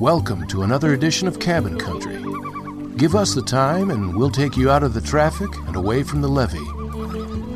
welcome 0.00 0.46
to 0.46 0.62
another 0.62 0.94
edition 0.94 1.28
of 1.28 1.38
Cabin 1.38 1.78
Country. 1.78 2.24
Give 2.96 3.14
us 3.14 3.34
the 3.34 3.42
time 3.42 3.90
and 3.90 4.16
we'll 4.16 4.30
take 4.30 4.56
you 4.56 4.70
out 4.70 4.82
of 4.82 4.94
the 4.94 5.00
traffic 5.02 5.54
and 5.66 5.76
away 5.76 6.02
from 6.04 6.22
the 6.22 6.28
levee. 6.28 6.58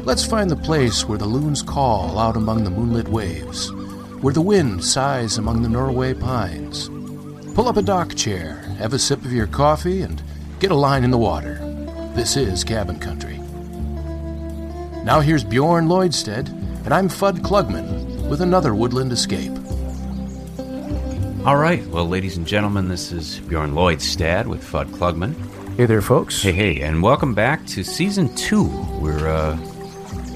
Let's 0.05 0.27
find 0.27 0.51
the 0.51 0.57
place 0.57 1.09
where 1.09 1.17
the 1.17 1.25
loons 1.25 1.63
call 1.63 2.19
out 2.19 2.37
among 2.37 2.63
the 2.63 2.71
moonlit 2.71 3.09
waves, 3.09 3.73
where 4.21 4.35
the 4.35 4.43
wind 4.43 4.85
sighs 4.85 5.39
among 5.39 5.63
the 5.63 5.71
Norway 5.71 6.13
pines. 6.13 6.91
Pull 7.55 7.67
up 7.67 7.79
a 7.79 7.83
dock 7.83 8.15
chair, 8.15 8.57
have 8.77 8.93
a 8.93 8.99
sip 8.99 9.25
of 9.25 9.33
your 9.33 9.47
coffee, 9.47 10.03
and 10.03 10.23
get 10.59 10.71
a 10.71 10.75
line 10.75 11.03
in 11.03 11.11
the 11.11 11.17
water. 11.17 11.55
This 12.13 12.37
is 12.37 12.63
Cabin 12.63 13.01
Country. 13.01 13.39
Now 15.03 15.21
here's 15.21 15.45
Bjorn 15.45 15.89
Lloydstead, 15.89 16.51
and 16.85 16.93
I'm 16.93 17.09
Fudd 17.09 17.39
Klugman 17.39 18.29
with 18.29 18.43
another 18.43 18.75
woodland 18.75 19.13
escape. 19.13 19.53
All 21.45 21.57
right, 21.57 21.87
well, 21.89 22.09
ladies 22.09 22.39
and 22.39 22.47
gentlemen, 22.47 22.89
this 22.89 23.13
is 23.13 23.39
Bjorn 23.41 23.73
Lloydstad 23.73 24.47
with 24.47 24.65
Fudd 24.65 24.87
Klugman. 24.87 25.35
Hey 25.77 25.85
there, 25.85 26.01
folks. 26.01 26.41
Hey, 26.41 26.53
hey, 26.53 26.81
and 26.81 27.03
welcome 27.03 27.35
back 27.35 27.67
to 27.67 27.85
season 27.85 28.35
two. 28.35 28.65
We're 28.99 29.29
uh, 29.29 29.55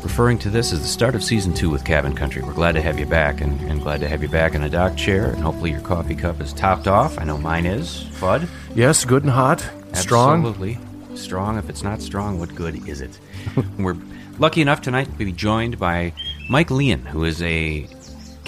referring 0.03 0.39
to 0.41 0.51
this 0.51 0.70
as 0.70 0.83
the 0.83 0.86
start 0.86 1.14
of 1.14 1.25
season 1.25 1.55
two 1.55 1.70
with 1.70 1.83
Cabin 1.83 2.14
Country. 2.14 2.42
We're 2.42 2.53
glad 2.53 2.73
to 2.73 2.83
have 2.83 3.01
you 3.01 3.06
back, 3.06 3.41
and, 3.41 3.59
and 3.70 3.81
glad 3.81 4.01
to 4.01 4.09
have 4.09 4.23
you 4.23 4.29
back 4.29 4.55
in 4.55 4.62
a 4.64 4.69
dock 4.69 4.98
chair, 4.98 5.31
and 5.31 5.42
hopefully 5.42 5.70
your 5.70 5.81
coffee 5.81 6.14
cup 6.14 6.42
is 6.42 6.53
topped 6.53 6.86
off. 6.86 7.19
I 7.19 7.25
know 7.25 7.39
mine 7.39 7.64
is. 7.64 8.05
Fudd? 8.20 8.47
Yes, 8.75 9.06
good 9.06 9.23
and 9.23 9.33
hot. 9.33 9.67
Strong. 9.95 10.45
Absolutely. 10.45 10.79
Strong. 11.14 11.56
If 11.56 11.70
it's 11.70 11.83
not 11.83 12.03
strong, 12.03 12.39
what 12.39 12.55
good 12.55 12.86
is 12.86 13.01
it? 13.01 13.19
We're 13.79 13.97
lucky 14.39 14.61
enough 14.61 14.83
tonight 14.83 15.06
to 15.06 15.12
be 15.12 15.33
joined 15.33 15.79
by 15.79 16.12
Mike 16.51 16.70
Leon, 16.70 17.06
who 17.06 17.25
is 17.25 17.41
a 17.41 17.89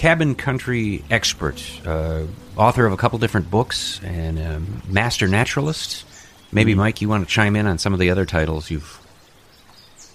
cabin 0.00 0.34
country 0.34 1.04
expert, 1.10 1.62
uh, 1.84 2.22
author 2.60 2.84
of 2.84 2.92
a 2.92 2.96
couple 2.96 3.18
different 3.18 3.50
books, 3.50 4.00
and 4.04 4.38
a 4.38 4.62
master 4.86 5.26
naturalist. 5.26 6.04
Maybe, 6.52 6.74
Mike, 6.74 7.00
you 7.00 7.08
want 7.08 7.26
to 7.26 7.32
chime 7.32 7.56
in 7.56 7.66
on 7.66 7.78
some 7.78 7.94
of 7.94 8.00
the 8.00 8.10
other 8.10 8.26
titles 8.26 8.70
you've 8.70 8.98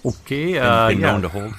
Okay, 0.06 0.54
been, 0.54 0.62
uh, 0.62 0.88
been 0.90 1.00
yeah. 1.00 1.12
known 1.12 1.22
to 1.24 1.30
hold. 1.30 1.54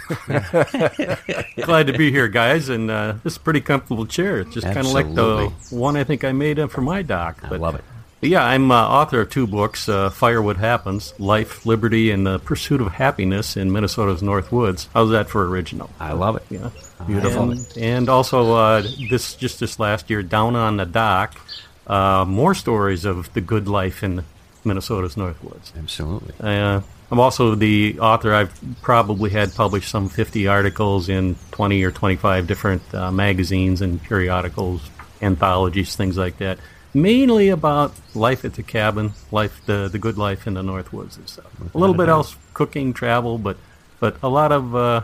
glad 1.67 1.89
to 1.89 1.99
be 1.99 2.13
here, 2.13 2.29
guys, 2.29 2.69
and 2.69 2.89
uh, 2.89 3.15
this 3.25 3.33
is 3.33 3.37
a 3.39 3.41
pretty 3.41 3.61
comfortable 3.61 4.07
chair. 4.07 4.39
It's 4.39 4.55
just 4.55 4.67
kind 4.67 4.87
of 4.87 4.93
like 4.93 5.13
the 5.13 5.53
one 5.71 5.97
I 5.97 6.05
think 6.05 6.23
I 6.23 6.31
made 6.31 6.61
uh, 6.61 6.69
for 6.69 6.81
my 6.81 7.03
dock. 7.03 7.39
I 7.43 7.57
love 7.57 7.75
it. 7.75 7.85
Yeah, 8.27 8.45
I'm 8.45 8.71
uh, 8.71 8.75
author 8.75 9.23
of 9.23 9.31
two 9.31 9.47
books: 9.47 9.89
uh, 9.89 10.11
"Firewood 10.11 10.57
Happens," 10.57 11.15
"Life, 11.19 11.65
Liberty, 11.65 12.11
and 12.11 12.27
the 12.27 12.39
Pursuit 12.41 12.81
of 12.81 12.93
Happiness 12.93 13.57
in 13.57 13.73
Minnesota's 13.73 14.23
North 14.23 14.51
Woods." 14.53 14.89
How's 14.95 15.11
that 15.11 15.29
for 15.31 15.47
original? 15.47 15.91
I 16.01 16.13
love 16.13 16.37
it. 16.37 16.43
Yeah, 16.51 16.71
Beautiful. 17.07 17.55
And, 17.77 18.09
also, 18.09 18.55
uh, 18.55 18.83
this 19.11 19.35
just 19.35 19.61
this 19.61 19.79
last 19.79 20.11
year, 20.11 20.23
down 20.23 20.57
on 20.57 20.77
the 20.77 20.87
dock, 20.87 21.39
uh, 21.87 22.25
more 22.27 22.55
stories 22.55 23.05
of 23.05 23.33
the 23.35 23.41
good 23.41 23.69
life 23.69 24.03
in 24.03 24.25
Minnesota's 24.65 25.17
North 25.17 25.43
Woods. 25.43 25.73
Absolutely. 25.79 26.35
Uh, 26.41 26.81
I'm 27.11 27.21
also 27.21 27.55
the 27.55 27.99
author. 28.01 28.35
I've 28.35 28.59
probably 28.83 29.31
had 29.31 29.55
published 29.55 29.91
some 29.91 30.09
50 30.09 30.49
articles 30.49 31.09
in 31.09 31.37
20 31.53 31.85
or 31.85 31.93
25 31.93 32.47
different 32.47 32.83
uh, 32.93 33.13
magazines 33.13 33.81
and 33.81 34.03
periodicals, 34.03 34.91
anthologies, 35.23 35.95
things 35.95 36.17
like 36.17 36.39
that. 36.39 36.59
Mainly 36.97 37.51
about 37.51 37.93
life 38.15 38.47
at 38.47 38.55
the 38.55 38.63
cabin, 38.63 39.13
life, 39.31 39.61
the 39.67 39.87
the 39.87 39.99
good 39.99 40.17
life 40.17 40.47
in 40.47 40.55
the 40.55 40.63
North 40.63 40.95
Woods 40.95 41.19
and 41.19 41.29
stuff. 41.29 41.45
A 41.75 41.79
little 41.79 41.95
bit 41.95 42.09
else, 42.09 42.37
cooking, 42.55 42.95
travel, 42.95 43.37
but 43.37 43.59
but 44.01 44.17
a 44.23 44.31
lot 44.31 44.51
of 44.51 44.75
uh, 44.75 45.03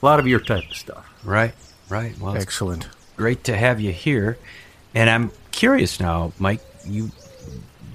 a 0.00 0.06
lot 0.06 0.20
of 0.20 0.28
your 0.28 0.38
type 0.38 0.70
of 0.70 0.76
stuff. 0.76 1.04
Right, 1.24 1.52
right. 1.88 2.16
Well, 2.20 2.36
Excellent. 2.36 2.88
great 3.16 3.42
to 3.44 3.56
have 3.56 3.80
you 3.80 3.90
here. 3.90 4.38
And 4.94 5.10
I'm 5.10 5.32
curious 5.50 5.98
now, 5.98 6.32
Mike, 6.38 6.60
you 6.86 7.10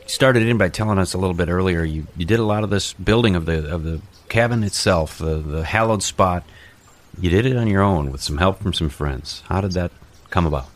started 0.07 0.44
in 0.44 0.57
by 0.57 0.68
telling 0.68 0.97
us 1.00 1.13
a 1.13 1.18
little 1.18 1.34
bit 1.36 1.47
earlier 1.50 1.84
you, 1.84 2.07
you 2.16 2.25
did 2.25 2.40
a 2.40 2.44
lot 2.44 2.63
of 2.63 2.69
this 2.69 2.94
building 2.94 3.36
of 3.36 3.46
the 3.46 3.74
of 3.74 3.84
the 3.84 4.02
cabin 4.30 4.63
itself, 4.63 5.19
the, 5.19 5.36
the 5.36 5.63
hallowed 5.63 6.03
spot. 6.03 6.44
You 7.19 7.30
did 7.30 7.46
it 7.46 7.56
on 7.56 7.68
your 7.68 7.81
own 7.81 8.12
with 8.12 8.22
some 8.22 8.38
help 8.40 8.59
from 8.62 8.74
some 8.74 8.90
friends. 8.90 9.41
How 9.47 9.62
did 9.62 9.72
that 9.72 9.91
come 10.30 10.46
about? 10.46 10.68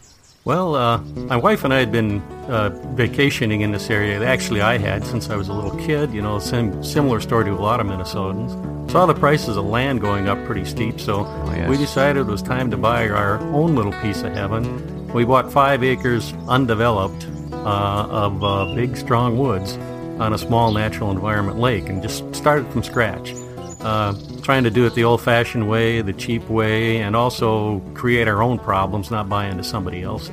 Well, 0.44 0.74
uh, 0.74 0.97
my 1.02 1.38
wife 1.38 1.63
and 1.63 1.72
I 1.72 1.78
had 1.78 1.91
been 1.91 2.19
uh, 2.50 2.69
vacationing 2.96 3.62
in 3.62 3.72
this 3.72 3.91
area. 3.91 4.24
Actually, 4.25 4.62
I 4.62 4.79
had 4.79 5.06
since 5.06 5.29
I 5.29 5.35
was 5.35 5.50
a 5.50 5.53
little 5.53 5.78
kid. 5.85 6.12
You 6.12 6.24
know, 6.24 6.40
sim- 6.40 6.84
similar 6.84 7.19
story 7.19 7.46
to 7.46 7.52
a 7.52 7.62
lot 7.62 7.79
of 7.79 7.85
Minnesotans. 7.85 8.90
Saw 8.90 9.06
the 9.06 9.13
prices 9.13 9.56
of 9.56 9.66
land 9.66 10.02
going 10.02 10.28
up 10.28 10.44
pretty 10.46 10.66
steep, 10.66 11.00
so 11.00 11.22
yes. 11.56 11.69
we 11.69 11.78
decided 11.78 12.22
it 12.22 12.31
was 12.31 12.41
time 12.41 12.72
to 12.72 12.78
buy 12.78 13.07
our 13.07 13.40
own 13.53 13.75
little 13.75 13.94
piece 14.02 14.24
of 14.24 14.34
heaven. 14.34 15.07
We 15.13 15.25
bought 15.25 15.52
five 15.52 15.84
acres 15.84 16.34
undeveloped 16.47 17.28
uh, 17.53 18.08
of 18.09 18.44
uh, 18.44 18.73
big, 18.73 18.97
strong 18.97 19.38
woods 19.38 19.78
on 20.19 20.34
a 20.34 20.40
small 20.40 20.72
natural 20.72 21.12
environment 21.12 21.59
lake, 21.59 21.88
and 21.88 22.02
just 22.02 22.34
started 22.34 22.68
from 22.72 22.81
scratch. 22.81 23.35
Uh, 24.41 24.46
trying 24.46 24.63
to 24.63 24.72
do 24.72 24.85
it 24.85 24.96
the 24.96 25.03
old-fashioned 25.03 25.69
way, 25.69 26.02
the 26.02 26.13
cheap 26.13 26.47
way, 26.50 26.97
and 26.97 27.16
also 27.16 27.79
create 27.94 28.28
our 28.28 28.41
own 28.41 28.57
problems, 28.59 29.12
not 29.12 29.29
buy 29.29 29.46
into 29.46 29.63
somebody 29.63 30.02
else's. 30.02 30.31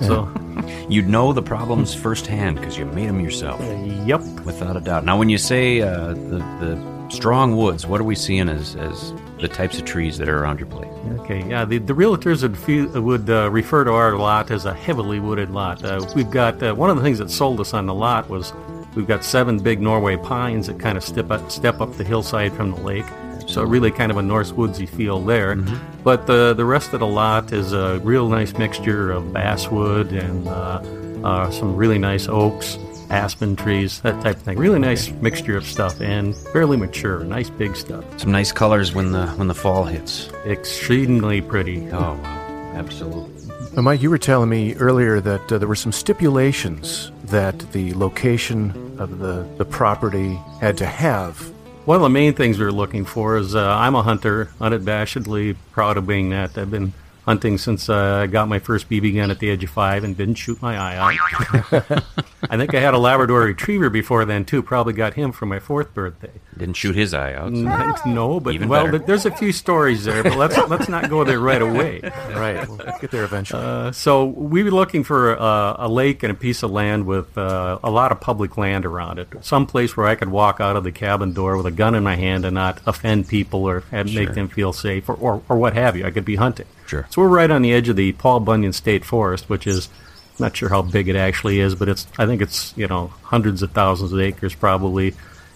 so, 0.00 0.28
You'd 0.88 1.08
know 1.08 1.32
the 1.32 1.42
problems 1.42 1.94
firsthand 1.94 2.56
because 2.56 2.78
you 2.78 2.86
made 2.86 3.08
them 3.08 3.20
yourself, 3.20 3.60
yep. 4.06 4.22
without 4.44 4.76
a 4.76 4.80
doubt. 4.80 5.04
Now, 5.04 5.18
when 5.18 5.28
you 5.28 5.38
say 5.38 5.80
uh, 5.82 6.14
the, 6.14 6.38
the 6.60 7.08
strong 7.10 7.56
woods, 7.56 7.86
what 7.86 8.00
are 8.00 8.04
we 8.04 8.14
seeing 8.14 8.48
as, 8.48 8.74
as 8.76 9.12
the 9.40 9.48
types 9.48 9.78
of 9.78 9.84
trees 9.84 10.18
that 10.18 10.28
are 10.28 10.42
around 10.42 10.58
your 10.58 10.68
place? 10.68 10.90
Okay, 11.20 11.46
yeah, 11.48 11.64
the, 11.64 11.78
the 11.78 11.92
realtors 11.92 12.42
would, 12.42 12.56
feel, 12.56 13.00
would 13.00 13.28
uh, 13.30 13.50
refer 13.50 13.84
to 13.84 13.92
our 13.92 14.16
lot 14.16 14.50
as 14.50 14.64
a 14.64 14.74
heavily 14.74 15.20
wooded 15.20 15.50
lot. 15.50 15.84
Uh, 15.84 16.04
we've 16.14 16.30
got 16.30 16.62
uh, 16.62 16.74
one 16.74 16.90
of 16.90 16.96
the 16.96 17.02
things 17.02 17.18
that 17.18 17.30
sold 17.30 17.60
us 17.60 17.74
on 17.74 17.86
the 17.86 17.94
lot 17.94 18.28
was 18.28 18.52
we've 18.98 19.06
got 19.06 19.24
seven 19.24 19.60
big 19.60 19.80
Norway 19.80 20.16
pines 20.16 20.66
that 20.66 20.80
kind 20.80 20.98
of 20.98 21.04
step 21.04 21.30
up, 21.30 21.50
step 21.52 21.80
up 21.80 21.96
the 21.96 22.02
hillside 22.02 22.52
from 22.52 22.72
the 22.72 22.80
lake. 22.80 23.06
So 23.46 23.62
really 23.62 23.92
kind 23.92 24.10
of 24.10 24.18
a 24.18 24.22
Norse 24.22 24.52
Woodsy 24.52 24.86
feel 24.86 25.20
there. 25.20 25.54
But 26.02 26.26
the 26.26 26.52
the 26.52 26.64
rest 26.64 26.92
of 26.92 27.00
the 27.00 27.06
lot 27.06 27.52
is 27.52 27.72
a 27.72 28.00
real 28.00 28.28
nice 28.28 28.52
mixture 28.58 29.10
of 29.12 29.32
basswood 29.32 30.12
and 30.12 30.48
uh, 30.48 30.82
uh, 31.24 31.50
some 31.50 31.76
really 31.76 31.98
nice 31.98 32.28
oaks, 32.28 32.76
aspen 33.08 33.56
trees, 33.56 34.00
that 34.00 34.20
type 34.22 34.36
of 34.36 34.42
thing. 34.42 34.58
Really 34.58 34.80
nice 34.80 35.10
mixture 35.10 35.56
of 35.56 35.64
stuff 35.64 36.00
and 36.00 36.36
fairly 36.52 36.76
mature, 36.76 37.24
nice 37.24 37.48
big 37.48 37.76
stuff. 37.76 38.04
Some 38.18 38.32
nice 38.32 38.52
colors 38.52 38.92
when 38.94 39.12
the 39.12 39.28
when 39.28 39.46
the 39.46 39.54
fall 39.54 39.84
hits. 39.84 40.28
Extremely 40.44 41.40
pretty. 41.40 41.88
Oh 41.90 42.14
wow, 42.14 42.72
absolutely. 42.74 43.37
Now, 43.78 43.82
Mike, 43.82 44.02
you 44.02 44.10
were 44.10 44.18
telling 44.18 44.48
me 44.48 44.74
earlier 44.74 45.20
that 45.20 45.52
uh, 45.52 45.58
there 45.58 45.68
were 45.68 45.76
some 45.76 45.92
stipulations 45.92 47.12
that 47.26 47.60
the 47.70 47.94
location 47.94 48.72
of 48.98 49.20
the, 49.20 49.46
the 49.56 49.64
property 49.64 50.34
had 50.60 50.76
to 50.78 50.84
have. 50.84 51.38
One 51.84 51.94
of 51.94 52.02
the 52.02 52.08
main 52.08 52.34
things 52.34 52.58
we 52.58 52.64
were 52.64 52.72
looking 52.72 53.04
for 53.04 53.36
is 53.36 53.54
uh, 53.54 53.64
I'm 53.64 53.94
a 53.94 54.02
hunter, 54.02 54.46
unabashedly 54.60 55.54
proud 55.70 55.96
of 55.96 56.08
being 56.08 56.30
that. 56.30 56.58
I've 56.58 56.72
been 56.72 56.92
hunting 57.28 57.58
since 57.58 57.90
uh, 57.90 58.20
I 58.22 58.26
got 58.26 58.48
my 58.48 58.58
first 58.58 58.88
BB 58.88 59.14
gun 59.16 59.30
at 59.30 59.38
the 59.38 59.50
age 59.50 59.62
of 59.62 59.68
five 59.68 60.02
and 60.02 60.16
didn't 60.16 60.36
shoot 60.36 60.62
my 60.62 60.78
eye 60.78 60.96
out. 60.96 61.12
I 62.50 62.56
think 62.56 62.74
I 62.74 62.80
had 62.80 62.94
a 62.94 62.98
Labrador 62.98 63.40
Retriever 63.42 63.90
before 63.90 64.24
then 64.24 64.46
too. 64.46 64.62
Probably 64.62 64.94
got 64.94 65.12
him 65.12 65.32
for 65.32 65.44
my 65.44 65.58
fourth 65.58 65.92
birthday. 65.92 66.30
Didn't 66.56 66.76
shoot 66.76 66.96
his 66.96 67.12
eye 67.12 67.34
out. 67.34 67.52
so- 67.54 68.08
no, 68.10 68.40
but 68.40 68.54
Even 68.54 68.68
well, 68.70 68.86
better. 68.86 68.98
there's 69.00 69.26
a 69.26 69.30
few 69.30 69.52
stories 69.52 70.04
there, 70.06 70.22
but 70.22 70.36
let's 70.36 70.56
let's 70.68 70.88
not 70.88 71.10
go 71.10 71.22
there 71.24 71.38
right 71.40 71.60
away. 71.60 72.00
Right. 72.38 72.66
We'll 72.68 72.78
get 73.00 73.10
there 73.10 73.24
eventually. 73.24 73.62
Uh, 73.62 73.90
so 73.92 74.24
we 74.24 74.62
were 74.62 74.70
looking 74.70 75.02
for 75.04 75.38
uh, 75.38 75.74
a 75.78 75.88
lake 75.88 76.22
and 76.22 76.30
a 76.30 76.34
piece 76.34 76.62
of 76.62 76.70
land 76.70 77.04
with 77.04 77.36
uh, 77.36 77.78
a 77.82 77.90
lot 77.90 78.12
of 78.12 78.20
public 78.20 78.56
land 78.56 78.86
around 78.86 79.18
it, 79.18 79.28
some 79.42 79.66
place 79.66 79.96
where 79.96 80.06
I 80.06 80.14
could 80.14 80.28
walk 80.30 80.60
out 80.60 80.76
of 80.76 80.84
the 80.84 80.92
cabin 80.92 81.32
door 81.32 81.56
with 81.56 81.66
a 81.66 81.70
gun 81.72 81.94
in 81.96 82.04
my 82.04 82.14
hand 82.16 82.44
and 82.44 82.54
not 82.54 82.80
offend 82.86 83.28
people 83.28 83.64
or 83.64 83.82
and 83.92 84.06
make 84.14 84.28
Sure. 84.28 84.34
them 84.34 84.48
feel 84.48 84.72
safe 84.72 85.08
or, 85.08 85.14
or, 85.14 85.42
or 85.48 85.58
what 85.58 85.74
have 85.74 85.96
you. 85.96 86.06
I 86.06 86.10
could 86.10 86.24
be 86.24 86.36
hunting. 86.36 86.66
Sure. 86.88 87.06
So 87.10 87.20
we're 87.20 87.28
right 87.28 87.50
on 87.50 87.60
the 87.60 87.72
edge 87.72 87.90
of 87.90 87.96
the 87.96 88.12
Paul 88.12 88.40
Bunyan 88.40 88.72
State 88.72 89.04
Forest, 89.04 89.50
which 89.50 89.66
is 89.66 89.90
not 90.38 90.56
sure 90.56 90.70
how 90.70 90.80
big 90.80 91.08
it 91.08 91.16
actually 91.16 91.60
is, 91.60 91.74
but 91.74 91.88
it's 91.88 92.06
I 92.18 92.24
think 92.24 92.40
it's 92.40 92.74
you 92.78 92.86
know 92.86 93.08
hundreds 93.22 93.62
of 93.62 93.72
thousands 93.72 94.12
of 94.12 94.20
acres 94.20 94.54
probably. 94.54 95.14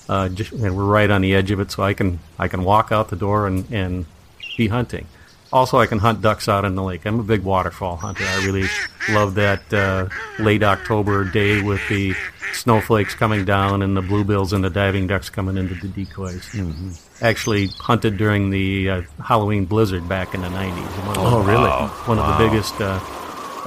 Uh, 0.08 0.28
just, 0.28 0.52
and 0.52 0.76
we're 0.76 0.84
right 0.84 1.10
on 1.10 1.22
the 1.22 1.34
edge 1.34 1.50
of 1.50 1.58
it, 1.58 1.70
so 1.70 1.82
I 1.82 1.94
can 1.94 2.18
I 2.38 2.48
can 2.48 2.64
walk 2.64 2.92
out 2.92 3.08
the 3.08 3.16
door 3.16 3.46
and, 3.46 3.64
and 3.72 4.04
be 4.58 4.68
hunting. 4.68 5.06
Also, 5.52 5.78
I 5.78 5.86
can 5.86 5.98
hunt 5.98 6.22
ducks 6.22 6.48
out 6.48 6.64
in 6.64 6.74
the 6.74 6.82
lake. 6.82 7.04
I'm 7.04 7.20
a 7.20 7.22
big 7.22 7.42
waterfowl 7.42 7.96
hunter. 7.96 8.24
I 8.24 8.44
really 8.46 8.66
love 9.10 9.34
that 9.34 9.72
uh, 9.72 10.08
late 10.42 10.62
October 10.62 11.24
day 11.24 11.60
with 11.60 11.80
the 11.88 12.14
snowflakes 12.54 13.14
coming 13.14 13.44
down 13.44 13.82
and 13.82 13.96
the 13.96 14.00
bluebills 14.00 14.52
and 14.52 14.64
the 14.64 14.70
diving 14.70 15.06
ducks 15.06 15.28
coming 15.30 15.56
into 15.58 15.74
the 15.74 15.88
decoys. 15.88 16.48
Actually, 17.20 17.66
hunted 17.78 18.16
during 18.16 18.50
the 18.50 18.88
uh, 18.90 19.02
Halloween 19.22 19.64
blizzard 19.66 20.08
back 20.08 20.34
in 20.34 20.40
the 20.40 20.48
90s. 20.48 21.06
One 21.06 21.08
of 21.08 21.14
the- 21.14 21.20
Oh, 21.20 21.42
really? 21.42 21.70
One 22.08 22.18
of 22.18 22.38
the 22.38 22.44
biggest 22.48 22.80
uh, 22.80 22.98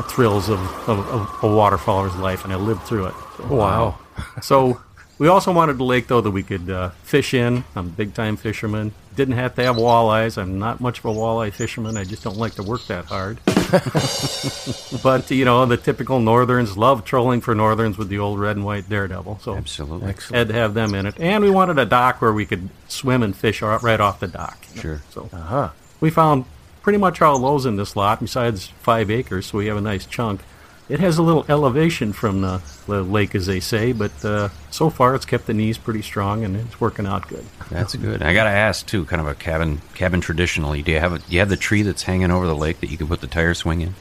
thrills 0.03 0.49
of, 0.49 0.59
of, 0.89 0.99
of 1.07 1.43
a 1.43 1.55
waterfowler's 1.55 2.15
life, 2.15 2.43
and 2.43 2.51
I 2.53 2.57
lived 2.57 2.81
through 2.83 3.05
it. 3.07 3.13
wow. 3.49 3.97
So 4.41 4.81
we 5.19 5.27
also 5.27 5.51
wanted 5.51 5.79
a 5.79 5.83
lake 5.83 6.07
though 6.07 6.21
that 6.21 6.31
we 6.31 6.41
could 6.43 6.69
uh, 6.69 6.89
fish 7.03 7.33
in. 7.33 7.63
I'm 7.75 7.87
a 7.87 7.89
big 7.89 8.13
time 8.13 8.37
fisherman. 8.37 8.93
Didn't 9.15 9.35
have 9.35 9.55
to 9.55 9.63
have 9.63 9.77
walleyes. 9.77 10.37
I'm 10.37 10.59
not 10.59 10.81
much 10.81 10.99
of 10.99 11.05
a 11.05 11.09
walleye 11.13 11.53
fisherman. 11.53 11.95
I 11.97 12.03
just 12.03 12.23
don't 12.23 12.37
like 12.37 12.55
to 12.55 12.63
work 12.63 12.85
that 12.87 13.05
hard. 13.05 13.39
but 15.03 15.29
you 15.31 15.45
know, 15.45 15.65
the 15.65 15.77
typical 15.77 16.19
northerns 16.19 16.77
love 16.77 17.05
trolling 17.05 17.41
for 17.41 17.55
northerns 17.55 17.97
with 17.97 18.09
the 18.09 18.19
old 18.19 18.39
red 18.39 18.55
and 18.57 18.65
white 18.65 18.89
daredevil. 18.89 19.39
So 19.41 19.55
Absolutely. 19.55 20.13
had 20.31 20.47
to 20.49 20.53
have 20.53 20.73
them 20.73 20.93
in 20.93 21.05
it. 21.05 21.15
And 21.19 21.43
we 21.43 21.49
wanted 21.49 21.79
a 21.79 21.85
dock 21.85 22.21
where 22.21 22.33
we 22.33 22.45
could 22.45 22.69
swim 22.87 23.23
and 23.23 23.35
fish 23.35 23.61
right 23.61 23.81
right 23.81 23.99
off 23.99 24.19
the 24.19 24.27
dock. 24.27 24.57
you 24.71 24.75
know. 24.75 24.81
Sure. 24.81 25.01
So 25.11 25.29
Uh-huh. 25.31 25.69
we 26.01 26.09
found 26.09 26.45
pretty 26.81 26.97
much 26.99 27.21
all 27.21 27.39
those 27.39 27.65
in 27.65 27.77
this 27.77 27.95
lot, 27.95 28.19
besides 28.19 28.67
five 28.81 29.09
acres, 29.09 29.47
so 29.47 29.57
we 29.57 29.67
have 29.67 29.77
a 29.77 29.81
nice 29.81 30.05
chunk. 30.05 30.41
It 30.87 30.99
has 30.99 31.17
a 31.17 31.23
little 31.23 31.45
elevation 31.49 32.13
from 32.13 32.41
the, 32.41 32.61
the 32.85 33.01
lake, 33.01 33.33
as 33.33 33.47
they 33.47 33.59
say, 33.59 33.91
but 33.91 34.23
uh, 34.23 34.49
so 34.69 34.91
far 34.91 35.15
it's 35.15 35.25
kept 35.25 35.47
the 35.47 35.53
knees 35.53 35.79
pretty 35.79 36.03
strong 36.03 36.43
and 36.43 36.55
it's 36.55 36.79
working 36.79 37.07
out 37.07 37.27
good. 37.27 37.43
That's 37.71 37.95
good. 37.95 38.21
I 38.21 38.33
gotta 38.35 38.51
ask 38.51 38.85
too, 38.85 39.05
kind 39.05 39.19
of 39.19 39.27
a 39.27 39.33
cabin 39.33 39.81
cabin 39.95 40.21
traditionally. 40.21 40.83
Do 40.83 40.91
you 40.91 40.99
have 40.99 41.13
a, 41.13 41.19
do 41.19 41.25
you 41.29 41.39
have 41.39 41.49
the 41.49 41.57
tree 41.57 41.81
that's 41.81 42.03
hanging 42.03 42.29
over 42.29 42.45
the 42.45 42.55
lake 42.55 42.81
that 42.81 42.91
you 42.91 42.97
can 42.97 43.07
put 43.07 43.21
the 43.21 43.27
tire 43.27 43.55
swing 43.55 43.81
in? 43.81 43.95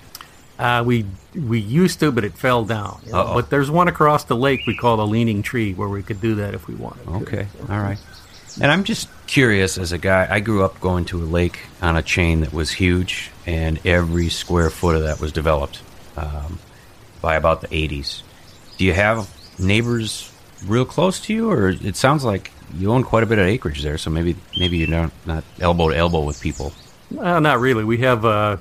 Uh, 0.58 0.84
we 0.86 1.06
we 1.34 1.58
used 1.58 2.00
to, 2.00 2.12
but 2.12 2.22
it 2.22 2.34
fell 2.34 2.64
down. 2.66 3.00
you 3.06 3.12
know. 3.12 3.18
Uh-oh. 3.18 3.34
But 3.34 3.50
there's 3.50 3.70
one 3.70 3.88
across 3.88 4.24
the 4.24 4.36
lake 4.36 4.60
we 4.66 4.76
call 4.76 4.98
the 4.98 5.06
Leaning 5.06 5.42
Tree 5.42 5.72
where 5.72 5.88
we 5.88 6.02
could 6.02 6.20
do 6.20 6.34
that 6.36 6.54
if 6.54 6.68
we 6.68 6.74
wanted. 6.74 7.04
to. 7.04 7.10
Okay, 7.14 7.48
all 7.70 7.80
right. 7.80 7.98
And 8.60 8.70
I'm 8.70 8.84
just 8.84 9.08
curious, 9.26 9.78
as 9.78 9.90
a 9.90 9.98
guy, 9.98 10.28
I 10.30 10.38
grew 10.38 10.62
up 10.62 10.78
going 10.80 11.06
to 11.06 11.20
a 11.20 11.24
lake 11.26 11.58
on 11.82 11.96
a 11.96 12.02
chain 12.02 12.42
that 12.42 12.52
was 12.52 12.70
huge, 12.70 13.32
and 13.46 13.84
every 13.84 14.28
square 14.28 14.70
foot 14.70 14.94
of 14.94 15.02
that 15.02 15.18
was 15.20 15.32
developed 15.32 15.80
um, 16.16 16.60
by 17.24 17.36
about 17.36 17.62
the 17.62 17.68
80s. 17.68 18.20
Do 18.76 18.84
you 18.84 18.92
have 18.92 19.30
neighbors 19.58 20.30
real 20.66 20.84
close 20.84 21.18
to 21.20 21.32
you, 21.32 21.50
or 21.50 21.70
it 21.70 21.96
sounds 21.96 22.22
like 22.22 22.52
you 22.76 22.92
own 22.92 23.02
quite 23.02 23.22
a 23.22 23.26
bit 23.26 23.38
of 23.38 23.46
acreage 23.46 23.82
there? 23.82 23.96
So 23.96 24.10
maybe 24.10 24.36
maybe 24.58 24.76
you're 24.76 24.88
not 24.88 25.10
not 25.24 25.42
elbow 25.58 25.88
to 25.88 25.96
elbow 25.96 26.22
with 26.22 26.38
people. 26.40 26.72
Uh, 27.18 27.40
not 27.40 27.60
really. 27.60 27.82
We 27.82 27.98
have 27.98 28.26
uh, 28.26 28.58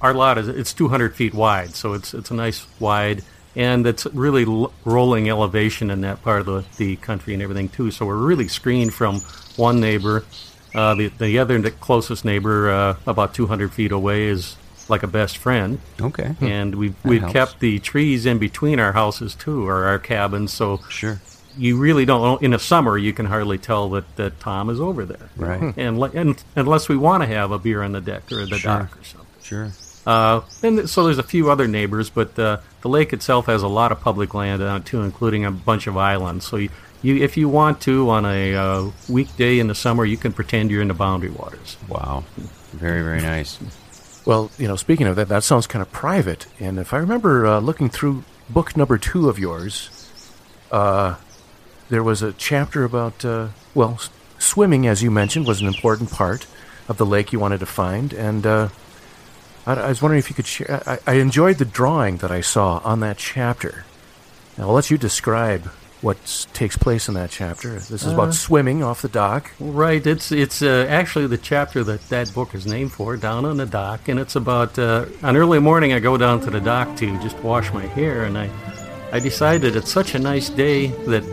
our 0.00 0.14
lot 0.14 0.38
is 0.38 0.46
it's 0.46 0.72
200 0.72 1.16
feet 1.16 1.34
wide, 1.34 1.74
so 1.74 1.94
it's 1.94 2.14
it's 2.14 2.30
a 2.30 2.34
nice 2.34 2.66
wide, 2.78 3.24
and 3.56 3.84
it's 3.84 4.06
really 4.06 4.44
l- 4.44 4.72
rolling 4.84 5.28
elevation 5.28 5.90
in 5.90 6.02
that 6.02 6.22
part 6.22 6.40
of 6.40 6.46
the, 6.46 6.64
the 6.76 6.96
country 6.96 7.34
and 7.34 7.42
everything 7.42 7.68
too. 7.68 7.90
So 7.90 8.06
we're 8.06 8.14
really 8.16 8.46
screened 8.46 8.94
from 8.94 9.20
one 9.56 9.80
neighbor. 9.80 10.24
Uh, 10.72 10.94
the 10.94 11.08
the 11.18 11.38
other 11.40 11.60
closest 11.70 12.24
neighbor, 12.24 12.70
uh, 12.70 12.96
about 13.08 13.34
200 13.34 13.72
feet 13.72 13.90
away, 13.90 14.26
is 14.26 14.56
like 14.88 15.02
a 15.02 15.06
best 15.06 15.38
friend, 15.38 15.78
Okay, 16.00 16.34
and 16.40 16.74
we've 16.74 16.94
we've 17.04 17.20
helps. 17.20 17.32
kept 17.32 17.60
the 17.60 17.78
trees 17.78 18.26
in 18.26 18.38
between 18.38 18.78
our 18.80 18.92
houses 18.92 19.34
too, 19.34 19.66
or 19.66 19.84
our 19.84 19.98
cabins. 19.98 20.52
So 20.52 20.80
sure. 20.88 21.20
you 21.56 21.76
really 21.78 22.04
don't. 22.04 22.42
In 22.42 22.50
the 22.50 22.58
summer, 22.58 22.98
you 22.98 23.12
can 23.12 23.26
hardly 23.26 23.58
tell 23.58 23.88
that, 23.90 24.16
that 24.16 24.40
Tom 24.40 24.68
is 24.70 24.80
over 24.80 25.04
there, 25.04 25.30
Right. 25.36 25.74
And, 25.76 26.02
and 26.14 26.42
unless 26.56 26.88
we 26.88 26.96
want 26.96 27.22
to 27.22 27.26
have 27.28 27.50
a 27.52 27.58
beer 27.58 27.82
on 27.82 27.92
the 27.92 28.00
deck 28.00 28.30
or 28.32 28.44
the 28.46 28.58
Sure. 28.58 28.78
dock 28.80 28.98
or 28.98 29.04
something. 29.04 29.26
Sure. 29.42 29.70
Uh, 30.06 30.42
and 30.62 30.76
th- 30.78 30.88
so 30.88 31.04
there's 31.04 31.16
a 31.18 31.22
few 31.22 31.50
other 31.50 31.66
neighbors, 31.66 32.10
but 32.10 32.38
uh, 32.38 32.58
the 32.82 32.88
lake 32.90 33.12
itself 33.14 33.46
has 33.46 33.62
a 33.62 33.68
lot 33.68 33.90
of 33.90 34.00
public 34.00 34.34
land 34.34 34.62
on 34.62 34.82
it 34.82 34.84
too, 34.86 35.00
including 35.02 35.46
a 35.46 35.50
bunch 35.50 35.86
of 35.86 35.96
islands. 35.96 36.44
So 36.46 36.56
you, 36.58 36.68
you 37.00 37.16
if 37.22 37.38
you 37.38 37.48
want 37.48 37.80
to, 37.82 38.10
on 38.10 38.26
a 38.26 38.54
uh, 38.54 38.90
weekday 39.08 39.58
in 39.60 39.68
the 39.68 39.74
summer, 39.74 40.04
you 40.04 40.18
can 40.18 40.32
pretend 40.34 40.70
you're 40.70 40.82
in 40.82 40.88
the 40.88 40.94
boundary 40.94 41.30
waters. 41.30 41.78
Wow. 41.88 42.24
Very 42.72 43.02
very 43.02 43.22
nice. 43.22 43.58
Well, 44.24 44.50
you 44.58 44.66
know, 44.66 44.76
speaking 44.76 45.06
of 45.06 45.16
that, 45.16 45.28
that 45.28 45.44
sounds 45.44 45.66
kind 45.66 45.82
of 45.82 45.92
private. 45.92 46.46
And 46.58 46.78
if 46.78 46.94
I 46.94 46.98
remember 46.98 47.46
uh, 47.46 47.60
looking 47.60 47.90
through 47.90 48.24
book 48.48 48.76
number 48.76 48.96
two 48.96 49.28
of 49.28 49.38
yours, 49.38 50.10
uh, 50.72 51.16
there 51.90 52.02
was 52.02 52.22
a 52.22 52.32
chapter 52.32 52.84
about, 52.84 53.22
uh, 53.24 53.48
well, 53.74 53.94
s- 53.94 54.08
swimming, 54.38 54.86
as 54.86 55.02
you 55.02 55.10
mentioned, 55.10 55.46
was 55.46 55.60
an 55.60 55.66
important 55.66 56.10
part 56.10 56.46
of 56.88 56.96
the 56.96 57.04
lake 57.06 57.32
you 57.32 57.38
wanted 57.38 57.60
to 57.60 57.66
find. 57.66 58.14
And 58.14 58.46
uh, 58.46 58.68
I, 59.66 59.74
I 59.74 59.88
was 59.88 60.00
wondering 60.00 60.20
if 60.20 60.30
you 60.30 60.34
could 60.34 60.46
share. 60.46 60.82
I, 60.86 60.98
I 61.06 61.12
enjoyed 61.14 61.58
the 61.58 61.66
drawing 61.66 62.18
that 62.18 62.30
I 62.30 62.40
saw 62.40 62.78
on 62.82 63.00
that 63.00 63.18
chapter. 63.18 63.84
Now, 64.56 64.68
I'll 64.68 64.74
let 64.74 64.90
you 64.90 64.96
describe 64.96 65.70
what 66.04 66.46
takes 66.52 66.76
place 66.76 67.08
in 67.08 67.14
that 67.14 67.30
chapter. 67.30 67.70
This 67.70 68.04
is 68.04 68.12
about 68.12 68.34
swimming 68.34 68.82
off 68.82 69.00
the 69.00 69.08
dock. 69.08 69.50
Right. 69.58 70.06
It's 70.06 70.30
it's 70.30 70.60
uh, 70.60 70.86
actually 70.88 71.26
the 71.26 71.38
chapter 71.38 71.82
that 71.84 72.06
that 72.10 72.32
book 72.34 72.54
is 72.54 72.66
named 72.66 72.92
for, 72.92 73.16
down 73.16 73.46
on 73.46 73.56
the 73.56 73.64
dock, 73.64 74.08
and 74.08 74.20
it's 74.20 74.36
about 74.36 74.78
uh, 74.78 75.06
an 75.22 75.36
early 75.36 75.58
morning. 75.58 75.94
I 75.94 76.00
go 76.00 76.18
down 76.18 76.40
to 76.42 76.50
the 76.50 76.60
dock 76.60 76.94
to 76.98 77.06
just 77.22 77.38
wash 77.38 77.72
my 77.72 77.86
hair, 77.86 78.24
and 78.24 78.36
I 78.36 78.50
I 79.12 79.18
decided 79.18 79.76
it's 79.76 79.90
such 79.90 80.14
a 80.14 80.18
nice 80.18 80.50
day 80.50 80.88
that 81.06 81.24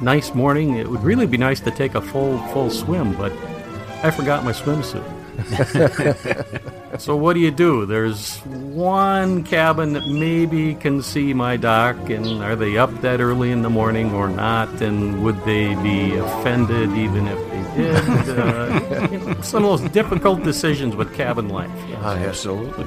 nice 0.00 0.34
morning. 0.34 0.76
It 0.76 0.88
would 0.88 1.02
really 1.02 1.26
be 1.26 1.38
nice 1.38 1.60
to 1.60 1.70
take 1.70 1.94
a 1.94 2.02
full 2.02 2.38
full 2.48 2.70
swim, 2.70 3.14
but 3.14 3.32
I 4.04 4.10
forgot 4.10 4.44
my 4.44 4.52
swimsuit. 4.52 5.17
so 6.98 7.14
what 7.14 7.34
do 7.34 7.40
you 7.40 7.50
do? 7.50 7.86
There's 7.86 8.38
one 8.40 9.44
cabin 9.44 9.92
that 9.92 10.06
maybe 10.08 10.74
can 10.74 11.02
see 11.02 11.32
my 11.32 11.56
dock, 11.56 11.96
and 12.10 12.42
are 12.42 12.56
they 12.56 12.76
up 12.76 13.00
that 13.02 13.20
early 13.20 13.52
in 13.52 13.62
the 13.62 13.70
morning 13.70 14.12
or 14.14 14.28
not? 14.28 14.68
And 14.82 15.22
would 15.22 15.44
they 15.44 15.74
be 15.76 16.16
offended 16.16 16.90
even 16.92 17.28
if 17.28 17.38
they 17.50 17.82
did? 17.82 18.04
Uh, 18.38 19.08
you 19.10 19.18
know, 19.18 19.40
some 19.40 19.64
of 19.64 19.80
those 19.80 19.90
difficult 19.92 20.42
decisions 20.42 20.94
with 20.94 21.14
cabin 21.14 21.48
life. 21.48 21.70
Ah, 21.98 22.16
absolutely. 22.16 22.84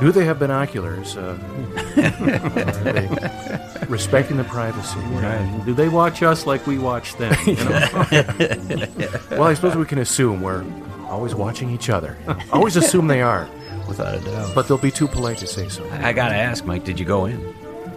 Do 0.00 0.12
they 0.12 0.24
have 0.24 0.38
binoculars? 0.38 1.16
Uh, 1.16 1.38
are 1.96 2.92
they 2.92 3.08
respecting 3.88 4.36
the 4.36 4.44
privacy? 4.44 5.00
Do 5.64 5.72
they 5.72 5.88
watch 5.88 6.22
us 6.22 6.46
like 6.46 6.66
we 6.66 6.78
watch 6.78 7.16
them? 7.16 7.34
You 7.46 7.54
know? 7.54 8.86
Well, 9.30 9.44
I 9.44 9.54
suppose 9.54 9.74
we 9.76 9.86
can 9.86 9.98
assume 9.98 10.42
we're 10.42 10.64
always 11.08 11.34
watching 11.34 11.70
each 11.70 11.88
other. 11.90 12.16
Always 12.52 12.76
assume 12.76 13.06
they 13.06 13.22
are, 13.22 13.48
Without 13.88 14.14
a 14.14 14.20
doubt. 14.20 14.54
but 14.54 14.68
they'll 14.68 14.78
be 14.78 14.90
too 14.90 15.08
polite 15.08 15.38
to 15.38 15.46
say 15.46 15.68
so. 15.68 15.88
I 15.90 16.12
gotta 16.12 16.34
ask, 16.36 16.64
Mike, 16.64 16.84
did 16.84 16.98
you 16.98 17.04
go 17.06 17.26
in? 17.26 17.54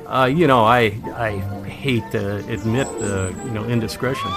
Uh, 0.07 0.25
you 0.25 0.47
know, 0.47 0.63
I 0.65 0.97
I 1.15 1.37
hate 1.67 2.09
to 2.11 2.37
admit 2.51 2.87
uh, 2.87 3.29
you 3.45 3.51
know 3.51 3.63
indiscretions 3.65 4.33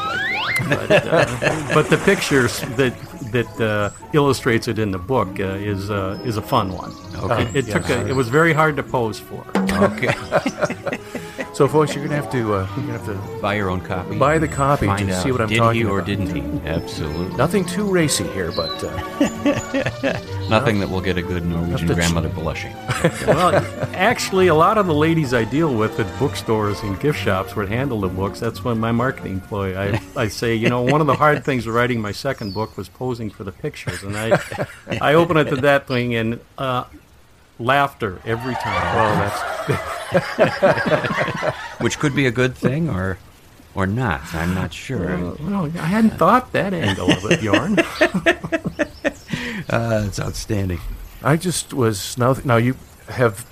like 0.46 0.68
that, 0.68 0.88
but, 0.88 1.06
uh, 1.06 1.68
but 1.74 1.88
the 1.88 1.96
pictures 2.04 2.60
that 2.76 2.94
that 3.32 3.60
uh, 3.60 3.90
illustrates 4.12 4.68
it 4.68 4.78
in 4.78 4.90
the 4.90 4.98
book 4.98 5.40
uh, 5.40 5.44
is 5.72 5.90
uh, 5.90 6.18
is 6.24 6.36
a 6.36 6.42
fun 6.42 6.72
one. 6.72 6.92
Okay. 7.16 7.44
It, 7.58 7.68
it 7.68 7.72
took 7.72 7.88
a, 7.88 8.06
it 8.06 8.14
was 8.14 8.28
very 8.28 8.52
hard 8.52 8.76
to 8.76 8.82
pose 8.82 9.18
for. 9.18 9.44
Okay. 9.56 10.12
So, 11.54 11.68
folks, 11.68 11.94
you're 11.94 12.02
gonna 12.02 12.16
have 12.16 12.30
to 12.32 12.54
uh, 12.54 12.66
you're 12.76 12.86
gonna 12.86 12.98
have 12.98 13.04
to 13.34 13.40
Buy 13.42 13.54
your 13.56 13.68
own 13.68 13.82
copy. 13.82 14.16
buy 14.16 14.38
the 14.38 14.48
copy 14.48 14.86
Find 14.86 15.06
to 15.08 15.14
out, 15.14 15.22
see 15.22 15.32
what 15.32 15.42
I'm 15.42 15.48
did 15.48 15.58
talking 15.58 15.82
he 15.82 15.86
or 15.86 15.98
about. 15.98 16.06
didn't 16.06 16.34
he? 16.34 16.66
Absolutely. 16.66 17.36
Nothing 17.36 17.66
too 17.66 17.84
racy 17.90 18.24
here, 18.28 18.50
but 18.52 18.70
uh, 18.82 18.88
Nothing 20.48 20.80
that 20.80 20.88
will 20.88 21.02
get 21.02 21.18
a 21.18 21.22
good 21.22 21.44
Norwegian 21.44 21.88
grandmother 21.88 22.30
blushing. 22.30 22.74
Well, 23.26 23.56
actually, 23.94 24.46
a 24.46 24.54
lot 24.54 24.78
of 24.78 24.86
the 24.86 24.94
ladies 24.94 25.34
I 25.34 25.44
deal 25.44 25.74
with 25.74 25.98
at 26.00 26.18
bookstores 26.18 26.80
and 26.82 26.98
gift 27.00 27.18
shops 27.18 27.54
would 27.56 27.68
handle 27.68 28.00
the 28.00 28.08
books. 28.08 28.38
That's 28.40 28.62
when 28.64 28.78
my 28.78 28.92
marketing 28.92 29.40
ploy. 29.40 29.76
I, 29.76 30.00
I 30.16 30.28
say, 30.28 30.54
you 30.54 30.68
know, 30.68 30.82
one 30.82 31.00
of 31.00 31.06
the 31.08 31.14
hard 31.14 31.44
things 31.48 31.66
of 31.66 31.74
writing 31.74 32.00
my 32.00 32.12
second 32.12 32.54
book 32.54 32.76
was 32.76 32.88
posing 32.88 33.28
for 33.28 33.44
the 33.44 33.52
pictures, 33.52 34.02
and 34.04 34.16
I 34.16 34.38
I 35.00 35.14
open 35.14 35.36
it 35.36 35.44
to 35.50 35.56
that 35.56 35.86
thing 35.88 36.14
and 36.14 36.40
uh, 36.58 36.84
laughter 37.58 38.20
every 38.24 38.54
time. 38.54 38.96
well, 38.96 39.32
that's 40.12 41.62
Which 41.80 41.98
could 41.98 42.14
be 42.14 42.26
a 42.26 42.30
good 42.30 42.54
thing, 42.54 42.88
or 42.88 43.18
or 43.74 43.86
not. 43.86 44.34
I'm 44.34 44.54
not 44.54 44.72
sure. 44.72 45.10
Uh, 45.12 45.34
well, 45.40 45.64
I 45.64 45.86
hadn't 45.86 46.18
thought 46.18 46.52
that 46.52 46.74
angle 46.74 47.10
of 47.10 47.24
it, 47.30 47.40
Bjorn. 47.40 47.78
Uh, 49.70 50.04
it's 50.06 50.20
outstanding. 50.20 50.80
I 51.22 51.36
just 51.36 51.72
was 51.72 52.18
now. 52.18 52.36
Now 52.44 52.56
you 52.56 52.76
have. 53.08 53.46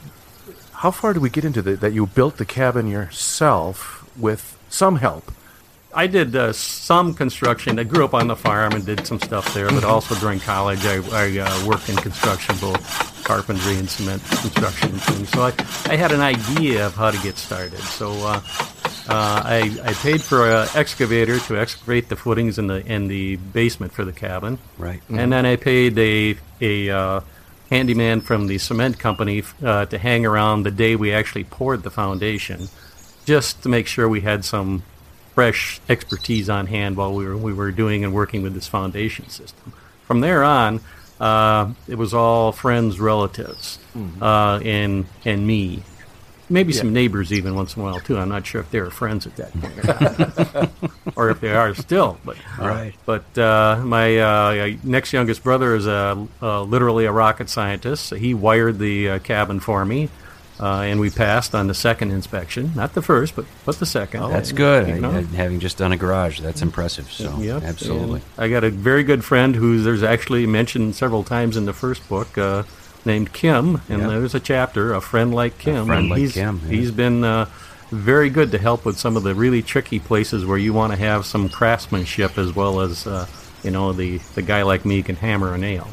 How 0.73 0.91
far 0.91 1.15
do 1.15 1.21
we 1.21 1.31
get 1.31 1.45
into 1.47 1.63
the, 1.63 1.77
that? 1.77 1.93
You 1.95 2.07
built 2.07 2.37
the 2.37 2.45
cabin 2.45 2.89
yourself 2.89 4.05
with 4.19 4.59
some 4.69 4.97
help. 4.97 5.33
I 5.93 6.07
did 6.07 6.37
uh, 6.37 6.53
some 6.53 7.15
construction. 7.15 7.79
I 7.79 7.85
grew 7.85 8.05
up 8.05 8.15
on 8.15 8.29
the 8.29 8.37
farm 8.37 8.73
and 8.75 8.87
did 8.87 9.07
some 9.07 9.21
stuff 9.21 9.53
there, 9.55 9.69
but 9.69 9.85
also 9.85 10.15
during 10.17 10.39
college, 10.39 10.85
I, 10.85 11.03
I 11.13 11.39
uh, 11.41 11.67
worked 11.67 11.89
in 11.89 11.97
construction, 11.97 12.55
both 12.61 13.25
carpentry 13.25 13.77
and 13.77 13.89
cement 13.89 14.23
construction 14.25 14.91
and 14.91 15.03
things. 15.03 15.29
So 15.31 15.43
I, 15.43 15.93
I 15.93 15.97
had 15.97 16.13
an 16.13 16.21
idea 16.21 16.87
of 16.87 16.95
how 16.95 17.11
to 17.11 17.19
get 17.23 17.39
started. 17.39 17.79
So 17.81 18.11
uh, 18.11 18.41
uh, 19.09 19.43
I, 19.45 19.79
I 19.85 19.93
paid 19.95 20.23
for 20.23 20.49
an 20.49 20.69
excavator 20.75 21.39
to 21.41 21.57
excavate 21.59 22.09
the 22.09 22.17
footings 22.17 22.59
in 22.59 22.69
the 22.69 22.85
in 22.87 23.09
the 23.09 23.37
basement 23.37 23.93
for 23.93 24.05
the 24.05 24.13
cabin. 24.13 24.59
Right. 24.79 25.03
And 25.09 25.33
then 25.33 25.45
I 25.45 25.57
paid 25.57 25.99
a 25.99 26.37
a 26.61 26.91
uh, 26.91 27.21
handyman 27.69 28.21
from 28.21 28.47
the 28.47 28.59
cement 28.59 28.99
company 28.99 29.43
uh, 29.65 29.87
to 29.87 29.99
hang 29.99 30.25
around 30.27 30.63
the 30.63 30.71
day 30.71 30.95
we 30.95 31.13
actually 31.13 31.45
poured 31.45 31.83
the 31.83 31.91
foundation, 31.91 32.69
just 33.25 33.63
to 33.65 33.69
make 33.69 33.87
sure 33.87 34.09
we 34.09 34.21
had 34.21 34.45
some 34.45 34.83
fresh 35.35 35.81
expertise 35.89 36.49
on 36.51 36.67
hand 36.67 36.97
while 36.97 37.15
we 37.15 37.25
were 37.25 37.37
we 37.37 37.53
were 37.53 37.71
doing 37.71 38.05
and 38.05 38.13
working 38.13 38.43
with 38.43 38.55
this 38.55 38.67
foundation 38.67 39.29
system. 39.29 39.73
From 40.07 40.21
there 40.21 40.43
on, 40.43 40.81
uh, 41.21 41.73
it 41.87 41.97
was 41.97 42.13
all 42.15 42.53
friends, 42.53 42.99
relatives, 42.99 43.79
uh, 44.21 44.61
and 44.65 45.07
and 45.25 45.47
me. 45.47 45.83
Maybe 46.53 46.73
some 46.73 46.93
neighbors 46.93 47.33
even 47.33 47.55
once 47.55 47.77
in 47.77 47.83
a 47.83 47.85
while 47.85 48.01
too. 48.01 48.19
I'm 48.19 48.29
not 48.29 48.45
sure 48.45 48.61
if 48.61 48.73
they 48.73 48.81
were 48.81 48.91
friends 48.91 49.25
at 49.25 49.37
that 49.37 49.53
point, 49.53 50.93
or 51.17 51.31
if 51.31 51.41
they 51.41 51.53
are 51.53 51.77
still. 51.77 52.19
But 52.25 52.37
Right. 52.59 52.93
But 53.07 53.39
uh, 53.39 53.81
my 53.85 54.19
uh, 54.19 54.77
next 54.83 55.13
youngest 55.13 55.45
brother 55.45 55.77
is 55.77 55.87
a, 55.87 56.27
uh, 56.43 56.63
literally 56.63 57.05
a 57.05 57.13
rocket 57.13 57.49
scientist. 57.51 58.13
He 58.15 58.35
wired 58.35 58.81
the 58.81 59.11
uh, 59.11 59.19
cabin 59.21 59.61
for 59.61 59.85
me, 59.85 60.09
uh, 60.61 60.83
and 60.83 61.01
we 61.01 61.09
passed 61.11 61.55
on 61.55 61.67
the 61.69 61.75
second 61.75 62.11
inspection. 62.13 62.73
Not 62.77 62.93
the 62.95 63.03
first, 63.03 63.35
but 63.35 63.47
but 63.65 63.79
the 63.79 63.87
second. 63.87 64.29
That's 64.31 64.53
good. 64.53 64.89
You 64.89 65.01
know? 65.01 65.11
I- 65.11 65.19
I- 65.19 65.37
having 65.37 65.59
just 65.61 65.79
done 65.79 65.93
a 65.93 65.97
garage, 65.97 66.41
that's 66.41 66.61
impressive. 66.63 67.11
So, 67.11 67.35
Yep, 67.41 67.63
absolutely. 67.63 68.21
I 68.39 68.49
got 68.49 68.63
a 68.65 68.71
very 68.71 69.03
good 69.03 69.25
friend 69.25 69.57
who 69.57 69.83
there's 69.83 70.03
actually 70.03 70.47
mentioned 70.47 70.95
several 70.95 71.25
times 71.25 71.57
in 71.57 71.65
the 71.65 71.73
first 71.73 72.07
book, 72.09 72.37
uh, 72.37 72.65
named 73.07 73.33
Kim, 73.33 73.81
and 73.89 74.01
Yep. 74.03 74.11
there's 74.11 74.35
a 74.35 74.41
chapter, 74.41 74.93
a 74.93 75.01
friend 75.01 75.35
like 75.35 75.59
Kim. 75.59 75.87
friend 75.87 76.01
and 76.03 76.11
like 76.11 76.19
he's, 76.19 76.33
Kim, 76.35 76.61
yeah. 76.67 76.71
He's 76.77 76.91
been 76.91 77.25
uh, 77.25 77.47
very 77.91 78.29
good 78.29 78.53
to 78.53 78.59
help 78.59 78.85
with 78.85 78.99
some 78.99 79.17
of 79.17 79.23
the 79.23 79.35
really 79.35 79.63
tricky 79.63 79.99
places 79.99 80.45
where 80.45 80.59
you 80.59 80.73
want 80.75 80.93
to 80.93 80.99
have 80.99 81.25
some 81.25 81.49
craftsmanship 81.49 82.37
as 82.39 82.55
well 82.55 82.81
as, 82.81 83.07
uh, 83.07 83.27
you 83.65 83.71
know, 83.71 83.93
the 83.95 84.19
the 84.35 84.43
guy 84.43 84.63
like 84.63 84.85
me 84.85 85.03
can 85.03 85.17
hammer 85.17 85.55
a 85.55 85.59
nail. 85.59 85.89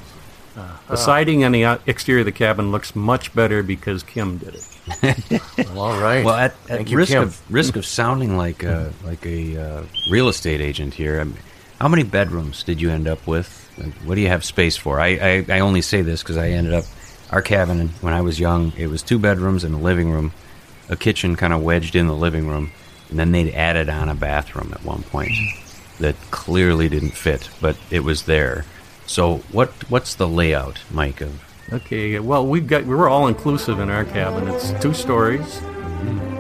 Uh, 0.58 0.76
the 0.90 0.96
siding 0.96 1.44
on 1.44 1.52
the 1.52 1.80
exterior 1.86 2.22
of 2.22 2.26
the 2.26 2.32
cabin 2.32 2.72
looks 2.72 2.96
much 2.96 3.34
better 3.36 3.62
because 3.62 4.02
Kim 4.02 4.40
did 4.40 4.56
it. 4.56 5.42
Well, 5.68 5.80
all 5.80 6.02
right. 6.02 6.26
Well, 6.26 6.34
at, 6.34 6.52
at 6.52 6.58
Thank 6.78 6.90
you, 6.92 6.98
risk 6.98 7.12
Kim. 7.12 7.24
of 7.24 7.52
risk 7.52 7.76
of 7.76 7.86
sounding 7.86 8.38
like 8.38 8.64
a, 8.64 8.92
like 9.04 9.24
a 9.26 9.58
uh, 9.58 9.84
real 10.10 10.30
estate 10.30 10.60
agent 10.60 10.96
here, 10.96 11.20
I 11.20 11.26
mean, 11.26 11.38
how 11.80 11.88
many 11.88 12.02
bedrooms 12.04 12.64
did 12.64 12.82
you 12.82 12.90
end 12.90 13.08
up 13.08 13.28
with? 13.28 13.72
And 13.78 13.94
What 14.08 14.16
do 14.16 14.22
you 14.22 14.30
have 14.30 14.44
space 14.44 14.76
for? 14.76 15.00
I, 15.00 15.08
I, 15.08 15.46
I 15.50 15.60
only 15.60 15.82
say 15.84 16.02
this 16.02 16.24
because 16.24 16.38
I 16.38 16.50
ended 16.50 16.74
up 16.74 16.86
our 17.30 17.44
cabin 17.44 17.90
when 18.02 18.14
I 18.14 18.22
was 18.22 18.40
young. 18.40 18.74
It 18.78 18.88
was 18.88 19.04
two 19.04 19.20
bedrooms 19.20 19.64
and 19.64 19.76
a 19.76 19.78
living 19.78 20.10
room, 20.10 20.32
a 20.90 20.96
kitchen 20.96 21.36
kind 21.36 21.54
of 21.54 21.62
wedged 21.62 21.96
in 21.96 22.08
the 22.08 22.16
living 22.16 22.48
room, 22.48 22.72
and 23.12 23.20
then 23.20 23.32
they'd 23.32 23.54
added 23.54 23.90
on 23.90 24.10
a 24.10 24.16
bathroom 24.16 24.72
at 24.74 24.84
one 24.84 25.04
point 25.04 25.32
that 26.00 26.16
clearly 26.32 26.90
didn't 26.90 27.12
fit, 27.12 27.50
but 27.62 27.78
it 27.92 28.00
was 28.00 28.24
there. 28.24 28.66
So 29.08 29.38
what 29.52 29.70
what's 29.90 30.16
the 30.16 30.28
layout, 30.28 30.80
Mike? 30.92 31.22
Of 31.22 31.44
Okay, 31.74 32.20
well, 32.20 32.46
we've 32.48 32.68
got 32.68 32.86
we 32.86 32.96
were 32.96 33.10
all 33.10 33.28
inclusive 33.28 33.80
in 33.80 33.90
our 33.90 34.06
cabin. 34.06 34.48
It's 34.48 34.72
two 34.82 34.94
stories. 34.94 35.62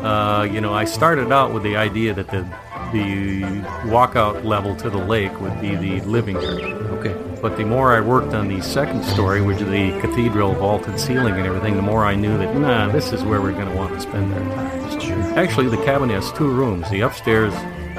Uh, 0.01 0.47
you 0.49 0.61
know, 0.61 0.73
I 0.73 0.85
started 0.85 1.31
out 1.31 1.53
with 1.53 1.63
the 1.63 1.75
idea 1.75 2.13
that 2.13 2.29
the 2.29 2.47
the 2.93 3.41
walkout 3.89 4.45
level 4.45 4.75
to 4.77 4.89
the 4.89 4.97
lake 4.97 5.41
would 5.41 5.59
be 5.59 5.75
the 5.75 5.99
living 6.01 6.37
area. 6.37 6.73
okay, 6.97 7.13
But 7.41 7.57
the 7.57 7.65
more 7.65 7.93
I 7.93 7.99
worked 7.99 8.33
on 8.33 8.47
the 8.47 8.61
second 8.61 9.03
story, 9.03 9.41
which 9.41 9.59
is 9.59 9.67
the 9.69 9.99
cathedral 9.99 10.53
vaulted 10.53 10.97
ceiling 10.97 11.33
and 11.33 11.45
everything, 11.45 11.75
the 11.75 11.81
more 11.81 12.05
I 12.05 12.15
knew 12.15 12.37
that 12.37 12.55
nah, 12.55 12.89
this 12.89 13.11
is 13.11 13.23
where 13.25 13.41
we're 13.41 13.51
going 13.51 13.67
to 13.67 13.75
want 13.75 13.93
to 13.93 13.99
spend 13.99 14.33
our 14.33 14.39
time. 14.55 15.01
So 15.01 15.11
Actually, 15.35 15.67
the 15.67 15.83
cabin 15.83 16.09
has 16.09 16.31
two 16.31 16.49
rooms. 16.49 16.89
The 16.89 17.01
upstairs 17.01 17.53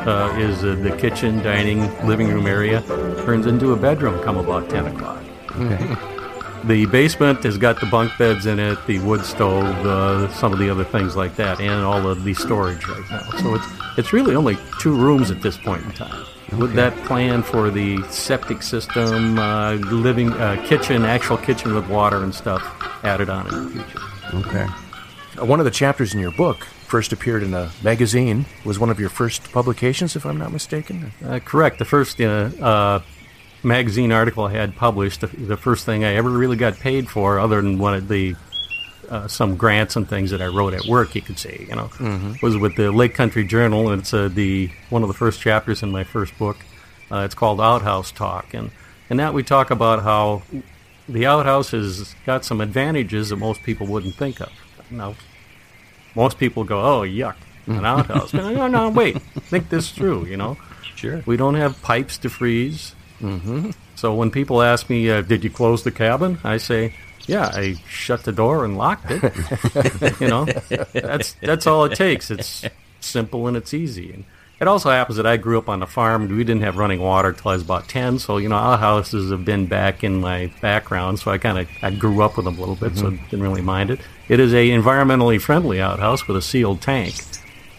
uh, 0.07 0.35
is 0.39 0.63
uh, 0.65 0.75
the 0.83 0.97
kitchen, 0.97 1.39
dining, 1.43 1.81
living 2.07 2.29
room 2.29 2.47
area. 2.47 2.83
Turns 3.25 3.47
into 3.47 3.73
a 3.73 3.77
bedroom 3.77 4.23
come 4.23 4.37
about 4.37 4.69
ten 4.71 4.87
o'clock. 4.87 5.23
Okay. 5.57 5.97
The 6.65 6.87
basement 6.87 7.45
has 7.45 7.57
got 7.57 7.79
the 7.81 7.87
bunk 7.87 8.11
beds 8.19 8.47
in 8.47 8.59
it, 8.59 8.85
the 8.87 8.99
wood 9.01 9.25
stove, 9.25 9.65
uh, 9.87 10.29
some 10.33 10.53
of 10.53 10.59
the 10.59 10.69
other 10.69 10.83
things 10.85 11.15
like 11.15 11.37
that, 11.37 11.61
and 11.61 11.85
all 11.85 12.09
of 12.09 12.25
the 12.25 12.35
storage 12.35 12.85
right 12.89 13.11
now. 13.11 13.31
So 13.39 13.55
it's 13.55 13.67
it's 13.97 14.13
really 14.13 14.35
only 14.35 14.57
two 14.81 14.95
rooms 14.97 15.31
at 15.31 15.41
this 15.43 15.57
point 15.57 15.85
in 15.85 15.93
time. 15.93 16.25
With 16.59 16.73
that 16.75 16.97
plan 17.05 17.43
for 17.43 17.71
the 17.71 18.03
septic 18.11 18.63
system, 18.63 19.39
uh, 19.39 19.75
living 19.75 20.33
uh, 20.33 20.63
kitchen, 20.67 21.05
actual 21.05 21.37
kitchen 21.37 21.75
with 21.75 21.89
water 21.89 22.23
and 22.25 22.35
stuff 22.35 22.63
added 23.05 23.29
on 23.31 23.47
in 23.49 23.65
the 23.65 23.71
future. 23.71 24.01
okay. 24.35 24.67
Uh, 25.41 25.45
One 25.45 25.61
of 25.61 25.65
the 25.65 25.71
chapters 25.71 26.15
in 26.15 26.21
your 26.21 26.33
book 26.33 26.67
first 26.89 27.13
appeared 27.13 27.43
in 27.43 27.55
a 27.55 27.71
magazine. 27.83 28.47
Was 28.65 28.79
one 28.79 28.91
of 28.91 28.99
your 28.99 29.11
first 29.11 29.53
publications, 29.53 30.17
if 30.17 30.25
I'm 30.25 30.39
not 30.39 30.53
mistaken. 30.53 31.13
Uh, 31.25 31.39
correct. 31.39 31.79
The 31.79 31.85
first 31.85 32.21
uh, 32.21 32.51
uh, 32.61 33.01
magazine 33.63 34.11
article 34.11 34.45
I 34.45 34.53
had 34.53 34.75
published, 34.75 35.21
the, 35.21 35.27
the 35.27 35.57
first 35.57 35.85
thing 35.85 36.05
I 36.05 36.15
ever 36.15 36.31
really 36.31 36.57
got 36.57 36.79
paid 36.79 37.09
for, 37.09 37.39
other 37.39 37.61
than 37.61 37.79
one 37.79 37.95
of 37.95 38.09
the 38.09 38.35
uh, 39.09 39.27
some 39.27 39.57
grants 39.57 39.97
and 39.97 40.09
things 40.09 40.31
that 40.31 40.43
I 40.43 40.47
wrote 40.47 40.75
at 40.75 40.85
work, 40.87 41.15
you 41.15 41.23
could 41.23 41.39
say, 41.39 41.67
you 41.69 41.75
know, 41.75 41.91
was 42.43 42.57
with 42.57 42.77
the 42.77 42.91
Lake 42.93 43.15
Country 43.15 43.45
Journal, 43.45 43.91
and 43.91 44.03
it's 44.03 44.13
uh, 44.13 44.29
the 44.29 44.71
one 44.91 45.03
of 45.03 45.09
the 45.09 45.15
first 45.15 45.41
chapters 45.41 45.83
in 45.83 45.91
my 45.91 46.05
first 46.05 46.37
book. 46.39 46.57
Uh, 47.11 47.21
it's 47.21 47.35
called 47.35 47.61
Outhouse 47.61 48.13
Talk, 48.13 48.53
and 48.53 48.71
and 49.09 49.19
that 49.19 49.33
we 49.33 49.43
talk 49.43 49.71
about 49.71 50.03
how 50.03 50.43
the 51.09 51.25
outhouse 51.25 51.71
has 51.71 52.15
got 52.27 52.45
some 52.45 52.61
advantages 52.61 53.31
that 53.31 53.37
most 53.37 53.63
people 53.63 53.87
wouldn't 53.87 54.15
think 54.15 54.41
of. 54.41 54.51
Now, 54.91 55.15
most 56.19 56.39
people 56.39 56.65
go, 56.65 56.79
"Oh, 56.83 57.01
yuck, 57.03 57.37
an 57.67 57.85
outhouse." 57.87 58.33
But 58.33 58.51
no, 58.53 58.67
no, 58.67 58.91
wait, 58.91 59.17
think 59.49 59.71
this 59.71 59.91
through. 59.91 60.27
You 60.27 60.37
know, 60.37 60.57
Sure. 60.97 61.23
we 61.27 61.37
don't 61.37 61.55
have 61.55 61.81
pipes 61.83 62.19
to 62.19 62.29
freeze. 62.29 62.95
Mm-hmm. 63.23 63.71
So 63.95 64.15
when 64.15 64.31
people 64.31 64.61
ask 64.63 64.91
me, 64.91 65.09
uh, 65.11 65.23
"Did 65.23 65.45
you 65.45 65.51
close 65.51 65.83
the 65.85 65.91
cabin?" 65.91 66.39
I 66.45 66.59
say, 66.59 66.93
"Yeah, 67.27 67.51
I 67.53 67.77
shut 67.89 68.25
the 68.25 68.33
door 68.33 68.65
and 68.65 68.77
locked 68.77 69.11
it." 69.11 69.23
you 70.21 70.29
know, 70.29 70.45
that's 70.93 71.35
that's 71.41 71.67
all 71.67 71.85
it 71.85 71.95
takes. 71.97 72.31
It's 72.31 72.65
simple 73.01 73.47
and 73.49 73.57
it's 73.57 73.73
easy. 73.73 74.13
And 74.13 74.25
it 74.61 74.67
also 74.67 74.91
happens 74.91 75.17
that 75.19 75.27
I 75.27 75.37
grew 75.37 75.57
up 75.59 75.69
on 75.69 75.83
a 75.83 75.87
farm. 75.87 76.27
We 76.29 76.43
didn't 76.43 76.63
have 76.63 76.77
running 76.77 77.01
water 77.01 77.33
till 77.33 77.51
I 77.51 77.55
was 77.55 77.63
about 77.63 77.89
ten. 77.89 78.19
So 78.19 78.39
you 78.39 78.49
know, 78.49 78.57
outhouses 78.57 79.31
have 79.31 79.45
been 79.45 79.67
back 79.67 80.03
in 80.05 80.21
my 80.21 80.51
background. 80.61 81.19
So 81.21 81.31
I 81.31 81.39
kind 81.39 81.59
of 81.59 81.69
I 81.83 81.91
grew 81.91 82.23
up 82.23 82.37
with 82.37 82.45
them 82.45 82.57
a 82.57 82.61
little 82.61 82.75
bit, 82.77 82.97
so 82.97 83.11
didn't 83.11 83.43
really 83.43 83.63
mind 83.63 83.91
it. 83.91 84.01
It 84.29 84.41
is 84.41 84.53
a 84.53 84.69
environmentally 84.71 85.41
friendly 85.41 85.81
outhouse 85.81 86.27
with 86.29 86.37
a 86.37 86.43
sealed 86.43 86.81
tank. 86.83 87.15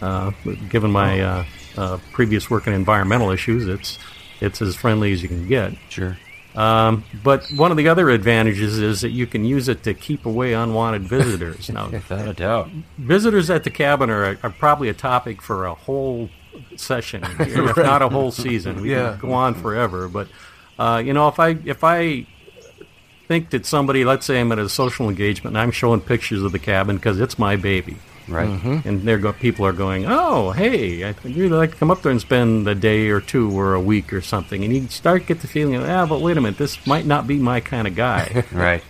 Uh, 0.02 0.32
given 0.70 0.90
my 0.90 1.20
uh, 1.20 1.44
uh, 1.76 1.98
previous 2.12 2.50
work 2.50 2.66
in 2.66 2.72
environmental 2.72 3.30
issues, 3.30 3.66
it's 3.68 3.98
it's 4.40 4.62
as 4.62 4.74
friendly 4.74 5.12
as 5.12 5.22
you 5.22 5.28
can 5.28 5.46
get. 5.46 5.74
Sure. 5.90 6.16
Um, 6.56 7.04
but 7.22 7.46
one 7.54 7.70
of 7.70 7.76
the 7.76 7.86
other 7.88 8.10
advantages 8.10 8.78
is 8.80 9.02
that 9.02 9.10
you 9.10 9.26
can 9.26 9.44
use 9.44 9.68
it 9.68 9.84
to 9.84 9.94
keep 9.94 10.26
away 10.26 10.52
unwanted 10.54 11.02
visitors. 11.02 11.68
Now, 11.70 11.88
Without 11.92 12.26
a 12.26 12.32
doubt. 12.32 12.70
visitors 12.98 13.50
at 13.50 13.62
the 13.62 13.70
cabin 13.70 14.10
are, 14.10 14.36
are 14.42 14.50
probably 14.50 14.88
a 14.88 14.94
topic 14.94 15.40
for 15.42 15.66
a 15.66 15.74
whole 15.74 16.28
session, 16.76 17.22
if 17.38 17.76
not 17.76 18.02
a 18.02 18.08
whole 18.08 18.32
season. 18.32 18.80
We 18.82 18.90
Yeah. 18.92 19.12
can 19.20 19.28
go 19.28 19.32
on 19.34 19.54
forever. 19.54 20.08
But 20.08 20.26
uh, 20.78 21.00
you 21.04 21.12
know, 21.12 21.28
if 21.28 21.38
I 21.38 21.50
if 21.64 21.84
I 21.84 22.26
think 23.30 23.50
that 23.50 23.64
somebody, 23.64 24.04
let's 24.04 24.26
say 24.26 24.40
I'm 24.40 24.50
at 24.50 24.58
a 24.58 24.68
social 24.68 25.08
engagement 25.08 25.54
and 25.54 25.62
I'm 25.62 25.70
showing 25.70 26.00
pictures 26.00 26.42
of 26.42 26.50
the 26.50 26.58
cabin 26.58 26.96
because 26.96 27.20
it's 27.20 27.38
my 27.38 27.54
baby, 27.54 27.94
Right. 28.26 28.48
and 28.84 29.02
there 29.02 29.18
go 29.18 29.32
people 29.32 29.64
are 29.66 29.72
going, 29.72 30.04
oh, 30.04 30.50
hey, 30.50 31.04
I'd 31.04 31.24
really 31.24 31.48
like 31.50 31.70
to 31.70 31.76
come 31.76 31.92
up 31.92 32.02
there 32.02 32.10
and 32.10 32.20
spend 32.20 32.66
a 32.66 32.74
day 32.74 33.06
or 33.08 33.20
two 33.20 33.48
or 33.56 33.74
a 33.74 33.80
week 33.80 34.12
or 34.12 34.20
something, 34.20 34.64
and 34.64 34.74
you 34.74 34.88
start 34.88 35.26
get 35.26 35.42
the 35.42 35.46
feeling, 35.46 35.76
of, 35.76 35.88
ah, 35.88 36.06
but 36.06 36.20
wait 36.20 36.38
a 36.38 36.40
minute, 36.40 36.58
this 36.58 36.84
might 36.88 37.06
not 37.06 37.28
be 37.28 37.36
my 37.38 37.60
kind 37.60 37.86
of 37.86 37.94
guy. 37.94 38.42
Right. 38.52 38.82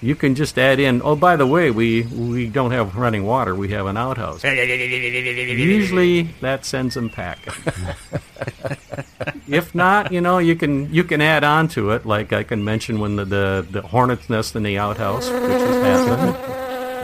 You 0.00 0.14
can 0.14 0.34
just 0.34 0.58
add 0.58 0.78
in, 0.78 1.02
oh, 1.02 1.16
by 1.16 1.36
the 1.36 1.46
way, 1.46 1.70
we 1.70 2.02
we 2.02 2.46
don't 2.46 2.70
have 2.70 2.96
running 2.96 3.24
water, 3.24 3.54
we 3.54 3.68
have 3.70 3.86
an 3.86 3.96
outhouse. 3.96 4.44
Usually 4.44 6.22
that 6.40 6.64
sends 6.64 6.94
them 6.94 7.10
packing. 7.10 7.52
if 9.48 9.74
not, 9.74 10.12
you 10.12 10.20
know, 10.20 10.38
you 10.38 10.54
can 10.56 10.92
you 10.92 11.04
can 11.04 11.20
add 11.20 11.44
on 11.44 11.68
to 11.68 11.90
it, 11.90 12.06
like 12.06 12.32
I 12.32 12.42
can 12.42 12.64
mention 12.64 13.00
when 13.00 13.16
the 13.16 13.24
the, 13.24 13.66
the 13.70 13.82
hornet's 13.82 14.30
nest 14.30 14.54
in 14.56 14.62
the 14.62 14.78
outhouse, 14.78 15.28
which 15.28 15.40
has 15.42 15.82
happened. 16.08 16.54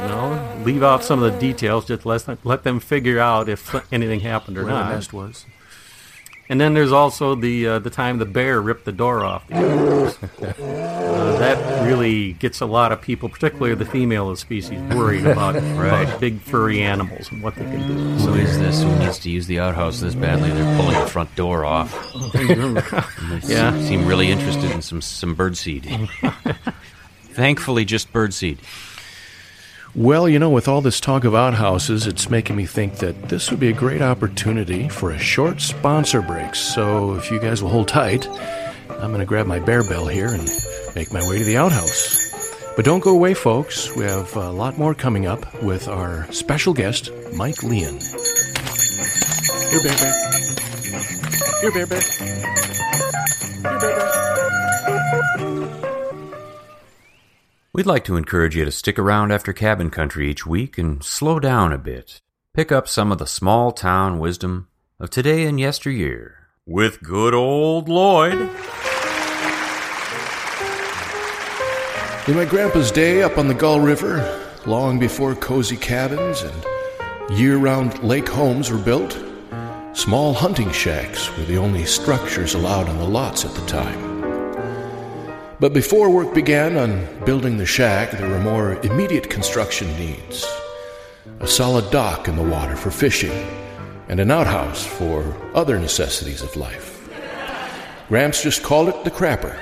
You 0.02 0.08
know, 0.10 0.62
leave 0.64 0.82
out 0.82 1.02
some 1.02 1.22
of 1.22 1.32
the 1.32 1.38
details, 1.38 1.86
just 1.86 2.04
let 2.04 2.22
them, 2.26 2.38
let 2.44 2.62
them 2.62 2.78
figure 2.78 3.18
out 3.18 3.48
if 3.48 3.74
anything 3.92 4.20
happened 4.20 4.58
or 4.58 4.64
Where 4.64 4.74
the 4.74 4.80
not. 4.80 4.92
nest 4.94 5.12
was. 5.14 5.46
And 6.48 6.60
then 6.60 6.74
there's 6.74 6.92
also 6.92 7.34
the 7.34 7.66
uh, 7.66 7.78
the 7.78 7.88
time 7.90 8.18
the 8.18 8.26
bear 8.26 8.60
ripped 8.60 8.84
the 8.84 8.92
door 8.92 9.24
off. 9.24 9.46
The 9.48 9.56
uh, 10.42 11.38
that 11.38 11.86
really 11.86 12.34
gets 12.34 12.60
a 12.60 12.66
lot 12.66 12.92
of 12.92 13.00
people, 13.00 13.28
particularly 13.30 13.74
the 13.74 13.86
female 13.86 14.28
of 14.28 14.36
the 14.36 14.40
species, 14.40 14.78
worried 14.94 15.26
about, 15.26 15.56
about 15.56 16.20
big 16.20 16.40
furry 16.40 16.82
animals 16.82 17.30
and 17.32 17.42
what 17.42 17.54
they 17.54 17.62
can 17.64 17.86
do. 17.88 17.94
Who 18.26 18.34
is 18.34 18.58
this 18.58 18.82
who 18.82 18.94
needs 18.98 19.18
to 19.20 19.30
use 19.30 19.46
the 19.46 19.58
outhouse 19.60 20.00
this 20.00 20.14
badly? 20.14 20.50
They're 20.50 20.76
pulling 20.76 21.00
the 21.00 21.06
front 21.06 21.34
door 21.34 21.64
off. 21.64 21.92
They 22.34 22.44
Yeah. 23.44 23.72
se- 23.72 23.86
seem 23.88 24.06
really 24.06 24.30
interested 24.30 24.70
in 24.70 24.82
some 24.82 25.00
some 25.00 25.34
birdseed. 25.34 25.84
Thankfully, 27.32 27.84
just 27.84 28.12
birdseed. 28.12 28.58
Well, 29.96 30.28
you 30.28 30.40
know, 30.40 30.50
with 30.50 30.66
all 30.66 30.80
this 30.80 30.98
talk 30.98 31.22
of 31.22 31.36
outhouses, 31.36 32.08
it's 32.08 32.28
making 32.28 32.56
me 32.56 32.66
think 32.66 32.96
that 32.96 33.28
this 33.28 33.52
would 33.52 33.60
be 33.60 33.68
a 33.68 33.72
great 33.72 34.02
opportunity 34.02 34.88
for 34.88 35.12
a 35.12 35.18
short 35.20 35.60
sponsor 35.60 36.20
break. 36.20 36.56
So 36.56 37.14
if 37.14 37.30
you 37.30 37.38
guys 37.38 37.62
will 37.62 37.70
hold 37.70 37.86
tight, 37.86 38.26
I'm 38.90 39.10
going 39.10 39.20
to 39.20 39.24
grab 39.24 39.46
my 39.46 39.60
bear 39.60 39.84
bell 39.84 40.08
here 40.08 40.28
and 40.28 40.50
make 40.96 41.12
my 41.12 41.24
way 41.28 41.38
to 41.38 41.44
the 41.44 41.56
outhouse. 41.58 42.20
But 42.74 42.84
don't 42.84 43.04
go 43.04 43.12
away, 43.12 43.34
folks. 43.34 43.94
We 43.94 44.02
have 44.02 44.34
a 44.34 44.50
lot 44.50 44.78
more 44.78 44.94
coming 44.94 45.26
up 45.26 45.62
with 45.62 45.86
our 45.86 46.26
special 46.32 46.74
guest, 46.74 47.12
Mike 47.36 47.62
Leon. 47.62 48.00
Here, 49.70 49.80
Bear 49.80 49.96
Bear. 49.96 50.30
Here, 51.60 51.70
Bear 51.70 51.86
Bear. 51.86 52.00
Here, 52.00 53.62
Bear 53.62 53.78
Bear. 53.78 54.33
We'd 57.74 57.86
like 57.86 58.04
to 58.04 58.14
encourage 58.14 58.54
you 58.54 58.64
to 58.64 58.70
stick 58.70 59.00
around 59.00 59.32
after 59.32 59.52
Cabin 59.52 59.90
Country 59.90 60.30
each 60.30 60.46
week 60.46 60.78
and 60.78 61.02
slow 61.02 61.40
down 61.40 61.72
a 61.72 61.76
bit. 61.76 62.20
Pick 62.52 62.70
up 62.70 62.86
some 62.86 63.10
of 63.10 63.18
the 63.18 63.26
small 63.26 63.72
town 63.72 64.20
wisdom 64.20 64.68
of 65.00 65.10
today 65.10 65.42
and 65.42 65.58
yesteryear 65.58 66.46
with 66.64 67.02
good 67.02 67.34
old 67.34 67.88
Lloyd. 67.88 68.34
In 72.28 72.36
my 72.36 72.46
grandpa's 72.48 72.92
day 72.92 73.24
up 73.24 73.38
on 73.38 73.48
the 73.48 73.54
Gull 73.58 73.80
River, 73.80 74.22
long 74.66 75.00
before 75.00 75.34
cozy 75.34 75.76
cabins 75.76 76.42
and 76.42 77.36
year 77.36 77.56
round 77.56 78.00
lake 78.04 78.28
homes 78.28 78.70
were 78.70 78.78
built, 78.78 79.18
small 79.94 80.32
hunting 80.32 80.70
shacks 80.70 81.36
were 81.36 81.44
the 81.46 81.58
only 81.58 81.84
structures 81.86 82.54
allowed 82.54 82.88
on 82.88 82.98
the 82.98 83.04
lots 83.04 83.44
at 83.44 83.52
the 83.52 83.66
time. 83.66 84.13
But 85.64 85.72
before 85.72 86.10
work 86.10 86.34
began 86.34 86.76
on 86.76 87.24
building 87.24 87.56
the 87.56 87.64
shack, 87.64 88.10
there 88.10 88.28
were 88.28 88.38
more 88.38 88.74
immediate 88.82 89.30
construction 89.30 89.88
needs 89.96 90.44
a 91.40 91.46
solid 91.46 91.90
dock 91.90 92.28
in 92.28 92.36
the 92.36 92.42
water 92.42 92.76
for 92.76 92.90
fishing, 92.90 93.32
and 94.10 94.20
an 94.20 94.30
outhouse 94.30 94.84
for 94.84 95.34
other 95.54 95.78
necessities 95.78 96.42
of 96.42 96.54
life. 96.54 97.08
Gramps 98.08 98.42
just 98.42 98.62
called 98.62 98.90
it 98.90 99.04
the 99.04 99.10
crapper. 99.10 99.58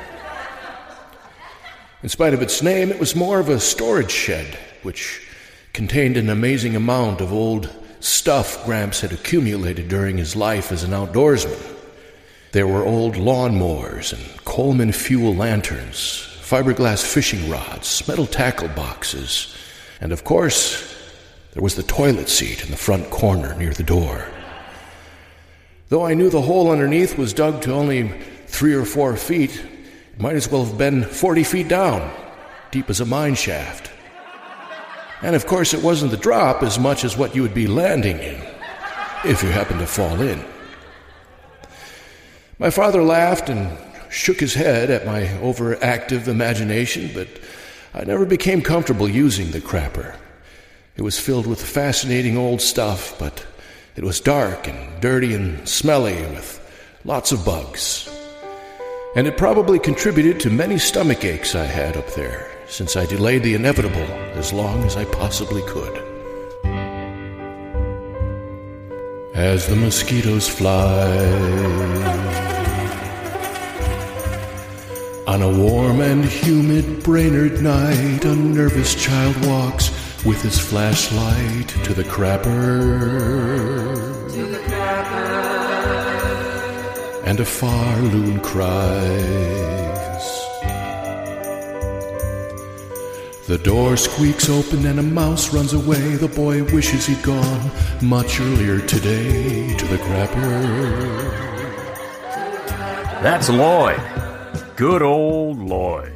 In 2.02 2.08
spite 2.08 2.34
of 2.34 2.42
its 2.42 2.64
name, 2.64 2.90
it 2.90 2.98
was 2.98 3.14
more 3.14 3.38
of 3.38 3.48
a 3.48 3.60
storage 3.60 4.10
shed, 4.10 4.58
which 4.82 5.24
contained 5.72 6.16
an 6.16 6.30
amazing 6.30 6.74
amount 6.74 7.20
of 7.20 7.32
old 7.32 7.70
stuff 8.00 8.64
Gramps 8.64 9.02
had 9.02 9.12
accumulated 9.12 9.86
during 9.86 10.18
his 10.18 10.34
life 10.34 10.72
as 10.72 10.82
an 10.82 10.90
outdoorsman. 10.90 11.62
There 12.50 12.66
were 12.66 12.84
old 12.84 13.14
lawnmowers 13.14 14.12
and 14.12 14.41
Coleman 14.52 14.92
fuel 14.92 15.34
lanterns, 15.34 16.28
fiberglass 16.42 17.02
fishing 17.02 17.48
rods, 17.48 18.06
metal 18.06 18.26
tackle 18.26 18.68
boxes, 18.68 19.56
and 19.98 20.12
of 20.12 20.24
course, 20.24 20.94
there 21.54 21.62
was 21.62 21.74
the 21.74 21.82
toilet 21.82 22.28
seat 22.28 22.62
in 22.62 22.70
the 22.70 22.76
front 22.76 23.08
corner 23.08 23.54
near 23.54 23.72
the 23.72 23.82
door. 23.82 24.28
Though 25.88 26.04
I 26.04 26.12
knew 26.12 26.28
the 26.28 26.42
hole 26.42 26.70
underneath 26.70 27.16
was 27.16 27.32
dug 27.32 27.62
to 27.62 27.72
only 27.72 28.12
three 28.44 28.74
or 28.74 28.84
four 28.84 29.16
feet, 29.16 29.58
it 30.12 30.20
might 30.20 30.36
as 30.36 30.50
well 30.50 30.66
have 30.66 30.76
been 30.76 31.04
40 31.04 31.44
feet 31.44 31.68
down, 31.68 32.12
deep 32.70 32.90
as 32.90 33.00
a 33.00 33.06
mine 33.06 33.36
shaft. 33.36 33.90
And 35.22 35.34
of 35.34 35.46
course, 35.46 35.72
it 35.72 35.82
wasn't 35.82 36.10
the 36.10 36.18
drop 36.18 36.62
as 36.62 36.78
much 36.78 37.04
as 37.04 37.16
what 37.16 37.34
you 37.34 37.40
would 37.40 37.54
be 37.54 37.68
landing 37.68 38.18
in, 38.18 38.38
if 39.24 39.42
you 39.42 39.48
happened 39.48 39.80
to 39.80 39.86
fall 39.86 40.20
in. 40.20 40.44
My 42.58 42.68
father 42.68 43.02
laughed 43.02 43.48
and 43.48 43.78
shook 44.12 44.40
his 44.40 44.54
head 44.54 44.90
at 44.90 45.06
my 45.06 45.22
overactive 45.40 46.28
imagination, 46.28 47.10
but 47.14 47.28
I 47.94 48.04
never 48.04 48.26
became 48.26 48.60
comfortable 48.60 49.08
using 49.08 49.50
the 49.50 49.60
crapper. 49.60 50.14
It 50.96 51.02
was 51.02 51.18
filled 51.18 51.46
with 51.46 51.64
fascinating 51.64 52.36
old 52.36 52.60
stuff, 52.60 53.18
but 53.18 53.46
it 53.96 54.04
was 54.04 54.20
dark 54.20 54.68
and 54.68 55.00
dirty 55.00 55.34
and 55.34 55.66
smelly 55.66 56.14
with 56.14 56.60
lots 57.04 57.32
of 57.32 57.44
bugs. 57.44 58.08
And 59.16 59.26
it 59.26 59.38
probably 59.38 59.78
contributed 59.78 60.40
to 60.40 60.50
many 60.50 60.78
stomach 60.78 61.24
aches 61.24 61.54
I 61.54 61.64
had 61.64 61.96
up 61.96 62.12
there, 62.14 62.50
since 62.66 62.96
I 62.96 63.06
delayed 63.06 63.42
the 63.42 63.54
inevitable 63.54 64.10
as 64.36 64.52
long 64.52 64.84
as 64.84 64.96
I 64.96 65.06
possibly 65.06 65.62
could. 65.62 65.96
As 69.34 69.66
the 69.66 69.76
mosquitoes 69.76 70.48
fly 70.48 72.31
on 75.26 75.40
a 75.40 75.48
warm 75.48 76.00
and 76.00 76.24
humid 76.24 77.02
Brainerd 77.02 77.62
night, 77.62 78.24
a 78.24 78.34
nervous 78.34 78.94
child 78.94 79.36
walks 79.46 79.90
with 80.24 80.42
his 80.42 80.58
flashlight 80.58 81.68
to 81.84 81.94
the 81.94 82.02
crapper. 82.02 82.52
And 87.24 87.38
a 87.40 87.44
far 87.44 87.96
loon 88.00 88.40
cries. 88.40 88.72
The 93.46 93.58
door 93.58 93.96
squeaks 93.96 94.48
open 94.48 94.86
and 94.86 94.98
a 94.98 95.02
mouse 95.02 95.52
runs 95.54 95.72
away. 95.72 96.16
The 96.16 96.28
boy 96.28 96.64
wishes 96.64 97.06
he'd 97.06 97.22
gone 97.22 97.70
much 98.00 98.40
earlier 98.40 98.80
today 98.80 99.74
to 99.76 99.86
the 99.86 99.98
crapper. 99.98 101.42
That's 103.22 103.48
Lloyd. 103.48 104.00
Good 104.76 105.02
old 105.02 105.58
Lloyd. 105.58 106.14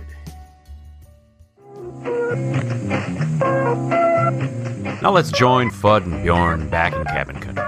Now 5.02 5.10
let's 5.12 5.30
join 5.30 5.70
Fudd 5.70 6.04
and 6.04 6.22
Bjorn 6.22 6.70
back 6.70 6.94
in 6.94 7.04
cabin 7.04 7.38
country. 7.38 7.62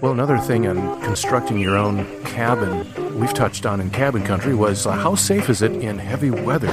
Well, 0.00 0.12
another 0.12 0.38
thing 0.38 0.66
on 0.66 1.00
constructing 1.02 1.58
your 1.58 1.76
own 1.76 2.06
cabin 2.24 2.86
we've 3.20 3.34
touched 3.34 3.66
on 3.66 3.80
in 3.80 3.90
cabin 3.90 4.24
country 4.24 4.54
was 4.54 4.86
uh, 4.86 4.92
how 4.92 5.14
safe 5.14 5.50
is 5.50 5.60
it 5.60 5.72
in 5.72 5.98
heavy 5.98 6.30
weather? 6.30 6.68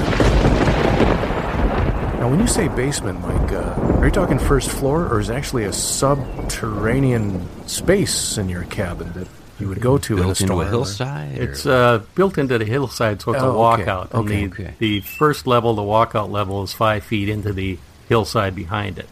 Now, 2.19 2.29
when 2.29 2.39
you 2.39 2.47
say 2.47 2.69
basement, 2.69 3.19
Mike, 3.19 3.51
uh, 3.51 3.97
are 3.99 4.05
you 4.05 4.11
talking 4.11 4.39
first 4.39 4.69
floor, 4.69 5.07
or 5.07 5.19
is 5.19 5.29
actually 5.29 5.65
a 5.65 5.73
subterranean 5.73 7.47
space 7.67 8.37
in 8.37 8.47
your 8.47 8.63
cabin 8.63 9.11
that 9.13 9.27
you 9.59 9.69
would 9.69 9.79
go 9.81 9.97
to 9.97 10.13
in 10.17 10.19
a 10.19 10.23
Built 10.25 10.41
into 10.41 10.61
a 10.61 10.65
hillside? 10.67 11.39
or- 11.39 11.43
It's 11.43 11.65
uh, 11.65 12.01
built 12.15 12.37
into 12.37 12.57
the 12.57 12.65
hillside, 12.65 13.21
so 13.21 13.33
it's 13.33 13.41
a 13.41 13.45
Oh, 13.45 13.65
okay. 13.73 13.83
walkout. 13.85 14.11
And 14.13 14.25
Okay, 14.29 14.47
the, 14.47 14.53
okay. 14.53 14.73
the 14.79 14.99
first 15.01 15.47
level, 15.47 15.73
the 15.75 15.81
walkout 15.81 16.29
level, 16.29 16.63
is 16.63 16.73
five 16.73 17.03
feet 17.03 17.29
into 17.29 17.53
the 17.53 17.77
hillside 18.09 18.53
behind 18.55 18.99
it. 18.99 19.07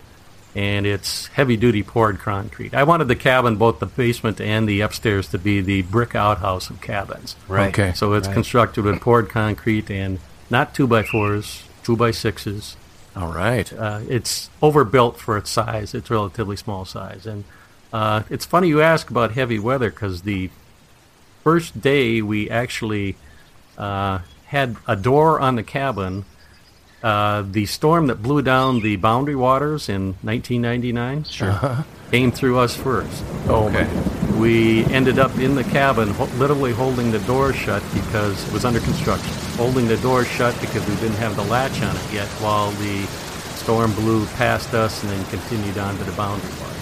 And 0.56 0.86
it's 0.86 1.27
heavy 1.27 1.58
duty 1.58 1.82
poured 1.82 2.19
concrete. 2.19 2.75
I 2.75 2.84
wanted 2.84 3.08
the 3.08 3.15
cabin, 3.15 3.56
both 3.56 3.79
the 3.79 3.88
basement 3.88 4.39
and 4.39 4.69
the 4.69 4.82
upstairs, 4.82 5.27
to 5.29 5.39
be 5.39 5.62
the 5.62 5.82
brick 5.82 6.13
outhouse 6.13 6.69
of 6.69 6.79
cabins. 6.79 7.36
Right. 7.47 7.69
Okay. 7.69 7.93
So 7.95 8.13
it's 8.13 8.27
constructed 8.27 8.84
with 8.86 9.01
poured 9.01 9.29
concrete 9.29 9.89
and 9.89 10.19
not 10.51 10.75
two 10.75 10.86
by 10.86 11.01
fours, 11.03 11.63
two 11.84 11.95
by 11.97 12.12
sixes. 12.12 12.75
All 13.15 13.32
right. 13.34 13.71
Uh, 13.73 14.01
it's 14.10 14.49
overbuilt 14.62 15.17
for 15.19 15.38
its 15.38 15.49
size. 15.49 15.95
It's 15.95 16.12
relatively 16.12 16.56
small 16.56 16.86
size, 16.86 17.25
and 17.25 17.45
uh, 17.93 18.23
it's 18.29 18.45
funny 18.45 18.67
you 18.67 18.82
ask 18.82 19.10
about 19.10 19.32
heavy 19.32 19.60
weather 19.60 19.91
because 19.91 20.23
the 20.23 20.49
first 21.43 21.79
day 21.79 22.21
we 22.21 22.49
actually 22.49 23.15
uh, 23.77 24.19
had 24.47 24.75
a 24.88 24.95
door 24.95 25.39
on 25.39 25.56
the 25.56 25.63
cabin. 25.63 26.25
Uh, 27.03 27.43
the 27.51 27.65
storm 27.65 28.08
that 28.08 28.23
blew 28.23 28.41
down 28.41 28.79
the 28.79 28.95
Boundary 28.95 29.36
Waters 29.36 29.89
in 29.89 30.13
1999 30.21 31.25
sure. 31.25 31.86
came 32.12 32.32
through 32.32 32.58
us 32.60 32.75
first. 32.75 33.23
Oh, 33.47 33.69
my. 33.69 33.86
We 34.39 34.86
ended 34.86 35.19
up 35.19 35.38
in 35.38 35.53
the 35.53 35.65
cabin, 35.65 36.10
ho- 36.10 36.29
literally 36.38 36.71
holding 36.71 37.12
the 37.12 37.19
door 37.19 37.51
shut 37.51 37.84
because 37.93 38.47
it 38.47 38.53
was 38.53 38.63
under 38.63 38.79
construction. 38.79 39.34
Holding 39.58 39.88
the 39.88 39.97
door 39.97 40.23
shut 40.23 40.60
because 40.62 40.88
we 40.88 40.95
didn't 40.95 41.17
have 41.17 41.36
the 41.36 41.43
latch 41.43 41.82
on 41.82 41.95
it 41.95 42.13
yet 42.13 42.27
while 42.39 42.71
the 42.71 43.06
storm 43.58 43.93
blew 43.95 44.25
past 44.38 44.73
us 44.73 45.03
and 45.03 45.12
then 45.12 45.25
continued 45.25 45.77
on 45.77 45.97
to 45.97 46.03
the 46.06 46.12
boundary 46.13 46.49
waters. 46.62 46.72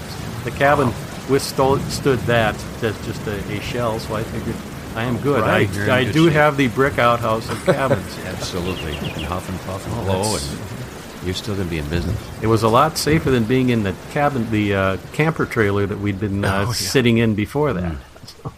The 0.43 0.51
cabin 0.51 0.87
withstood 1.29 2.19
that. 2.21 2.55
That's 2.79 3.05
just 3.05 3.25
a, 3.27 3.37
a 3.53 3.61
shell, 3.61 3.99
so 3.99 4.15
I 4.15 4.23
figured 4.23 4.55
I 4.95 5.03
am 5.03 5.17
good. 5.19 5.41
Right, 5.41 5.69
I, 5.89 5.99
I 5.99 6.03
do 6.11 6.25
shape. 6.25 6.33
have 6.33 6.57
the 6.57 6.67
brick 6.69 6.97
outhouse 6.99 7.49
of 7.49 7.63
cabins. 7.65 8.17
Absolutely. 8.25 8.93
And 8.97 9.23
huff 9.23 9.47
and 9.49 9.59
puff 9.61 9.85
and 9.85 10.05
blow. 10.05 10.35
And 10.35 11.25
You're 11.25 11.33
still 11.35 11.55
going 11.55 11.67
to 11.67 11.71
be 11.71 11.77
in 11.77 11.87
business. 11.89 12.17
It 12.41 12.47
was 12.47 12.63
a 12.63 12.67
lot 12.67 12.97
safer 12.97 13.29
than 13.31 13.45
being 13.45 13.69
in 13.69 13.83
the 13.83 13.95
cabin, 14.11 14.49
the 14.51 14.73
uh, 14.75 14.97
camper 15.13 15.45
trailer 15.45 15.85
that 15.85 15.99
we'd 15.99 16.19
been 16.19 16.43
uh, 16.43 16.63
Oh, 16.65 16.69
yeah. 16.69 16.73
sitting 16.73 17.19
in 17.19 17.35
before 17.35 17.71
that. 17.73 17.95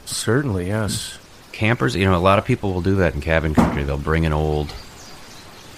Certainly, 0.05 0.67
yes. 0.67 1.17
Campers, 1.51 1.95
you 1.95 2.05
know, 2.05 2.15
a 2.15 2.17
lot 2.17 2.39
of 2.39 2.45
people 2.45 2.73
will 2.73 2.81
do 2.81 2.95
that 2.95 3.13
in 3.13 3.21
cabin 3.21 3.53
country. 3.53 3.83
They'll 3.83 3.97
bring 3.97 4.25
an 4.25 4.33
old 4.33 4.73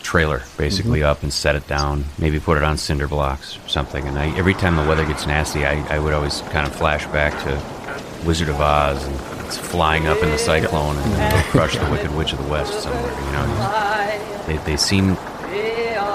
trailer 0.06 0.44
basically 0.58 1.02
up 1.04 1.24
and 1.24 1.34
set 1.34 1.56
it 1.56 1.68
down, 1.68 2.06
maybe 2.20 2.40
put 2.40 2.58
it 2.58 2.64
on 2.64 2.78
cinder 2.78 3.08
blocks 3.08 3.58
or 3.58 3.68
something. 3.68 4.06
And 4.08 4.18
I, 4.18 4.30
every 4.38 4.54
time 4.54 4.76
the 4.76 4.88
weather 4.88 5.04
gets 5.04 5.26
nasty, 5.26 5.66
I, 5.66 5.84
I 5.96 6.00
would 6.00 6.14
always 6.14 6.42
kind 6.54 6.68
of 6.68 6.76
flash 6.76 7.06
back 7.08 7.34
to 7.44 8.26
Wizard 8.26 8.50
of 8.50 8.62
Oz 8.62 9.04
and 9.04 9.16
it's 9.46 9.58
flying 9.58 10.08
up 10.08 10.22
in 10.22 10.30
the 10.30 10.38
cyclone 10.38 10.96
and 10.96 11.12
then 11.14 11.32
they'll 11.32 11.52
crush 11.52 11.78
the 11.78 11.90
Wicked 11.90 12.16
Witch 12.16 12.34
of 12.34 12.44
the 12.44 12.50
West 12.50 12.84
somewhere. 12.84 13.12
You 13.12 13.32
know, 13.32 14.46
they, 14.48 14.58
they 14.72 14.78
seem 14.78 15.16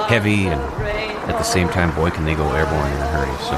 heavy 0.07 0.47
and 0.47 0.61
at 1.29 1.37
the 1.39 1.43
same 1.43 1.69
time, 1.69 1.95
boy, 1.95 2.11
can 2.11 2.25
they 2.25 2.35
go 2.35 2.49
airborne 2.55 2.93
in 2.93 2.99
a 2.99 3.11
hurry. 3.11 3.37
So, 3.43 3.57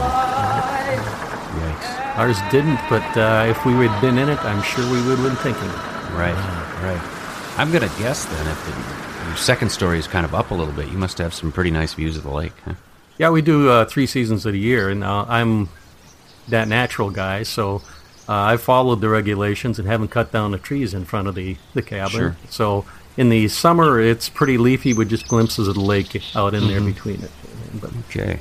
yikes. 1.60 2.16
Ours 2.16 2.38
didn't, 2.50 2.80
but 2.88 3.04
uh, 3.16 3.46
if 3.48 3.64
we 3.66 3.72
had 3.72 4.00
been 4.00 4.18
in 4.18 4.28
it, 4.28 4.38
I'm 4.44 4.62
sure 4.62 4.84
we 4.90 5.00
would 5.06 5.18
have 5.18 5.28
been 5.28 5.36
thinking. 5.44 5.68
Right, 6.16 6.36
right. 6.82 7.00
I'm 7.58 7.70
gonna 7.70 7.92
guess 7.98 8.24
then 8.24 8.46
if 8.48 8.64
the, 8.66 9.01
your 9.26 9.36
second 9.36 9.70
story 9.70 9.98
is 9.98 10.06
kind 10.06 10.24
of 10.24 10.34
up 10.34 10.50
a 10.50 10.54
little 10.54 10.74
bit, 10.74 10.88
you 10.88 10.98
must 10.98 11.18
have 11.18 11.32
some 11.34 11.52
pretty 11.52 11.70
nice 11.70 11.94
views 11.94 12.16
of 12.16 12.22
the 12.24 12.30
lake. 12.30 12.52
Huh? 12.64 12.74
Yeah, 13.18 13.30
we 13.30 13.42
do 13.42 13.68
uh, 13.68 13.84
three 13.84 14.06
seasons 14.06 14.46
of 14.46 14.52
the 14.52 14.58
year, 14.58 14.88
and 14.88 15.04
uh, 15.04 15.24
I'm 15.28 15.68
that 16.48 16.66
natural 16.68 17.10
guy, 17.10 17.42
so 17.44 17.76
uh, 18.28 18.32
I 18.42 18.56
followed 18.56 19.00
the 19.00 19.08
regulations 19.08 19.78
and 19.78 19.86
haven't 19.86 20.08
cut 20.08 20.32
down 20.32 20.50
the 20.50 20.58
trees 20.58 20.94
in 20.94 21.04
front 21.04 21.28
of 21.28 21.34
the, 21.34 21.56
the 21.74 21.82
cabin. 21.82 22.10
Sure. 22.18 22.36
So 22.48 22.84
in 23.16 23.28
the 23.28 23.48
summer, 23.48 24.00
it's 24.00 24.28
pretty 24.28 24.58
leafy 24.58 24.92
with 24.94 25.08
just 25.10 25.28
glimpses 25.28 25.68
of 25.68 25.74
the 25.74 25.80
lake 25.80 26.20
out 26.34 26.54
in 26.54 26.66
there 26.68 26.80
Mm-hmm. 26.80 26.86
between 26.92 27.22
it. 27.22 27.30
But 27.80 27.90
Okay. 28.08 28.38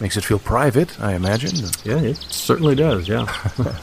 Makes 0.00 0.16
it 0.18 0.24
feel 0.24 0.38
private, 0.38 0.98
I 1.00 1.14
imagine. 1.14 1.52
yeah, 1.84 1.98
it 2.00 2.16
certainly 2.16 2.74
does. 2.74 3.08
Yeah, 3.08 3.24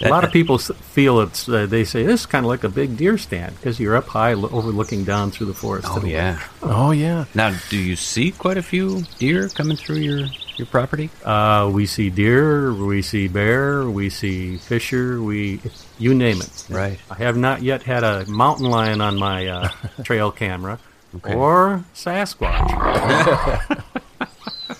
a 0.00 0.08
lot 0.08 0.24
of 0.24 0.30
people 0.32 0.58
feel 0.58 1.20
it's. 1.20 1.48
Uh, 1.48 1.66
they 1.66 1.84
say 1.84 2.02
this 2.04 2.20
is 2.20 2.26
kind 2.26 2.44
of 2.44 2.48
like 2.50 2.64
a 2.64 2.68
big 2.68 2.96
deer 2.96 3.18
stand 3.18 3.56
because 3.56 3.80
you're 3.80 3.96
up 3.96 4.06
high, 4.06 4.34
lo- 4.34 4.48
overlooking 4.52 5.04
down 5.04 5.30
through 5.30 5.46
the 5.46 5.54
forest. 5.54 5.88
Oh 5.90 6.04
yeah. 6.04 6.40
Oh, 6.62 6.90
yeah. 6.92 7.24
Now, 7.34 7.56
do 7.70 7.76
you 7.76 7.96
see 7.96 8.30
quite 8.30 8.56
a 8.56 8.62
few 8.62 9.02
deer 9.18 9.48
coming 9.48 9.76
through 9.76 9.96
your 9.96 10.26
your 10.56 10.66
property? 10.66 11.10
Uh, 11.24 11.70
we 11.72 11.86
see 11.86 12.10
deer, 12.10 12.72
we 12.72 13.02
see 13.02 13.28
bear, 13.28 13.88
we 13.90 14.10
see 14.10 14.56
fisher, 14.56 15.22
we 15.22 15.60
you 15.98 16.14
name 16.14 16.40
it. 16.40 16.66
Right. 16.70 16.98
I 17.10 17.14
have 17.16 17.36
not 17.36 17.62
yet 17.62 17.82
had 17.82 18.04
a 18.04 18.24
mountain 18.26 18.66
lion 18.70 19.00
on 19.00 19.18
my 19.18 19.46
uh, 19.46 19.68
trail 20.04 20.30
camera 20.30 20.78
Okay. 21.16 21.34
or 21.34 21.84
Sasquatch. 21.94 23.82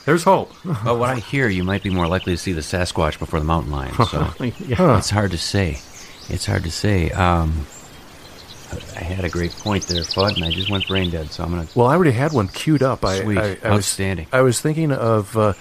There's 0.09 0.25
hope. 0.25 0.55
but 0.65 0.99
what 0.99 1.11
I 1.11 1.17
hear, 1.17 1.51
you 1.51 1.65
might 1.65 1.83
be 1.83 1.91
more 1.91 2.09
likely 2.09 2.33
to 2.33 2.39
see 2.39 2.55
the 2.55 2.63
Sasquatch 2.63 3.19
before 3.19 3.41
the 3.41 3.45
mountain 3.45 3.71
lion. 3.71 3.93
So 4.07 4.33
yeah. 4.41 4.97
it's 4.97 5.11
hard 5.11 5.33
to 5.33 5.37
say. 5.37 5.81
It's 6.31 6.47
hard 6.47 6.65
to 6.65 6.71
say. 6.71 7.11
Um, 7.11 7.67
I 8.97 9.01
had 9.01 9.27
a 9.27 9.29
great 9.29 9.53
point 9.53 9.87
there, 9.87 10.01
Fudd, 10.05 10.37
and 10.37 10.47
I 10.47 10.51
just 10.51 10.71
went 10.71 10.89
brain 10.89 11.11
dead. 11.11 11.31
So 11.31 11.45
I'm 11.45 11.51
gonna. 11.51 11.67
Well, 11.75 11.89
I 11.89 11.95
already 11.95 12.13
had 12.13 12.33
one 12.33 12.49
queued 12.49 12.83
up. 12.83 13.05
I, 13.05 13.21
Sweet. 13.21 13.37
I, 13.37 13.43
I 13.43 13.51
was, 13.51 13.85
Outstanding. 13.85 14.29
I 14.33 14.41
was 14.41 14.63
thinking 14.63 14.93
of 14.93 15.37
uh, 15.37 15.53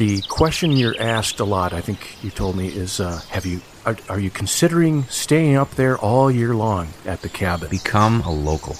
the 0.00 0.22
question 0.22 0.72
you're 0.72 0.96
asked 0.98 1.40
a 1.40 1.44
lot. 1.44 1.74
I 1.74 1.82
think 1.82 2.16
you 2.24 2.30
told 2.30 2.56
me 2.56 2.68
is, 2.68 3.00
uh, 3.00 3.20
have 3.28 3.44
you 3.44 3.60
are, 3.84 3.96
are 4.08 4.18
you 4.18 4.30
considering 4.30 5.04
staying 5.04 5.56
up 5.56 5.72
there 5.72 5.98
all 5.98 6.30
year 6.30 6.54
long 6.54 6.88
at 7.04 7.20
the 7.20 7.28
cabin? 7.28 7.68
Become 7.68 8.22
a 8.22 8.30
local. 8.32 8.76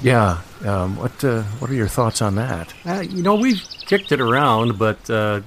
yeah. 0.00 0.42
Um, 0.64 0.96
what 0.96 1.24
uh, 1.24 1.42
What 1.58 1.70
are 1.72 1.74
your 1.74 1.88
thoughts 1.88 2.22
on 2.22 2.36
that? 2.36 2.72
Uh, 2.86 3.00
you 3.00 3.20
know, 3.22 3.34
we've 3.34 3.60
kicked 3.86 4.12
it 4.12 4.20
around, 4.20 4.78
but 4.78 5.10
uh, 5.10 5.40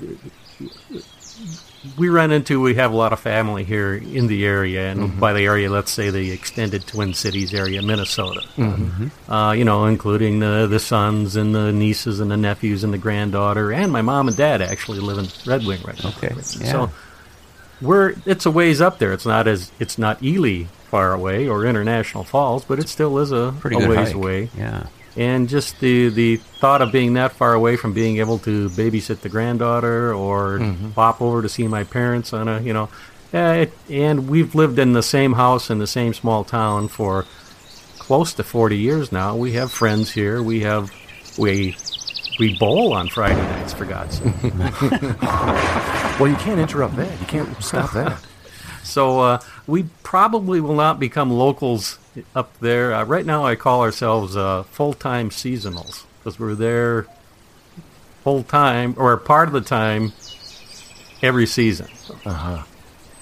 we 1.97 2.09
run 2.09 2.31
into 2.31 2.61
we 2.61 2.75
have 2.75 2.91
a 2.93 2.95
lot 2.95 3.11
of 3.13 3.19
family 3.19 3.63
here 3.63 3.93
in 3.95 4.27
the 4.27 4.45
area, 4.45 4.89
and 4.91 5.19
by 5.19 5.33
the 5.33 5.41
area, 5.41 5.69
let's 5.69 5.91
say 5.91 6.09
the 6.09 6.31
extended 6.31 6.87
Twin 6.87 7.13
Cities 7.13 7.53
area, 7.53 7.81
Minnesota. 7.81 8.41
Uh, 9.29 9.51
you 9.51 9.65
know, 9.65 9.85
including 9.85 10.39
the 10.39 10.67
the 10.67 10.79
sons 10.79 11.35
and 11.35 11.53
the 11.53 11.71
nieces 11.73 12.19
and 12.19 12.31
the 12.31 12.37
nephews 12.37 12.83
and 12.83 12.93
the 12.93 12.97
granddaughter, 12.97 13.71
and 13.73 13.91
my 13.91 14.01
mom 14.01 14.27
and 14.27 14.37
dad 14.37 14.61
actually 14.61 14.99
live 14.99 15.17
in 15.17 15.27
Red 15.45 15.65
Wing 15.65 15.81
right 15.85 16.01
now. 16.03 16.09
Okay, 16.11 16.33
yeah. 16.35 16.71
So 16.71 16.89
we're 17.81 18.15
it's 18.25 18.45
a 18.45 18.51
ways 18.51 18.79
up 18.81 18.99
there. 18.99 19.11
It's 19.13 19.25
not 19.25 19.47
as 19.47 19.71
it's 19.79 19.97
not 19.97 20.23
Ely 20.23 20.65
far 20.89 21.11
away 21.11 21.47
or 21.47 21.65
International 21.65 22.23
Falls, 22.23 22.63
but 22.63 22.79
it 22.79 22.87
still 22.87 23.17
is 23.19 23.31
a, 23.31 23.53
Pretty 23.59 23.83
a 23.83 23.89
ways 23.89 24.07
hike. 24.09 24.15
away 24.15 24.49
Yeah. 24.57 24.85
And 25.15 25.47
just 25.49 25.79
the 25.79 26.09
the 26.09 26.37
thought 26.37 26.81
of 26.81 26.91
being 26.91 27.13
that 27.13 27.31
far 27.33 27.53
away 27.53 27.75
from 27.75 27.93
being 27.93 28.17
able 28.17 28.37
to 28.39 28.69
babysit 28.69 29.21
the 29.21 29.29
granddaughter 29.29 30.13
or 30.13 30.59
pop 30.95 31.21
over 31.21 31.41
to 31.41 31.49
see 31.49 31.67
my 31.67 31.83
parents 31.83 32.33
on 32.33 32.47
a 32.47 32.59
you 32.61 32.73
know 32.73 32.89
eh, 33.33 33.53
it, 33.63 33.73
and 33.89 34.27
we've 34.29 34.55
lived 34.55 34.79
in 34.79 34.93
the 34.93 35.03
same 35.03 35.33
house 35.33 35.69
in 35.69 35.77
the 35.79 35.87
same 35.87 36.13
small 36.13 36.43
town 36.43 36.87
for 36.87 37.25
close 37.99 38.33
to 38.33 38.43
40 38.43 38.77
years 38.77 39.11
now 39.11 39.35
we 39.35 39.53
have 39.53 39.71
friends 39.71 40.11
here 40.11 40.41
we 40.41 40.61
have 40.61 40.91
we 41.37 41.75
we 42.39 42.57
bowl 42.57 42.93
on 42.93 43.07
friday 43.07 43.41
nights 43.41 43.73
for 43.73 43.85
god's 43.85 44.17
sake 44.17 44.33
Well, 46.19 46.27
you 46.29 46.35
can't 46.37 46.59
interrupt 46.59 46.95
that. 46.97 47.19
You 47.19 47.25
can't 47.25 47.63
stop 47.63 47.91
that. 47.93 48.19
So 48.83 49.21
uh, 49.21 49.39
we 49.65 49.83
probably 50.03 50.59
will 50.59 50.75
not 50.75 50.99
become 50.99 51.31
locals 51.31 51.97
up 52.35 52.57
there. 52.59 52.93
Uh, 52.93 53.03
right 53.05 53.25
now, 53.25 53.45
I 53.45 53.55
call 53.55 53.81
ourselves 53.81 54.35
uh, 54.37 54.63
full-time 54.63 55.29
seasonals 55.29 56.03
because 56.19 56.39
we're 56.39 56.55
there 56.55 57.07
full-time 58.23 58.95
or 58.97 59.15
part 59.17 59.47
of 59.47 59.53
the 59.53 59.61
time 59.61 60.13
every 61.21 61.45
season. 61.45 61.87
Uh 62.25 62.33
huh. 62.33 62.63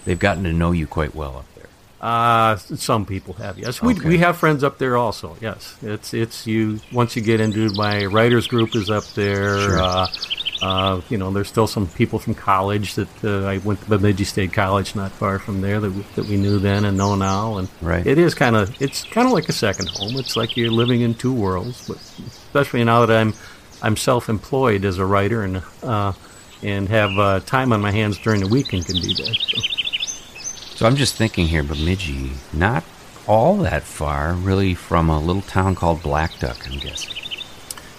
They've 0.06 0.20
gotten 0.20 0.44
to 0.44 0.54
know 0.54 0.72
you 0.72 0.88
quite 0.88 1.14
well 1.16 1.38
up 1.38 1.46
there. 1.56 1.68
Uh, 2.02 2.56
some 2.58 3.06
people 3.06 3.36
have, 3.36 3.60
yes. 3.60 3.82
We, 3.82 3.94
Okay. 3.94 4.08
we 4.10 4.18
have 4.20 4.38
friends 4.38 4.64
up 4.64 4.78
there 4.80 4.98
also, 4.98 5.38
yes. 5.40 5.76
It's 5.84 6.14
it's 6.14 6.48
you 6.48 6.80
once 6.92 7.16
you 7.16 7.22
get 7.22 7.40
into 7.40 7.72
my 7.76 8.06
writers 8.06 8.48
group 8.48 8.76
is 8.76 8.90
up 8.90 9.04
there. 9.14 9.60
Sure. 9.60 10.08
Uh, 10.62 11.02
you 11.10 11.18
know, 11.18 11.32
there's 11.32 11.48
still 11.48 11.66
some 11.68 11.88
people 11.88 12.20
from 12.20 12.36
college 12.36 12.94
that 12.96 13.08
uh, 13.24 13.46
I 13.48 13.58
went 13.60 13.82
to 13.82 13.90
Bemidji 13.90 14.26
State 14.26 14.54
College, 14.54 14.96
not 14.96 15.12
far 15.12 15.40
from 15.40 15.62
there, 15.62 15.80
that 15.80 15.92
we, 15.92 16.02
that 16.16 16.26
we 16.26 16.38
knew 16.38 16.60
then 16.60 16.86
and 16.86 16.98
know 16.98 17.16
now. 17.16 17.58
And 17.58 17.68
Right. 17.82 18.06
it 18.06 18.18
is 18.20 18.36
kind 18.36 18.56
of 18.56 18.80
it's 18.82 19.04
kind 19.06 19.26
of 19.28 19.34
like 19.34 19.50
a 19.50 19.54
second 19.54 19.90
home. 19.90 20.18
It's 20.18 20.36
like 20.36 20.56
you're 20.56 20.70
living 20.72 21.02
in 21.02 21.16
two 21.16 21.34
worlds, 21.34 21.88
but 21.88 21.98
especially 21.98 22.84
now 22.84 23.06
that 23.06 23.18
I'm 23.18 23.34
I'm 23.82 23.98
self-employed 23.98 24.86
as 24.86 25.00
a 25.00 25.06
writer 25.06 25.44
and 25.44 25.64
uh, 25.82 26.14
and 26.62 26.88
have 26.90 27.18
uh, 27.18 27.40
time 27.40 27.74
on 27.74 27.82
my 27.82 27.92
hands 27.92 28.20
during 28.20 28.42
the 28.42 28.48
week 28.48 28.72
and 28.74 28.86
can 28.86 28.98
do 28.98 29.14
that. 29.16 29.36
So. 29.36 29.62
So 30.76 30.86
I'm 30.88 30.96
just 30.96 31.16
thinking 31.16 31.48
here, 31.48 31.64
Bemidji, 31.64 32.32
not 32.54 32.84
all 33.28 33.58
that 33.58 33.84
far, 33.84 34.34
really, 34.34 34.74
from 34.74 35.10
a 35.10 35.20
little 35.20 35.44
town 35.44 35.76
called 35.76 36.02
Black 36.04 36.38
Duck. 36.40 36.68
I'm 36.72 36.80
guessing. 36.80 37.14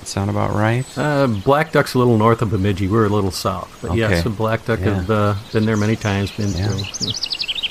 That 0.03 0.09
sound 0.09 0.31
about 0.31 0.51
right? 0.53 0.85
Uh, 0.99 1.29
Black 1.29 1.71
Duck's 1.71 1.95
a 1.95 1.99
little 1.99 2.19
north 2.19 2.43
of 2.43 2.51
Bemidji. 2.51 2.89
We're 2.89 3.05
a 3.07 3.09
little 3.09 3.31
south. 3.31 3.71
But 3.81 3.95
yes, 3.97 4.11
Okay. 4.11 4.21
the 4.23 4.31
Black 4.31 4.65
Duck 4.67 4.81
Yeah. 4.81 4.95
have 4.97 5.11
uh, 5.13 5.35
been 5.53 5.65
there 5.65 5.77
many 5.77 5.95
times. 5.95 6.33
Been 6.33 6.51
Yeah. 6.51 6.71
through. 6.71 7.13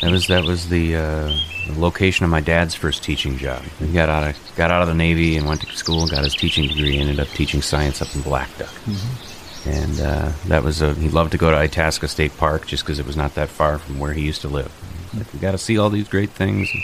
That 0.02 0.12
was 0.12 0.28
that 0.28 0.46
was 0.46 0.70
the, 0.70 0.96
uh, 0.96 1.34
the 1.68 1.78
location 1.78 2.24
of 2.24 2.32
my 2.32 2.40
dad's 2.40 2.74
first 2.74 3.04
teaching 3.04 3.38
job. 3.38 3.62
He 3.80 3.88
got 3.88 4.08
out 4.08 4.30
of 4.30 4.38
got 4.56 4.72
out 4.72 4.82
of 4.82 4.88
the 4.88 4.94
Navy 4.94 5.36
and 5.36 5.46
went 5.46 5.60
to 5.60 5.76
school, 5.76 6.08
got 6.08 6.24
his 6.24 6.34
teaching 6.34 6.70
degree, 6.70 6.98
ended 6.98 7.20
up 7.20 7.28
teaching 7.32 7.62
science 7.62 8.02
up 8.02 8.16
in 8.16 8.22
Black 8.22 8.48
Duck. 8.58 8.70
And 9.66 10.00
uh, 10.00 10.32
that 10.48 10.64
was 10.64 10.82
a, 10.82 10.94
he 10.94 11.10
loved 11.10 11.34
to 11.34 11.38
go 11.38 11.52
to 11.52 11.58
Itasca 11.58 12.08
State 12.08 12.38
Park 12.38 12.66
just 12.66 12.84
because 12.86 12.98
it 12.98 13.06
was 13.06 13.18
not 13.18 13.36
that 13.36 13.50
far 13.50 13.78
from 13.78 14.00
where 14.00 14.14
he 14.14 14.22
used 14.22 14.40
to 14.42 14.48
live. 14.48 14.72
Like, 15.14 15.32
we 15.34 15.40
got 15.40 15.52
to 15.52 15.58
see 15.58 15.78
all 15.78 15.90
these 15.90 16.08
great 16.08 16.30
things. 16.30 16.70
And 16.74 16.82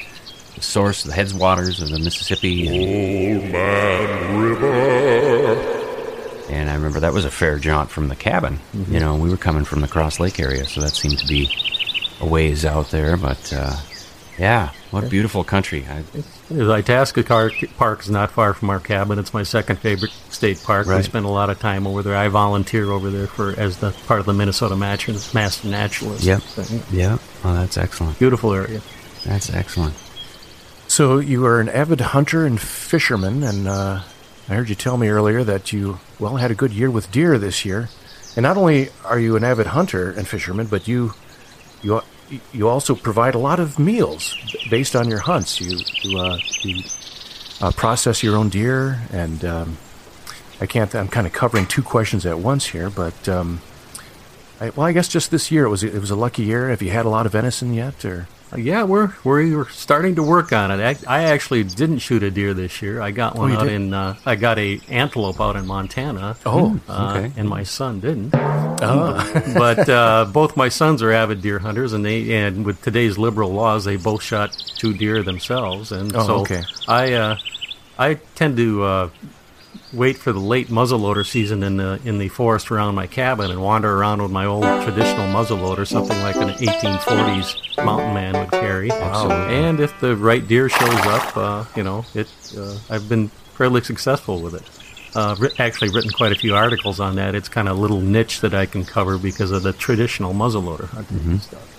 source, 0.61 1.03
the 1.03 1.13
headwaters 1.13 1.81
of 1.81 1.89
the 1.89 1.99
Mississippi. 1.99 2.67
And, 2.67 3.53
and 6.49 6.69
I 6.69 6.73
remember 6.75 6.99
that 7.01 7.13
was 7.13 7.25
a 7.25 7.31
fair 7.31 7.59
jaunt 7.59 7.89
from 7.89 8.07
the 8.07 8.15
cabin. 8.15 8.59
You 8.89 8.99
know, 8.99 9.15
we 9.15 9.29
were 9.29 9.37
coming 9.37 9.65
from 9.65 9.81
the 9.81 9.87
Cross 9.87 10.19
Lake 10.19 10.39
area, 10.39 10.65
so 10.65 10.81
that 10.81 10.91
seemed 10.91 11.19
to 11.19 11.27
be 11.27 11.49
a 12.21 12.25
ways 12.25 12.65
out 12.65 12.89
there. 12.91 13.17
But 13.17 13.51
uh, 13.53 13.75
yeah, 14.39 14.71
what 14.91 15.03
a 15.03 15.07
beautiful 15.07 15.43
country. 15.43 15.85
I, 15.89 16.03
The 16.49 16.71
Itasca 16.71 17.23
Car- 17.23 17.51
Park 17.77 18.01
is 18.01 18.09
not 18.09 18.31
far 18.31 18.53
from 18.53 18.69
our 18.69 18.79
cabin. 18.79 19.19
It's 19.19 19.33
my 19.33 19.43
second 19.43 19.77
favorite 19.79 20.11
state 20.29 20.61
park. 20.63 20.87
We 20.87 21.01
spend 21.03 21.25
a 21.25 21.29
lot 21.29 21.49
of 21.49 21.59
time 21.59 21.85
over 21.85 22.01
there. 22.01 22.15
I 22.15 22.29
volunteer 22.29 22.89
over 22.91 23.09
there 23.09 23.27
for 23.27 23.59
as 23.59 23.77
the 23.77 23.91
part 24.07 24.19
of 24.21 24.25
the 24.25 24.33
Minnesota 24.33 24.75
Master, 24.77 25.13
Master 25.33 25.67
Naturalist. 25.67 26.23
Yep. 26.23 26.41
thing. 26.41 26.81
yeah, 26.97 27.17
oh, 27.43 27.53
that's 27.53 27.77
excellent. 27.77 28.17
Beautiful 28.19 28.53
area. 28.53 28.81
That's 29.25 29.53
excellent. 29.53 29.93
So 30.87 31.19
you 31.19 31.45
are 31.45 31.59
an 31.59 31.69
avid 31.69 31.99
hunter 31.99 32.45
and 32.45 32.59
fisherman, 32.59 33.43
and 33.43 33.67
uh, 33.67 34.01
I 34.49 34.55
heard 34.55 34.69
you 34.69 34.75
tell 34.75 34.97
me 34.97 35.09
earlier 35.09 35.43
that 35.43 35.73
you 35.73 35.99
well 36.17 36.37
had 36.37 36.49
a 36.49 36.55
good 36.55 36.71
year 36.71 36.89
with 36.89 37.11
deer 37.11 37.37
this 37.37 37.65
year. 37.65 37.89
And 38.35 38.43
not 38.43 38.55
only 38.55 38.89
are 39.03 39.19
you 39.19 39.35
an 39.35 39.43
avid 39.43 39.67
hunter 39.67 40.11
and 40.11 40.27
fisherman, 40.27 40.67
but 40.67 40.87
you 40.87 41.13
you 41.81 42.01
you 42.53 42.67
also 42.67 42.95
provide 42.95 43.35
a 43.35 43.37
lot 43.37 43.59
of 43.59 43.77
meals 43.77 44.35
based 44.69 44.95
on 44.95 45.09
your 45.09 45.19
hunts. 45.19 45.59
You 45.59 45.77
you, 46.03 46.17
uh, 46.17 46.37
you 46.61 46.83
uh, 47.59 47.71
process 47.71 48.23
your 48.23 48.37
own 48.37 48.49
deer, 48.49 49.01
and 49.11 49.43
um, 49.43 49.77
I 50.61 50.65
can't. 50.65 50.95
I'm 50.95 51.09
kind 51.09 51.27
of 51.27 51.33
covering 51.33 51.65
two 51.65 51.83
questions 51.83 52.25
at 52.25 52.39
once 52.39 52.67
here, 52.67 52.89
but 52.89 53.27
um, 53.27 53.61
I, 54.61 54.69
well, 54.69 54.87
I 54.87 54.93
guess 54.93 55.09
just 55.09 55.31
this 55.31 55.51
year 55.51 55.65
it 55.65 55.69
was 55.69 55.83
it 55.83 55.99
was 55.99 56.11
a 56.11 56.15
lucky 56.15 56.43
year. 56.43 56.69
Have 56.69 56.81
you 56.81 56.91
had 56.91 57.05
a 57.05 57.09
lot 57.09 57.25
of 57.25 57.33
venison 57.33 57.73
yet, 57.73 58.05
or? 58.05 58.27
Yeah, 58.55 58.83
we're 58.83 59.11
we're 59.25 59.67
starting 59.69 60.15
to 60.15 60.23
work 60.23 60.53
on 60.53 60.71
it. 60.71 60.79
I, 61.07 61.19
I 61.19 61.23
actually 61.25 61.63
didn't 61.65 61.99
shoot 61.99 62.23
a 62.23 62.31
deer 62.31 62.53
this 62.53 62.81
year. 62.81 63.01
I 63.01 63.11
got 63.11 63.35
one 63.35 63.51
Oh, 63.51 63.57
out 63.57 63.63
did? 63.65 63.73
in. 63.73 63.93
Uh, 63.93 64.15
I 64.25 64.35
got 64.35 64.57
a 64.57 64.79
antelope 64.87 65.41
out 65.41 65.57
in 65.57 65.67
Montana. 65.67 66.37
Oh, 66.45 66.79
uh, 66.87 67.13
okay. 67.17 67.31
And 67.35 67.49
my 67.49 67.63
son 67.63 67.99
didn't. 67.99 68.33
Oh. 68.33 69.43
but 69.53 69.89
uh, 69.89 70.25
both 70.31 70.55
my 70.55 70.69
sons 70.69 71.03
are 71.03 71.11
avid 71.11 71.41
deer 71.41 71.59
hunters, 71.59 71.91
and 71.91 72.05
they 72.05 72.33
and 72.37 72.65
with 72.65 72.81
today's 72.81 73.17
liberal 73.17 73.51
laws, 73.51 73.83
they 73.83 73.97
both 73.97 74.23
shot 74.23 74.53
two 74.77 74.93
deer 74.93 75.23
themselves. 75.23 75.91
And 75.91 76.15
Oh, 76.15 76.25
so 76.25 76.35
okay. 76.41 76.63
I 76.87 77.13
uh, 77.13 77.37
I 77.99 78.13
tend 78.35 78.55
to 78.57 78.83
uh, 78.83 79.09
wait 79.93 80.17
for 80.17 80.31
the 80.33 80.39
late 80.39 80.67
muzzleloader 80.67 81.25
season 81.25 81.63
in 81.63 81.77
the 81.77 81.99
in 82.03 82.17
the 82.17 82.27
forest 82.29 82.69
around 82.71 82.95
my 82.95 83.07
cabin 83.07 83.51
and 83.51 83.61
wander 83.61 83.95
around 83.97 84.21
with 84.21 84.31
my 84.31 84.45
old 84.45 84.63
traditional 84.83 85.27
muzzleloader, 85.27 85.87
something 85.87 86.17
like 86.21 86.35
an 86.35 86.49
1840s 86.49 87.83
mountain 87.85 88.13
man 88.13 88.33
would 88.37 88.51
carry. 88.51 88.89
And 89.49 89.79
if 89.79 89.97
the 89.99 90.15
right 90.15 90.45
deer 90.45 90.69
shows 90.69 90.89
up, 91.05 91.37
uh, 91.37 91.65
you 91.75 91.83
know, 91.83 92.05
it 92.13 92.27
uh, 92.57 92.77
I've 92.89 93.07
been 93.09 93.29
fairly 93.55 93.81
successful 93.81 94.41
with 94.41 94.55
it. 94.55 94.63
Uh, 95.15 95.35
writ- 95.39 95.59
actually, 95.59 95.89
written 95.89 96.11
quite 96.11 96.31
a 96.31 96.35
few 96.35 96.53
articles 96.53 96.99
on 96.99 97.15
that. 97.15 97.33
It's 97.33 97.49
kind 97.49 97.67
of 97.67 97.77
a 97.77 97.81
little 97.81 98.01
niche 98.01 98.41
that 98.41 98.53
I 98.53 98.65
can 98.67 98.83
cover 98.85 99.17
because 99.17 99.51
of 99.51 99.63
the 99.63 99.73
traditional 99.73 100.33
muzzleloader 100.33 100.89
hunting 100.89 101.19
and 101.25 101.41
stuff. 101.41 101.73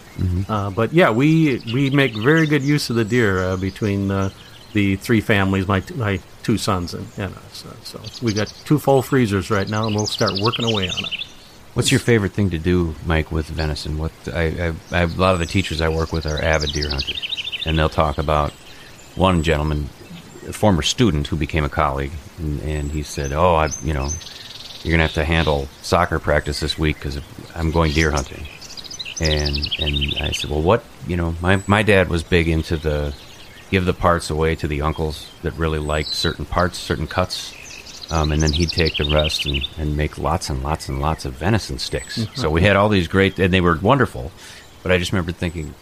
Uh, 0.48 0.70
but 0.70 0.92
yeah, 0.92 1.10
we 1.10 1.62
we 1.72 1.90
make 1.90 2.14
very 2.16 2.46
good 2.46 2.62
use 2.62 2.90
of 2.90 2.96
the 2.96 3.04
deer 3.04 3.38
uh, 3.44 3.56
between 3.56 4.10
uh, 4.10 4.30
the 4.72 4.96
three 4.96 5.20
families, 5.20 5.68
my 5.68 5.82
my 5.94 6.18
two 6.42 6.58
sons 6.58 6.94
and, 6.94 7.06
and 7.16 7.34
us. 7.34 7.64
So 7.84 8.00
we've 8.22 8.36
got 8.36 8.48
two 8.64 8.78
full 8.78 9.02
freezers 9.02 9.50
right 9.50 9.68
now, 9.68 9.86
and 9.86 9.94
we'll 9.94 10.06
start 10.06 10.32
working 10.40 10.64
away 10.64 10.88
on 10.88 11.04
it. 11.04 11.10
What's 11.74 11.92
your 11.92 12.00
favorite 12.00 12.32
thing 12.32 12.50
to 12.50 12.58
do, 12.58 12.94
Mike, 13.06 13.30
with 13.30 13.46
venison? 13.46 13.98
What 13.98 14.12
I, 14.32 14.42
I, 14.42 14.74
I 14.90 15.02
a 15.02 15.06
lot 15.06 15.34
of 15.34 15.38
the 15.38 15.46
teachers 15.46 15.80
I 15.80 15.88
work 15.88 16.12
with 16.12 16.26
are 16.26 16.42
avid 16.42 16.72
deer 16.72 16.90
hunters, 16.90 17.60
and 17.64 17.78
they'll 17.78 17.88
talk 17.88 18.18
about 18.18 18.52
one 19.14 19.42
gentleman, 19.42 19.88
a 20.48 20.52
former 20.52 20.82
student 20.82 21.26
who 21.26 21.36
became 21.36 21.64
a 21.64 21.68
colleague, 21.68 22.12
and, 22.38 22.60
and 22.62 22.90
he 22.90 23.02
said, 23.02 23.32
"Oh, 23.32 23.54
I, 23.54 23.68
you 23.84 23.94
know, 23.94 24.08
you're 24.82 24.92
gonna 24.92 25.04
have 25.04 25.14
to 25.14 25.24
handle 25.24 25.68
soccer 25.82 26.18
practice 26.18 26.60
this 26.60 26.78
week 26.78 26.96
because 26.96 27.20
I'm 27.54 27.70
going 27.70 27.92
deer 27.92 28.10
hunting." 28.10 28.46
And 29.20 29.56
and 29.78 30.14
I 30.20 30.32
said, 30.32 30.50
"Well, 30.50 30.62
what? 30.62 30.84
You 31.06 31.16
know, 31.16 31.34
my 31.40 31.62
my 31.66 31.82
dad 31.82 32.08
was 32.08 32.22
big 32.22 32.48
into 32.48 32.76
the 32.76 33.14
give 33.70 33.84
the 33.84 33.92
parts 33.94 34.30
away 34.30 34.54
to 34.56 34.66
the 34.68 34.82
uncles 34.82 35.28
that 35.42 35.52
really 35.54 35.78
liked 35.78 36.10
certain 36.14 36.44
parts, 36.44 36.78
certain 36.78 37.06
cuts." 37.06 37.54
Um, 38.10 38.32
and 38.32 38.42
then 38.42 38.52
he'd 38.52 38.70
take 38.70 38.96
the 38.96 39.04
rest 39.04 39.44
and, 39.44 39.66
and 39.76 39.96
make 39.96 40.16
lots 40.16 40.48
and 40.48 40.62
lots 40.62 40.88
and 40.88 40.98
lots 41.00 41.26
of 41.26 41.34
venison 41.34 41.78
sticks. 41.78 42.26
So 42.34 42.48
we 42.48 42.62
had 42.62 42.74
all 42.74 42.88
these 42.88 43.06
great, 43.06 43.38
and 43.38 43.52
they 43.52 43.60
were 43.60 43.78
wonderful. 43.82 44.32
But 44.82 44.92
I 44.92 44.98
just 44.98 45.12
remember 45.12 45.32
thinking, 45.32 45.74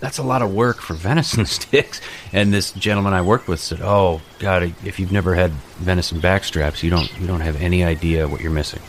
that's 0.00 0.18
a 0.18 0.24
lot 0.24 0.42
of 0.42 0.52
work 0.52 0.80
for 0.80 0.94
venison 0.94 1.46
sticks. 1.58 2.00
And 2.32 2.52
this 2.52 2.72
gentleman 2.72 3.12
I 3.14 3.22
worked 3.22 3.46
with 3.46 3.60
said, 3.60 3.80
"Oh 3.80 4.20
God, 4.40 4.74
if 4.84 4.98
you've 4.98 5.12
never 5.12 5.34
had 5.34 5.52
venison 5.78 6.20
backstraps, 6.20 6.82
you 6.82 6.90
don't 6.90 7.08
you 7.20 7.28
don't 7.28 7.40
have 7.40 7.62
any 7.62 7.84
idea 7.84 8.26
what 8.26 8.40
you're 8.40 8.50
missing. 8.50 8.82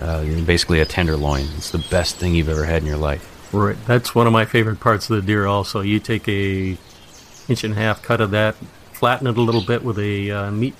Uh, 0.00 0.22
you're 0.26 0.42
basically 0.42 0.80
a 0.80 0.84
tenderloin. 0.84 1.46
It's 1.56 1.70
the 1.70 1.84
best 1.90 2.16
thing 2.16 2.34
you've 2.34 2.50
ever 2.50 2.64
had 2.64 2.82
in 2.82 2.86
your 2.86 2.98
life." 2.98 3.30
Right, 3.54 3.76
that's 3.86 4.14
one 4.14 4.26
of 4.26 4.32
my 4.32 4.44
favorite 4.44 4.80
parts 4.80 5.08
of 5.08 5.16
the 5.16 5.22
deer. 5.22 5.46
Also, 5.46 5.80
you 5.80 5.98
take 5.98 6.28
a 6.28 6.76
inch 7.48 7.64
and 7.64 7.74
a 7.74 7.76
half 7.76 8.02
cut 8.02 8.20
of 8.20 8.30
that, 8.32 8.54
flatten 8.92 9.26
it 9.26 9.36
a 9.36 9.40
little 9.40 9.62
bit 9.62 9.82
with 9.84 9.98
a 9.98 10.30
uh, 10.30 10.50
meat 10.50 10.74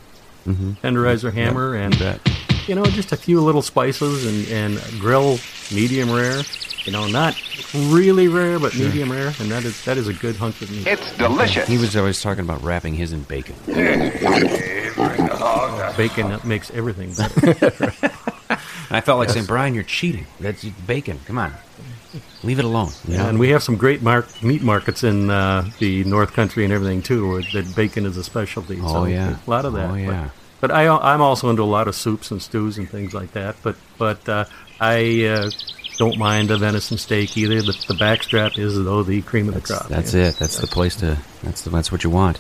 tenderizer 0.47 1.33
hammer, 1.33 1.75
and 1.75 1.99
bet. 1.99 2.21
you 2.67 2.75
know 2.75 2.85
just 2.85 3.13
a 3.13 3.17
few 3.17 3.41
little 3.41 3.63
spices 3.63 4.27
and 4.27 4.79
and 4.79 5.01
grill 5.01 5.39
medium 5.73 6.13
rare. 6.13 6.43
You 6.85 6.91
know, 6.91 7.07
not 7.07 7.41
really 7.75 8.27
rare, 8.27 8.59
but 8.59 8.75
medium 8.75 9.13
rare, 9.13 9.33
and 9.39 9.51
that 9.53 9.65
is 9.65 9.85
that 9.85 9.97
is 9.97 10.09
a 10.09 10.13
good 10.13 10.35
hunk 10.35 10.61
of 10.63 10.71
meat. 10.73 10.87
It's 10.87 11.17
delicious. 11.17 11.69
He 11.69 11.79
was 11.79 11.95
always 11.97 12.21
talking 12.21 12.45
about 12.45 12.61
wrapping 12.63 12.95
his 12.95 13.13
in 13.13 13.23
bacon. 13.23 13.55
Bacon 15.97 16.41
makes 16.45 16.71
everything 16.71 17.13
better. 17.15 17.93
I 18.91 19.01
felt 19.01 19.19
like 19.19 19.31
saying, 19.31 19.47
"Brian, 19.47 19.75
you're 19.75 19.85
cheating. 19.85 20.27
That's 20.41 20.65
bacon. 20.65 21.21
Come 21.27 21.39
on, 21.39 21.53
leave 22.43 22.59
it 22.59 22.65
alone." 22.65 22.91
You 23.07 23.17
know? 23.19 23.29
And 23.29 23.39
we 23.39 23.51
have 23.51 23.63
some 23.63 23.77
great 23.77 24.03
mar- 24.03 24.27
meat 24.43 24.63
markets 24.63 25.03
in 25.05 25.31
uh, 25.31 25.69
the 25.79 26.05
North 26.05 26.33
Country 26.33 26.65
and 26.65 26.73
everything 26.73 27.03
too, 27.03 27.29
where 27.29 27.43
that 27.55 27.75
bacon 27.75 28.07
is 28.07 28.17
a 28.17 28.25
specialty. 28.25 28.79
Oh, 28.83 28.89
so 28.89 29.05
yeah. 29.05 29.37
a 29.47 29.51
lot 29.51 29.65
of 29.65 29.73
that. 29.75 29.91
Oh, 29.91 29.95
yeah. 29.95 30.31
But, 30.61 30.69
but 30.69 30.71
I, 30.77 30.87
I'm 30.89 31.21
also 31.21 31.51
into 31.51 31.63
a 31.63 31.65
lot 31.65 31.89
of 31.89 31.95
soups 31.95 32.31
and 32.31 32.41
stews 32.41 32.79
and 32.79 32.89
things 32.89 33.15
like 33.15 33.33
that. 33.33 33.57
But 33.63 33.77
but 33.99 34.29
uh, 34.29 34.45
I 34.81 35.25
uh, 35.25 35.51
don't 35.99 36.19
mind 36.19 36.51
a 36.51 36.59
venison 36.59 36.99
steak 36.99 37.37
either. 37.37 37.61
The, 37.63 37.73
the 37.89 37.95
backstrap 37.95 38.59
is 38.59 38.77
though 38.77 39.03
the 39.03 39.23
cream 39.23 39.49
of 39.49 39.55
the 39.55 39.61
crop. 39.61 39.89
That's 39.89 40.15
yeah. 40.15 40.29
it. 40.29 40.37
That's 40.37 40.59
the 40.59 40.67
place 40.67 40.97
to. 40.97 41.19
That's 41.43 41.63
the, 41.63 41.71
that's 41.71 41.91
what 41.91 42.05
you 42.05 42.11
want. 42.11 42.39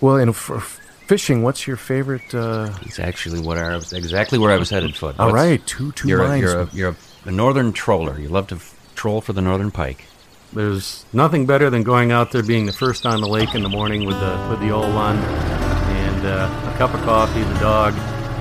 Well, 0.00 0.16
and 0.16 0.34
for 0.34 0.60
fishing, 0.60 1.42
what's 1.42 1.66
your 1.66 1.76
favorite? 1.76 2.34
Uh, 2.34 2.72
It's 2.82 2.98
actually 2.98 3.40
what 3.40 3.58
I 3.58 3.76
was 3.76 3.92
exactly 3.92 4.38
where 4.38 4.50
I 4.50 4.56
was 4.56 4.70
headed. 4.70 4.92
Fudd. 4.94 5.18
all 5.18 5.26
What's- 5.26 5.34
right, 5.34 5.66
two 5.66 5.92
two 5.92 6.08
You're 6.08 6.22
a, 6.22 6.28
lines. 6.28 6.42
you're 6.42 6.60
a, 6.60 6.68
you're 6.72 6.90
a, 6.90 6.96
a 7.24 7.30
northern 7.30 7.72
troller. 7.72 8.18
You 8.18 8.28
love 8.28 8.48
to 8.48 8.56
f- 8.56 8.74
troll 8.94 9.20
for 9.20 9.32
the 9.32 9.42
northern 9.42 9.70
pike. 9.70 10.04
There's 10.52 11.04
nothing 11.12 11.46
better 11.46 11.70
than 11.70 11.82
going 11.82 12.12
out 12.12 12.30
there, 12.32 12.42
being 12.42 12.66
the 12.66 12.72
first 12.72 13.06
on 13.06 13.20
the 13.20 13.26
lake 13.28 13.54
in 13.54 13.62
the 13.62 13.68
morning 13.70 14.04
with 14.04 14.20
the 14.20 14.46
with 14.50 14.60
the 14.60 14.70
old 14.70 14.92
one, 14.94 15.16
and 15.16 16.26
uh, 16.26 16.72
a 16.74 16.78
cup 16.78 16.92
of 16.92 17.00
coffee, 17.02 17.42
the 17.42 17.58
dog, 17.58 17.94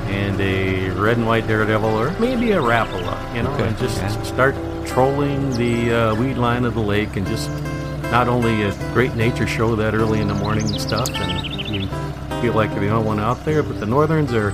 and 0.08 0.40
a 0.42 0.90
red 0.92 1.18
and 1.18 1.26
white 1.26 1.48
daredevil, 1.48 1.90
or 1.90 2.12
maybe 2.20 2.52
a 2.52 2.60
rapala, 2.62 3.34
you 3.36 3.44
know, 3.44 3.52
Okay, 3.54 3.68
and 3.68 3.78
just 3.78 3.98
yeah. 3.98 4.24
start 4.24 4.56
trolling 4.86 5.52
the 5.54 5.94
uh, 5.94 6.16
weed 6.16 6.34
line 6.36 6.66
of 6.66 6.74
the 6.74 6.82
lake, 6.82 7.16
and 7.16 7.26
just 7.28 7.50
not 8.12 8.28
only 8.28 8.64
a 8.64 8.74
great 8.94 9.16
nature 9.16 9.48
show 9.48 9.74
that 9.78 9.94
early 9.94 10.20
in 10.20 10.28
the 10.28 10.34
morning 10.34 10.66
and 10.70 10.82
stuff, 10.82 11.10
and 11.12 11.70
you 11.74 11.88
feel 12.42 12.54
like 12.54 12.70
you're 12.72 12.82
the 12.82 12.90
only 12.90 13.08
one 13.08 13.20
out 13.22 13.46
there, 13.46 13.64
but 13.64 13.80
the 13.80 13.86
northerns 13.86 14.34
are. 14.34 14.52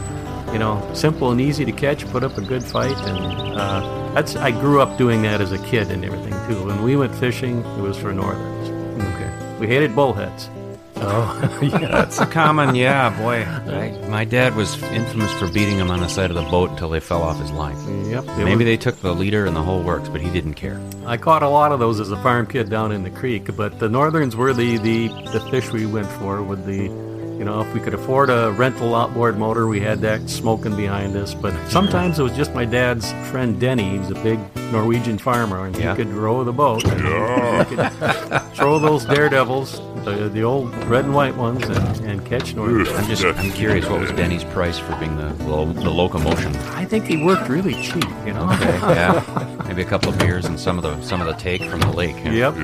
You 0.57 0.63
know, 0.63 0.91
simple 0.95 1.29
and 1.29 1.39
easy 1.39 1.65
to 1.65 1.71
catch, 1.71 2.03
put 2.07 2.23
up 2.23 2.35
a 2.39 2.41
good 2.41 2.63
fight, 2.63 2.97
and 2.97 3.59
uh, 3.59 4.11
that's. 4.15 4.35
I 4.35 4.49
grew 4.49 4.81
up 4.81 4.97
doing 4.97 5.21
that 5.21 5.39
as 5.39 5.51
a 5.51 5.59
kid 5.59 5.91
and 5.91 6.03
everything 6.03 6.33
too. 6.47 6.65
When 6.65 6.81
we 6.81 6.95
went 6.95 7.13
fishing, 7.13 7.59
it 7.59 7.79
was 7.79 7.95
for 7.95 8.11
northerns. 8.11 8.67
okay. 8.99 9.57
We 9.59 9.67
hated 9.67 9.93
bullheads. 9.93 10.49
Oh, 10.95 11.59
yeah. 11.61 11.77
That's 11.77 12.19
a 12.19 12.25
common, 12.25 12.73
yeah, 12.73 13.15
boy. 13.19 13.43
I, 13.43 14.07
my 14.09 14.25
dad 14.25 14.55
was 14.55 14.81
infamous 14.85 15.31
for 15.33 15.47
beating 15.47 15.77
them 15.77 15.91
on 15.91 15.99
the 15.99 16.07
side 16.07 16.31
of 16.31 16.35
the 16.35 16.49
boat 16.49 16.71
until 16.71 16.89
they 16.89 17.01
fell 17.01 17.21
off 17.21 17.39
his 17.39 17.51
line. 17.51 17.77
Yep. 18.09 18.25
Maybe 18.37 18.63
they 18.63 18.77
took 18.77 18.95
the 19.01 19.13
leader 19.13 19.45
and 19.45 19.55
the 19.55 19.61
whole 19.61 19.83
works, 19.83 20.09
but 20.09 20.21
he 20.21 20.31
didn't 20.31 20.55
care. 20.55 20.81
I 21.05 21.17
caught 21.17 21.43
a 21.43 21.49
lot 21.49 21.71
of 21.71 21.79
those 21.79 21.99
as 21.99 22.09
a 22.09 22.17
farm 22.23 22.47
kid 22.47 22.71
down 22.71 22.91
in 22.91 23.03
the 23.03 23.11
creek, 23.11 23.55
but 23.55 23.77
the 23.77 23.89
northerns 23.89 24.35
were 24.35 24.53
the 24.53 24.79
the, 24.79 25.09
the 25.33 25.39
fish 25.51 25.71
we 25.71 25.85
went 25.85 26.07
for. 26.07 26.41
With 26.41 26.65
the, 26.65 26.89
you 27.37 27.45
know, 27.45 27.61
if 27.61 27.73
we 27.73 27.79
could 27.79 27.93
afford 27.93 28.29
a 28.29 28.51
rental 28.51 28.95
outboard 28.95 29.37
motor, 29.37 29.67
we 29.67 29.79
had 29.79 30.01
that 30.01 30.27
smoking 30.29 30.75
behind 30.75 31.15
us. 31.15 31.33
But 31.33 31.53
sometimes 31.69 32.17
it 32.19 32.23
was 32.23 32.33
just 32.33 32.53
my 32.53 32.65
dad's 32.65 33.11
friend 33.29 33.59
Denny. 33.59 33.97
He's 33.97 34.09
a 34.09 34.15
big 34.15 34.39
Norwegian 34.71 35.17
farmer, 35.17 35.65
and 35.67 35.75
Yeah. 35.77 35.91
he 35.95 36.03
could 36.03 36.13
row 36.13 36.43
the 36.43 36.51
boat. 36.53 36.83
And 36.85 37.67
he 37.69 37.75
could 37.75 38.41
throw 38.55 38.79
those 38.79 39.05
daredevils, 39.05 39.79
the, 40.03 40.29
the 40.33 40.41
old 40.43 40.73
red 40.85 41.05
and 41.05 41.13
white 41.13 41.35
ones, 41.37 41.63
and, 41.63 42.05
and 42.05 42.25
catch 42.25 42.55
northerns. 42.55 42.89
I'm 42.89 43.05
just, 43.07 43.23
I'm 43.23 43.51
curious, 43.51 43.87
what 43.87 43.99
was 44.01 44.11
Denny's 44.13 44.43
price 44.43 44.79
for 44.79 44.95
being 44.97 45.15
the 45.15 45.31
lo- 45.45 45.71
the 45.71 45.89
locomotion? 45.89 46.55
I 46.73 46.85
think 46.85 47.05
he 47.05 47.23
worked 47.23 47.47
really 47.49 47.75
cheap. 47.75 48.03
You 48.25 48.33
know. 48.33 48.49
Okay, 48.53 48.77
yeah, 48.79 49.55
maybe 49.67 49.83
a 49.83 49.85
couple 49.85 50.09
of 50.11 50.17
beers 50.19 50.45
and 50.45 50.59
some 50.59 50.77
of 50.77 50.83
the 50.83 50.99
some 51.01 51.21
of 51.21 51.27
the 51.27 51.33
take 51.33 51.63
from 51.63 51.79
the 51.81 51.91
lake. 51.91 52.15
yeah. 52.25 52.31
Yep. 52.51 52.55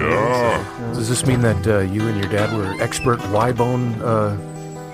Does 0.95 1.09
this 1.09 1.25
mean 1.25 1.41
that 1.41 1.67
uh, 1.67 1.79
you 1.79 2.01
and 2.07 2.17
your 2.17 2.29
dad 2.31 2.51
were 2.57 2.81
expert 2.81 3.19
Y-bone 3.29 3.93
uh, 4.01 4.35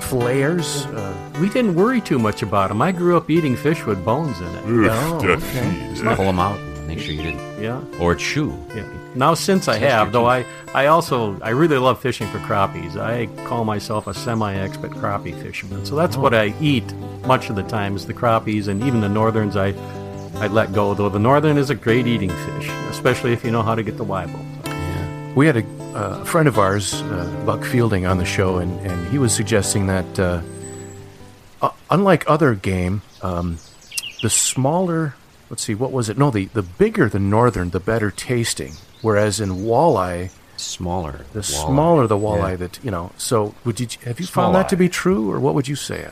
flayers? 0.02 0.86
Uh, 0.88 1.14
We 1.40 1.50
didn't 1.50 1.76
worry 1.76 2.02
too 2.02 2.20
much 2.20 2.42
about 2.42 2.70
them. 2.70 2.82
I 2.82 2.92
grew 2.92 3.16
up 3.18 3.30
eating 3.30 3.56
fish 3.56 3.86
with 3.86 4.04
bones 4.04 4.40
in 4.42 4.48
it. 4.48 4.64
oh, 4.92 5.16
okay. 5.24 5.90
Just 5.94 6.04
pull 6.18 6.26
them 6.26 6.40
out 6.40 6.58
and 6.60 6.88
make 6.88 7.00
sure 7.00 7.14
you 7.14 7.22
didn't, 7.24 7.62
Yeah. 7.62 7.82
or 8.00 8.16
chew. 8.16 8.54
Yeah. 8.76 8.84
Now, 9.16 9.34
since 9.34 9.68
I 9.68 9.78
have, 9.78 10.12
though, 10.12 10.28
I, 10.28 10.46
I 10.74 10.86
also 10.88 11.40
I 11.42 11.50
really 11.50 11.78
love 11.78 12.00
fishing 12.00 12.28
for 12.28 12.40
crappies. 12.40 12.96
I 12.96 13.26
call 13.48 13.66
myself 13.66 14.06
a 14.08 14.14
semi-expert 14.14 14.92
crappie 14.92 15.34
fisherman. 15.42 15.86
So 15.86 15.96
that's 15.96 16.16
what 16.18 16.34
I 16.34 16.54
eat 16.62 16.94
much 17.26 17.50
of 17.50 17.56
the 17.56 17.64
time 17.64 17.96
is 17.96 18.06
the 18.06 18.14
crappies, 18.14 18.68
and 18.68 18.84
even 18.84 19.02
the 19.02 19.10
northerns 19.10 19.56
I 19.56 19.74
I 20.36 20.48
let 20.48 20.72
go. 20.74 20.94
Though 20.94 21.10
the 21.10 21.20
northern 21.20 21.58
is 21.58 21.70
a 21.70 21.76
great 21.76 22.06
eating 22.08 22.30
fish, 22.30 22.70
especially 22.90 23.34
if 23.34 23.44
you 23.44 23.52
know 23.52 23.64
how 23.64 23.76
to 23.76 23.84
get 23.84 23.98
the 23.98 24.06
wibble. 24.06 24.46
We 25.40 25.48
had 25.48 25.56
a 25.56 25.66
uh, 25.96 26.26
friend 26.26 26.50
of 26.50 26.60
ours, 26.60 26.96
uh, 26.96 27.44
Buck 27.46 27.64
Fielding, 27.64 28.06
on 28.06 28.18
the 28.18 28.26
show, 28.26 28.58
and, 28.58 28.78
and 28.86 29.08
he 29.08 29.18
was 29.18 29.34
suggesting 29.34 29.88
that, 29.88 30.20
uh, 30.20 30.42
uh, 31.62 31.70
unlike 31.90 32.30
other 32.30 32.56
game, 32.56 33.04
um, 33.22 33.58
the 34.22 34.30
smaller, 34.30 35.16
let's 35.50 35.64
see, 35.64 35.76
what 35.76 35.94
was 35.94 36.10
it? 36.10 36.18
No, 36.18 36.30
the, 36.30 36.48
the 36.48 36.62
bigger 36.62 37.08
the 37.08 37.20
northern, 37.20 37.70
the 37.70 37.80
better 37.80 38.12
tasting. 38.12 38.74
Whereas 39.02 39.40
in 39.40 39.60
walleye, 39.60 40.32
Smaller. 40.58 41.22
the 41.32 41.40
walleye. 41.40 41.66
smaller 41.68 42.06
the 42.06 42.18
walleye, 42.18 42.50
Yeah. 42.50 42.56
that 42.58 42.80
you 42.84 42.92
know. 42.92 43.14
So, 43.16 43.56
would 43.64 43.80
you 43.80 43.88
have 44.04 44.20
you 44.20 44.26
Small 44.26 44.48
found 44.48 44.56
that 44.56 44.68
to 44.68 44.76
be 44.76 44.90
true, 44.90 45.32
or 45.32 45.40
what 45.40 45.56
would 45.56 45.70
you 45.70 45.78
say? 45.78 46.06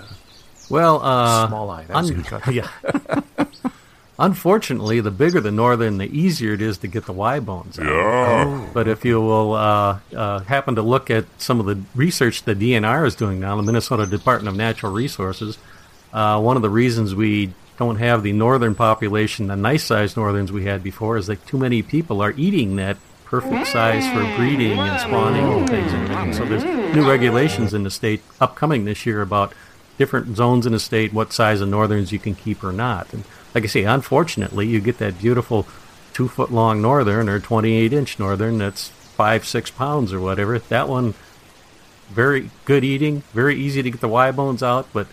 Well, 0.70 1.02
uh, 1.04 1.50
Small 1.50 1.70
eye, 1.70 1.84
that 1.84 1.98
was 1.98 2.10
a 2.12 2.14
good 2.14 2.26
cut. 2.28 2.48
yeah. 2.54 2.70
Unfortunately, 4.20 5.00
the 5.00 5.12
bigger 5.12 5.40
the 5.40 5.52
northern, 5.52 6.00
the 6.00 6.06
easier 6.06 6.54
it 6.54 6.62
is 6.62 6.80
to 6.80 6.88
get 6.88 7.06
the 7.06 7.14
Y 7.14 7.40
bones 7.40 7.78
out. 7.78 7.86
Yeah. 7.86 8.68
But 8.74 8.88
if 8.88 9.06
you 9.06 9.22
will 9.22 9.54
uh, 9.54 10.00
uh, 10.16 10.40
happen 10.40 10.76
to 10.76 10.82
look 10.82 11.12
at 11.12 11.26
some 11.38 11.60
of 11.60 11.68
the 11.68 11.80
research 11.94 12.44
the 12.44 12.56
DNR 12.56 13.06
is 13.06 13.14
doing 13.14 13.40
now, 13.40 13.56
the 13.56 13.64
Minnesota 13.64 14.08
Department 14.08 14.50
of 14.50 14.56
Natural 14.56 14.92
Resources, 14.92 15.60
uh, 16.14 16.42
one 16.42 16.56
of 16.56 16.64
the 16.64 16.70
reasons 16.70 17.14
we 17.14 17.54
don't 17.78 17.98
have 17.98 18.24
the 18.24 18.34
northern 18.34 18.74
population, 18.74 19.48
the 19.48 19.56
nice 19.56 19.84
sized 19.84 20.18
northerns 20.18 20.52
we 20.52 20.66
had 20.66 20.82
before, 20.82 21.18
is 21.18 21.28
that 21.28 21.46
too 21.46 21.60
many 21.60 21.84
people 21.84 22.22
are 22.22 22.34
eating 22.38 22.76
that 22.78 22.98
perfect 23.26 23.68
size 23.68 24.08
for 24.08 24.24
breeding 24.36 24.80
and 24.80 25.00
spawning 25.00 25.60
and 25.60 25.70
things. 25.70 25.92
And 25.92 26.34
so 26.34 26.44
there's 26.46 26.64
new 26.64 27.08
regulations 27.08 27.74
in 27.74 27.84
the 27.84 27.92
state 27.92 28.22
upcoming 28.42 28.86
this 28.86 29.06
year 29.06 29.22
about 29.22 29.54
different 29.98 30.36
zones 30.36 30.66
in 30.66 30.72
the 30.72 30.80
state, 30.80 31.14
what 31.14 31.34
size 31.34 31.62
of 31.62 31.70
northerns 31.70 32.12
you 32.12 32.20
can 32.20 32.36
keep 32.36 32.64
or 32.64 32.72
not. 32.72 33.14
And 33.14 33.24
like 33.58 33.64
I 33.64 33.68
say, 33.68 33.86
unfortunately, 33.86 34.68
you 34.68 34.80
get 34.80 35.00
that 35.00 35.18
beautiful 35.18 35.66
two 36.14 36.28
foot 36.28 36.52
long 36.52 36.80
northern 36.80 37.28
or 37.28 37.40
28 37.40 37.92
inch 37.92 38.20
northern 38.20 38.60
that's 38.60 38.90
five, 38.90 39.48
six 39.48 39.72
pounds 39.72 40.14
or 40.14 40.20
whatever. 40.20 40.60
That 40.60 40.88
one, 40.88 41.16
very 42.10 42.52
good 42.66 42.84
eating, 42.84 43.24
very 43.34 43.56
easy 43.56 43.82
to 43.82 43.90
get 43.90 44.00
the 44.00 44.08
Y 44.08 44.30
bones 44.32 44.62
out, 44.62 44.88
but 44.94 45.08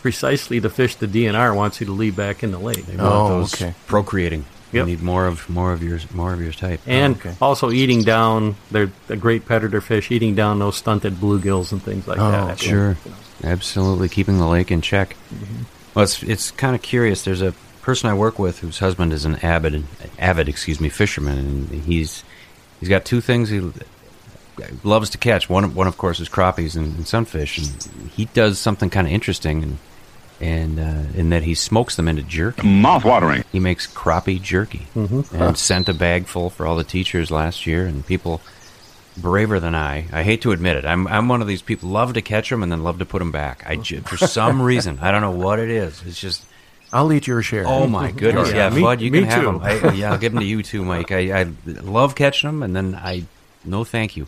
precisely 0.00 0.60
the 0.60 0.70
fish 0.70 0.94
the 0.94 1.08
DNR 1.08 1.56
wants 1.56 1.80
you 1.80 1.86
to 1.86 1.92
leave 1.92 2.14
back 2.14 2.44
in 2.44 2.52
the 2.52 2.58
lake. 2.60 2.86
They 2.86 2.94
want 2.96 3.08
Oh, 3.14 3.28
those 3.40 3.54
okay. 3.60 3.74
procreating. 3.88 4.44
Yep. 4.70 4.86
You 4.86 4.92
need 4.94 5.02
more 5.02 5.26
of 5.26 5.50
more 5.50 5.72
of 5.72 5.82
yours 5.82 6.08
more 6.12 6.32
of 6.32 6.40
your 6.40 6.52
type. 6.52 6.80
And 6.86 7.16
okay. 7.16 7.34
also 7.42 7.72
eating 7.72 8.02
down, 8.04 8.54
they're 8.70 8.92
a 9.08 9.16
great 9.16 9.44
predator 9.44 9.80
fish, 9.80 10.12
eating 10.12 10.36
down 10.36 10.60
those 10.60 10.76
stunted 10.76 11.14
bluegills 11.14 11.72
and 11.72 11.82
things 11.82 12.06
like 12.06 12.20
Oh, 12.20 12.30
that. 12.30 12.60
Sure, 12.60 12.96
absolutely 13.42 14.08
keeping 14.08 14.38
the 14.38 14.46
lake 14.46 14.70
in 14.70 14.80
check. 14.82 15.16
Mm-hmm. 15.34 15.62
Well, 15.94 16.04
it's 16.04 16.22
it's 16.22 16.50
kind 16.52 16.74
of 16.74 16.80
curious. 16.80 17.22
There's 17.24 17.42
a 17.42 17.52
person 17.82 18.08
I 18.08 18.14
work 18.14 18.38
with 18.38 18.60
whose 18.60 18.78
husband 18.78 19.12
is 19.12 19.24
an 19.24 19.36
avid 19.36 19.84
avid 20.18 20.48
excuse 20.48 20.80
me 20.80 20.88
fisherman, 20.88 21.38
and 21.38 21.68
he's 21.82 22.24
he's 22.80 22.88
got 22.88 23.04
two 23.04 23.20
things 23.20 23.50
he 23.50 23.70
loves 24.84 25.10
to 25.10 25.18
catch. 25.18 25.48
One 25.50 25.74
one 25.74 25.86
of 25.86 25.98
course 25.98 26.20
is 26.20 26.28
crappies 26.28 26.76
and, 26.76 26.96
and 26.96 27.06
sunfish, 27.06 27.58
and 27.58 28.10
he 28.12 28.26
does 28.26 28.58
something 28.58 28.88
kind 28.90 29.06
of 29.06 29.12
interesting, 29.12 29.62
and 29.62 29.78
and 30.40 30.80
uh, 30.80 31.18
in 31.18 31.30
that 31.30 31.42
he 31.42 31.54
smokes 31.54 31.96
them 31.96 32.08
into 32.08 32.22
jerky. 32.22 32.66
Mouth-watering. 32.66 33.44
He 33.52 33.60
makes 33.60 33.86
crappie 33.86 34.40
jerky 34.42 34.86
and 34.94 35.56
sent 35.56 35.88
a 35.88 35.94
bag 35.94 36.26
full 36.26 36.50
for 36.50 36.66
all 36.66 36.76
the 36.76 36.84
teachers 36.84 37.30
last 37.30 37.66
year, 37.66 37.86
and 37.86 38.04
people 38.06 38.40
braver 39.16 39.60
than 39.60 39.74
I. 39.74 40.06
I 40.12 40.22
hate 40.22 40.42
to 40.42 40.52
admit 40.52 40.76
it. 40.76 40.84
I'm 40.84 41.06
I'm 41.06 41.28
one 41.28 41.42
of 41.42 41.48
these 41.48 41.62
people 41.62 41.90
love 41.90 42.14
to 42.14 42.22
catch 42.22 42.50
them 42.50 42.62
and 42.62 42.72
then 42.72 42.82
love 42.82 42.98
to 42.98 43.06
put 43.06 43.18
them 43.18 43.30
back. 43.30 43.64
I 43.66 43.76
for 43.76 44.16
some 44.16 44.60
reason 44.72 44.98
I 45.00 45.10
don't 45.10 45.20
know 45.20 45.30
what 45.30 45.58
it 45.58 45.70
is. 45.70 46.02
It's 46.06 46.20
just 46.20 46.44
I'll 46.92 47.12
eat 47.12 47.26
your 47.26 47.42
share. 47.42 47.64
oh 47.66 47.86
my 47.86 48.10
goodness. 48.22 48.50
Yeah, 48.50 48.68
Yeah, 48.68 48.74
me- 48.74 48.82
Bud, 48.82 49.00
you 49.00 49.10
can 49.10 49.24
have 49.24 49.40
too. 49.40 49.46
them. 49.46 49.60
I, 49.62 49.92
yeah, 49.92 50.12
I'll 50.12 50.18
give 50.18 50.32
them 50.32 50.40
to 50.40 50.46
you 50.46 50.62
too, 50.62 50.84
Mike. 50.84 51.10
I, 51.10 51.40
I 51.42 51.52
love 51.66 52.14
catching 52.14 52.48
them, 52.48 52.62
and 52.62 52.74
then 52.76 52.94
I 52.94 53.24
no 53.64 53.84
thank 53.84 54.16
you, 54.16 54.26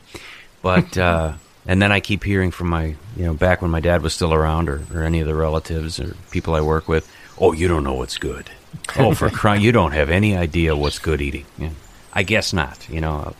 but. 0.62 0.96
uh 1.10 1.34
And 1.66 1.80
then 1.80 1.90
I 1.92 2.00
keep 2.00 2.24
hearing 2.24 2.50
from 2.52 2.68
my, 2.68 2.84
you 3.16 3.24
know, 3.24 3.32
back 3.32 3.62
when 3.62 3.70
my 3.70 3.80
dad 3.80 4.02
was 4.02 4.12
still 4.12 4.34
around, 4.34 4.68
or, 4.68 4.82
or 4.92 5.02
any 5.02 5.20
of 5.20 5.26
the 5.26 5.34
relatives 5.34 5.98
or 5.98 6.14
people 6.30 6.54
I 6.54 6.60
work 6.60 6.88
with. 6.88 7.08
Oh, 7.38 7.52
you 7.54 7.68
don't 7.68 7.84
know 7.84 7.94
what's 7.94 8.18
good. 8.18 8.50
Oh, 8.98 9.14
for 9.14 9.30
crying, 9.30 9.62
you 9.62 9.72
don't 9.72 9.92
have 9.92 10.10
any 10.10 10.36
idea 10.36 10.76
what's 10.76 10.98
good 10.98 11.22
eating. 11.22 11.46
Yeah. 11.56 11.70
I 12.12 12.22
guess 12.22 12.52
not. 12.52 12.86
You 12.90 13.00
know, 13.00 13.34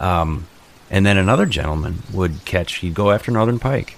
um, 0.00 0.46
and 0.90 1.04
then 1.06 1.16
another 1.18 1.46
gentleman 1.46 2.02
would 2.12 2.44
catch. 2.44 2.76
He'd 2.82 2.94
go 2.94 3.10
after 3.12 3.30
northern 3.30 3.58
pike, 3.60 3.94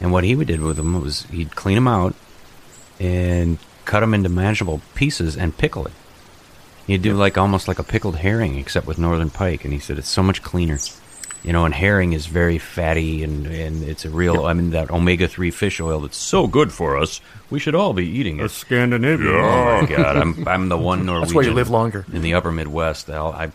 and 0.00 0.12
what 0.12 0.22
he 0.24 0.36
would 0.36 0.46
did 0.46 0.60
with 0.60 0.76
them 0.76 1.00
was 1.02 1.24
he'd 1.32 1.56
clean 1.56 1.74
them 1.76 1.88
out 1.88 2.14
and 3.00 3.58
cut 3.88 4.00
them 4.00 4.12
into 4.12 4.28
manageable 4.28 4.82
pieces 4.94 5.36
and 5.36 5.56
pickle 5.56 5.86
it. 5.86 5.92
He'd 6.86 7.02
do 7.02 7.14
like 7.14 7.38
almost 7.38 7.66
like 7.68 7.78
a 7.78 7.82
pickled 7.82 8.16
herring, 8.16 8.56
except 8.58 8.86
with 8.86 8.98
northern 8.98 9.30
pike. 9.30 9.64
And 9.64 9.72
he 9.72 9.80
said 9.80 9.98
it's 9.98 10.08
so 10.08 10.22
much 10.22 10.42
cleaner. 10.42 10.78
You 11.42 11.52
know, 11.52 11.64
and 11.64 11.72
herring 11.72 12.12
is 12.12 12.26
very 12.26 12.58
fatty, 12.58 13.22
and, 13.22 13.46
and 13.46 13.84
it's 13.84 14.04
a 14.04 14.10
real. 14.10 14.44
I 14.44 14.52
mean, 14.54 14.70
that 14.70 14.90
omega 14.90 15.28
three 15.28 15.50
fish 15.50 15.80
oil 15.80 16.00
that's 16.00 16.16
so 16.16 16.46
good 16.46 16.72
for 16.72 16.96
us. 16.98 17.20
We 17.48 17.60
should 17.60 17.74
all 17.74 17.92
be 17.92 18.06
eating 18.06 18.40
A 18.40 18.46
it. 18.46 18.50
Scandinavian. 18.50 19.34
Oh 19.34 19.80
my 19.80 19.86
god, 19.86 20.16
I'm 20.16 20.46
I'm 20.48 20.68
the 20.68 20.76
one 20.76 21.06
Norwegian. 21.06 21.20
That's 21.28 21.34
why 21.34 21.42
you 21.42 21.54
live 21.54 21.70
longer. 21.70 22.04
in 22.12 22.22
the 22.22 22.34
upper 22.34 22.50
Midwest. 22.50 23.08
I'll, 23.08 23.32
I 23.32 23.52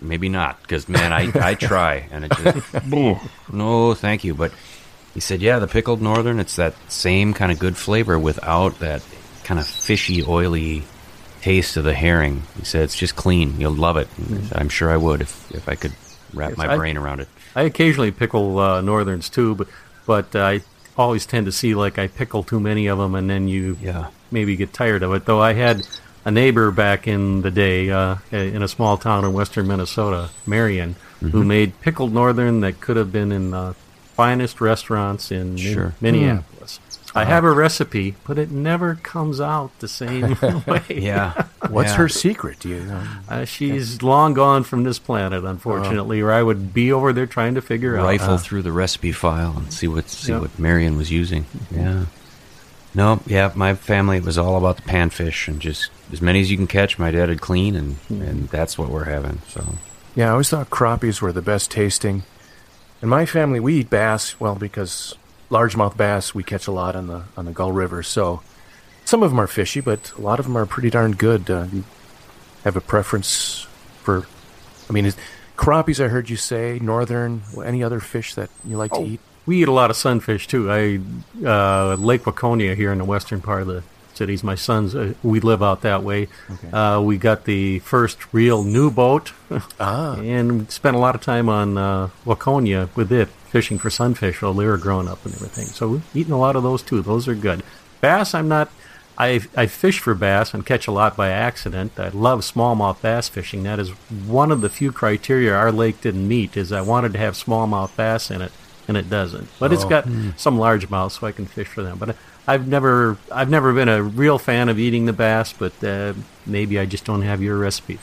maybe 0.00 0.28
not 0.28 0.62
because 0.62 0.88
man, 0.88 1.12
I 1.12 1.32
I 1.34 1.54
try 1.54 2.08
and 2.12 2.26
it 2.26 2.32
just 2.38 2.86
no, 3.52 3.94
thank 3.94 4.22
you. 4.22 4.34
But 4.34 4.52
he 5.12 5.20
said, 5.20 5.42
yeah, 5.42 5.58
the 5.58 5.66
pickled 5.66 6.00
northern, 6.00 6.38
it's 6.38 6.56
that 6.56 6.74
same 6.90 7.34
kind 7.34 7.50
of 7.50 7.58
good 7.58 7.76
flavor 7.76 8.18
without 8.18 8.78
that 8.78 9.02
kind 9.50 9.58
of 9.58 9.66
fishy, 9.66 10.22
oily 10.22 10.84
taste 11.42 11.76
of 11.76 11.82
the 11.82 11.92
herring. 11.92 12.44
He 12.56 12.64
said 12.64 12.82
it's 12.82 12.94
just 12.94 13.16
clean. 13.16 13.58
You'll 13.60 13.72
love 13.74 13.96
it. 13.96 14.06
And 14.16 14.48
I'm 14.54 14.68
sure 14.68 14.92
I 14.92 14.96
would 14.96 15.20
if 15.22 15.50
if 15.52 15.68
I 15.68 15.74
could 15.74 15.92
wrap 16.32 16.50
Yes, 16.50 16.58
my 16.58 16.72
I- 16.72 16.76
brain 16.76 16.96
around 16.96 17.18
it. 17.20 17.28
I 17.56 17.62
occasionally 17.62 18.12
pickle 18.12 18.60
uh, 18.60 18.80
northerns 18.80 19.28
too, 19.28 19.56
but 19.56 19.66
but 20.06 20.36
I 20.36 20.60
always 20.96 21.26
tend 21.26 21.46
to 21.46 21.52
see 21.52 21.74
like 21.74 21.98
I 21.98 22.06
pickle 22.06 22.44
too 22.44 22.60
many 22.60 22.86
of 22.86 22.98
them, 22.98 23.16
and 23.16 23.28
then 23.28 23.48
you 23.48 23.76
Yeah. 23.82 24.06
maybe 24.30 24.54
get 24.54 24.72
tired 24.72 25.02
of 25.02 25.12
it. 25.14 25.24
Though 25.24 25.40
I 25.42 25.54
had 25.54 25.82
a 26.24 26.30
neighbor 26.30 26.70
back 26.70 27.08
in 27.08 27.42
the 27.42 27.50
day 27.50 27.90
uh, 27.90 28.16
in 28.30 28.62
a 28.62 28.68
small 28.68 28.98
town 28.98 29.24
in 29.24 29.32
western 29.32 29.66
Minnesota, 29.66 30.30
Marion, 30.46 30.94
Mm-hmm. 31.20 31.28
who 31.36 31.44
made 31.44 31.78
pickled 31.82 32.14
northern 32.14 32.60
that 32.60 32.80
could 32.80 32.96
have 32.96 33.12
been 33.12 33.30
in 33.32 33.50
the 33.50 33.74
finest 34.16 34.58
restaurants 34.60 35.30
in 35.30 35.56
Sure. 35.58 35.90
Hmm. 35.90 36.04
Minneapolis. 36.04 36.79
I 37.14 37.24
have 37.24 37.42
a 37.44 37.50
recipe, 37.50 38.14
but 38.24 38.38
it 38.38 38.50
never 38.50 38.94
comes 38.94 39.40
out 39.40 39.76
the 39.80 39.88
same 39.88 40.36
way. 40.66 40.82
Yeah. 40.88 41.46
What's 41.68 41.90
Yeah. 41.90 41.96
her 41.96 42.08
secret? 42.08 42.60
Do 42.60 42.68
you 42.68 42.80
know? 42.80 43.02
Uh, 43.28 43.44
she's 43.44 44.00
long 44.02 44.32
gone 44.34 44.62
from 44.62 44.84
this 44.84 44.98
planet, 44.98 45.44
unfortunately, 45.44 46.20
or 46.20 46.30
I 46.30 46.42
would 46.42 46.72
be 46.72 46.92
over 46.92 47.12
there 47.12 47.26
trying 47.26 47.54
to 47.56 47.60
figure 47.62 47.96
out. 47.98 48.04
rifle 48.04 48.38
through 48.38 48.62
the 48.62 48.72
recipe 48.72 49.12
file 49.12 49.54
and 49.56 49.72
see 49.72 49.88
what 49.88 50.08
see 50.08 50.32
Yeah. 50.32 50.38
what 50.38 50.58
Marion 50.58 50.96
was 50.96 51.10
using. 51.10 51.46
Yeah. 51.70 52.04
No, 52.94 53.20
yeah, 53.26 53.52
my 53.54 53.74
family 53.74 54.18
was 54.20 54.36
all 54.36 54.56
about 54.56 54.76
the 54.76 54.82
panfish 54.82 55.46
and 55.46 55.60
just 55.60 55.90
as 56.12 56.20
many 56.20 56.40
as 56.40 56.50
you 56.50 56.56
can 56.56 56.66
catch. 56.66 56.98
My 56.98 57.10
dad 57.12 57.28
would 57.28 57.40
clean, 57.40 57.76
and 57.76 57.96
and 58.08 58.48
that's 58.48 58.76
what 58.78 58.88
we're 58.88 59.04
having. 59.04 59.40
So 59.48 59.74
Yeah, 60.16 60.28
I 60.28 60.30
always 60.30 60.48
thought 60.50 60.70
crappies 60.70 61.20
were 61.20 61.32
the 61.32 61.42
best 61.42 61.70
tasting. 61.70 62.24
In 63.02 63.08
my 63.08 63.26
family, 63.26 63.60
we 63.60 63.74
eat 63.80 63.90
bass. 63.90 64.38
Well, 64.40 64.56
because 64.56 65.14
largemouth 65.50 65.96
bass 65.96 66.34
we 66.34 66.42
catch 66.42 66.66
a 66.66 66.72
lot 66.72 66.94
on 66.96 67.06
the 67.08 67.24
on 67.36 67.44
the 67.44 67.52
Gull 67.52 67.72
River. 67.72 68.02
So 68.02 68.40
some 69.04 69.22
of 69.22 69.30
them 69.30 69.40
are 69.40 69.46
fishy, 69.46 69.80
but 69.80 70.12
a 70.16 70.20
lot 70.20 70.38
of 70.38 70.46
them 70.46 70.56
are 70.56 70.66
pretty 70.66 70.90
darn 70.90 71.12
good. 71.12 71.50
Uh, 71.50 71.66
you 71.72 71.84
have 72.64 72.76
a 72.76 72.80
preference 72.80 73.66
for? 74.02 74.26
I 74.88 74.92
mean, 74.92 75.06
is, 75.06 75.16
crappies. 75.56 76.02
I 76.04 76.08
heard 76.08 76.30
you 76.30 76.36
say 76.36 76.78
northern. 76.80 77.42
Any 77.64 77.82
other 77.82 78.00
fish 78.00 78.34
that 78.34 78.50
you 78.64 78.76
like 78.76 78.92
to 78.92 79.02
eat? 79.02 79.20
We 79.46 79.62
eat 79.62 79.68
a 79.68 79.72
lot 79.72 79.90
of 79.90 79.96
sunfish 79.96 80.46
too. 80.46 80.70
I 80.70 81.00
uh, 81.44 81.94
Lake 81.96 82.22
Waconia 82.24 82.76
here 82.76 82.92
in 82.92 82.98
the 82.98 83.04
western 83.04 83.40
part 83.40 83.62
of 83.62 83.68
the 83.68 83.82
cities. 84.14 84.44
My 84.44 84.54
sons, 84.54 84.94
uh, 84.94 85.14
we 85.22 85.40
live 85.40 85.62
out 85.62 85.80
that 85.80 86.02
way. 86.04 86.28
Uh, 86.72 87.00
we 87.02 87.16
got 87.16 87.44
the 87.46 87.78
first 87.80 88.32
real 88.34 88.62
new 88.62 88.90
boat, 88.90 89.32
Ah. 89.80 90.14
and 90.20 90.70
spent 90.70 90.94
a 90.94 90.98
lot 91.00 91.14
of 91.14 91.22
time 91.22 91.48
on 91.48 91.78
uh, 91.78 92.10
Waconia 92.26 92.94
with 92.94 93.10
it, 93.10 93.28
fishing 93.50 93.78
for 93.78 93.90
sunfish 93.90 94.40
while 94.40 94.54
they 94.54 94.64
were 94.64 94.78
growing 94.78 95.08
up 95.08 95.24
and 95.26 95.34
everything. 95.34 95.66
So 95.66 95.88
we've 95.88 96.16
eaten 96.16 96.32
a 96.32 96.38
lot 96.38 96.56
of 96.56 96.62
those 96.62 96.82
too. 96.82 97.02
Those 97.02 97.28
are 97.28 97.34
good. 97.34 97.62
Bass, 98.00 98.34
I'm 98.34 98.48
not. 98.48 98.70
I 99.18 99.40
I 99.56 99.66
fish 99.66 99.98
for 99.98 100.14
bass 100.14 100.54
and 100.54 100.64
catch 100.64 100.86
a 100.86 100.92
lot 100.92 101.16
by 101.16 101.28
accident. 101.28 101.98
I 101.98 102.08
love 102.08 102.40
smallmouth 102.40 103.02
bass 103.02 103.28
fishing. 103.28 103.64
That 103.64 103.78
is 103.78 103.90
one 103.90 104.50
of 104.50 104.60
the 104.62 104.70
few 104.70 104.92
criteria 104.92 105.54
our 105.54 105.72
lake 105.72 106.00
didn't 106.00 106.26
meet. 106.26 106.56
Is 106.56 106.72
I 106.72 106.80
wanted 106.80 107.12
to 107.12 107.18
have 107.18 107.34
smallmouth 107.34 107.94
bass 107.96 108.30
in 108.30 108.40
it, 108.40 108.52
and 108.88 108.96
it 108.96 109.10
doesn't. 109.10 109.48
But 109.58 109.72
it's 109.72 109.84
got 109.84 110.04
some 110.36 110.56
largemouth, 110.56 111.12
so 111.20 111.26
I 111.26 111.32
can 111.32 111.44
fish 111.46 111.66
for 111.68 111.82
them. 111.82 111.98
But 111.98 112.16
I've 112.46 112.66
never 112.66 113.18
I've 113.30 113.50
never 113.50 113.74
been 113.74 113.88
a 113.88 114.02
real 114.02 114.38
fan 114.38 114.68
of 114.70 114.78
eating 114.78 115.04
the 115.04 115.12
bass. 115.12 115.52
But 115.52 115.84
uh, 115.84 116.14
maybe 116.46 116.78
I 116.78 116.86
just 116.86 117.04
don't 117.04 117.22
have 117.22 117.42
your 117.42 117.58
recipe. 117.58 117.98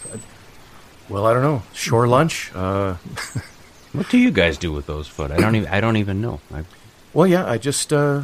Well, 1.10 1.26
I 1.26 1.34
don't 1.34 1.42
know. 1.42 1.64
Shore 1.74 2.08
lunch. 2.08 2.52
Uh, 2.54 2.98
what 3.98 4.10
do 4.10 4.18
you 4.20 4.32
guys 4.32 4.58
do 4.58 4.72
with 4.72 4.86
those 4.86 5.08
foot? 5.08 5.32
I 5.32 5.38
don't 5.38 5.56
even 5.56 5.70
I 5.70 5.82
don't 5.82 5.98
even 5.98 6.22
know. 6.22 6.40
I, 6.54 6.64
Well, 7.14 7.26
yeah, 7.26 7.50
I 7.50 7.58
just, 7.58 7.92
uh, 7.92 8.22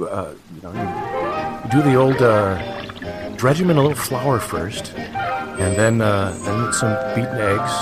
uh, 0.00 0.32
you 0.54 0.62
know, 0.62 0.72
you, 0.72 1.70
do 1.70 1.82
the 1.82 1.94
old, 1.94 2.20
uh, 2.20 2.56
dredge 3.36 3.58
them 3.58 3.70
in 3.70 3.76
a 3.76 3.82
little 3.82 3.96
flour 3.96 4.40
first, 4.40 4.92
and 4.96 5.76
then, 5.76 6.00
uh, 6.00 6.36
then 6.44 6.72
some 6.72 6.92
beaten 7.14 7.38
eggs, 7.38 7.72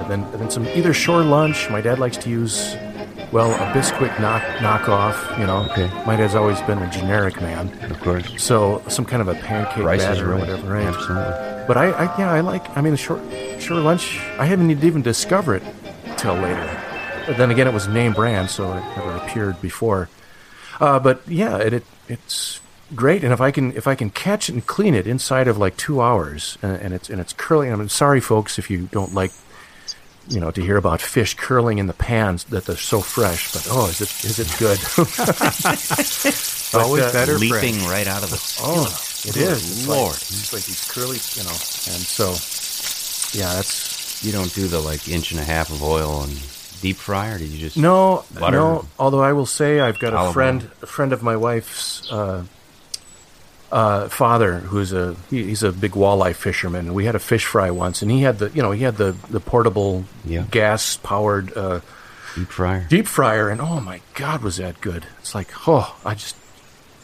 and 0.00 0.10
then, 0.10 0.22
and 0.32 0.40
then 0.40 0.50
some 0.50 0.66
either 0.68 0.92
shore 0.92 1.22
lunch. 1.22 1.70
My 1.70 1.80
dad 1.80 2.00
likes 2.00 2.16
to 2.18 2.30
use, 2.30 2.74
well, 3.30 3.52
a 3.52 3.72
Bisquick 3.72 4.18
knock 4.20 4.42
knockoff. 4.58 5.38
You 5.38 5.46
know, 5.46 5.68
Okay. 5.70 5.88
My 6.06 6.16
dad's 6.16 6.34
always 6.34 6.60
been 6.62 6.78
a 6.78 6.90
generic 6.90 7.40
man, 7.40 7.68
of 7.90 8.00
course, 8.00 8.42
so 8.42 8.82
some 8.88 9.04
kind 9.04 9.22
of 9.22 9.28
a 9.28 9.34
pancake 9.34 9.84
rice 9.84 10.04
batter 10.04 10.26
or 10.26 10.32
right. 10.32 10.40
whatever, 10.40 10.72
right? 10.72 10.86
Absolutely. 10.86 11.66
But 11.68 11.76
I, 11.76 11.90
I, 11.90 12.18
yeah, 12.18 12.32
I 12.32 12.40
like. 12.40 12.64
I 12.76 12.80
mean, 12.80 12.92
the 12.92 12.96
short, 12.96 13.20
shore 13.60 13.78
lunch. 13.78 14.18
I 14.38 14.46
haven't 14.46 14.70
even 14.70 15.02
discovered 15.02 15.62
it 15.62 15.74
till 16.18 16.34
later. 16.34 16.84
But 17.26 17.36
then 17.36 17.50
again, 17.50 17.66
it 17.66 17.74
was 17.74 17.88
name 17.88 18.12
brand, 18.12 18.50
so 18.50 18.72
it 18.72 18.82
never 18.96 19.12
appeared 19.16 19.60
before. 19.60 20.08
Uh, 20.80 20.98
but 20.98 21.20
yeah, 21.28 21.58
it, 21.58 21.72
it 21.72 21.84
it's 22.08 22.60
great, 22.94 23.22
and 23.24 23.32
if 23.32 23.40
I 23.40 23.50
can 23.50 23.72
if 23.76 23.86
I 23.86 23.94
can 23.94 24.10
catch 24.10 24.48
it 24.48 24.52
and 24.54 24.66
clean 24.66 24.94
it 24.94 25.06
inside 25.06 25.46
of 25.48 25.58
like 25.58 25.76
two 25.76 26.00
hours, 26.00 26.56
and, 26.62 26.72
and 26.76 26.94
it's 26.94 27.10
and 27.10 27.20
it's 27.20 27.32
curling. 27.32 27.72
I'm 27.72 27.88
sorry, 27.88 28.20
folks, 28.20 28.58
if 28.58 28.70
you 28.70 28.88
don't 28.92 29.12
like 29.14 29.32
you 30.28 30.40
know 30.40 30.50
to 30.50 30.60
hear 30.62 30.76
about 30.76 31.00
fish 31.00 31.34
curling 31.34 31.78
in 31.78 31.86
the 31.86 31.94
pans 31.94 32.44
that 32.44 32.64
they're 32.66 32.76
so 32.76 33.00
fresh. 33.00 33.52
But 33.52 33.66
oh, 33.70 33.88
is 33.88 34.00
it 34.00 34.24
is 34.24 34.38
it 34.38 34.54
good? 34.58 34.78
But, 36.70 36.82
Always 36.82 37.02
uh, 37.04 37.12
better 37.14 37.38
Leaping 37.38 37.76
fresh. 37.76 37.88
right 37.90 38.06
out 38.06 38.22
of 38.22 38.28
the 38.28 38.36
Oh, 38.60 38.84
skillet. 38.84 39.36
it 39.36 39.40
is. 39.40 39.70
It's 39.78 39.88
Lord. 39.88 40.12
like, 40.12 40.16
it's 40.20 40.52
like 40.52 40.64
these 40.64 40.84
curly, 40.92 41.16
you 41.32 41.44
know, 41.44 41.56
and 41.56 42.04
so 42.04 42.36
yeah, 43.32 43.54
that's 43.54 43.87
You 44.22 44.32
don't 44.32 44.52
do 44.52 44.66
the 44.66 44.80
like 44.80 45.08
inch 45.08 45.30
and 45.32 45.40
a 45.40 45.44
half 45.44 45.70
of 45.70 45.82
oil 45.82 46.22
and 46.22 46.32
deep 46.80 46.96
fry, 46.96 47.30
or 47.30 47.38
did 47.38 47.50
you 47.50 47.58
just 47.58 47.76
no, 47.76 48.24
no. 48.38 48.84
Although 48.98 49.22
I 49.22 49.32
will 49.32 49.46
say, 49.46 49.80
I've 49.80 49.98
got 50.00 50.12
a 50.12 50.32
friend, 50.32 50.62
oil. 50.62 50.70
a 50.82 50.86
friend 50.86 51.12
of 51.12 51.22
my 51.22 51.36
wife's 51.36 52.10
uh, 52.10 52.44
uh, 53.70 54.08
father, 54.08 54.58
who's 54.58 54.92
a 54.92 55.14
he, 55.30 55.44
he's 55.44 55.62
a 55.62 55.72
big 55.72 55.92
walleye 55.92 56.34
fisherman. 56.34 56.86
And 56.86 56.94
we 56.94 57.04
had 57.04 57.14
a 57.14 57.18
fish 57.20 57.44
fry 57.44 57.70
once, 57.70 58.02
and 58.02 58.10
he 58.10 58.22
had 58.22 58.38
the 58.38 58.50
you 58.50 58.62
know 58.62 58.72
he 58.72 58.82
had 58.84 58.96
the 58.96 59.12
the 59.30 59.40
portable 59.40 60.04
Yeah. 60.24 60.44
gas 60.50 60.96
powered 60.96 61.56
uh, 61.56 61.80
deep 62.34 62.48
fryer? 62.48 62.86
deep 62.88 63.06
fryer, 63.06 63.48
and 63.48 63.60
oh 63.60 63.80
my 63.80 64.00
god, 64.14 64.42
was 64.42 64.56
that 64.56 64.80
good! 64.80 65.06
It's 65.20 65.34
like 65.34 65.48
oh, 65.68 65.96
I 66.04 66.14
just 66.14 66.36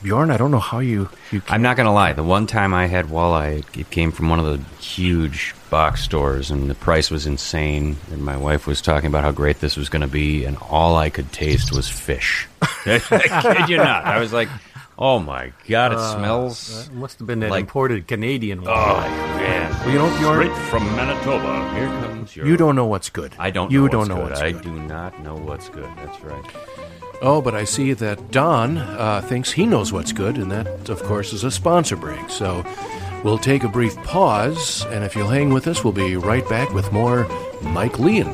Bjorn, 0.03 0.31
I 0.31 0.37
don't 0.37 0.51
know 0.51 0.59
how 0.59 0.81
you 0.81 1.09
you. 1.31 1.43
I'm 1.49 1.63
not 1.63 1.77
gonna 1.77 1.93
lie. 1.93 2.13
The 2.13 2.23
one 2.23 2.47
time 2.47 2.75
I 2.75 2.87
had 2.87 3.07
walleye, 3.07 3.61
it- 3.61 3.77
it 3.81 3.91
came 3.91 4.11
from 4.13 4.29
one 4.29 4.39
of 4.39 4.45
the 4.47 4.59
huge 4.83 5.55
box 5.75 6.03
stores, 6.05 6.53
and 6.53 6.71
the 6.71 6.75
price 6.77 7.11
was 7.11 7.27
insane. 7.27 7.97
And 8.13 8.23
my 8.25 8.37
wife 8.37 8.65
was 8.67 8.81
talking 8.81 9.09
about 9.09 9.25
how 9.25 9.33
great 9.33 9.59
this 9.59 9.77
was 9.77 9.89
going 9.89 10.03
to 10.03 10.09
be, 10.23 10.45
and 10.45 10.57
all 10.71 10.95
I 10.97 11.11
could 11.11 11.33
taste 11.33 11.73
was 11.73 11.89
fish. 11.89 12.47
I 12.63 12.99
kid 13.43 13.69
you 13.71 13.77
not. 13.79 14.05
I 14.05 14.21
was 14.21 14.33
like, 14.33 14.49
"Oh 14.97 15.19
my 15.19 15.53
god, 15.69 15.93
it 15.93 15.99
smells 15.99 16.87
It 16.87 16.93
must 16.95 17.19
have 17.19 17.27
been 17.27 17.41
that 17.41 17.51
Like- 17.51 17.63
imported 17.67 18.07
Canadian 18.07 18.63
one. 18.63 18.71
Oh 18.73 19.01
man, 19.43 19.71
Well, 19.81 19.91
you 19.91 19.99
know, 19.99 20.19
Bjorn, 20.19 20.47
straight 20.47 20.57
from 20.71 20.85
Manitoba. 20.95 21.75
Here 21.75 21.89
comes 22.07 22.37
your. 22.37 22.47
you 22.47 22.57
don't 22.57 22.77
know 22.77 22.87
what's 22.87 23.11
good. 23.11 23.33
I 23.39 23.51
don't. 23.51 23.73
You 23.73 23.83
know 23.83 23.89
don't 23.89 23.99
what's 23.99 24.09
know 24.11 24.17
good. 24.17 24.31
what's 24.31 24.41
I 24.41 24.53
good. 24.53 24.63
do 24.63 24.73
not 24.95 25.21
know 25.25 25.35
what's 25.35 25.69
good. 25.71 25.91
That's 25.97 26.21
right. 26.23 26.45
Oh, 27.21 27.41
but 27.43 27.55
I 27.55 27.65
see 27.65 27.95
that 27.95 28.31
Don 28.31 28.77
uh, 28.79 29.23
thinks 29.27 29.51
he 29.51 29.67
knows 29.67 29.93
what's 29.93 30.13
good, 30.13 30.37
and 30.37 30.51
that, 30.53 30.89
of 30.91 31.03
course, 31.05 31.33
is 31.33 31.43
a 31.43 31.51
sponsor 31.51 31.97
break. 31.97 32.29
So 32.29 32.63
we'll 33.25 33.39
take 33.39 33.65
a 33.65 33.69
brief 33.69 33.97
pause, 34.05 34.85
and 34.87 35.03
if 35.03 35.17
you'll 35.17 35.27
hang 35.27 35.49
with 35.49 35.67
us, 35.67 35.83
we'll 35.83 35.93
be 35.93 36.17
right 36.17 36.49
back 36.49 36.73
with 36.73 36.93
more 36.93 37.27
Mike 37.63 37.99
Leon. 37.99 38.33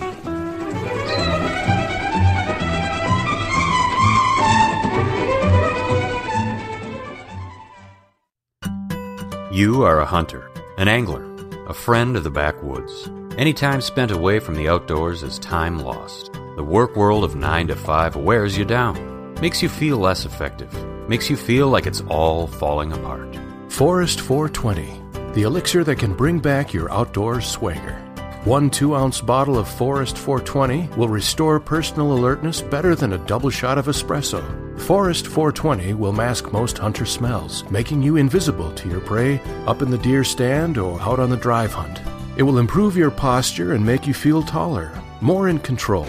You 9.52 9.82
are 9.84 10.00
a 10.00 10.06
hunter, 10.06 10.50
an 10.78 10.88
angler, 10.88 11.26
a 11.66 11.74
friend 11.74 12.16
of 12.16 12.24
the 12.24 12.30
backwoods. 12.30 13.10
Any 13.36 13.52
time 13.52 13.80
spent 13.80 14.10
away 14.10 14.38
from 14.38 14.54
the 14.54 14.68
outdoors 14.68 15.22
is 15.22 15.38
time 15.38 15.78
lost. 15.78 16.32
The 16.56 16.64
work 16.64 16.96
world 16.96 17.24
of 17.24 17.36
9 17.36 17.68
to 17.68 17.76
5 17.76 18.16
wears 18.16 18.56
you 18.58 18.64
down, 18.64 19.34
makes 19.40 19.62
you 19.62 19.68
feel 19.68 19.98
less 19.98 20.24
effective, 20.24 20.72
makes 21.08 21.30
you 21.30 21.36
feel 21.36 21.68
like 21.68 21.86
it's 21.86 22.02
all 22.08 22.46
falling 22.46 22.92
apart. 22.92 23.49
Forest 23.70 24.20
420, 24.20 25.32
the 25.32 25.44
elixir 25.44 25.84
that 25.84 25.96
can 25.96 26.12
bring 26.12 26.38
back 26.38 26.74
your 26.74 26.92
outdoor 26.92 27.40
swagger. 27.40 27.94
One 28.44 28.68
two 28.68 28.94
ounce 28.94 29.22
bottle 29.22 29.56
of 29.56 29.68
Forest 29.68 30.18
420 30.18 30.98
will 30.98 31.08
restore 31.08 31.58
personal 31.58 32.12
alertness 32.12 32.60
better 32.60 32.94
than 32.94 33.14
a 33.14 33.26
double 33.26 33.48
shot 33.48 33.78
of 33.78 33.86
espresso. 33.86 34.42
Forest 34.80 35.28
420 35.28 35.94
will 35.94 36.12
mask 36.12 36.52
most 36.52 36.76
hunter 36.76 37.06
smells, 37.06 37.64
making 37.70 38.02
you 38.02 38.16
invisible 38.16 38.70
to 38.72 38.88
your 38.88 39.00
prey 39.00 39.40
up 39.66 39.80
in 39.80 39.90
the 39.90 39.98
deer 39.98 40.24
stand 40.24 40.76
or 40.76 41.00
out 41.00 41.20
on 41.20 41.30
the 41.30 41.36
drive 41.36 41.72
hunt. 41.72 42.00
It 42.36 42.42
will 42.42 42.58
improve 42.58 42.98
your 42.98 43.10
posture 43.10 43.72
and 43.72 43.86
make 43.86 44.06
you 44.06 44.12
feel 44.12 44.42
taller, 44.42 44.92
more 45.22 45.48
in 45.48 45.58
control. 45.58 46.08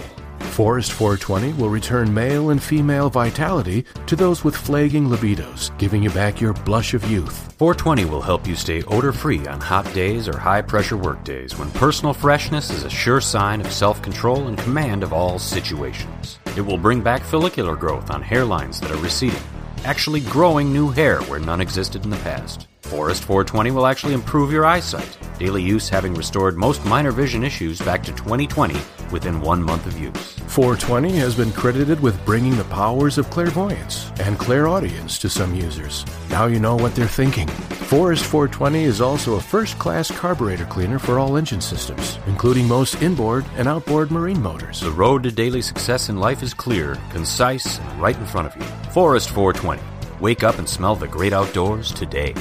Forest 0.51 0.91
420 0.91 1.53
will 1.53 1.69
return 1.69 2.13
male 2.13 2.49
and 2.49 2.61
female 2.61 3.09
vitality 3.09 3.85
to 4.05 4.17
those 4.17 4.43
with 4.43 4.55
flagging 4.55 5.07
libidos, 5.07 5.75
giving 5.77 6.03
you 6.03 6.09
back 6.09 6.41
your 6.41 6.51
blush 6.51 6.93
of 6.93 7.09
youth. 7.09 7.53
420 7.53 8.03
will 8.05 8.21
help 8.21 8.45
you 8.45 8.55
stay 8.57 8.83
odor 8.83 9.13
free 9.13 9.47
on 9.47 9.61
hot 9.61 9.91
days 9.93 10.27
or 10.27 10.37
high 10.37 10.61
pressure 10.61 10.97
work 10.97 11.23
days 11.23 11.57
when 11.57 11.71
personal 11.71 12.13
freshness 12.13 12.69
is 12.69 12.83
a 12.83 12.89
sure 12.89 13.21
sign 13.21 13.61
of 13.61 13.71
self 13.71 14.01
control 14.01 14.49
and 14.49 14.57
command 14.57 15.03
of 15.03 15.13
all 15.13 15.39
situations. 15.39 16.37
It 16.57 16.61
will 16.61 16.77
bring 16.77 17.01
back 17.01 17.23
follicular 17.23 17.77
growth 17.77 18.11
on 18.11 18.21
hairlines 18.21 18.81
that 18.81 18.91
are 18.91 18.97
receding, 18.97 19.41
actually 19.85 20.19
growing 20.19 20.73
new 20.73 20.89
hair 20.89 21.21
where 21.23 21.39
none 21.39 21.61
existed 21.61 22.03
in 22.03 22.09
the 22.09 22.17
past. 22.17 22.67
Forest 22.91 23.23
420 23.23 23.71
will 23.71 23.87
actually 23.87 24.13
improve 24.13 24.51
your 24.51 24.65
eyesight, 24.65 25.17
daily 25.39 25.63
use 25.63 25.87
having 25.87 26.13
restored 26.13 26.57
most 26.57 26.83
minor 26.83 27.13
vision 27.13 27.41
issues 27.41 27.81
back 27.81 28.03
to 28.03 28.11
2020 28.11 28.77
within 29.13 29.39
one 29.39 29.63
month 29.63 29.85
of 29.85 29.97
use. 29.97 30.33
420 30.47 31.13
has 31.13 31.33
been 31.33 31.53
credited 31.53 32.01
with 32.01 32.25
bringing 32.25 32.57
the 32.57 32.65
powers 32.65 33.17
of 33.17 33.29
clairvoyance 33.29 34.11
and 34.19 34.37
clairaudience 34.37 35.19
to 35.19 35.29
some 35.29 35.55
users. 35.55 36.05
Now 36.29 36.47
you 36.47 36.59
know 36.59 36.75
what 36.75 36.93
they're 36.93 37.07
thinking. 37.07 37.47
Forest 37.47 38.25
420 38.25 38.83
is 38.83 38.99
also 38.99 39.35
a 39.35 39.41
first 39.41 39.79
class 39.79 40.11
carburetor 40.11 40.65
cleaner 40.65 40.99
for 40.99 41.17
all 41.17 41.37
engine 41.37 41.61
systems, 41.61 42.19
including 42.27 42.67
most 42.67 43.01
inboard 43.01 43.45
and 43.55 43.69
outboard 43.69 44.11
marine 44.11 44.41
motors. 44.41 44.81
The 44.81 44.91
road 44.91 45.23
to 45.23 45.31
daily 45.31 45.61
success 45.61 46.09
in 46.09 46.17
life 46.17 46.43
is 46.43 46.53
clear, 46.53 46.97
concise, 47.11 47.79
and 47.79 48.01
right 48.01 48.17
in 48.17 48.25
front 48.25 48.47
of 48.47 48.61
you. 48.61 48.67
Forest 48.91 49.29
420. 49.29 49.81
Wake 50.19 50.43
up 50.43 50.59
and 50.59 50.67
smell 50.67 50.97
the 50.97 51.07
great 51.07 51.31
outdoors 51.31 51.93
today. 51.93 52.35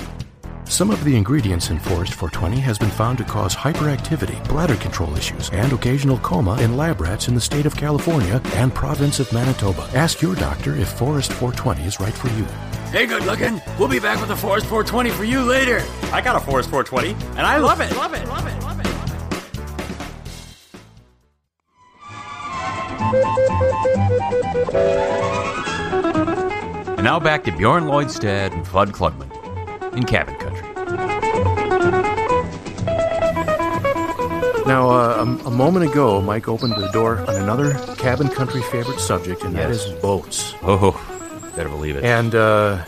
Some 0.71 0.93
of 0.93 1.03
the 1.03 1.17
ingredients 1.17 1.71
in 1.71 1.81
Forest 1.81 2.15
420 2.15 2.61
has 2.61 2.79
been 2.79 2.91
found 2.91 3.19
to 3.19 3.25
cause 3.25 3.57
hyperactivity, 3.57 4.49
bladder 4.49 4.77
control 4.77 5.13
issues, 5.17 5.51
and 5.51 5.73
occasional 5.73 6.19
coma 6.19 6.61
in 6.61 6.77
lab 6.77 7.01
rats 7.01 7.27
in 7.27 7.35
the 7.35 7.41
state 7.41 7.67
of 7.67 7.75
California 7.75 8.41
and 8.55 8.73
province 8.73 9.19
of 9.19 9.33
Manitoba. 9.33 9.91
Ask 9.95 10.23
your 10.23 10.37
doctor 10.37 10.77
if 10.77 10.89
Forest 10.93 11.33
420 11.33 11.83
is 11.83 11.99
right 11.99 12.15
for 12.15 12.29
you. 12.29 12.45
Hey, 12.93 13.07
good 13.07 13.25
looking. 13.25 13.61
We'll 13.81 13.89
be 13.89 13.99
back 13.99 14.21
with 14.21 14.31
a 14.31 14.37
Forest 14.37 14.67
420 14.67 15.11
for 15.11 15.25
you 15.25 15.43
later. 15.43 15.83
I 16.13 16.21
got 16.21 16.37
a 16.37 16.41
Forest 16.41 16.71
420, 16.71 17.15
and 17.37 17.45
I 17.45 17.59
love 17.59 17.81
it. 17.81 17.91
Love 17.97 18.15
it. 18.15 18.29
Love 18.29 18.47
it. 18.47 18.63
Love 18.63 18.81
it. 18.81 18.87
And 26.97 27.05
now 27.05 27.19
back 27.19 27.43
to 27.45 27.51
Bjorn 27.51 27.87
Lloydstead 27.87 28.53
and 28.53 28.65
Fudd 28.65 28.93
Klugman 28.93 29.30
in 29.95 30.05
Cabin 30.05 30.35
Country. 30.37 30.67
Now, 34.67 34.89
uh, 34.91 35.25
a, 35.45 35.47
a 35.49 35.51
moment 35.51 35.91
ago, 35.91 36.21
Mike 36.21 36.47
opened 36.47 36.75
the 36.75 36.89
door 36.93 37.19
on 37.19 37.35
another 37.35 37.75
cabin 37.97 38.29
country 38.29 38.63
favorite 38.63 39.01
subject, 39.01 39.43
and 39.43 39.55
that 39.57 39.69
Yes. 39.71 39.87
is 39.87 39.93
boats. 40.01 40.55
Oh, 40.63 40.93
better 41.57 41.69
believe 41.69 41.97
it. 41.97 42.05
And 42.05 42.33
uh, 42.37 42.85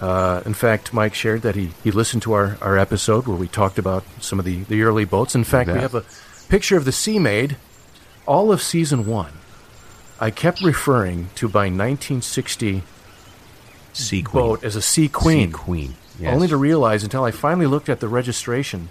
uh, 0.00 0.40
in 0.46 0.54
fact, 0.54 0.94
Mike 0.94 1.12
shared 1.14 1.42
that 1.42 1.54
he, 1.54 1.72
he 1.84 1.90
listened 1.90 2.22
to 2.22 2.32
our, 2.32 2.56
our 2.62 2.78
episode 2.78 3.26
where 3.26 3.36
we 3.36 3.46
talked 3.46 3.78
about 3.78 4.04
some 4.20 4.38
of 4.38 4.46
the, 4.46 4.62
the 4.64 4.82
early 4.82 5.04
boats. 5.04 5.34
In 5.34 5.44
fact, 5.44 5.68
we 5.68 5.78
have 5.78 5.94
a 5.94 6.04
picture 6.48 6.78
of 6.78 6.86
the 6.86 6.92
Sea 6.92 7.18
Maid, 7.18 7.56
all 8.26 8.50
of 8.50 8.62
season 8.62 9.04
one. 9.04 9.32
I 10.20 10.30
kept 10.30 10.62
referring 10.62 11.28
to 11.34 11.46
by 11.48 11.64
1960 11.66 12.82
Sea 13.92 14.22
Queen. 14.22 14.42
boat 14.42 14.64
as 14.64 14.76
a 14.76 14.82
Sea 14.82 15.08
Queen. 15.08 15.48
Sea 15.48 15.52
Queen. 15.52 15.94
Yes. 16.18 16.34
Only 16.34 16.48
to 16.48 16.56
realize 16.56 17.04
until 17.04 17.24
I 17.24 17.30
finally 17.30 17.66
looked 17.66 17.88
at 17.88 18.00
the 18.00 18.08
registration 18.08 18.88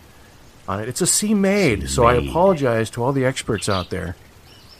on 0.68 0.82
it, 0.82 0.88
it's 0.90 1.02
a 1.02 1.08
Sea 1.08 1.34
Maid. 1.34 1.90
So 1.90 2.06
I 2.06 2.16
apologize 2.16 2.90
to 2.92 3.04
all 3.04 3.12
the 3.12 3.26
experts 3.26 3.68
out 3.70 3.90
there 3.90 4.16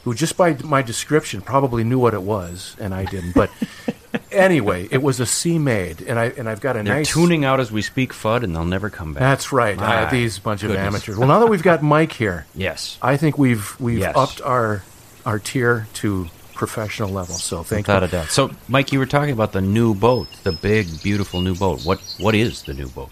who, 0.04 0.14
just 0.14 0.38
by 0.38 0.54
my 0.64 0.82
description, 0.82 1.42
probably 1.42 1.84
knew 1.84 2.00
what 2.00 2.14
it 2.14 2.22
was, 2.22 2.76
and 2.80 2.94
I 2.94 3.04
didn't. 3.06 3.34
But 3.34 3.50
anyway, 4.32 4.88
it 4.92 5.02
was 5.04 5.20
a 5.20 5.26
Sea 5.26 5.60
Maid, 5.60 6.02
and 6.02 6.18
I 6.18 6.26
and 6.38 6.48
I've 6.48 6.62
got 6.62 6.78
a 6.78 6.84
They're 6.84 6.96
nice 6.96 7.12
tuning 7.12 7.44
out 7.44 7.60
as 7.60 7.72
we 7.72 7.82
speak, 7.82 8.14
Fudd, 8.14 8.44
and 8.44 8.56
they'll 8.56 8.64
never 8.66 8.90
come 8.90 9.14
back. 9.14 9.20
That's 9.20 9.52
right. 9.52 9.78
Uh, 9.78 10.10
these 10.10 10.40
bunch 10.40 10.64
of 10.64 10.72
amateurs. 10.72 11.18
Well, 11.18 11.28
now 11.28 11.40
that 11.40 11.48
we've 11.48 11.64
got 11.64 11.84
Mike 11.84 12.14
here, 12.14 12.46
Yes. 12.56 12.98
I 13.02 13.18
think 13.18 13.38
we've 13.38 13.78
we've 13.80 14.00
Yes. 14.00 14.16
upped 14.16 14.42
our 14.42 14.84
our 15.26 15.40
tier 15.40 15.88
to 15.96 16.30
professional 16.58 17.10
level. 17.10 17.36
So 17.36 17.64
thank 17.64 17.88
Without 17.88 18.02
you. 18.04 18.08
a 18.08 18.12
doubt. 18.12 18.30
So, 18.32 18.50
Mike, 18.68 18.92
you 18.92 19.00
were 19.00 19.06
talking 19.06 19.32
about 19.34 19.52
the 19.54 19.62
new 19.62 19.94
boat, 19.96 20.28
the 20.44 20.52
big, 20.52 20.88
beautiful 21.04 21.42
new 21.42 21.56
boat. 21.56 21.84
What 21.86 22.00
What 22.20 22.36
is 22.36 22.64
the 22.64 22.74
new 22.74 22.88
boat? 22.90 23.10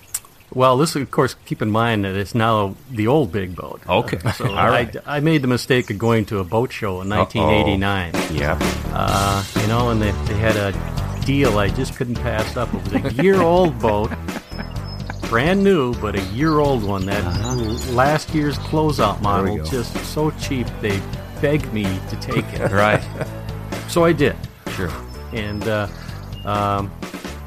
Well, 0.54 0.78
this, 0.78 0.96
of 0.96 1.10
course, 1.12 1.36
keep 1.46 1.62
in 1.62 1.70
mind 1.72 2.06
that 2.06 2.16
it's 2.16 2.34
now 2.36 2.76
the 2.92 3.08
old 3.08 3.32
big 3.32 3.56
boat. 3.56 3.82
Okay. 3.88 4.20
So 4.32 4.46
All 4.62 4.70
right. 4.70 4.96
I, 5.06 5.18
I 5.18 5.20
made 5.20 5.42
the 5.42 5.48
mistake 5.48 5.90
of 5.90 5.98
going 5.98 6.26
to 6.26 6.40
a 6.40 6.44
boat 6.44 6.72
show 6.72 7.02
in 7.02 7.10
1989. 7.10 8.14
Yeah. 8.38 8.58
Uh, 8.94 9.44
you 9.62 9.68
know, 9.68 9.90
and 9.90 10.02
they, 10.02 10.12
they 10.28 10.36
had 10.36 10.56
a 10.56 10.72
deal 11.26 11.58
I 11.58 11.68
just 11.70 11.96
couldn't 11.98 12.16
pass 12.22 12.56
up. 12.56 12.74
It 12.74 12.84
was 12.84 12.94
a 13.20 13.24
year 13.24 13.42
old 13.42 13.78
boat, 13.88 14.12
brand 15.30 15.64
new, 15.64 15.94
but 15.96 16.16
a 16.16 16.22
year 16.34 16.60
old 16.60 16.84
one. 16.84 17.06
That 17.06 17.24
l- 17.44 17.94
last 17.96 18.34
year's 18.34 18.58
closeout 18.60 19.22
model, 19.22 19.64
just 19.66 19.96
so 20.14 20.32
cheap, 20.32 20.68
they 20.82 21.02
begged 21.46 21.72
me 21.72 21.84
to 22.10 22.16
take 22.20 22.46
it. 22.54 22.72
Right. 22.86 23.04
so 23.88 24.04
I 24.04 24.14
did. 24.14 24.36
Sure. 24.76 24.92
And 25.32 25.64
uh, 25.68 25.88
Um, 26.44 26.92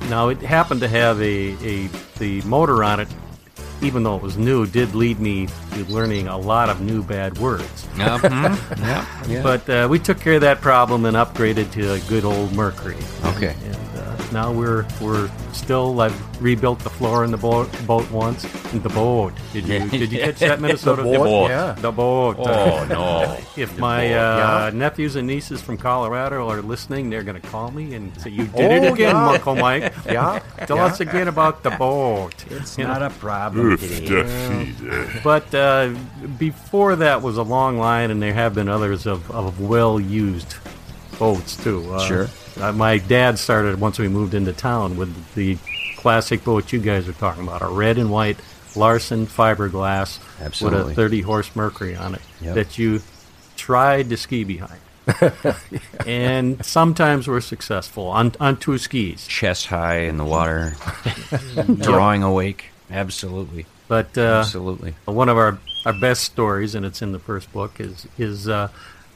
now 0.08 0.28
it 0.28 0.38
happened 0.38 0.80
to 0.82 0.88
have 0.88 1.20
a, 1.20 1.54
a 1.72 1.88
the 2.18 2.40
motor 2.42 2.82
on 2.84 2.98
it, 3.00 3.08
even 3.82 4.02
though 4.04 4.16
it 4.16 4.22
was 4.22 4.36
new, 4.36 4.66
did 4.66 4.94
lead 4.94 5.18
me 5.20 5.46
to 5.74 5.84
learning 5.86 6.26
a 6.28 6.36
lot 6.38 6.68
of 6.68 6.80
new 6.80 7.02
bad 7.02 7.38
words. 7.38 7.86
Mhm, 7.94 8.78
yeah, 8.78 9.04
yeah. 9.28 9.42
But 9.42 9.68
uh, 9.68 9.86
we 9.90 9.98
took 9.98 10.18
care 10.20 10.34
of 10.34 10.40
that 10.42 10.60
problem 10.60 11.04
and 11.04 11.16
upgraded 11.16 11.70
to 11.72 11.92
a 11.92 12.00
good 12.08 12.24
old 12.24 12.52
Mercury. 12.54 12.96
Okay. 13.34 13.54
And 13.64 13.76
now 14.32 14.52
we're 14.52 14.86
we're 15.00 15.30
still. 15.52 16.00
I've 16.00 16.42
rebuilt 16.42 16.78
the 16.80 16.90
floor 16.90 17.24
in 17.24 17.30
the 17.30 17.36
boat, 17.36 17.68
boat 17.86 18.08
once. 18.10 18.42
The 18.72 18.88
boat. 18.88 19.32
Did 19.52 19.66
you 19.66 19.88
did 19.88 20.12
you 20.12 20.18
catch 20.20 20.38
that 20.40 20.60
Minnesota? 20.60 21.02
The 21.02 21.08
boat, 21.18 21.24
boat. 21.24 21.48
yeah. 21.50 21.72
The 21.72 21.92
boat. 21.92 22.36
Oh 22.38 22.86
no! 22.88 23.38
If 23.56 23.74
The 23.74 23.80
my 23.80 24.08
boat. 24.08 24.14
uh, 24.18 24.70
nephews 24.74 25.16
and 25.16 25.26
nieces 25.26 25.60
from 25.60 25.76
Colorado 25.78 26.48
are 26.48 26.62
listening, 26.62 27.10
they're 27.10 27.22
going 27.24 27.40
to 27.40 27.48
call 27.48 27.70
me 27.70 27.94
and 27.94 28.18
say, 28.20 28.30
"You 28.30 28.44
did 28.46 28.54
Oh, 28.70 28.86
it 28.86 28.92
again, 28.92 29.14
yeah. 29.16 29.28
Uncle 29.30 29.56
Mike. 29.56 29.92
Yeah, 30.06 30.40
Tell 30.66 30.76
yeah. 30.76 30.84
us 30.86 31.00
again 31.00 31.28
about 31.28 31.62
the 31.62 31.70
boat." 31.70 32.34
it's 32.50 32.78
You 32.78 32.84
know? 32.84 32.92
not 32.94 33.02
a 33.02 33.10
problem 33.10 33.76
today. 33.78 34.72
But 35.24 35.52
uh, 35.54 35.94
before 36.38 36.96
that 36.96 37.22
was 37.22 37.36
a 37.36 37.42
long 37.42 37.78
line, 37.78 38.10
and 38.10 38.22
there 38.22 38.32
have 38.34 38.54
been 38.54 38.68
others 38.68 39.06
of, 39.06 39.28
of 39.30 39.60
well-used 39.60 40.54
boats 41.18 41.56
too. 41.56 41.92
Uh, 41.92 41.98
Sure. 42.06 42.28
Uh, 42.60 42.72
my 42.72 42.98
dad 42.98 43.38
started 43.38 43.80
once 43.80 43.98
we 43.98 44.08
moved 44.08 44.34
into 44.34 44.52
town 44.52 44.96
with 44.96 45.34
the 45.34 45.56
classic 45.96 46.44
boat 46.44 46.72
you 46.72 46.78
guys 46.80 47.08
are 47.08 47.12
talking 47.12 47.42
about, 47.42 47.62
a 47.62 47.68
red 47.68 47.98
and 47.98 48.10
white 48.10 48.38
Larson 48.76 49.26
fiberglass 49.26 50.18
Absolutely. 50.40 50.82
with 50.84 50.92
a 50.92 50.94
30 50.94 51.20
horse 51.22 51.56
Mercury 51.56 51.96
on 51.96 52.14
it 52.14 52.20
Yep. 52.40 52.54
that 52.54 52.78
you 52.78 53.00
tried 53.56 54.08
to 54.10 54.16
ski 54.16 54.44
behind. 54.44 54.80
and 56.06 56.64
sometimes 56.64 57.26
we're 57.28 57.40
successful 57.40 58.08
on, 58.08 58.32
on 58.40 58.56
two 58.56 58.76
skis. 58.78 59.26
Chest 59.26 59.66
high 59.66 60.00
in 60.00 60.16
the 60.18 60.24
water, 60.24 60.74
drawing 61.80 62.22
awake. 62.22 62.66
Absolutely, 62.90 63.66
But 63.88 64.16
uh, 64.16 64.40
absolutely. 64.44 64.94
One 65.04 65.28
of 65.28 65.36
our, 65.36 65.58
our 65.86 65.98
best 66.00 66.24
stories, 66.24 66.74
and 66.74 66.84
it's 66.86 67.02
in 67.02 67.12
the 67.12 67.18
first 67.18 67.52
book, 67.52 67.80
is 67.80 68.06
is 68.18 68.48
uh, 68.48 68.68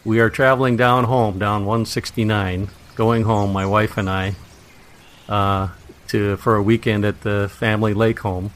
we 0.05 0.21
are 0.21 0.29
traveling 0.31 0.77
down 0.77 1.05
home, 1.05 1.39
down 1.39 1.65
169, 1.65 2.69
going 2.95 3.23
home, 3.23 3.53
my 3.53 3.67
wife 3.67 3.97
and 3.97 4.09
I, 4.09 4.35
uh, 5.29 5.69
to 6.09 6.37
for 6.37 6.57
a 6.57 6.63
weekend 6.63 7.05
at 7.05 7.23
the 7.23 7.51
family 7.53 7.95
lake 7.95 8.21
home. 8.21 8.53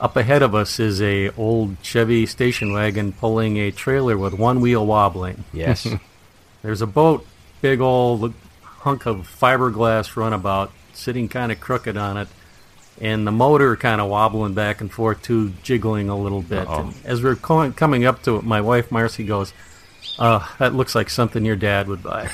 Up 0.00 0.16
ahead 0.16 0.42
of 0.42 0.54
us 0.54 0.78
is 0.78 1.02
a 1.02 1.30
old 1.30 1.76
Chevy 1.82 2.24
station 2.26 2.72
wagon 2.72 3.12
pulling 3.12 3.56
a 3.56 3.72
trailer 3.72 4.16
with 4.16 4.32
one 4.34 4.60
wheel 4.60 4.86
wobbling. 4.86 5.44
Yes. 5.52 5.88
There's 6.62 6.82
a 6.82 6.86
boat, 6.86 7.26
big 7.60 7.80
old 7.80 8.32
hunk 8.62 9.06
of 9.06 9.28
fiberglass 9.40 10.14
runabout, 10.16 10.70
sitting 10.92 11.28
kind 11.28 11.50
of 11.50 11.58
crooked 11.60 11.96
on 11.96 12.16
it, 12.16 12.28
and 13.00 13.26
the 13.26 13.32
motor 13.32 13.76
kind 13.76 14.00
of 14.00 14.08
wobbling 14.08 14.54
back 14.54 14.80
and 14.80 14.90
forth 14.90 15.20
too, 15.22 15.52
jiggling 15.64 16.08
a 16.08 16.16
little 16.16 16.42
bit. 16.42 16.68
As 17.04 17.22
we're 17.22 17.34
co- 17.36 17.72
coming 17.72 18.04
up 18.04 18.22
to 18.22 18.36
it, 18.36 18.44
my 18.44 18.60
wife 18.60 18.92
Marcy 18.92 19.24
goes, 19.24 19.52
uh, 20.18 20.46
that 20.58 20.74
looks 20.74 20.94
like 20.94 21.10
something 21.10 21.44
your 21.44 21.56
dad 21.56 21.88
would 21.88 22.02
buy. 22.02 22.30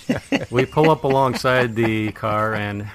we 0.50 0.66
pull 0.66 0.90
up 0.90 1.04
alongside 1.04 1.74
the 1.74 2.12
car 2.12 2.54
and 2.54 2.88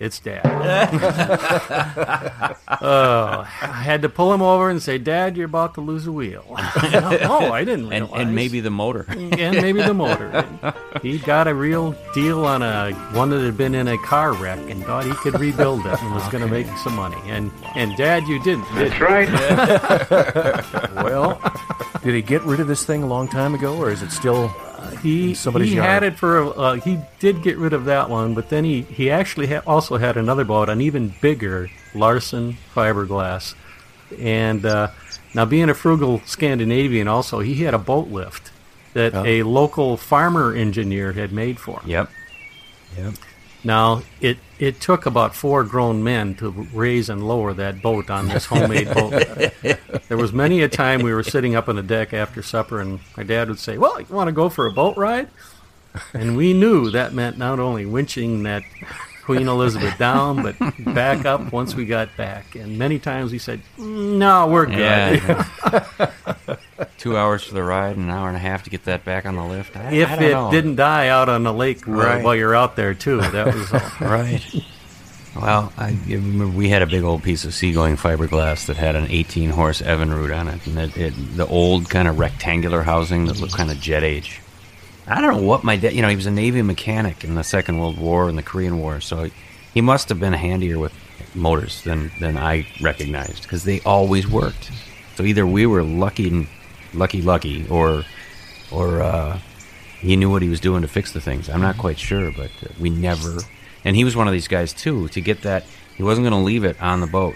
it's 0.00 0.20
dad. 0.20 0.42
oh, 2.80 3.48
I 3.60 3.82
had 3.82 4.02
to 4.02 4.08
pull 4.08 4.32
him 4.32 4.42
over 4.42 4.70
and 4.70 4.80
say, 4.80 4.96
Dad, 4.96 5.36
you're 5.36 5.46
about 5.46 5.74
to 5.74 5.80
lose 5.80 6.06
a 6.06 6.12
wheel. 6.12 6.44
oh, 6.50 7.50
I 7.52 7.64
didn't 7.64 7.92
and 7.92 8.04
realize. 8.04 8.20
and 8.20 8.34
maybe 8.34 8.60
the 8.60 8.70
motor. 8.70 9.06
and 9.08 9.56
maybe 9.56 9.82
the 9.82 9.94
motor. 9.94 10.46
He 11.02 11.18
got 11.18 11.48
a 11.48 11.54
real 11.54 11.96
deal 12.14 12.44
on 12.44 12.62
a 12.62 12.92
one 13.12 13.30
that 13.30 13.40
had 13.40 13.56
been 13.56 13.74
in 13.74 13.88
a 13.88 13.98
car 13.98 14.32
wreck 14.34 14.60
and 14.70 14.84
thought 14.84 15.04
he 15.04 15.12
could 15.14 15.38
rebuild 15.40 15.84
it 15.84 16.00
and 16.00 16.14
was 16.14 16.26
going 16.28 16.44
to 16.44 16.50
make 16.50 16.68
some 16.78 16.94
money. 16.94 17.18
And 17.24 17.50
and 17.74 17.96
Dad, 17.96 18.22
you 18.28 18.40
didn't. 18.44 18.72
Did 18.74 18.92
That's 18.92 19.00
right. 19.00 19.28
Well, 21.04 21.40
did 22.04 22.14
he 22.14 22.22
get 22.22 22.42
rid 22.42 22.60
of 22.60 22.68
this 22.68 22.84
thing 22.84 23.02
a 23.02 23.06
long 23.06 23.26
time 23.26 23.54
ago, 23.54 23.76
or 23.76 23.90
is 23.90 24.02
it 24.02 24.12
still? 24.12 24.54
He 25.02 25.34
Somebody's 25.34 25.70
he 25.70 25.76
yard. 25.76 25.88
had 25.88 26.02
it 26.02 26.18
for 26.18 26.38
a- 26.38 26.48
uh, 26.50 26.74
he 26.74 26.98
did 27.18 27.42
get 27.42 27.56
rid 27.58 27.72
of 27.72 27.84
that 27.86 28.08
one, 28.08 28.34
but 28.34 28.48
then 28.48 28.64
he 28.64 28.82
he 28.82 29.10
actually 29.10 29.46
ha- 29.48 29.62
also 29.66 29.96
had 29.96 30.16
another 30.16 30.44
boat, 30.44 30.68
an 30.68 30.80
even 30.80 31.14
bigger 31.20 31.68
Larson 31.94 32.56
fiberglass. 32.74 33.54
And 34.18 34.64
uh, 34.64 34.88
now, 35.34 35.44
being 35.44 35.68
a 35.68 35.74
frugal 35.74 36.22
Scandinavian, 36.24 37.08
also 37.08 37.40
he 37.40 37.56
had 37.64 37.74
a 37.74 37.78
boat 37.78 38.08
lift 38.08 38.50
that 38.94 39.14
Oh. 39.14 39.24
a 39.24 39.42
local 39.42 39.96
farmer 39.96 40.54
engineer 40.54 41.12
had 41.12 41.32
made 41.32 41.58
for 41.60 41.80
him. 41.80 41.90
Yep. 41.90 42.10
Yep. 42.96 43.14
Now, 43.64 44.02
it, 44.20 44.38
it 44.58 44.80
took 44.80 45.06
about 45.06 45.34
four 45.34 45.64
grown 45.64 46.02
men 46.02 46.34
to 46.36 46.50
raise 46.72 47.08
and 47.08 47.26
lower 47.26 47.54
that 47.54 47.80
boat 47.80 48.10
on 48.10 48.28
this 48.28 48.46
homemade 48.46 48.92
boat. 48.92 49.24
There 50.08 50.16
was 50.16 50.32
many 50.32 50.62
a 50.62 50.68
time 50.68 51.02
we 51.02 51.12
were 51.12 51.22
sitting 51.22 51.54
up 51.54 51.68
on 51.68 51.76
the 51.76 51.82
deck 51.82 52.14
after 52.14 52.42
supper, 52.42 52.80
and 52.80 52.98
my 53.14 53.24
dad 53.24 53.48
would 53.48 53.58
say, 53.58 53.76
Well, 53.76 54.00
you 54.00 54.06
want 54.08 54.28
to 54.28 54.32
go 54.32 54.48
for 54.48 54.66
a 54.66 54.72
boat 54.72 54.96
ride? 54.96 55.28
And 56.14 56.34
we 56.34 56.54
knew 56.54 56.90
that 56.90 57.12
meant 57.12 57.36
not 57.36 57.58
only 57.58 57.84
winching 57.84 58.44
that 58.44 58.62
Queen 59.28 59.46
Elizabeth 59.46 59.98
down, 59.98 60.42
but 60.42 60.56
back 60.94 61.26
up 61.26 61.52
once 61.52 61.74
we 61.74 61.84
got 61.84 62.16
back. 62.16 62.54
And 62.54 62.78
many 62.78 62.98
times 62.98 63.30
he 63.30 63.36
said, 63.38 63.60
No, 63.76 64.46
we're 64.46 64.64
good. 64.64 64.76
Yeah. 64.78 66.10
Two 66.96 67.14
hours 67.14 67.44
for 67.44 67.52
the 67.52 67.62
ride, 67.62 67.96
and 67.96 68.06
an 68.06 68.10
hour 68.10 68.28
and 68.28 68.36
a 68.38 68.40
half 68.40 68.62
to 68.62 68.70
get 68.70 68.84
that 68.86 69.04
back 69.04 69.26
on 69.26 69.36
the 69.36 69.44
lift. 69.44 69.76
I, 69.76 69.92
If 69.92 70.08
I 70.08 70.16
don't 70.16 70.24
it 70.24 70.32
know. 70.32 70.50
didn't 70.50 70.76
die 70.76 71.08
out 71.08 71.28
on 71.28 71.42
the 71.42 71.52
lake 71.52 71.84
while- 71.84 71.98
Right. 71.98 72.24
while 72.24 72.34
you're 72.34 72.54
out 72.56 72.74
there, 72.74 72.94
too, 72.94 73.20
that 73.20 73.54
was 73.54 73.70
all. 73.70 73.80
Right. 74.08 74.42
Well, 75.36 75.72
I 75.76 75.90
remember 76.08 76.48
we 76.48 76.70
had 76.70 76.80
a 76.80 76.86
big 76.86 77.02
old 77.02 77.22
piece 77.22 77.44
of 77.44 77.52
seagoing 77.52 77.96
fiberglass 77.96 78.64
that 78.66 78.78
had 78.78 78.96
an 78.96 79.08
18 79.10 79.50
horse 79.50 79.82
Evinrude 79.82 80.34
on 80.34 80.48
it, 80.48 80.66
and 80.66 80.78
it, 80.78 80.96
it, 80.96 81.36
the 81.36 81.46
old 81.46 81.90
kind 81.90 82.08
of 82.08 82.18
rectangular 82.18 82.82
housing 82.82 83.26
that 83.26 83.38
looked 83.38 83.54
kind 83.54 83.70
of 83.70 83.78
jet 83.78 84.02
age. 84.02 84.40
I 85.08 85.20
don't 85.20 85.36
know 85.36 85.42
what 85.42 85.64
my 85.64 85.76
dad, 85.76 85.94
you 85.94 86.02
know, 86.02 86.08
he 86.08 86.16
was 86.16 86.26
a 86.26 86.30
Navy 86.30 86.60
mechanic 86.60 87.24
in 87.24 87.34
the 87.34 87.42
Second 87.42 87.78
World 87.78 87.98
War 87.98 88.28
and 88.28 88.36
the 88.36 88.42
Korean 88.42 88.78
War, 88.78 89.00
so 89.00 89.30
he 89.72 89.80
must 89.80 90.08
have 90.10 90.20
been 90.20 90.34
handier 90.34 90.78
with 90.78 90.92
motors 91.34 91.82
than, 91.82 92.10
than 92.20 92.36
I 92.36 92.66
recognized 92.80 93.42
because 93.42 93.64
they 93.64 93.80
always 93.80 94.28
worked. 94.28 94.70
So 95.16 95.24
either 95.24 95.46
we 95.46 95.66
were 95.66 95.82
lucky 95.82 96.28
and 96.28 96.46
lucky, 96.92 97.22
lucky, 97.22 97.66
or 97.68 98.04
or 98.70 99.00
uh, 99.00 99.38
he 99.98 100.14
knew 100.16 100.30
what 100.30 100.42
he 100.42 100.48
was 100.48 100.60
doing 100.60 100.82
to 100.82 100.88
fix 100.88 101.12
the 101.12 101.20
things. 101.20 101.48
I'm 101.48 101.62
not 101.62 101.78
quite 101.78 101.98
sure, 101.98 102.30
but 102.30 102.50
we 102.78 102.90
never. 102.90 103.38
And 103.84 103.96
he 103.96 104.04
was 104.04 104.14
one 104.14 104.28
of 104.28 104.32
these 104.32 104.48
guys 104.48 104.72
too. 104.72 105.08
To 105.08 105.20
get 105.20 105.42
that, 105.42 105.64
he 105.96 106.02
wasn't 106.02 106.24
going 106.28 106.38
to 106.38 106.44
leave 106.44 106.64
it 106.64 106.80
on 106.80 107.00
the 107.00 107.06
boat 107.06 107.34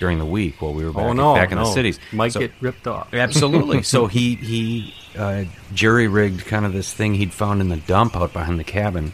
during 0.00 0.18
the 0.18 0.24
week 0.26 0.60
while 0.60 0.72
we 0.74 0.84
were 0.84 0.92
back, 0.92 1.04
oh, 1.04 1.12
no. 1.12 1.34
back 1.34 1.52
in 1.52 1.58
no. 1.58 1.64
the 1.64 1.72
cities. 1.72 2.00
Might 2.10 2.32
So- 2.32 2.40
get 2.40 2.52
ripped 2.60 2.88
off. 2.88 3.08
Absolutely. 3.14 3.82
so 3.84 4.06
he 4.08 4.34
he 4.34 4.94
uh, 5.16 5.44
jury 5.72 6.08
rigged 6.08 6.46
kind 6.46 6.66
of 6.66 6.72
this 6.72 6.92
thing 6.92 7.14
he'd 7.14 7.32
found 7.32 7.60
in 7.60 7.68
the 7.68 7.76
dump 7.76 8.16
out 8.16 8.32
behind 8.32 8.58
the 8.58 8.64
cabin 8.64 9.12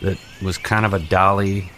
that 0.00 0.18
was 0.42 0.56
kind 0.56 0.86
of 0.86 0.94
a 0.94 0.98
dolly 0.98 1.70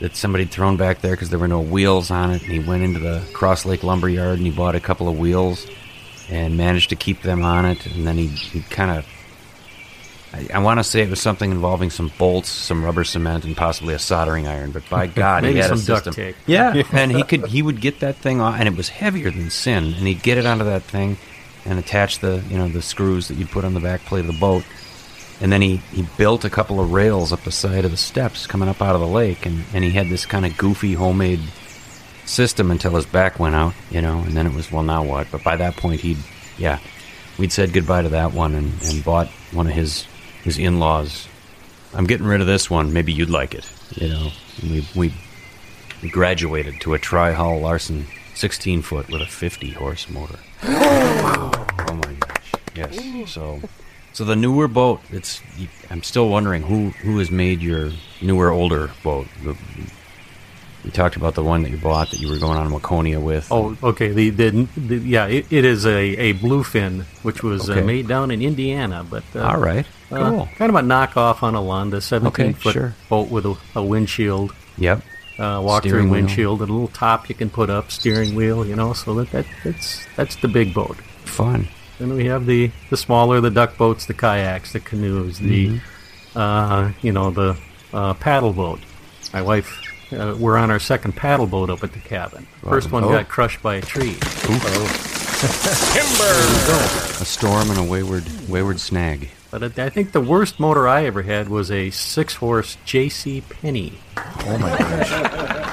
that 0.00 0.16
somebody 0.16 0.44
would 0.44 0.50
thrown 0.52 0.76
back 0.76 1.00
there 1.02 1.12
because 1.12 1.30
there 1.30 1.38
were 1.38 1.48
no 1.48 1.60
wheels 1.60 2.10
on 2.10 2.30
it. 2.30 2.42
And 2.42 2.52
he 2.52 2.58
went 2.58 2.82
into 2.82 3.00
the 3.00 3.22
Cross 3.32 3.66
Lake 3.66 3.82
Lumber 3.82 4.08
Yard 4.08 4.38
and 4.38 4.46
he 4.46 4.50
bought 4.50 4.74
a 4.74 4.80
couple 4.80 5.08
of 5.08 5.18
wheels 5.18 5.66
and 6.30 6.56
managed 6.56 6.88
to 6.90 6.96
keep 6.96 7.22
them 7.22 7.44
on 7.44 7.66
it. 7.66 7.84
And 7.86 8.06
then 8.06 8.16
he 8.16 8.26
he 8.26 8.60
kind 8.62 8.90
of. 8.90 9.06
I, 10.32 10.48
I 10.54 10.58
want 10.60 10.78
to 10.78 10.84
say 10.84 11.02
it 11.02 11.10
was 11.10 11.20
something 11.20 11.50
involving 11.50 11.90
some 11.90 12.12
bolts, 12.18 12.48
some 12.48 12.84
rubber 12.84 13.04
cement, 13.04 13.44
and 13.44 13.56
possibly 13.56 13.94
a 13.94 13.98
soldering 13.98 14.46
iron. 14.46 14.70
But 14.70 14.88
by 14.88 15.06
God, 15.08 15.44
he 15.44 15.56
had 15.56 15.70
a 15.72 15.76
system. 15.76 16.14
tape. 16.14 16.36
Yeah, 16.46 16.82
and 16.92 17.10
he 17.10 17.22
could 17.22 17.46
he 17.46 17.62
would 17.62 17.80
get 17.80 18.00
that 18.00 18.16
thing 18.16 18.40
off, 18.40 18.56
and 18.58 18.68
it 18.68 18.76
was 18.76 18.88
heavier 18.88 19.30
than 19.30 19.50
sin. 19.50 19.84
And 19.84 20.06
he'd 20.06 20.22
get 20.22 20.38
it 20.38 20.46
onto 20.46 20.64
that 20.64 20.82
thing, 20.82 21.16
and 21.64 21.78
attach 21.78 22.20
the 22.20 22.42
you 22.48 22.58
know 22.58 22.68
the 22.68 22.82
screws 22.82 23.28
that 23.28 23.36
you'd 23.36 23.50
put 23.50 23.64
on 23.64 23.74
the 23.74 23.80
back 23.80 24.02
plate 24.02 24.20
of 24.20 24.26
the 24.26 24.38
boat. 24.38 24.64
And 25.42 25.50
then 25.50 25.62
he, 25.62 25.76
he 25.76 26.06
built 26.18 26.44
a 26.44 26.50
couple 26.50 26.80
of 26.80 26.92
rails 26.92 27.32
up 27.32 27.44
the 27.44 27.50
side 27.50 27.86
of 27.86 27.90
the 27.90 27.96
steps 27.96 28.46
coming 28.46 28.68
up 28.68 28.82
out 28.82 28.94
of 28.94 29.00
the 29.00 29.06
lake, 29.06 29.46
and, 29.46 29.64
and 29.72 29.82
he 29.82 29.90
had 29.90 30.10
this 30.10 30.26
kind 30.26 30.44
of 30.44 30.54
goofy 30.58 30.92
homemade 30.92 31.40
system 32.26 32.70
until 32.70 32.94
his 32.94 33.06
back 33.06 33.40
went 33.40 33.54
out, 33.54 33.72
you 33.90 34.02
know. 34.02 34.18
And 34.18 34.36
then 34.36 34.46
it 34.46 34.52
was 34.52 34.70
well, 34.70 34.82
now 34.82 35.02
what? 35.02 35.28
But 35.30 35.42
by 35.42 35.56
that 35.56 35.76
point, 35.76 36.02
he'd 36.02 36.18
yeah, 36.58 36.78
we'd 37.38 37.52
said 37.52 37.72
goodbye 37.72 38.02
to 38.02 38.10
that 38.10 38.32
one 38.34 38.54
and, 38.54 38.72
and 38.84 39.02
bought 39.02 39.28
one 39.52 39.66
of 39.66 39.72
his 39.72 40.06
his 40.42 40.58
in 40.58 40.78
laws. 40.78 41.28
I'm 41.94 42.06
getting 42.06 42.26
rid 42.26 42.40
of 42.40 42.46
this 42.46 42.70
one. 42.70 42.92
Maybe 42.92 43.12
you'd 43.12 43.30
like 43.30 43.54
it, 43.54 43.70
you 43.96 44.08
know. 44.08 44.30
We 44.96 45.12
we 46.02 46.08
graduated 46.10 46.80
to 46.82 46.94
a 46.94 46.98
tri 46.98 47.32
hull 47.32 47.60
Larson 47.60 48.06
16 48.34 48.82
foot 48.82 49.08
with 49.08 49.20
a 49.20 49.26
50 49.26 49.72
horse 49.72 50.08
motor. 50.08 50.38
Oh 51.92 51.94
my 51.94 52.12
gosh! 52.20 52.52
Yes. 52.76 53.32
So, 53.32 53.60
so 54.12 54.24
the 54.24 54.36
newer 54.36 54.68
boat. 54.68 55.00
It's. 55.10 55.40
I'm 55.90 56.02
still 56.04 56.28
wondering 56.28 56.62
who 56.62 56.90
who 56.90 57.18
has 57.18 57.30
made 57.30 57.62
your 57.62 57.90
newer 58.22 58.50
older 58.50 58.90
boat. 59.02 59.26
The- 59.42 59.56
You 60.84 60.90
talked 60.90 61.16
about 61.16 61.34
the 61.34 61.42
one 61.42 61.62
that 61.62 61.70
you 61.70 61.76
bought 61.76 62.10
that 62.10 62.20
you 62.20 62.28
were 62.30 62.38
going 62.38 62.56
on 62.56 62.70
Waconia 62.70 63.20
with. 63.22 63.48
Oh, 63.52 63.76
okay. 63.82 64.08
The, 64.12 64.30
the, 64.30 64.50
the 64.76 64.96
yeah, 64.96 65.26
it, 65.26 65.52
it 65.52 65.64
is 65.66 65.84
a, 65.84 65.90
a 66.16 66.34
bluefin, 66.34 67.02
which 67.22 67.42
was 67.42 67.68
Okay. 67.68 67.80
uh, 67.82 67.84
made 67.84 68.08
down 68.08 68.30
in 68.30 68.40
Indiana, 68.40 69.04
but 69.08 69.22
uh, 69.36 69.42
all 69.42 69.58
right, 69.58 69.84
uh, 70.10 70.30
cool. 70.30 70.48
kind 70.56 70.70
of 70.70 70.76
a 70.76 70.80
knockoff 70.80 71.42
on 71.42 71.54
a 71.54 71.60
Landa, 71.60 72.00
seventeen 72.00 72.46
Okay, 72.46 72.52
foot 72.54 72.72
sure. 72.72 72.94
boat 73.10 73.28
with 73.30 73.44
a, 73.44 73.54
a 73.74 73.84
windshield, 73.84 74.54
Yep. 74.78 75.02
uh, 75.38 75.60
walk 75.62 75.82
through 75.82 76.08
windshield, 76.08 76.62
and 76.62 76.70
a 76.70 76.72
little 76.72 76.88
top 76.88 77.28
you 77.28 77.34
can 77.34 77.50
put 77.50 77.68
up, 77.68 77.90
steering 77.90 78.34
wheel, 78.34 78.64
you 78.66 78.74
know. 78.74 78.94
So 78.94 79.12
that, 79.16 79.30
that 79.32 79.44
that's 79.62 80.06
that's 80.16 80.36
the 80.36 80.48
big 80.48 80.72
boat. 80.72 80.96
Fun. 81.26 81.68
Then 81.98 82.14
we 82.14 82.24
have 82.24 82.46
the 82.46 82.70
the 82.88 82.96
smaller, 82.96 83.42
the 83.42 83.50
duck 83.50 83.76
boats, 83.76 84.06
the 84.06 84.14
kayaks, 84.14 84.72
the 84.72 84.80
canoes, 84.80 85.38
the 85.40 85.66
Mm-hmm. 85.68 86.38
uh, 86.38 86.92
you 87.02 87.12
know 87.12 87.30
the 87.30 87.58
uh, 87.92 88.14
paddle 88.14 88.54
boat. 88.54 88.80
My 89.34 89.42
wife, 89.42 89.68
uh, 90.12 90.34
we're 90.38 90.56
on 90.56 90.70
our 90.70 90.78
second 90.80 91.12
paddle 91.16 91.46
boat 91.46 91.70
up 91.70 91.82
at 91.84 91.92
the 91.92 91.98
cabin. 92.00 92.46
First 92.62 92.90
one 92.92 93.04
Oh. 93.04 93.08
got 93.10 93.28
crushed 93.28 93.62
by 93.62 93.76
a 93.76 93.80
tree. 93.82 94.16
Timber! 94.42 94.66
A 97.20 97.24
storm 97.24 97.70
and 97.70 97.78
a 97.78 97.82
wayward 97.84 98.24
wayward 98.48 98.78
snag. 98.80 99.30
But 99.50 99.78
I 99.78 99.86
I 99.86 99.88
think 99.90 100.12
the 100.12 100.20
worst 100.20 100.60
motor 100.60 100.86
I 100.86 101.04
ever 101.06 101.22
had 101.22 101.48
was 101.48 101.70
a 101.70 101.90
six 101.90 102.34
horse 102.36 102.76
J.C. 102.84 103.40
Penney. 103.48 103.94
Oh 104.16 104.58
my 104.60 104.78
gosh. 104.78 105.10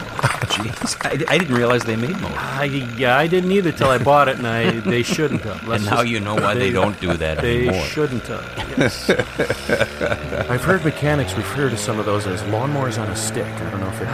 Jeez, 0.47 0.97
I, 1.05 1.33
I 1.33 1.37
didn't 1.37 1.53
realize 1.55 1.83
they 1.83 1.95
made 1.95 2.17
motors. 2.19 2.37
I 2.37 2.63
yeah, 2.97 3.17
I 3.17 3.27
didn't 3.27 3.51
either 3.51 3.71
till 3.71 3.89
I 3.89 3.97
bought 3.99 4.27
it, 4.29 4.37
and 4.37 4.47
I 4.47 4.71
they 4.79 5.03
shouldn't 5.03 5.41
have. 5.41 5.67
Let's 5.67 5.83
And 5.83 5.91
now 5.91 5.97
just- 6.01 6.07
you 6.09 6.19
know 6.19 6.35
why 6.35 6.55
they 6.55 6.71
don't 6.71 6.99
do 6.99 7.13
that 7.17 7.41
They 7.41 7.67
anymore. 7.67 7.83
shouldn't 7.85 8.23
have. 8.23 8.73
Yes. 8.77 9.09
I've 10.49 10.63
heard 10.63 10.83
mechanics 10.83 11.33
refer 11.35 11.69
to 11.69 11.77
some 11.77 11.99
of 11.99 12.05
those 12.05 12.25
as 12.25 12.41
lawnmowers 12.43 12.99
on 12.99 13.09
a 13.09 13.15
stick. 13.15 13.45
I 13.45 13.69
don't 13.69 13.79
know 13.81 13.89
if 13.89 14.01
it. 14.01 14.05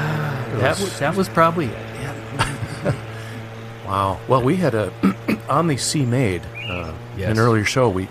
that 0.59 0.80
was 0.80 0.99
that 0.99 1.16
was 1.16 1.30
probably. 1.30 1.68
Yeah. 1.68 2.95
Wow. 3.86 4.20
Well, 4.28 4.41
we 4.41 4.55
had 4.55 4.74
a 4.76 4.91
on 5.49 5.68
the 5.68 5.78
Sea 5.78 6.05
Maid 6.05 6.41
uh, 6.70 6.93
in 7.18 7.24
an 7.32 7.38
earlier 7.38 7.66
show. 7.66 7.89
We 7.89 8.07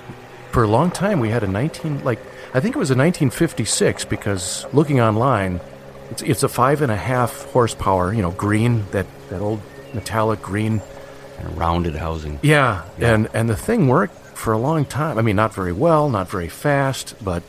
for 0.53 0.63
a 0.63 0.69
long 0.69 0.91
time 0.91 1.19
we 1.19 1.31
had 1.31 1.43
a 1.43 1.49
19 1.49 2.05
like 2.05 2.19
I 2.55 2.61
think 2.61 2.77
it 2.77 2.79
was 2.79 2.91
a 2.91 2.97
1956 2.97 4.05
because 4.05 4.67
looking 4.75 5.01
online, 5.01 5.61
it's 6.11 6.21
it's 6.23 6.43
a 6.43 6.49
five 6.49 6.83
and 6.83 6.93
a 6.93 6.97
half 6.97 7.45
horsepower. 7.47 8.13
You 8.13 8.21
know, 8.21 8.31
green 8.31 8.85
that 8.91 9.07
that 9.31 9.41
old 9.41 9.61
metallic 9.95 10.43
green. 10.43 10.83
and 11.39 11.59
rounded 11.59 11.97
housing. 11.97 12.39
Yeah, 12.43 12.85
and 12.99 13.29
and 13.33 13.49
the 13.49 13.57
thing 13.57 13.89
worked 13.89 14.15
for 14.37 14.53
a 14.53 14.59
long 14.59 14.85
time. 14.85 15.17
I 15.17 15.23
mean, 15.23 15.37
not 15.37 15.55
very 15.55 15.73
well, 15.73 16.11
not 16.11 16.29
very 16.29 16.49
fast, 16.49 17.15
but 17.25 17.43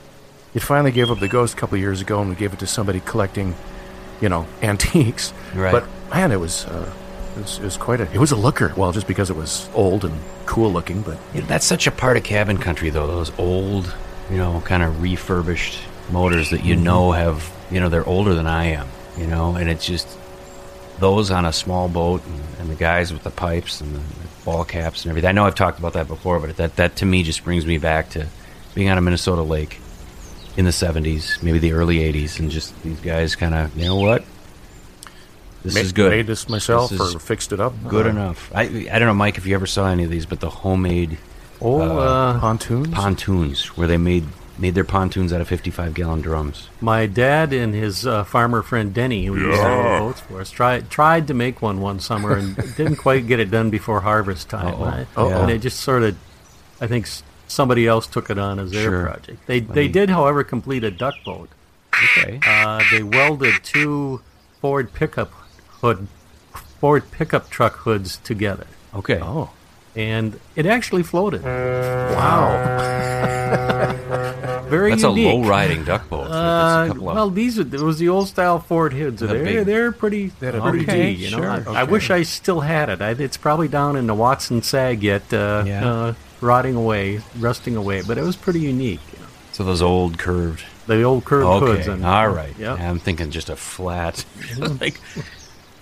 it 0.54 0.62
finally 0.62 0.92
gave 0.92 1.12
up 1.12 1.20
the 1.20 1.28
ghost 1.28 1.56
a 1.56 1.58
couple 1.58 1.78
years 1.78 2.00
ago, 2.00 2.22
and 2.22 2.30
we 2.30 2.36
gave 2.38 2.54
it 2.54 2.60
to 2.60 2.68
somebody 2.68 3.02
collecting, 3.02 3.56
you 4.22 4.30
know, 4.30 4.48
antiques. 4.62 5.34
Right. 5.54 5.72
But 5.72 5.84
man, 6.10 6.32
it 6.32 6.40
was. 6.40 6.66
Uh, 6.66 6.90
it 7.36 7.42
was, 7.42 7.58
it 7.58 7.64
was 7.64 7.78
quite 7.78 8.00
a. 8.00 8.12
It 8.12 8.20
was 8.20 8.32
a 8.32 8.36
looker. 8.36 8.74
Well, 8.76 8.92
just 8.92 9.08
because 9.08 9.30
it 9.30 9.36
was 9.36 9.70
old 9.74 10.06
and 10.06 10.20
cool 10.46 10.72
looking, 10.72 11.02
but 11.02 11.18
You 11.34 11.42
know, 11.42 11.48
that's 11.48 11.66
such 11.66 11.88
a 11.88 11.92
part 11.92 12.18
of 12.18 12.24
cabin 12.24 12.58
country, 12.58 12.90
though. 12.90 13.08
Those 13.08 13.38
old, 13.40 13.94
you 14.30 14.38
know, 14.38 14.62
kind 14.66 14.84
of 14.84 15.02
refurbished 15.02 15.80
motors 16.12 16.52
that 16.52 16.64
you 16.64 16.76
mm-hmm. 16.76 16.84
know 16.84 17.12
have, 17.12 17.52
you 17.72 17.80
know, 17.80 17.90
they're 17.90 18.08
older 18.08 18.36
than 18.36 18.48
I 18.48 18.66
am, 18.66 18.88
you 19.18 19.28
know, 19.28 19.56
and 19.56 19.70
it's 19.70 19.86
just 19.86 20.08
those 21.00 21.32
on 21.32 21.46
a 21.46 21.54
small 21.54 21.90
boat 21.90 22.22
and, 22.26 22.42
and 22.60 22.70
the 22.70 22.76
guys 22.76 23.12
with 23.12 23.24
the 23.24 23.32
pipes 23.32 23.82
and 23.82 23.96
the, 23.96 24.00
the 24.00 24.28
ball 24.46 24.64
caps 24.64 25.04
and 25.04 25.10
everything. 25.10 25.30
I 25.30 25.32
know 25.32 25.46
I've 25.46 25.56
talked 25.56 25.80
about 25.80 25.94
that 25.94 26.08
before, 26.08 26.40
but 26.40 26.56
that 26.58 26.76
that 26.76 26.98
to 26.98 27.06
me 27.06 27.24
just 27.24 27.44
brings 27.44 27.66
me 27.66 27.78
back 27.78 28.10
to 28.12 28.28
being 28.76 28.90
on 28.90 28.98
a 28.98 29.02
Minnesota 29.02 29.42
lake 29.42 29.80
in 30.56 30.66
the 30.66 30.72
'70s, 30.72 31.42
maybe 31.42 31.60
the 31.60 31.74
early 31.74 31.98
'80s, 31.98 32.40
and 32.40 32.52
just 32.52 32.80
these 32.84 33.00
guys 33.00 33.36
kind 33.36 33.56
of, 33.56 33.76
you 33.76 33.86
know 33.86 33.96
what, 33.96 34.24
this 35.64 35.74
Ma- 35.76 35.80
is 35.82 35.92
good. 35.94 36.12
Made 36.12 36.28
this 36.28 36.48
myself 36.50 36.90
This 36.92 37.00
is 37.00 37.16
or 37.16 37.20
fixed 37.20 37.52
it 37.54 37.60
up. 37.60 37.74
good 37.88 38.06
Uh, 38.06 38.10
enough. 38.10 38.52
I 38.54 38.64
I 38.92 39.00
don't 39.00 39.08
know, 39.08 39.14
Mike, 39.14 39.38
if 39.38 39.46
you 39.46 39.56
ever 39.56 39.66
saw 39.68 39.88
any 39.88 40.04
of 40.04 40.10
these, 40.10 40.26
but 40.26 40.40
the 40.40 40.50
homemade 40.50 41.18
Oh, 41.62 41.80
uh, 41.98 42.40
pontoons. 42.40 42.90
pontoons 42.90 43.66
where 43.78 43.88
they 43.88 43.98
made 43.98 44.26
made 44.60 44.76
their 44.76 44.84
pontoons 44.84 45.34
out 45.34 45.42
of 45.42 45.48
55 45.48 45.96
gallon 45.96 46.22
drums. 46.22 46.70
my 46.80 47.08
dad 47.08 47.52
and 47.54 47.74
his 47.74 48.06
uh, 48.06 48.24
farmer 48.24 48.62
friend 48.62 48.94
Denny, 48.94 49.26
who 49.26 49.36
used 49.36 49.60
to 49.60 49.68
own 49.68 50.00
boats 50.00 50.20
for 50.22 50.42
us, 50.42 50.52
tried 50.52 50.90
tried 50.92 51.26
to 51.28 51.34
make 51.34 51.62
one 51.62 51.80
one 51.82 52.00
summer 52.00 52.34
and 52.38 52.56
didn't 52.78 52.98
quite 52.98 53.26
get 53.26 53.40
it 53.40 53.50
done 53.50 53.70
before 53.72 54.02
harvest 54.02 54.50
time. 54.50 54.68
Uh-oh. 54.76 54.84
I- 54.84 55.08
Uh-oh. 55.18 55.42
And 55.42 55.50
it 55.52 55.60
just 55.60 55.80
sort 55.80 56.04
of, 56.04 56.16
I 56.80 56.86
think 56.88 57.06
s- 57.08 57.24
somebody 57.48 57.88
else 57.88 58.06
took 58.06 58.30
it 58.30 58.38
on 58.38 58.60
as 58.60 58.70
their 58.72 58.84
Sure. 58.90 59.04
project. 59.06 59.48
They 59.48 59.60
they 59.62 59.88
did, 59.88 60.10
however, 60.10 60.44
complete 60.44 60.84
a 60.84 60.92
duck 60.92 61.16
boat. 61.26 61.50
Okay. 62.18 62.40
Uh, 62.46 62.84
they 62.92 63.02
welded 63.04 63.56
two 63.64 64.22
Ford 64.62 64.94
pickup 64.94 65.32
hood, 65.84 66.08
Ford 66.80 67.04
pickup 67.12 67.50
truck 67.52 67.76
hoods 67.78 68.18
together, 68.24 68.66
Okay. 68.96 69.20
Oh, 69.22 69.52
and 69.96 70.40
it 70.56 70.66
actually 70.66 71.04
floated. 71.04 71.44
wow! 71.44 72.80
Very 74.70 74.92
That's 74.92 75.04
unique. 75.04 75.32
a 75.32 75.36
low 75.36 75.48
riding 75.48 75.84
duck 75.84 76.10
boat. 76.10 76.32
Uh, 76.32 76.88
of- 76.90 76.98
well, 77.00 77.30
these 77.30 77.60
are, 77.60 77.62
it 77.62 77.82
was 77.82 78.00
the 78.00 78.10
old 78.10 78.28
style 78.28 78.60
Ford 78.60 78.94
hoods. 78.94 79.20
The 79.22 79.28
They're 79.28 79.44
big- 79.44 79.66
they're 79.68 79.92
pretty 79.92 80.32
had 80.42 80.56
a 80.56 80.62
pretty 80.62 80.86
big- 80.86 81.18
D, 81.18 81.26
you 81.26 81.32
know. 81.32 81.38
sure, 81.38 81.50
I, 81.76 81.82
I 81.82 81.84
wish 81.84 82.10
I 82.10 82.24
still 82.24 82.62
had 82.62 82.90
it. 82.90 83.02
I, 83.02 83.12
it's 83.12 83.38
probably 83.38 83.68
down 83.68 83.96
in 83.98 84.08
the 84.08 84.16
Watson 84.16 84.64
Sag 84.64 85.04
yet, 85.04 85.32
uh, 85.32 85.64
Yeah. 85.68 85.88
uh, 85.88 86.14
rotting 86.42 86.76
away, 86.76 87.22
rusting 87.38 87.76
away. 87.76 88.02
But 88.02 88.18
it 88.18 88.24
was 88.24 88.36
pretty 88.36 88.62
unique. 88.62 89.02
you 89.14 89.20
know. 89.20 89.28
so 89.52 89.64
those 89.64 89.82
old 89.84 90.18
curved. 90.18 90.64
The 90.88 91.04
old 91.04 91.24
curved 91.26 91.46
Okay. 91.46 91.66
hoods. 91.76 91.88
And, 91.88 92.04
All 92.06 92.30
right. 92.30 92.58
Yep. 92.58 92.80
I'm 92.80 92.98
thinking 93.00 93.30
just 93.30 93.50
a 93.50 93.56
flat. 93.56 94.26
like 94.82 95.00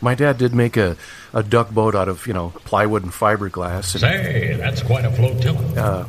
My 0.02 0.16
dad 0.16 0.38
did 0.38 0.54
make 0.56 0.78
a, 0.78 0.98
a 1.34 1.44
duck 1.44 1.70
boat 1.72 1.94
out 1.96 2.08
of 2.10 2.26
you 2.28 2.34
know 2.34 2.50
plywood 2.66 3.04
and 3.04 3.12
fiberglass. 3.12 3.94
And, 3.94 4.02
Say, 4.02 4.56
that's 4.58 4.82
quite 4.82 5.06
a 5.06 5.12
flotilla. 5.12 6.08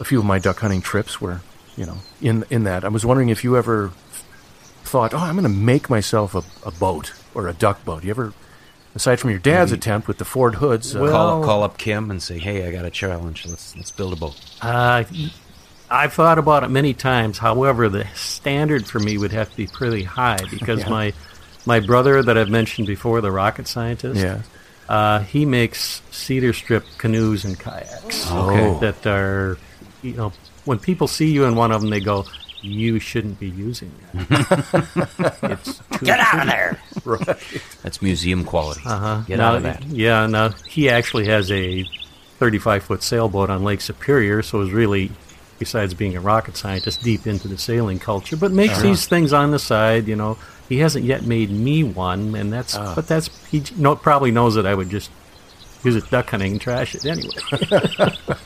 a 0.00 0.04
few 0.04 0.20
of 0.20 0.24
my 0.24 0.38
duck 0.38 0.60
hunting 0.60 0.80
trips 0.80 1.20
were, 1.20 1.40
you 1.76 1.84
know, 1.86 1.98
in 2.20 2.44
in 2.50 2.64
that. 2.64 2.84
I 2.84 2.88
was 2.88 3.04
wondering 3.04 3.28
if 3.30 3.42
you 3.44 3.56
ever 3.56 3.90
thought, 4.84 5.14
oh, 5.14 5.18
I'm 5.18 5.34
going 5.34 5.44
to 5.44 5.48
make 5.48 5.88
myself 5.88 6.34
a, 6.34 6.42
a 6.66 6.70
boat 6.72 7.12
or 7.34 7.48
a 7.48 7.52
duck 7.52 7.84
boat. 7.84 8.04
You 8.04 8.10
ever, 8.10 8.32
aside 8.94 9.18
from 9.20 9.30
your 9.30 9.38
dad's 9.38 9.72
attempt 9.72 10.06
with 10.06 10.18
the 10.18 10.24
Ford 10.24 10.56
hoods, 10.56 10.94
uh, 10.94 11.00
Well- 11.00 11.12
call 11.12 11.44
call 11.44 11.62
up 11.62 11.78
Kim 11.78 12.10
and 12.10 12.22
say, 12.22 12.38
"Hey, 12.38 12.66
I 12.66 12.72
got 12.72 12.84
a 12.84 12.90
challenge. 12.90 13.46
Let's 13.46 13.74
let's 13.76 13.90
build 13.90 14.12
a 14.12 14.16
boat." 14.16 14.38
Uh, 14.60 15.04
I've 15.90 16.12
thought 16.14 16.38
about 16.38 16.62
it 16.64 16.68
many 16.70 16.94
times. 16.94 17.38
However, 17.38 17.88
the 17.88 18.06
standard 18.14 18.86
for 18.86 18.98
me 18.98 19.18
would 19.18 19.32
have 19.32 19.50
to 19.50 19.56
be 19.56 19.66
pretty 19.66 20.04
high 20.04 20.38
because 20.50 20.80
Yeah. 20.80 20.88
my 20.88 21.12
my 21.66 21.80
brother 21.80 22.22
that 22.22 22.36
I've 22.36 22.50
mentioned 22.50 22.86
before, 22.86 23.20
the 23.20 23.30
rocket 23.30 23.68
scientist, 23.68 24.20
yeah, 24.20 24.42
uh, 24.88 25.20
he 25.20 25.44
makes 25.46 26.02
cedar 26.10 26.52
strip 26.52 26.84
canoes 26.98 27.44
and 27.44 27.58
kayaks 27.58 28.30
Okay. 28.30 28.78
that 28.80 29.06
are, 29.06 29.56
you 30.02 30.12
know, 30.14 30.32
when 30.64 30.78
people 30.78 31.08
see 31.08 31.30
you 31.30 31.44
in 31.44 31.54
one 31.56 31.72
of 31.72 31.80
them, 31.80 31.90
they 31.90 32.00
go, 32.00 32.24
"You 32.60 32.98
shouldn't 32.98 33.38
be 33.40 33.48
using 33.48 33.92
that." 34.12 35.38
it's 35.42 35.78
too 35.98 36.06
Get 36.06 36.20
out 36.20 36.40
of 36.40 36.46
there. 36.46 36.78
right. 37.04 37.38
That's 37.82 38.00
museum 38.02 38.44
quality. 38.44 38.82
Uh-huh. 38.84 39.22
Get 39.26 39.38
now, 39.38 39.48
out 39.50 39.56
of 39.56 39.62
that. 39.64 39.84
Yeah, 39.84 40.26
now 40.26 40.50
he 40.68 40.88
actually 40.88 41.26
has 41.26 41.50
a 41.50 41.84
35 42.38 42.82
foot 42.84 43.02
sailboat 43.02 43.50
on 43.50 43.62
Lake 43.64 43.80
Superior, 43.80 44.42
so 44.42 44.60
is 44.62 44.70
really, 44.72 45.10
besides 45.58 45.94
being 45.94 46.16
a 46.16 46.20
rocket 46.20 46.56
scientist, 46.56 47.02
deep 47.02 47.26
into 47.26 47.48
the 47.48 47.58
sailing 47.58 47.98
culture. 47.98 48.36
But 48.36 48.52
makes 48.52 48.80
these 48.82 49.06
things 49.06 49.32
on 49.32 49.50
the 49.52 49.58
side. 49.58 50.06
You 50.08 50.16
know, 50.16 50.38
he 50.68 50.78
hasn't 50.78 51.04
yet 51.04 51.24
made 51.24 51.50
me 51.50 51.82
one, 51.82 52.34
and 52.34 52.52
that's. 52.52 52.76
Ah. 52.76 52.94
But 52.94 53.06
that's 53.06 53.28
he 53.48 53.62
no, 53.76 53.96
probably 53.96 54.30
knows 54.30 54.54
that 54.54 54.66
I 54.66 54.74
would 54.74 54.90
just 54.90 55.10
use 55.84 55.96
it 55.96 56.08
duck 56.10 56.30
hunting 56.30 56.52
and 56.52 56.60
trash 56.60 56.94
it 56.94 57.04
anyway. 57.04 57.34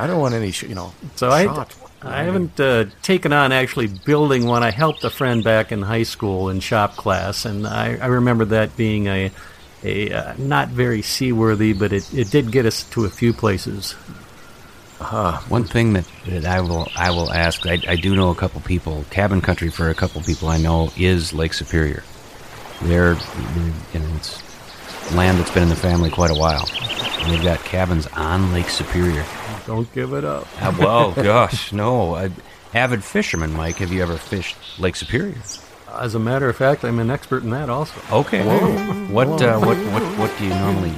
I 0.00 0.06
don't 0.06 0.20
want 0.20 0.34
any, 0.34 0.52
sh- 0.52 0.64
you 0.64 0.74
know, 0.74 0.92
So 1.16 1.30
I. 1.30 1.66
I 2.00 2.22
haven't 2.22 2.60
uh, 2.60 2.84
taken 3.02 3.32
on 3.32 3.50
actually 3.50 3.88
building 3.88 4.46
one. 4.46 4.62
I 4.62 4.70
helped 4.70 5.02
a 5.02 5.10
friend 5.10 5.42
back 5.42 5.72
in 5.72 5.82
high 5.82 6.04
school 6.04 6.48
in 6.48 6.60
shop 6.60 6.94
class, 6.94 7.44
and 7.44 7.66
I, 7.66 7.96
I 7.96 8.06
remember 8.06 8.44
that 8.44 8.76
being 8.76 9.08
a, 9.08 9.32
a 9.82 10.12
uh, 10.12 10.34
not 10.38 10.68
very 10.68 11.02
seaworthy, 11.02 11.72
but 11.72 11.92
it, 11.92 12.14
it 12.14 12.30
did 12.30 12.52
get 12.52 12.66
us 12.66 12.84
to 12.90 13.04
a 13.04 13.10
few 13.10 13.32
places. 13.32 13.96
One 15.48 15.64
thing 15.64 15.92
that, 15.92 16.04
that 16.26 16.44
I 16.44 16.60
will 16.60 16.88
I 16.96 17.10
will 17.10 17.32
ask, 17.32 17.66
I, 17.66 17.80
I 17.86 17.96
do 17.96 18.16
know 18.16 18.30
a 18.30 18.34
couple 18.34 18.60
people, 18.60 19.04
cabin 19.10 19.40
country 19.40 19.70
for 19.70 19.90
a 19.90 19.94
couple 19.94 20.20
people 20.22 20.48
I 20.48 20.58
know 20.58 20.90
is 20.96 21.32
Lake 21.32 21.52
Superior. 21.54 22.02
They're, 22.82 23.14
they're 23.14 23.72
you 23.94 24.00
know 24.00 24.16
it's 24.16 24.42
land 25.12 25.38
that's 25.38 25.50
been 25.50 25.64
in 25.64 25.68
the 25.68 25.76
family 25.76 26.10
quite 26.10 26.30
a 26.30 26.34
while, 26.34 26.68
and 27.20 27.32
they've 27.32 27.42
got 27.42 27.60
cabins 27.64 28.06
on 28.08 28.52
Lake 28.52 28.68
Superior. 28.68 29.24
Don't 29.66 29.92
give 29.94 30.12
it 30.14 30.24
up. 30.24 30.46
Uh, 30.60 30.74
well, 30.78 31.12
gosh, 31.14 31.72
no, 31.72 32.14
I, 32.14 32.30
avid 32.74 33.04
fisherman, 33.04 33.52
Mike. 33.52 33.76
Have 33.76 33.92
you 33.92 34.02
ever 34.02 34.16
fished 34.16 34.56
Lake 34.78 34.96
Superior? 34.96 35.36
As 35.92 36.14
a 36.14 36.18
matter 36.18 36.48
of 36.48 36.56
fact, 36.56 36.84
I'm 36.84 36.98
an 36.98 37.10
expert 37.10 37.42
in 37.42 37.50
that 37.50 37.70
also. 37.70 38.00
Okay. 38.10 38.44
Whoa. 38.44 39.12
What 39.12 39.42
uh, 39.42 39.58
what 39.58 39.76
what 39.76 40.02
what 40.18 40.38
do 40.38 40.44
you 40.44 40.50
normally 40.50 40.90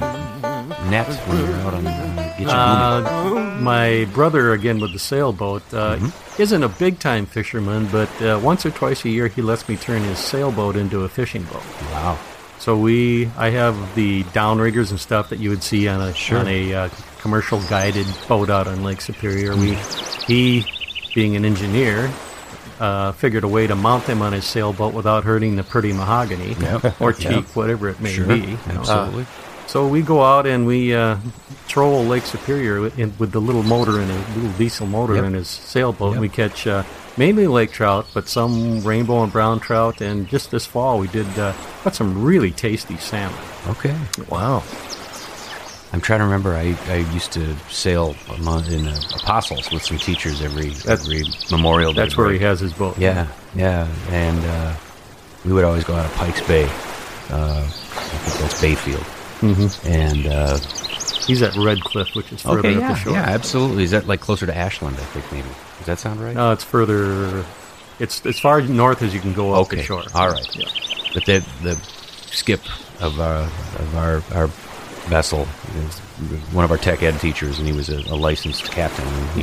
net 0.89 1.07
when 1.27 1.37
you're 1.39 1.53
out 1.57 1.73
on, 1.73 1.83
get 1.83 2.39
your 2.39 2.49
Uh, 2.49 3.57
my 3.61 4.07
brother, 4.13 4.53
again 4.53 4.79
with 4.79 4.93
the 4.93 4.99
sailboat, 4.99 5.61
uh, 5.73 5.97
isn't 6.37 6.63
a 6.63 6.69
big 6.69 6.99
time 6.99 7.25
fisherman, 7.25 7.87
but 7.91 8.09
uh, 8.21 8.39
once 8.43 8.65
or 8.65 8.71
twice 8.71 9.05
a 9.05 9.09
year 9.09 9.27
he 9.27 9.41
lets 9.41 9.67
me 9.69 9.75
turn 9.75 10.01
his 10.03 10.19
sailboat 10.19 10.75
into 10.75 11.03
a 11.03 11.09
fishing 11.09 11.43
boat. 11.43 11.63
Wow. 11.91 12.17
So 12.59 12.77
we, 12.77 13.27
I 13.37 13.49
have 13.49 13.75
the 13.95 14.23
downriggers 14.25 14.91
and 14.91 14.99
stuff 14.99 15.29
that 15.29 15.39
you 15.39 15.49
would 15.49 15.63
see 15.63 15.87
on 15.87 15.99
a 15.99 16.13
on 16.39 16.47
a 16.47 16.73
uh, 16.73 16.89
commercial 17.19 17.59
guided 17.69 18.05
boat 18.27 18.49
out 18.51 18.67
on 18.67 18.83
Lake 18.83 19.01
Superior. 19.01 19.55
We, 19.55 19.77
he, 20.27 20.65
being 21.15 21.35
an 21.35 21.43
engineer, 21.43 22.11
uh, 22.79 23.11
figured 23.13 23.43
a 23.43 23.47
way 23.47 23.65
to 23.67 23.75
mount 23.75 24.05
them 24.05 24.21
on 24.21 24.33
his 24.33 24.45
sailboat 24.45 24.93
without 24.93 25.23
hurting 25.23 25.55
the 25.55 25.63
pretty 25.63 25.91
mahogany 25.93 26.55
or 26.99 27.13
teak, 27.13 27.45
whatever 27.55 27.89
it 27.89 27.99
may 27.99 28.13
Sure. 28.13 28.25
be. 28.27 28.39
you 28.67 28.73
know. 28.73 29.25
So 29.71 29.87
we 29.87 30.01
go 30.01 30.21
out 30.21 30.45
and 30.45 30.65
we 30.67 30.93
uh, 30.93 31.15
troll 31.69 32.03
Lake 32.03 32.25
Superior 32.25 32.81
with, 32.81 32.99
in, 32.99 33.13
with 33.17 33.31
the 33.31 33.39
little 33.39 33.63
motor 33.63 34.01
and 34.01 34.11
a 34.11 34.17
little 34.37 34.51
diesel 34.57 34.85
motor 34.85 35.15
Yep. 35.15 35.23
in 35.23 35.33
his 35.35 35.47
sailboat. 35.47 36.15
Yep. 36.15 36.19
We 36.21 36.27
catch 36.27 36.67
uh, 36.67 36.83
mainly 37.15 37.47
lake 37.47 37.71
trout, 37.71 38.05
but 38.13 38.27
some 38.27 38.83
rainbow 38.83 39.23
and 39.23 39.31
brown 39.31 39.61
trout. 39.61 40.01
And 40.01 40.27
just 40.27 40.51
this 40.51 40.65
fall, 40.65 40.99
we 40.99 41.07
did 41.07 41.25
uh, 41.39 41.53
got 41.85 41.95
some 41.95 42.21
really 42.21 42.51
tasty 42.51 42.97
salmon. 42.97 43.39
Okay. 43.67 43.97
Wow. 44.27 44.61
I'm 45.93 46.01
trying 46.01 46.19
to 46.19 46.25
remember. 46.25 46.53
I, 46.53 46.75
I 46.89 46.97
used 47.13 47.31
to 47.31 47.55
sail 47.69 48.13
in 48.37 48.87
uh, 48.89 48.99
Apostles 49.21 49.71
with 49.71 49.83
some 49.85 49.97
teachers 49.97 50.41
every 50.41 50.71
That's- 50.71 51.05
every 51.07 51.23
Memorial 51.49 51.93
Day. 51.93 52.01
That's 52.01 52.17
where 52.17 52.29
he 52.29 52.39
has 52.39 52.59
his 52.59 52.73
boat. 52.73 52.97
Yeah, 52.99 53.25
yeah, 53.55 53.87
and 54.09 54.45
uh, 54.45 54.75
we 55.45 55.53
would 55.53 55.63
always 55.63 55.85
go 55.85 55.95
out 55.95 56.05
of 56.05 56.13
Pikes 56.15 56.45
Bay. 56.45 56.65
Uh, 57.29 57.63
I 57.63 57.67
think 57.69 58.39
that's 58.41 58.59
Bayfield. 58.61 59.05
Mm-hmm. 59.41 59.87
And 59.87 60.27
uh, 60.27 60.57
he's 61.25 61.41
at 61.41 61.55
Red 61.55 61.81
Cliff, 61.81 62.15
which 62.15 62.31
is 62.31 62.41
further 62.41 62.59
okay, 62.59 62.75
up 62.75 62.93
the 62.93 62.95
shore. 62.95 63.13
yeah, 63.13 63.23
absolutely. 63.23 63.83
Is 63.83 63.91
that 63.91 64.07
like 64.07 64.21
closer 64.21 64.45
to 64.45 64.55
Ashland? 64.55 64.97
I 64.97 65.03
think 65.03 65.31
maybe. 65.31 65.49
Does 65.79 65.87
that 65.87 65.99
sound 65.99 66.21
right? 66.21 66.35
No, 66.35 66.51
it's 66.51 66.63
further. 66.63 67.43
It's 67.99 68.25
as 68.25 68.39
far 68.39 68.61
north 68.61 69.01
as 69.01 69.13
you 69.13 69.19
can 69.19 69.33
go 69.33 69.53
up 69.53 69.61
okay, 69.61 69.77
the 69.77 69.83
shore. 69.83 70.03
all 70.15 70.29
right. 70.29 70.55
Yeah. 70.55 70.69
But 71.13 71.25
the 71.25 71.45
the 71.63 71.75
skip 72.31 72.61
of 73.01 73.19
our 73.19 73.43
of 73.43 73.95
our 73.95 74.23
our 74.33 74.47
vessel 75.07 75.47
is 75.75 75.99
one 76.53 76.63
of 76.63 76.71
our 76.71 76.77
tech 76.77 77.01
ed 77.03 77.19
teachers, 77.19 77.57
and 77.57 77.67
he 77.67 77.73
was 77.73 77.89
a, 77.89 77.97
a 78.11 78.15
licensed 78.15 78.65
captain. 78.71 79.07
And 79.07 79.29
he, 79.31 79.41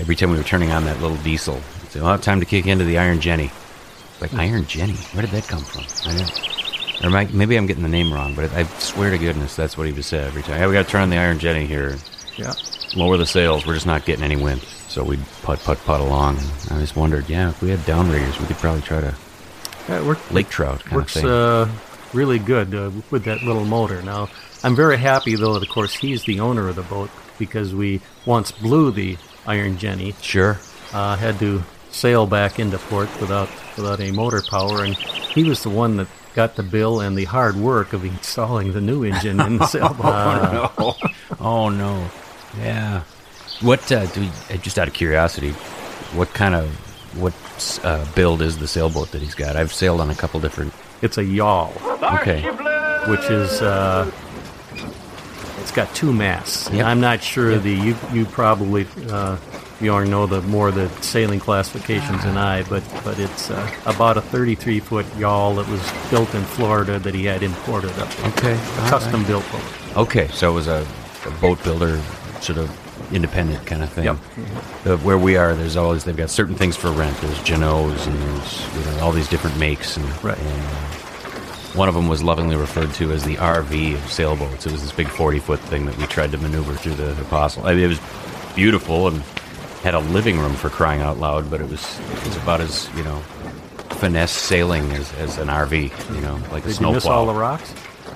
every 0.00 0.14
time 0.14 0.30
we 0.30 0.36
were 0.36 0.44
turning 0.44 0.70
on 0.70 0.84
that 0.84 1.00
little 1.00 1.16
diesel, 1.18 1.56
he'd 1.82 1.90
say, 1.90 2.00
"Well, 2.00 2.18
time 2.18 2.40
to 2.40 2.46
kick 2.46 2.66
into 2.66 2.84
the 2.84 2.98
Iron 2.98 3.20
Jenny." 3.20 3.50
Like 4.20 4.34
Iron 4.34 4.66
Jenny, 4.66 4.96
where 5.14 5.22
did 5.22 5.30
that 5.30 5.44
come 5.48 5.64
from? 5.64 5.84
I 6.10 6.16
don't, 6.16 6.59
or 7.02 7.10
maybe 7.10 7.56
I'm 7.56 7.66
getting 7.66 7.82
the 7.82 7.88
name 7.88 8.12
wrong, 8.12 8.34
but 8.34 8.52
I 8.52 8.64
swear 8.78 9.10
to 9.10 9.18
goodness 9.18 9.56
that's 9.56 9.76
what 9.78 9.86
he 9.86 9.92
would 9.92 10.04
say 10.04 10.18
every 10.24 10.42
time. 10.42 10.58
Hey, 10.58 10.66
we 10.66 10.72
got 10.72 10.84
to 10.84 10.90
turn 10.90 11.02
on 11.02 11.10
the 11.10 11.16
Iron 11.18 11.38
Jenny 11.38 11.66
here. 11.66 11.96
Yeah. 12.36 12.52
Lower 12.96 13.16
the 13.16 13.26
sails. 13.26 13.66
We're 13.66 13.74
just 13.74 13.86
not 13.86 14.04
getting 14.04 14.24
any 14.24 14.36
wind. 14.36 14.62
So 14.88 15.04
we'd 15.04 15.20
putt, 15.42 15.60
putt, 15.60 15.78
putt 15.84 16.00
along. 16.00 16.38
And 16.38 16.72
I 16.72 16.80
just 16.80 16.96
wondered, 16.96 17.28
yeah, 17.28 17.50
if 17.50 17.62
we 17.62 17.70
had 17.70 17.78
downriggers, 17.80 18.40
we 18.40 18.46
could 18.46 18.56
probably 18.56 18.82
try 18.82 19.00
to 19.00 19.14
Yeah, 19.88 20.00
it 20.00 20.04
worked, 20.04 20.32
lake 20.32 20.48
trout 20.48 20.82
kind 20.84 20.96
works 20.96 21.14
of 21.16 21.22
thing. 21.22 21.30
uh, 21.30 21.68
really 22.12 22.38
good 22.40 22.74
uh, 22.74 22.90
with 23.10 23.24
that 23.24 23.42
little 23.42 23.64
motor. 23.64 24.02
Now, 24.02 24.28
I'm 24.64 24.74
very 24.74 24.96
happy 24.98 25.36
though 25.36 25.54
that 25.54 25.62
of 25.62 25.68
course 25.68 25.94
he's 25.94 26.24
the 26.24 26.40
owner 26.40 26.68
of 26.68 26.76
the 26.76 26.82
boat 26.82 27.10
because 27.38 27.74
we 27.74 28.00
once 28.26 28.50
blew 28.52 28.90
the 28.90 29.16
Iron 29.46 29.78
Jenny. 29.78 30.14
sure. 30.20 30.58
Uh, 30.92 31.16
had 31.16 31.38
to 31.38 31.62
sail 31.92 32.26
back 32.26 32.58
into 32.58 32.76
port 32.78 33.08
without 33.20 33.48
without 33.76 34.00
any 34.00 34.10
motor 34.10 34.42
power, 34.50 34.82
and 34.84 34.94
he 34.96 35.44
was 35.44 35.62
the 35.62 35.70
one 35.70 35.96
that 35.98 36.08
got 36.34 36.56
the 36.56 36.62
bill 36.62 37.00
and 37.00 37.16
the 37.16 37.24
hard 37.24 37.56
work 37.56 37.92
of 37.92 38.04
installing 38.04 38.72
the 38.72 38.80
new 38.80 39.04
engine 39.04 39.40
in 39.40 39.58
the 39.58 39.66
sailboat. 39.74 40.04
Uh, 40.06 40.68
Oh 40.78 40.88
no! 40.88 41.10
Oh 41.40 41.68
no! 41.68 42.10
Yeah. 42.58 43.02
What? 43.60 43.90
Uh, 43.92 44.06
do 44.06 44.20
we, 44.22 44.26
uh, 44.52 44.56
just 44.58 44.78
out 44.78 44.88
of 44.88 44.94
curiosity, 44.94 45.50
what 46.14 46.32
kind 46.34 46.54
of 46.54 46.68
what 47.18 47.34
uh, 47.84 48.04
build 48.14 48.42
is 48.42 48.58
the 48.58 48.66
sailboat 48.68 49.10
that 49.12 49.20
he's 49.22 49.34
got? 49.34 49.56
I've 49.56 49.72
sailed 49.72 50.00
on 50.00 50.10
a 50.10 50.14
couple 50.14 50.40
different. 50.40 50.72
it's 51.02 51.18
a 51.18 51.24
yawl, 51.24 51.72
Okay. 52.02 52.42
which 53.08 53.24
is 53.30 53.60
uh, 53.62 54.10
it's 55.60 55.72
got 55.72 55.92
two 55.94 56.12
masts. 56.12 56.70
Yep. 56.70 56.84
I'm 56.86 57.00
not 57.00 57.22
sure 57.22 57.58
the 57.58 57.70
you 57.72 57.96
you 58.12 58.24
probably 58.26 58.86
uh, 59.08 59.36
you 59.80 59.92
all 59.92 60.04
know 60.04 60.26
the 60.26 60.42
more 60.42 60.70
the 60.70 60.88
sailing 61.02 61.40
classifications 61.40 62.22
than 62.24 62.36
I, 62.36 62.62
but 62.64 62.82
but 63.04 63.18
it's 63.18 63.50
uh, 63.50 63.74
about 63.86 64.16
a 64.16 64.20
33 64.20 64.80
foot 64.80 65.06
yawl 65.16 65.54
that 65.56 65.68
was 65.68 65.80
built 66.10 66.34
in 66.34 66.42
Florida 66.44 66.98
that 66.98 67.14
he 67.14 67.24
had 67.24 67.42
imported 67.42 67.90
up. 67.98 68.08
there. 68.10 68.28
Okay. 68.30 68.52
A 68.54 68.88
custom 68.90 69.24
built 69.24 69.44
boat. 69.50 69.62
Okay, 69.96 70.28
so 70.28 70.50
it 70.50 70.54
was 70.54 70.68
a, 70.68 70.86
a 71.26 71.30
boat 71.40 71.62
builder, 71.64 72.00
sort 72.40 72.58
of 72.58 72.70
independent 73.14 73.66
kind 73.66 73.82
of 73.82 73.90
thing. 73.92 74.04
Yep. 74.04 74.16
Uh, 74.86 74.96
where 74.98 75.18
we 75.18 75.36
are, 75.36 75.54
there's 75.54 75.76
always 75.76 76.04
they've 76.04 76.16
got 76.16 76.30
certain 76.30 76.54
things 76.54 76.76
for 76.76 76.90
rent. 76.92 77.16
There's 77.20 77.38
Jeanneaus 77.40 78.06
and 78.06 78.16
there's 78.22 78.76
you 78.76 78.92
know 78.92 79.00
all 79.04 79.12
these 79.12 79.28
different 79.28 79.58
makes 79.58 79.96
and 79.96 80.06
Right. 80.24 80.38
and, 80.38 80.62
uh, 80.66 80.96
one 81.74 81.88
of 81.88 81.94
them 81.94 82.08
was 82.08 82.20
lovingly 82.20 82.56
referred 82.56 82.92
to 82.94 83.12
as 83.12 83.22
the 83.22 83.36
RV 83.36 83.94
of 83.94 84.10
sailboats. 84.12 84.66
It 84.66 84.72
was 84.72 84.82
this 84.82 84.90
big 84.90 85.06
40 85.08 85.38
foot 85.38 85.60
thing 85.60 85.86
that 85.86 85.96
we 85.96 86.04
tried 86.06 86.32
to 86.32 86.38
maneuver 86.38 86.74
through 86.74 86.94
the 86.94 87.12
Apostle. 87.22 87.64
I 87.64 87.74
mean, 87.74 87.84
it 87.84 87.86
was 87.86 88.00
beautiful 88.56 89.06
and 89.06 89.22
had 89.82 89.94
a 89.94 90.00
living 90.00 90.38
room 90.38 90.54
for 90.54 90.68
crying 90.68 91.00
out 91.00 91.18
loud, 91.18 91.50
but 91.50 91.60
it 91.60 91.68
was 91.68 91.98
it 92.00 92.26
was 92.26 92.36
about 92.36 92.60
as 92.60 92.88
you 92.96 93.02
know 93.02 93.22
finesse 94.00 94.32
sailing 94.32 94.90
as, 94.92 95.12
as 95.14 95.38
an 95.38 95.48
RV. 95.48 96.14
You 96.14 96.20
know, 96.20 96.40
like 96.50 96.64
a 96.64 96.72
snowplow. 96.72 96.72
Did 96.72 96.78
you 96.80 96.92
miss 96.92 97.06
all 97.06 97.26
the 97.26 97.34
rocks? 97.34 97.74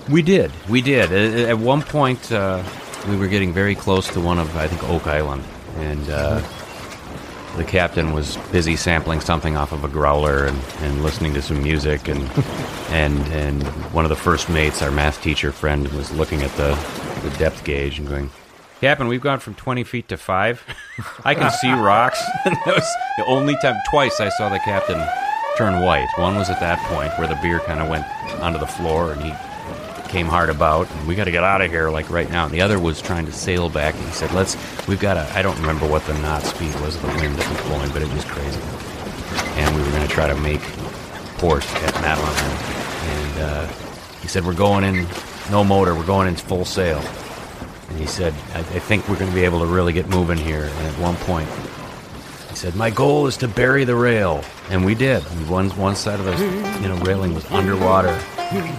We 0.08 0.22
did. 0.22 0.52
We 0.68 0.82
did. 0.82 1.12
At, 1.12 1.50
at 1.50 1.58
one 1.58 1.82
point, 1.82 2.30
uh, 2.30 2.62
we 3.08 3.16
were 3.16 3.28
getting 3.28 3.52
very 3.52 3.74
close 3.74 4.08
to 4.08 4.20
one 4.20 4.38
of, 4.38 4.54
I 4.56 4.68
think, 4.68 4.82
Oak 4.84 5.06
Island, 5.06 5.44
and 5.76 6.10
uh, 6.10 6.42
the 7.56 7.64
captain 7.64 8.12
was 8.12 8.36
busy 8.50 8.76
sampling 8.76 9.20
something 9.20 9.56
off 9.56 9.72
of 9.72 9.84
a 9.84 9.88
growler 9.88 10.44
and, 10.44 10.58
and 10.80 11.02
listening 11.02 11.34
to 11.34 11.42
some 11.42 11.62
music, 11.62 12.08
and 12.08 12.22
and 12.90 13.18
and 13.28 13.62
one 13.92 14.04
of 14.04 14.08
the 14.10 14.16
first 14.16 14.48
mates, 14.48 14.82
our 14.82 14.90
math 14.90 15.22
teacher 15.22 15.52
friend, 15.52 15.88
was 15.88 16.10
looking 16.12 16.42
at 16.42 16.50
the, 16.52 16.74
the 17.22 17.34
depth 17.38 17.64
gauge 17.64 17.98
and 17.98 18.08
going. 18.08 18.30
Captain, 18.84 19.08
we've 19.08 19.22
gone 19.22 19.40
from 19.40 19.54
20 19.54 19.82
feet 19.82 20.08
to 20.08 20.18
5. 20.18 20.62
I 21.24 21.34
can 21.34 21.50
see 21.52 21.72
rocks. 21.72 22.22
that 22.44 22.66
was 22.66 22.86
the 23.16 23.24
only 23.24 23.56
time, 23.62 23.80
twice 23.88 24.20
I 24.20 24.28
saw 24.28 24.50
the 24.50 24.58
captain 24.58 25.02
turn 25.56 25.80
white. 25.80 26.06
One 26.16 26.36
was 26.36 26.50
at 26.50 26.60
that 26.60 26.78
point 26.80 27.10
where 27.18 27.26
the 27.26 27.38
beer 27.40 27.60
kind 27.60 27.80
of 27.80 27.88
went 27.88 28.04
onto 28.42 28.58
the 28.58 28.66
floor 28.66 29.12
and 29.12 29.22
he 29.22 29.32
came 30.10 30.26
hard 30.26 30.50
about 30.50 30.90
and 30.90 31.08
we 31.08 31.14
got 31.14 31.24
to 31.24 31.30
get 31.30 31.42
out 31.42 31.62
of 31.62 31.70
here 31.70 31.88
like 31.88 32.10
right 32.10 32.30
now 32.30 32.44
and 32.44 32.52
the 32.52 32.60
other 32.60 32.78
was 32.78 33.00
trying 33.00 33.24
to 33.24 33.32
sail 33.32 33.70
back 33.70 33.94
and 33.94 34.04
he 34.04 34.12
said 34.12 34.30
let's 34.32 34.54
we've 34.86 35.00
got 35.00 35.14
to 35.14 35.36
i 35.36 35.42
don't 35.42 35.58
remember 35.58 35.88
what 35.88 36.04
the 36.04 36.16
knot 36.18 36.42
speed 36.42 36.72
was 36.82 36.94
of 36.94 37.02
the 37.02 37.08
wind 37.08 37.34
that 37.34 37.50
was 37.50 37.60
blowing 37.62 37.90
but 37.90 38.00
it 38.00 38.12
was 38.12 38.24
crazy 38.26 38.60
and 39.56 39.74
we 39.74 39.82
were 39.82 39.90
going 39.90 40.06
to 40.06 40.14
try 40.14 40.28
to 40.28 40.36
make 40.36 40.60
port 41.38 41.64
at 41.82 41.94
madeline 42.00 42.36
and 43.10 43.38
uh, 43.40 43.66
he 44.20 44.28
said 44.28 44.44
we're 44.44 44.54
going 44.54 44.84
in 44.84 45.04
no 45.50 45.64
motor 45.64 45.96
we're 45.96 46.06
going 46.06 46.28
in 46.28 46.36
full 46.36 46.64
sail 46.64 47.02
and 47.94 48.00
he 48.00 48.06
said 48.06 48.34
i, 48.54 48.58
I 48.58 48.80
think 48.80 49.08
we're 49.08 49.18
going 49.18 49.30
to 49.30 49.34
be 49.34 49.44
able 49.44 49.60
to 49.60 49.66
really 49.66 49.92
get 49.92 50.08
moving 50.08 50.38
here 50.38 50.64
and 50.64 50.86
at 50.86 50.98
one 50.98 51.16
point 51.16 51.48
he 52.54 52.58
said, 52.60 52.76
"My 52.76 52.88
goal 52.88 53.26
is 53.26 53.36
to 53.38 53.48
bury 53.48 53.82
the 53.82 53.96
rail," 53.96 54.44
and 54.70 54.84
we 54.84 54.94
did. 54.94 55.24
One 55.50 55.70
one 55.70 55.96
side 55.96 56.20
of 56.20 56.26
the 56.26 56.36
you 56.80 56.88
know 56.88 56.96
railing 56.98 57.34
was 57.34 57.44
underwater, 57.50 58.16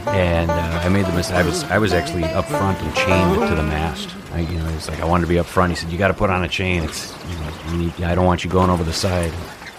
and 0.07 0.49
uh, 0.49 0.81
I 0.81 0.87
made 0.87 1.05
the 1.05 1.11
mistake. 1.11 1.35
I 1.35 1.43
was 1.43 1.65
I 1.65 1.77
was 1.77 1.91
actually 1.91 2.23
up 2.23 2.45
front 2.45 2.81
and 2.81 2.95
chained 2.95 3.49
to 3.49 3.53
the 3.53 3.63
mast. 3.63 4.15
I, 4.31 4.39
you 4.39 4.59
know, 4.59 4.69
it's 4.69 4.87
like 4.87 5.01
I 5.01 5.05
wanted 5.05 5.23
to 5.23 5.27
be 5.27 5.39
up 5.39 5.45
front. 5.45 5.73
He 5.73 5.75
said, 5.75 5.91
"You 5.91 5.97
got 5.97 6.07
to 6.07 6.13
put 6.13 6.29
on 6.29 6.45
a 6.45 6.47
chain. 6.47 6.85
It's 6.85 7.13
you 7.29 7.35
know, 7.35 8.07
I 8.07 8.15
don't 8.15 8.25
want 8.25 8.45
you 8.45 8.49
going 8.49 8.69
over 8.69 8.85
the 8.85 8.93
side." 8.93 9.33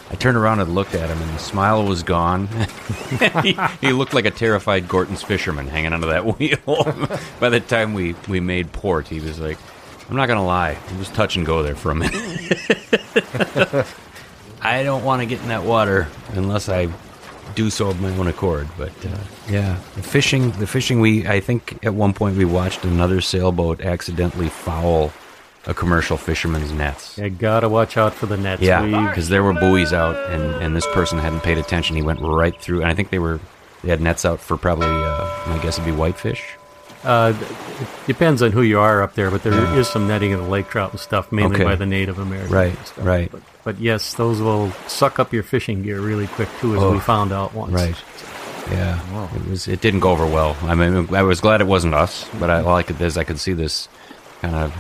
I 0.09 0.15
turned 0.15 0.37
around 0.37 0.61
and 0.61 0.75
looked 0.75 0.95
at 0.95 1.11
him, 1.11 1.21
and 1.21 1.31
the 1.35 1.39
smile 1.39 1.85
was 1.85 2.03
gone. 2.03 2.47
he, 3.43 3.59
he 3.81 3.93
looked 3.93 4.15
like 4.15 4.25
a 4.25 4.31
terrified 4.31 4.89
Gorton's 4.89 5.23
fisherman 5.23 5.67
hanging 5.67 5.93
onto 5.93 6.07
that 6.09 6.25
wheel. 6.39 6.59
By 7.41 7.49
the 7.49 7.61
time 7.61 7.93
we, 7.93 8.15
we 8.29 8.39
made 8.39 8.73
port, 8.73 9.09
he 9.09 9.19
was 9.19 9.41
like, 9.41 9.59
I'm 10.09 10.17
not 10.17 10.27
going 10.27 10.39
to 10.39 10.45
lie. 10.45 10.71
It 10.71 10.99
was 10.99 11.09
touch 11.09 11.37
and 11.37 11.45
go 11.45 11.65
there 11.65 11.75
for 11.75 11.91
a 11.91 11.95
minute. 11.97 12.15
I 14.63 14.85
don't 14.85 15.05
want 15.05 15.23
to 15.23 15.27
get 15.27 15.41
in 15.43 15.49
that 15.49 15.65
water 15.65 16.07
unless 16.35 16.69
I 16.69 16.89
do 17.57 17.71
so 17.71 17.89
of 17.89 18.01
my 18.01 18.11
own 18.17 18.29
accord. 18.29 18.69
But 18.79 18.93
uh, 19.05 19.19
yeah, 19.49 19.81
the 19.97 20.03
fishing, 20.03 20.53
the 20.53 20.67
fishing. 20.67 21.01
We 21.01 21.27
I 21.27 21.41
think 21.41 21.85
at 21.85 21.95
one 21.95 22.13
point 22.13 22.37
we 22.37 22.45
watched 22.45 22.85
another 22.85 23.21
sailboat 23.21 23.81
accidentally 23.81 24.49
foul 24.49 25.13
a 25.67 25.75
commercial 25.75 26.17
fisherman's 26.17 26.73
nets. 26.73 27.19
You 27.19 27.29
gotta 27.31 27.69
watch 27.69 27.97
out 27.97 28.15
for 28.15 28.27
the 28.27 28.37
nets. 28.37 28.63
Yeah, 28.63 29.09
because 29.09 29.29
there 29.29 29.43
were 29.43 29.53
buoys 29.53 29.93
out, 29.93 30.17
and, 30.31 30.43
and 30.63 30.77
this 30.77 30.87
person 30.89 31.19
hadn't 31.19 31.41
paid 31.41 31.59
attention. 31.59 31.97
He 31.97 32.03
went 32.03 32.21
right 32.21 32.59
through, 32.61 32.83
and 32.83 32.91
I 32.91 32.95
think 32.95 33.11
they 33.11 33.19
were 33.19 33.41
they 33.83 33.91
had 33.91 34.01
nets 34.01 34.25
out 34.25 34.41
for 34.41 34.57
probably, 34.57 34.87
uh, 34.89 35.29
my 35.49 35.59
guess 35.63 35.79
would 35.79 35.85
be 35.85 35.93
whitefish. 35.93 36.43
Uh, 37.05 37.35
it 37.81 38.07
depends 38.07 38.43
on 38.43 38.51
who 38.51 38.63
you 38.63 38.81
are 38.81 39.03
up 39.03 39.15
there, 39.15 39.31
but 39.31 39.43
there 39.45 39.53
is 39.53 39.61
Yeah. 39.61 39.83
some 39.83 40.09
netting 40.09 40.33
of 40.33 40.41
the 40.43 40.49
lake 40.49 40.69
trout 40.71 40.91
and 40.91 40.99
stuff, 40.99 41.31
mainly 41.31 41.57
Okay. 41.57 41.65
by 41.65 41.77
the 41.77 41.87
Native 41.87 42.19
Americans. 42.19 42.51
Right, 42.53 42.87
stuff. 42.87 43.05
right. 43.07 43.31
But, 43.31 43.43
but 43.63 43.79
yes, 43.79 44.15
those 44.15 44.41
will 44.41 44.73
suck 44.89 45.21
up 45.21 45.33
your 45.33 45.43
fishing 45.45 45.83
gear 45.83 46.01
really 46.01 46.27
quick 46.27 46.49
too, 46.61 46.75
as 46.75 46.83
Oh. 46.83 46.93
we 46.93 46.99
found 47.01 47.33
out 47.33 47.55
once. 47.55 47.73
Right. 47.73 47.95
Yeah, 48.73 48.99
it 49.37 49.49
was. 49.49 49.69
It 49.69 49.81
didn't 49.81 50.01
go 50.01 50.11
over 50.11 50.27
well. 50.27 50.57
I 50.63 50.75
mean, 50.75 51.15
I 51.15 51.23
was 51.23 51.41
glad 51.41 51.61
it 51.61 51.67
wasn't 51.69 51.95
us, 51.95 52.29
but 52.41 52.51
I, 52.51 52.63
all 52.63 52.75
I 52.75 52.83
could 52.83 53.01
is 53.01 53.17
I 53.17 53.23
could 53.25 53.39
see 53.39 53.53
this 53.53 53.89
kind 54.43 54.57
of 54.57 54.73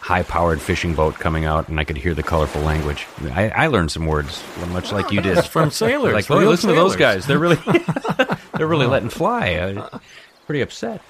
high-powered 0.00 0.60
fishing 0.60 0.94
boat 0.94 1.14
coming 1.14 1.44
out, 1.44 1.68
and 1.68 1.78
I 1.78 1.84
could 1.84 1.96
hear 1.96 2.14
the 2.14 2.22
colorful 2.22 2.62
language. 2.62 3.06
I, 3.32 3.50
I 3.50 3.66
learned 3.68 3.92
some 3.92 4.06
words, 4.06 4.42
much 4.68 4.92
like 4.92 5.12
you 5.12 5.20
did. 5.20 5.44
From 5.44 5.70
sailors, 5.70 6.14
like, 6.14 6.30
oh, 6.30 6.38
real 6.38 6.50
listen 6.50 6.70
to 6.70 6.76
those 6.76 6.96
guys. 6.96 7.26
They're 7.26 7.38
really 7.38 7.58
They're 8.56 8.66
really 8.66 8.86
letting 8.86 9.10
fly. 9.10 9.54
Uh, 9.54 9.98
pretty 10.46 10.60
upset. 10.60 11.00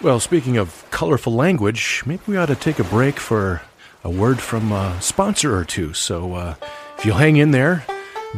Well, 0.00 0.20
speaking 0.20 0.56
of 0.56 0.84
colorful 0.90 1.32
language, 1.32 2.02
maybe 2.04 2.22
we 2.26 2.36
ought 2.36 2.46
to 2.46 2.56
take 2.56 2.78
a 2.78 2.84
break 2.84 3.18
for 3.18 3.62
a 4.02 4.10
word 4.10 4.40
from 4.40 4.70
a 4.70 5.00
sponsor 5.00 5.56
or 5.56 5.64
two. 5.64 5.94
So 5.94 6.34
uh, 6.34 6.54
if 6.98 7.04
you'll 7.04 7.16
hang 7.16 7.36
in 7.36 7.52
there, 7.52 7.84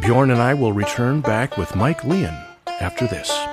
Bjorn 0.01 0.31
and 0.31 0.41
I 0.41 0.55
will 0.55 0.73
return 0.73 1.21
back 1.21 1.57
with 1.57 1.75
Mike 1.75 2.05
Leon 2.05 2.43
after 2.81 3.07
this. 3.07 3.46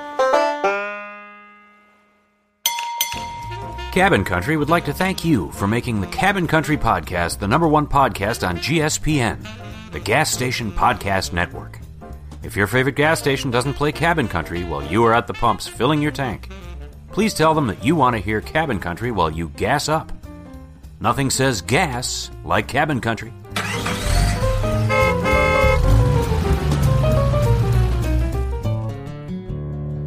Cabin 3.93 4.25
Country 4.25 4.57
would 4.57 4.71
like 4.71 4.85
to 4.85 4.91
thank 4.91 5.23
you 5.23 5.51
for 5.51 5.67
making 5.67 6.01
the 6.01 6.07
Cabin 6.07 6.47
Country 6.47 6.77
podcast 6.77 7.37
the 7.37 7.47
number 7.47 7.67
one 7.67 7.85
podcast 7.85 8.45
on 8.45 8.57
GSPN, 8.57 9.47
the 9.91 9.99
Gas 9.99 10.31
Station 10.31 10.71
Podcast 10.71 11.31
Network. 11.31 11.77
If 12.41 12.55
your 12.55 12.65
favorite 12.65 12.95
gas 12.95 13.19
station 13.19 13.51
doesn't 13.51 13.75
play 13.75 13.91
Cabin 13.91 14.27
Country 14.27 14.63
while 14.63 14.83
you 14.83 15.05
are 15.05 15.13
at 15.13 15.27
the 15.27 15.35
pumps 15.35 15.67
filling 15.67 16.01
your 16.01 16.11
tank, 16.11 16.49
please 17.11 17.35
tell 17.35 17.53
them 17.53 17.67
that 17.67 17.85
you 17.85 17.95
want 17.95 18.15
to 18.15 18.19
hear 18.19 18.41
Cabin 18.41 18.79
Country 18.79 19.11
while 19.11 19.29
you 19.29 19.49
gas 19.49 19.87
up. 19.87 20.11
Nothing 20.99 21.29
says 21.29 21.61
gas 21.61 22.31
like 22.43 22.67
Cabin 22.67 22.99
Country. 22.99 23.31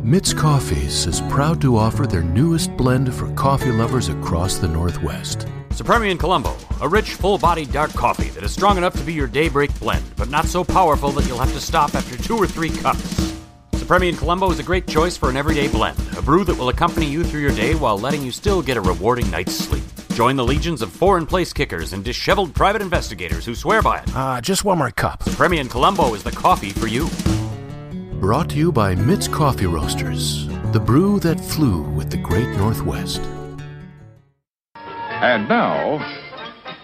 Mitz 0.07 0.32
Coffees 0.32 1.04
is 1.09 1.20
proud 1.22 1.61
to 1.61 1.76
offer 1.76 2.07
their 2.07 2.22
newest 2.22 2.76
blend 2.76 3.12
for 3.12 3.28
coffee 3.34 3.72
lovers 3.72 4.09
across 4.09 4.57
the 4.57 4.68
Northwest. 4.68 5.48
Supremian 5.70 6.16
Colombo, 6.16 6.57
a 6.80 6.88
rich, 6.88 7.14
full 7.14 7.38
bodied 7.38 7.72
dark 7.72 7.92
coffee 7.92 8.28
that 8.28 8.44
is 8.44 8.52
strong 8.52 8.78
enough 8.78 8.94
to 8.94 9.02
be 9.02 9.12
your 9.12 9.26
daybreak 9.26 9.76
blend, 9.80 10.04
but 10.14 10.30
not 10.30 10.44
so 10.44 10.62
powerful 10.62 11.11
that 11.11 11.26
you'll 11.26 11.40
have 11.40 11.52
to 11.52 11.59
stop 11.59 11.96
after 11.96 12.16
two 12.16 12.36
or 12.36 12.46
three 12.46 12.70
cups. 12.70 13.34
Supremian 13.72 14.16
Colombo 14.16 14.48
is 14.52 14.61
a 14.61 14.62
great 14.62 14.86
choice 14.86 15.16
for 15.16 15.28
an 15.28 15.36
everyday 15.36 15.66
blend, 15.66 15.98
a 16.16 16.22
brew 16.22 16.44
that 16.44 16.57
will 16.57 16.68
accompany 16.68 17.07
you 17.07 17.24
through 17.24 17.40
your 17.40 17.57
day 17.57 17.74
while 17.74 17.98
letting 17.98 18.22
you 18.22 18.30
still 18.30 18.62
get 18.62 18.76
a 18.76 18.80
rewarding 18.80 19.28
night's 19.32 19.57
sleep. 19.57 19.82
Join 20.11 20.36
the 20.36 20.44
legions 20.44 20.82
of 20.82 20.92
foreign 20.92 21.26
place 21.26 21.52
kickers 21.52 21.92
and 21.92 22.04
disheveled 22.04 22.54
private 22.54 22.80
investigators 22.80 23.44
who 23.44 23.57
swear 23.57 23.82
by 23.82 23.98
it. 23.98 24.14
Ah, 24.14 24.40
just 24.40 24.64
one 24.64 24.78
more 24.78 24.92
cup. 24.92 25.24
Supremian 25.24 25.68
Colombo 25.68 26.14
is 26.14 26.22
the 26.22 26.30
coffee 26.30 26.70
for 26.70 26.86
you. 26.86 27.09
Brought 28.20 28.48
to 28.50 28.56
you 28.56 28.72
by 28.72 28.94
Mitz 28.94 29.30
Coffee 29.30 29.66
Roasters, 29.66 30.48
the 30.72 30.80
brew 30.80 31.20
that 31.20 31.38
flew 31.38 31.82
with 31.82 32.10
the 32.10 32.16
great 32.16 32.48
Northwest. 32.56 33.20
And 34.74 35.46
now, 35.50 35.98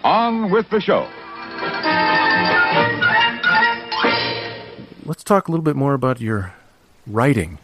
on 0.03 0.51
with 0.51 0.69
the 0.69 0.79
show. 0.79 1.07
Let's 5.05 5.23
talk 5.23 5.47
a 5.47 5.51
little 5.51 5.63
bit 5.63 5.75
more 5.75 5.95
about 5.95 6.21
your 6.21 6.53
writing. 7.07 7.57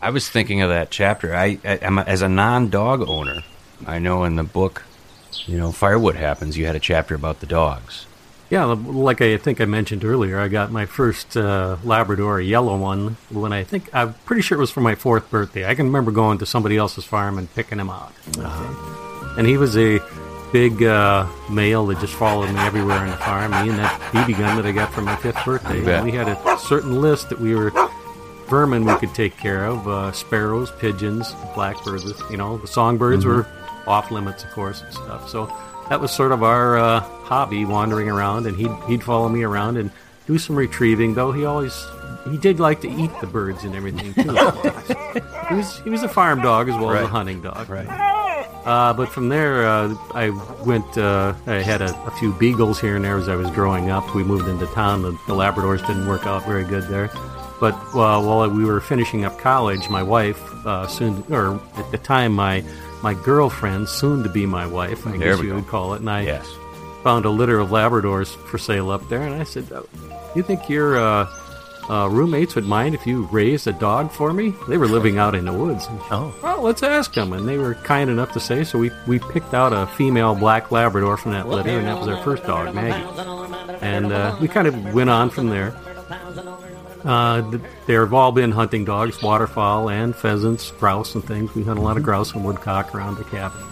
I 0.00 0.08
was 0.08 0.30
thinking 0.30 0.62
of 0.62 0.70
that 0.70 0.90
chapter. 0.90 1.36
I, 1.36 1.58
I 1.62 1.74
am 1.82 1.98
a, 1.98 2.02
as 2.02 2.22
a 2.22 2.28
non-dog 2.28 3.06
owner. 3.06 3.42
I 3.86 3.98
know 3.98 4.24
in 4.24 4.36
the 4.36 4.44
book, 4.44 4.84
you 5.44 5.58
know, 5.58 5.72
Firewood 5.72 6.16
happens. 6.16 6.56
You 6.56 6.64
had 6.64 6.74
a 6.74 6.80
chapter 6.80 7.14
about 7.14 7.40
the 7.40 7.46
dogs. 7.46 8.06
Yeah, 8.50 8.64
like 8.64 9.20
I 9.20 9.36
think 9.36 9.60
I 9.60 9.64
mentioned 9.64 10.04
earlier, 10.04 10.40
I 10.40 10.48
got 10.48 10.72
my 10.72 10.84
first 10.84 11.36
uh, 11.36 11.76
Labrador, 11.84 12.40
a 12.40 12.44
yellow 12.44 12.76
one, 12.76 13.16
when 13.30 13.52
I 13.52 13.62
think 13.62 13.88
I'm 13.94 14.14
pretty 14.24 14.42
sure 14.42 14.58
it 14.58 14.60
was 14.60 14.72
for 14.72 14.80
my 14.80 14.96
fourth 14.96 15.30
birthday. 15.30 15.64
I 15.64 15.76
can 15.76 15.86
remember 15.86 16.10
going 16.10 16.38
to 16.38 16.46
somebody 16.46 16.76
else's 16.76 17.04
farm 17.04 17.38
and 17.38 17.52
picking 17.54 17.78
him 17.78 17.90
out. 17.90 18.12
Uh-huh. 18.36 19.34
And 19.38 19.46
he 19.46 19.56
was 19.56 19.76
a 19.76 20.00
big 20.52 20.82
uh, 20.82 21.28
male 21.48 21.86
that 21.86 22.00
just 22.00 22.14
followed 22.14 22.50
me 22.52 22.58
everywhere 22.58 22.98
on 22.98 23.08
the 23.08 23.16
farm. 23.18 23.52
Me 23.52 23.70
and 23.70 23.78
that 23.78 24.00
BB 24.10 24.36
gun 24.36 24.56
that 24.56 24.66
I 24.66 24.72
got 24.72 24.92
for 24.92 25.02
my 25.02 25.14
fifth 25.14 25.44
birthday. 25.44 26.02
We 26.02 26.10
had 26.10 26.28
a 26.28 26.58
certain 26.58 27.00
list 27.00 27.28
that 27.28 27.38
we 27.38 27.54
were 27.54 27.70
vermin 28.48 28.84
we 28.84 28.96
could 28.96 29.14
take 29.14 29.36
care 29.36 29.64
of: 29.64 29.86
uh, 29.86 30.10
sparrows, 30.10 30.72
pigeons, 30.72 31.34
blackbirds. 31.54 32.04
You 32.30 32.36
know, 32.36 32.58
the 32.58 32.66
songbirds 32.66 33.24
mm-hmm. 33.24 33.48
were 33.48 33.86
off 33.86 34.10
limits, 34.10 34.42
of 34.42 34.50
course, 34.50 34.82
and 34.82 34.92
stuff. 34.92 35.28
So 35.28 35.46
that 35.90 36.00
was 36.00 36.12
sort 36.12 36.32
of 36.32 36.42
our 36.42 36.78
uh, 36.78 37.00
hobby, 37.00 37.64
wandering 37.64 38.08
around, 38.08 38.46
and 38.46 38.56
he'd 38.56 38.72
he'd 38.88 39.02
follow 39.02 39.28
me 39.28 39.42
around 39.42 39.76
and 39.76 39.90
do 40.26 40.38
some 40.38 40.56
retrieving. 40.56 41.14
Though 41.14 41.32
he 41.32 41.44
always 41.44 41.84
he 42.30 42.38
did 42.38 42.60
like 42.60 42.80
to 42.82 42.88
eat 42.88 43.10
the 43.20 43.26
birds 43.26 43.64
and 43.64 43.74
everything 43.74 44.14
too. 44.14 44.22
he 45.48 45.54
was 45.54 45.80
he 45.80 45.90
was 45.90 46.02
a 46.02 46.08
farm 46.08 46.40
dog 46.40 46.68
as 46.68 46.76
well 46.76 46.90
right. 46.90 47.02
as 47.02 47.04
a 47.04 47.08
hunting 47.08 47.42
dog. 47.42 47.68
Right. 47.68 47.88
Uh, 48.64 48.92
but 48.92 49.08
from 49.08 49.30
there, 49.30 49.66
uh, 49.66 49.94
I 50.14 50.30
went. 50.64 50.96
Uh, 50.96 51.34
I 51.46 51.54
had 51.54 51.82
a, 51.82 51.94
a, 52.04 52.10
few 52.12 52.32
beagles 52.34 52.80
here 52.80 52.94
and 52.94 53.04
there 53.04 53.16
as 53.16 53.28
I 53.28 53.34
was 53.34 53.50
growing 53.50 53.90
up. 53.90 54.14
We 54.14 54.22
moved 54.22 54.48
into 54.48 54.66
town. 54.66 55.02
The, 55.02 55.12
the 55.26 55.34
Labradors 55.34 55.84
didn't 55.86 56.06
work 56.06 56.26
out 56.26 56.44
very 56.44 56.64
good 56.64 56.84
there. 56.84 57.08
But 57.58 57.74
uh, 57.94 58.22
while 58.22 58.48
we 58.48 58.64
were 58.64 58.80
finishing 58.80 59.24
up 59.24 59.38
college, 59.38 59.88
my 59.88 60.02
wife 60.02 60.40
uh, 60.66 60.86
soon, 60.86 61.24
or 61.30 61.60
at 61.76 61.90
the 61.90 61.98
time, 61.98 62.32
my 62.32 62.62
my 63.02 63.14
girlfriend, 63.14 63.88
soon 63.88 64.22
to 64.22 64.28
be 64.28 64.46
my 64.46 64.66
wife, 64.66 65.06
I 65.06 65.16
there 65.16 65.36
guess 65.36 65.42
you 65.42 65.50
go. 65.50 65.54
would 65.56 65.68
call 65.68 65.94
it, 65.94 66.00
and 66.00 66.10
I 66.10 66.22
yes. 66.22 66.46
found 67.02 67.24
a 67.24 67.30
litter 67.30 67.58
of 67.58 67.70
Labradors 67.70 68.34
for 68.46 68.58
sale 68.58 68.90
up 68.90 69.08
there, 69.08 69.22
and 69.22 69.34
I 69.34 69.44
said, 69.44 69.66
oh, 69.72 69.86
"You 70.34 70.42
think 70.42 70.68
your 70.68 70.98
uh, 70.98 71.28
uh, 71.88 72.08
roommates 72.08 72.54
would 72.54 72.66
mind 72.66 72.94
if 72.94 73.06
you 73.06 73.26
raised 73.32 73.66
a 73.66 73.72
dog 73.72 74.10
for 74.10 74.32
me?" 74.32 74.54
They 74.68 74.76
were 74.76 74.86
living 74.88 75.18
out 75.18 75.34
in 75.34 75.44
the 75.44 75.52
woods. 75.52 75.86
oh, 76.10 76.34
well, 76.42 76.62
let's 76.62 76.82
ask 76.82 77.14
them, 77.14 77.32
and 77.32 77.48
they 77.48 77.58
were 77.58 77.74
kind 77.74 78.10
enough 78.10 78.32
to 78.32 78.40
say. 78.40 78.64
So 78.64 78.78
we 78.78 78.90
we 79.06 79.18
picked 79.18 79.54
out 79.54 79.72
a 79.72 79.86
female 79.96 80.34
black 80.34 80.70
Labrador 80.70 81.16
from 81.16 81.32
that 81.32 81.48
litter, 81.48 81.70
and 81.78 81.86
that 81.86 81.98
was 81.98 82.08
our 82.08 82.22
first 82.22 82.44
dog, 82.44 82.74
Maggie. 82.74 83.06
And 83.80 84.12
uh, 84.12 84.36
we 84.40 84.46
kind 84.48 84.68
of 84.68 84.92
went 84.94 85.08
on 85.10 85.30
from 85.30 85.48
there. 85.48 85.74
Uh, 87.04 87.58
there 87.86 88.04
have 88.04 88.12
all 88.12 88.32
been 88.32 88.52
hunting 88.52 88.84
dogs, 88.84 89.22
waterfowl 89.22 89.88
and 89.88 90.14
pheasants, 90.14 90.70
grouse 90.72 91.14
and 91.14 91.24
things. 91.24 91.54
We 91.54 91.64
hunt 91.64 91.78
a 91.78 91.82
lot 91.82 91.96
of 91.96 92.02
grouse 92.02 92.32
and 92.34 92.44
woodcock 92.44 92.94
around 92.94 93.16
the 93.16 93.24
cabin. 93.24 93.62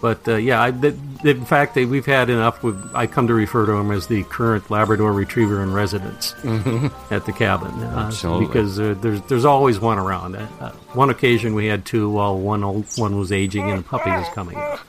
But 0.00 0.26
uh, 0.26 0.36
yeah, 0.36 0.62
I, 0.62 0.68
in 0.68 1.44
fact, 1.44 1.74
they, 1.74 1.84
we've 1.84 2.06
had 2.06 2.30
enough. 2.30 2.62
With, 2.62 2.90
I 2.94 3.06
come 3.06 3.26
to 3.26 3.34
refer 3.34 3.66
to 3.66 3.72
them 3.72 3.90
as 3.90 4.06
the 4.06 4.22
current 4.24 4.70
Labrador 4.70 5.12
Retriever 5.12 5.62
in 5.62 5.74
residence 5.74 6.32
mm-hmm. 6.40 7.12
at 7.12 7.26
the 7.26 7.32
cabin, 7.32 7.70
uh, 7.82 8.10
because 8.38 8.80
uh, 8.80 8.94
there's 9.00 9.20
there's 9.22 9.44
always 9.44 9.78
one 9.78 9.98
around. 9.98 10.36
Uh, 10.36 10.72
one 10.94 11.10
occasion 11.10 11.54
we 11.54 11.66
had 11.66 11.84
two, 11.84 12.08
while 12.08 12.38
one 12.38 12.64
old 12.64 12.86
one 12.96 13.18
was 13.18 13.30
aging 13.30 13.70
and 13.70 13.80
a 13.80 13.82
puppy 13.82 14.10
was 14.10 14.26
coming 14.34 14.56
up. 14.56 14.80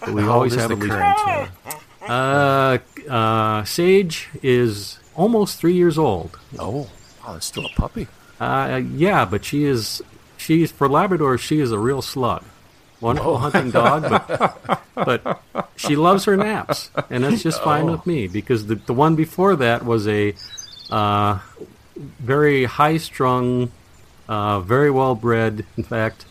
But 0.00 0.14
we 0.14 0.22
always 0.22 0.54
have 0.54 0.70
at 0.70 0.78
least. 0.78 0.94
Uh, 2.08 2.78
uh, 3.10 3.64
Sage 3.64 4.28
is 4.42 4.98
almost 5.18 5.58
three 5.58 5.74
years 5.74 5.98
old. 5.98 6.38
Oh, 6.58 6.88
wow, 7.22 7.34
it's 7.34 7.44
still 7.44 7.66
a 7.66 7.70
puppy. 7.70 8.06
Uh, 8.40 8.80
yeah, 8.94 9.24
but 9.26 9.44
she 9.44 9.64
is 9.64 10.00
she's 10.38 10.70
for 10.70 10.88
Labrador. 10.88 11.36
She 11.36 11.60
is 11.60 11.72
a 11.72 11.78
real 11.78 12.00
slug, 12.00 12.44
wonderful 13.00 13.32
Whoa. 13.32 13.50
hunting 13.50 13.70
dog, 13.72 14.08
but 14.94 15.42
but 15.52 15.70
she 15.76 15.96
loves 15.96 16.24
her 16.24 16.36
naps, 16.36 16.90
and 17.10 17.24
that's 17.24 17.42
just 17.42 17.62
fine 17.62 17.88
oh. 17.88 17.92
with 17.92 18.06
me 18.06 18.28
because 18.28 18.68
the 18.68 18.76
the 18.76 18.94
one 18.94 19.16
before 19.16 19.56
that 19.56 19.84
was 19.84 20.06
a 20.06 20.34
uh, 20.90 21.40
very 21.96 22.64
high 22.64 22.96
strung, 22.96 23.72
uh, 24.28 24.60
very 24.60 24.90
well 24.90 25.16
bred. 25.16 25.66
In 25.76 25.82
fact, 25.82 26.24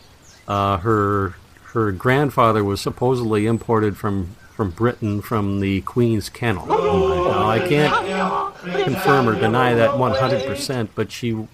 uh, 0.48 0.78
her 0.78 1.36
her 1.74 1.92
grandfather 1.92 2.64
was 2.64 2.80
supposedly 2.80 3.46
imported 3.46 3.98
from 3.98 4.34
from 4.58 4.70
Britain 4.70 5.22
from 5.22 5.60
the 5.60 5.82
Queen's 5.82 6.28
Kennel. 6.28 6.66
Now, 6.66 7.48
I 7.48 7.60
can't 7.60 8.56
confirm 8.82 9.28
or 9.28 9.38
deny 9.38 9.72
that 9.74 9.90
100%, 9.90 10.88
but 10.96 11.12
she 11.12 11.46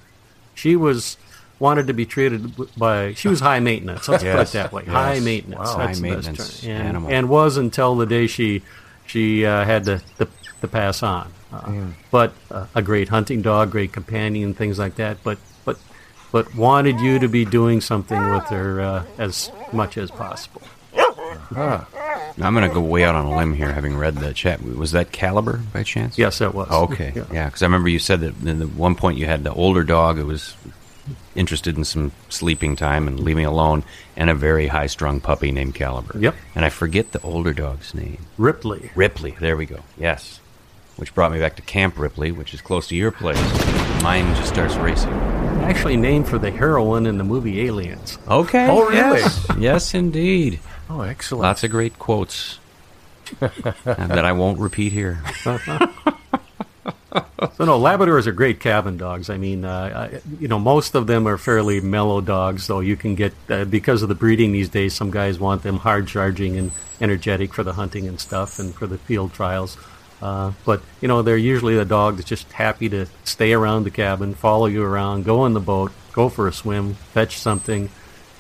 she 0.55 0.75
was 0.75 1.19
wanted 1.59 1.87
to 1.89 1.93
be 1.93 2.07
treated 2.07 2.55
by 2.79 3.13
she 3.13 3.29
was 3.29 3.41
high 3.41 3.61
maintenance. 3.61 4.09
Let's 4.09 4.25
yes. 4.25 4.35
put 4.35 4.49
it 4.49 4.53
that 4.55 4.73
way. 4.73 4.85
Yes. 4.87 4.95
High 4.95 5.21
maintenance. 5.21 5.69
Wow. 5.69 5.77
High 5.77 6.01
maintenance 6.01 6.65
and, 6.65 6.89
animal. 6.89 7.11
and 7.11 7.29
was 7.29 7.59
until 7.59 7.95
the 7.95 8.07
day 8.07 8.27
she 8.27 8.63
she 9.05 9.45
uh, 9.45 9.67
had 9.67 9.85
to, 9.85 10.01
to, 10.17 10.27
to 10.63 10.69
pass 10.69 11.03
on. 11.03 11.31
Uh, 11.53 11.61
mm. 11.61 11.93
But 12.11 12.33
uh, 12.51 12.69
a 12.75 12.81
great 12.81 13.11
hunting 13.11 13.43
dog, 13.43 13.71
great 13.71 13.93
companion, 13.93 14.55
things 14.55 14.79
like 14.79 14.95
that. 14.95 15.19
But 15.23 15.37
but 15.67 15.77
but 16.33 16.55
wanted 16.55 17.01
you 17.01 17.19
to 17.19 17.29
be 17.29 17.45
doing 17.45 17.83
something 17.83 18.31
with 18.31 18.45
her 18.45 18.81
uh, 18.81 19.05
as 19.19 19.53
much 19.75 19.99
as 19.99 20.11
possible. 20.11 20.63
Huh. 21.55 21.85
I'm 22.43 22.53
going 22.53 22.69
to 22.69 22.75
go 22.75 22.81
way 22.81 23.05
out 23.05 23.15
on 23.15 23.27
a 23.27 23.37
limb 23.37 23.55
here, 23.55 23.73
having 23.73 23.97
read 23.97 24.17
the 24.17 24.35
chat. 24.35 24.61
Was 24.63 24.93
that 24.93 25.13
Caliber 25.13 25.61
by 25.73 25.85
chance? 25.85 26.19
Yes, 26.19 26.39
that 26.39 26.53
was. 26.55 26.67
Oh, 26.71 26.85
okay, 26.85 27.13
yeah, 27.15 27.47
because 27.47 27.63
yeah, 27.63 27.67
I 27.67 27.69
remember 27.69 27.89
you 27.89 28.01
said 28.01 28.21
that 28.21 28.41
the 28.41 28.67
one 28.67 28.97
point 28.97 29.19
you 29.19 29.27
had 29.27 29.45
the 29.45 29.53
older 29.53 29.85
dog 29.85 30.17
who 30.17 30.27
was 30.27 30.57
interested 31.37 31.77
in 31.77 31.85
some 31.85 32.13
sleeping 32.29 32.77
time 32.77 33.07
and 33.07 33.21
leaving 33.21 33.45
alone, 33.45 33.85
and 34.17 34.31
a 34.31 34.35
very 34.35 34.67
high-strung 34.69 35.21
puppy 35.21 35.53
named 35.53 35.75
Caliber. 35.75 36.19
Yep. 36.19 36.35
And 36.55 36.65
I 36.65 36.71
forget 36.71 37.13
the 37.13 37.21
older 37.23 37.53
dog's 37.53 37.95
name. 37.95 38.25
Ripley. 38.39 38.91
Ripley. 38.95 39.37
There 39.39 39.57
we 39.57 39.67
go. 39.67 39.81
Yes. 39.97 40.41
Which 40.97 41.15
brought 41.15 41.33
me 41.33 41.41
back 41.41 41.57
to 41.57 41.63
Camp 41.63 41.99
Ripley, 41.99 42.31
which 42.31 42.55
is 42.55 42.61
close 42.61 42.89
to 42.89 42.97
your 42.97 43.11
place. 43.11 43.37
Mine 44.03 44.35
just 44.37 44.49
starts 44.49 44.77
racing. 44.77 45.13
Actually 45.63 45.97
named 45.97 46.29
for 46.29 46.39
the 46.39 46.51
heroine 46.51 47.07
in 47.07 47.19
the 47.19 47.25
movie 47.25 47.63
Aliens. 47.67 48.19
Okay. 48.29 48.69
Oh, 48.69 48.89
really? 48.89 49.21
Yes, 49.21 49.47
yes 49.59 49.95
indeed. 49.95 50.61
Oh, 50.91 51.01
excellent. 51.01 51.43
Lots 51.43 51.65
of 51.65 51.71
great 51.71 51.99
quotes 51.99 52.59
that 53.41 54.25
I 54.25 54.33
won't 54.33 54.59
repeat 54.59 54.93
here. 54.93 55.23
So 55.43 55.59
no, 57.65 57.79
Labradors 57.79 58.27
are 58.27 58.33
great 58.33 58.61
cabin 58.61 58.97
dogs. 58.97 59.31
I 59.31 59.37
mean, 59.37 59.65
uh, 59.65 60.11
I- 60.13 60.21
you 60.41 60.49
know, 60.49 60.59
most 60.59 60.95
of 60.95 61.07
them 61.07 61.27
are 61.29 61.39
fairly 61.39 61.81
mellow 61.81 62.21
dogs, 62.21 62.67
though 62.67 62.81
you 62.81 62.97
can 62.97 63.15
get 63.15 63.33
uh, 63.49 63.65
because 63.65 64.03
of 64.03 64.09
the 64.09 64.15
breeding 64.15 64.53
these 64.53 64.69
days. 64.69 64.95
Some 64.95 65.11
guys 65.11 65.39
want 65.39 65.63
them 65.63 65.79
hard 65.79 66.09
charging 66.09 66.57
and 66.57 66.71
energetic 67.01 67.55
for 67.55 67.63
the 67.63 67.75
hunting 67.75 68.09
and 68.09 68.19
stuff, 68.21 68.59
and 68.59 68.75
for 68.75 68.87
the 68.87 68.99
field 68.99 69.33
trials. 69.33 69.77
Uh, 70.23 70.53
but 70.65 70.83
you 71.01 71.09
know, 71.09 71.23
they're 71.23 71.37
usually 71.37 71.77
the 71.77 71.85
dog 71.85 72.17
that's 72.17 72.29
just 72.29 72.51
happy 72.53 72.89
to 72.89 73.07
stay 73.25 73.53
around 73.53 73.85
the 73.85 73.91
cabin, 73.91 74.35
follow 74.35 74.67
you 74.67 74.83
around, 74.83 75.25
go 75.25 75.45
in 75.47 75.53
the 75.53 75.61
boat, 75.61 75.93
go 76.13 76.29
for 76.29 76.49
a 76.49 76.53
swim, 76.53 76.95
fetch 76.95 77.39
something, 77.39 77.91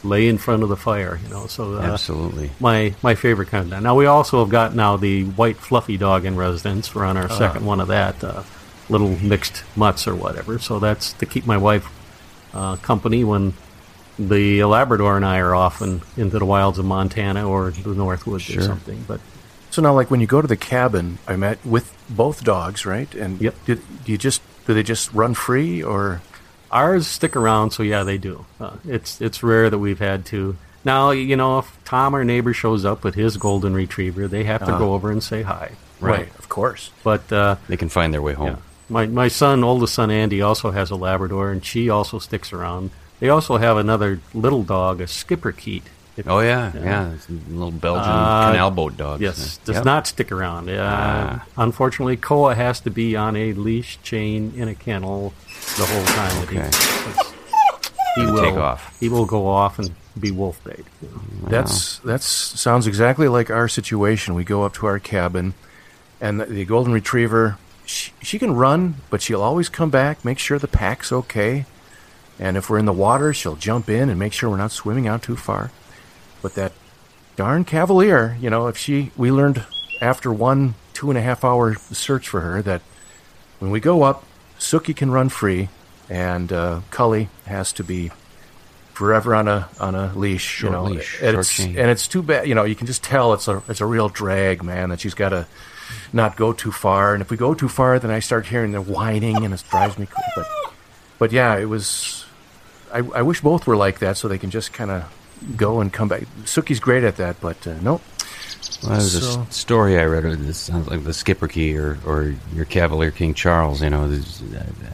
lay 0.04 0.28
in 0.28 0.38
front 0.38 0.62
of 0.62 0.68
the 0.68 0.76
fire. 0.76 1.18
You 1.22 1.28
know, 1.30 1.46
so 1.46 1.74
uh, 1.76 1.80
Absolutely. 1.80 2.50
my 2.60 2.94
my 3.02 3.14
favorite 3.14 3.48
kind 3.48 3.64
of 3.64 3.70
dog. 3.70 3.82
Now 3.82 3.94
we 3.96 4.06
also 4.06 4.40
have 4.40 4.50
got 4.50 4.74
now 4.74 4.96
the 4.96 5.24
white 5.24 5.56
fluffy 5.56 5.96
dog 5.96 6.24
in 6.24 6.36
residence. 6.36 6.94
We're 6.94 7.04
on 7.06 7.16
our 7.16 7.28
second 7.30 7.64
one 7.64 7.80
of 7.80 7.88
that, 7.88 8.22
uh, 8.22 8.42
little 8.88 9.16
mixed 9.18 9.64
mutts 9.76 10.06
or 10.06 10.14
whatever. 10.14 10.58
So 10.58 10.78
that's 10.78 11.12
to 11.14 11.26
keep 11.26 11.46
my 11.46 11.56
wife 11.56 11.88
uh, 12.52 12.76
company 12.76 13.24
when 13.24 13.54
the 14.18 14.62
Labrador 14.64 15.16
and 15.16 15.24
I 15.24 15.38
are 15.38 15.54
off 15.54 15.80
and 15.80 16.02
into 16.16 16.38
the 16.38 16.44
wilds 16.44 16.78
of 16.78 16.84
Montana 16.84 17.48
or 17.48 17.70
the 17.70 17.94
Northwoods 17.94 18.42
Sure. 18.42 18.60
or 18.62 18.66
something. 18.66 19.04
But 19.08 19.20
So 19.70 19.82
now, 19.82 19.92
like 19.92 20.08
when 20.10 20.20
you 20.20 20.28
go 20.28 20.40
to 20.40 20.46
the 20.46 20.56
cabin, 20.56 21.18
I 21.26 21.34
met 21.36 21.58
with 21.66 21.92
both 22.08 22.44
dogs, 22.44 22.86
right? 22.86 23.12
And 23.14 23.40
Yep. 23.40 23.54
do, 23.66 23.74
do 24.04 24.12
you 24.12 24.18
just 24.18 24.40
do 24.66 24.74
they 24.74 24.82
just 24.84 25.12
run 25.12 25.34
free 25.34 25.82
or? 25.82 26.20
Ours 26.74 27.06
stick 27.06 27.36
around, 27.36 27.70
so 27.70 27.82
yeah, 27.82 28.02
they 28.02 28.18
do. 28.18 28.44
Uh, 28.60 28.76
it's 28.86 29.20
it's 29.20 29.42
rare 29.42 29.70
that 29.70 29.78
we've 29.78 30.00
had 30.00 30.26
to. 30.26 30.56
Now 30.84 31.12
you 31.12 31.36
know 31.36 31.60
if 31.60 31.78
Tom, 31.84 32.12
our 32.14 32.24
neighbor, 32.24 32.52
shows 32.52 32.84
up 32.84 33.04
with 33.04 33.14
his 33.14 33.36
golden 33.38 33.74
retriever, 33.74 34.26
they 34.28 34.44
have 34.44 34.60
to 34.66 34.70
Uh-huh. 34.72 34.78
go 34.78 34.92
over 34.94 35.10
and 35.10 35.22
say 35.22 35.42
hi. 35.42 35.70
Right. 36.00 36.28
of 36.38 36.48
course. 36.50 36.90
But 37.02 37.32
uh, 37.32 37.56
They 37.68 37.76
can 37.78 37.88
find 37.88 38.12
their 38.12 38.20
way 38.20 38.34
home. 38.34 38.48
Yeah. 38.48 38.56
My 38.90 39.06
my 39.06 39.28
son, 39.28 39.64
oldest 39.64 39.94
son 39.94 40.10
Andy, 40.10 40.42
also 40.42 40.72
has 40.72 40.90
a 40.90 40.96
Labrador, 40.96 41.50
and 41.52 41.64
she 41.64 41.88
also 41.88 42.18
sticks 42.18 42.52
around. 42.52 42.90
They 43.20 43.28
also 43.30 43.56
have 43.56 43.76
another 43.78 44.20
little 44.34 44.64
dog, 44.64 45.00
a 45.00 45.04
Schipperke. 45.06 45.76
It- 45.78 45.82
Oh 46.26 46.38
yeah, 46.40 46.70
yeah. 46.74 47.12
it's 47.12 47.28
a 47.28 47.32
little 47.32 47.72
Belgian 47.72 48.04
Uh, 48.04 48.50
canal 48.52 48.70
boat 48.70 48.96
dog. 48.96 49.20
Yes, 49.20 49.58
does 49.64 49.76
Yep. 49.76 49.84
not 49.84 50.06
stick 50.06 50.30
around. 50.30 50.70
Uh, 50.70 50.76
Ah. 50.80 51.44
Unfortunately, 51.56 52.16
Koa 52.16 52.54
has 52.54 52.78
to 52.80 52.90
be 52.90 53.16
on 53.16 53.34
a 53.36 53.52
leash 53.52 53.98
chain 54.02 54.52
in 54.56 54.68
a 54.68 54.74
kennel 54.74 55.32
the 55.76 55.84
whole 55.86 56.04
time 56.04 56.40
that 56.40 56.48
Okay. 56.48 57.24
he, 58.14 58.20
he 58.20 58.26
will 58.30 58.40
take 58.42 58.54
off. 58.54 58.96
He 59.00 59.08
will 59.08 59.26
go 59.26 59.48
off 59.48 59.78
and 59.80 59.90
be 60.18 60.30
wolf 60.30 60.62
bait. 60.62 60.84
you 61.02 61.08
know. 61.08 61.48
That's 61.48 61.98
that's 62.04 62.26
sounds 62.26 62.86
exactly 62.86 63.26
like 63.26 63.50
our 63.50 63.66
situation. 63.66 64.34
We 64.34 64.44
go 64.44 64.62
up 64.62 64.74
to 64.74 64.86
our 64.86 65.00
cabin, 65.00 65.54
and 66.20 66.40
the, 66.40 66.44
the 66.46 66.64
golden 66.64 66.92
retriever, 66.92 67.58
she, 67.84 68.12
she 68.22 68.38
can 68.38 68.54
run, 68.54 68.96
but 69.10 69.20
she'll 69.20 69.42
always 69.42 69.68
come 69.68 69.90
back, 69.90 70.24
make 70.24 70.38
sure 70.38 70.60
the 70.60 70.68
pack's 70.68 71.10
okay, 71.12 71.64
and 72.38 72.56
if 72.56 72.70
we're 72.70 72.78
in 72.78 72.84
the 72.86 72.92
water, 72.92 73.34
she'll 73.34 73.56
jump 73.56 73.88
in 73.88 74.08
and 74.08 74.16
make 74.18 74.32
sure 74.32 74.48
we're 74.48 74.56
not 74.56 74.70
swimming 74.70 75.08
out 75.08 75.20
too 75.22 75.34
far. 75.36 75.72
But 76.44 76.56
that 76.56 76.72
darn 77.36 77.64
cavalier, 77.64 78.36
you 78.38 78.50
know, 78.50 78.66
if 78.66 78.76
she, 78.76 79.12
we 79.16 79.32
learned 79.32 79.64
after 80.02 80.30
one 80.30 80.74
two 80.92 81.08
and 81.08 81.16
a 81.16 81.22
half 81.22 81.42
hour 81.42 81.74
search 81.90 82.28
for 82.28 82.42
her 82.42 82.60
that 82.60 82.82
when 83.60 83.70
we 83.70 83.80
go 83.80 84.02
up, 84.02 84.24
Suki 84.58 84.94
can 84.94 85.10
run 85.10 85.30
free, 85.30 85.70
and 86.10 86.52
uh, 86.52 86.82
Cully 86.90 87.30
has 87.46 87.72
to 87.72 87.82
be 87.82 88.10
forever 88.92 89.34
on 89.34 89.48
a 89.48 89.70
on 89.80 89.94
a 89.94 90.12
leash. 90.14 90.42
Short 90.42 90.70
you 90.70 90.76
know, 90.76 90.84
leash, 90.84 91.22
and 91.22 91.38
it's 91.38 91.50
chain. 91.50 91.78
and 91.78 91.90
it's 91.90 92.06
too 92.06 92.22
bad. 92.22 92.46
You 92.46 92.54
know, 92.54 92.64
you 92.64 92.74
can 92.74 92.86
just 92.86 93.02
tell 93.02 93.32
it's 93.32 93.48
a 93.48 93.62
it's 93.66 93.80
a 93.80 93.86
real 93.86 94.10
drag, 94.10 94.62
man. 94.62 94.90
That 94.90 95.00
she's 95.00 95.14
got 95.14 95.30
to 95.30 95.46
not 96.12 96.36
go 96.36 96.52
too 96.52 96.72
far, 96.72 97.14
and 97.14 97.22
if 97.22 97.30
we 97.30 97.38
go 97.38 97.54
too 97.54 97.70
far, 97.70 97.98
then 97.98 98.10
I 98.10 98.18
start 98.18 98.44
hearing 98.44 98.72
the 98.72 98.82
whining, 98.82 99.46
and 99.46 99.54
it 99.54 99.64
drives 99.70 99.98
me. 99.98 100.04
crazy. 100.04 100.30
But 100.36 100.46
but 101.18 101.32
yeah, 101.32 101.56
it 101.56 101.70
was. 101.70 102.26
I, 102.92 102.98
I 102.98 103.22
wish 103.22 103.40
both 103.40 103.66
were 103.66 103.76
like 103.76 104.00
that, 104.00 104.18
so 104.18 104.28
they 104.28 104.36
can 104.36 104.50
just 104.50 104.74
kind 104.74 104.90
of 104.90 105.10
go 105.56 105.80
and 105.80 105.92
come 105.92 106.08
back. 106.08 106.22
Suki's 106.44 106.80
great 106.80 107.04
at 107.04 107.16
that, 107.16 107.40
but 107.40 107.66
uh, 107.66 107.74
nope. 107.82 108.02
Well, 108.82 108.92
there's 108.92 109.14
a 109.14 109.20
So- 109.20 109.42
s- 109.42 109.56
story 109.56 109.98
I 109.98 110.04
read. 110.04 110.24
It 110.24 110.54
sounds 110.54 110.88
like 110.88 111.04
the 111.04 111.10
Schipperke 111.10 111.76
or, 111.78 111.98
or 112.06 112.34
your 112.54 112.64
Cavalier 112.64 113.10
King 113.10 113.32
Charles. 113.34 113.82
You 113.82 113.90
know, 113.90 114.04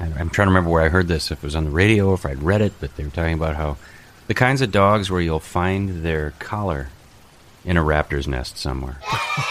I- 0.01 0.05
I'm 0.21 0.31
trying 0.31 0.47
to 0.47 0.51
remember 0.51 0.71
where 0.71 0.83
I 0.83 0.89
heard 0.89 1.09
this. 1.09 1.31
If 1.31 1.39
it 1.39 1.45
was 1.45 1.57
on 1.57 1.65
the 1.65 1.71
radio, 1.71 2.13
if 2.15 2.25
I'd 2.27 2.43
read 2.43 2.61
it, 2.61 2.73
but 2.81 2.97
they 2.97 3.05
were 3.05 3.11
talking 3.11 3.35
about 3.35 3.57
how 3.57 3.77
the 4.29 4.35
kinds 4.35 4.61
of 4.61 4.71
dogs 4.71 5.11
where 5.11 5.21
you'll 5.21 5.41
find 5.41 6.05
their 6.05 6.33
collar 6.39 6.89
in 7.65 7.77
a 7.77 7.83
raptor's 7.83 8.27
nest 8.29 8.57
somewhere. 8.59 8.97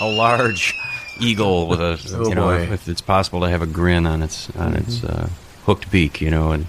a 0.00 0.02
large 0.02 0.74
eagle 1.20 1.66
with 1.66 1.80
a 1.80 1.98
Oh, 2.14 2.28
you 2.28 2.34
know, 2.34 2.46
boy. 2.46 2.72
if 2.72 2.88
it's 2.88 3.00
possible 3.00 3.40
to 3.40 3.48
have 3.48 3.62
a 3.62 3.66
grin 3.66 4.06
on 4.06 4.22
its 4.22 4.50
on 4.56 4.74
its 4.74 5.02
uh, 5.04 5.28
hooked 5.64 5.90
beak. 5.90 6.20
You 6.20 6.30
know, 6.30 6.52
and 6.52 6.66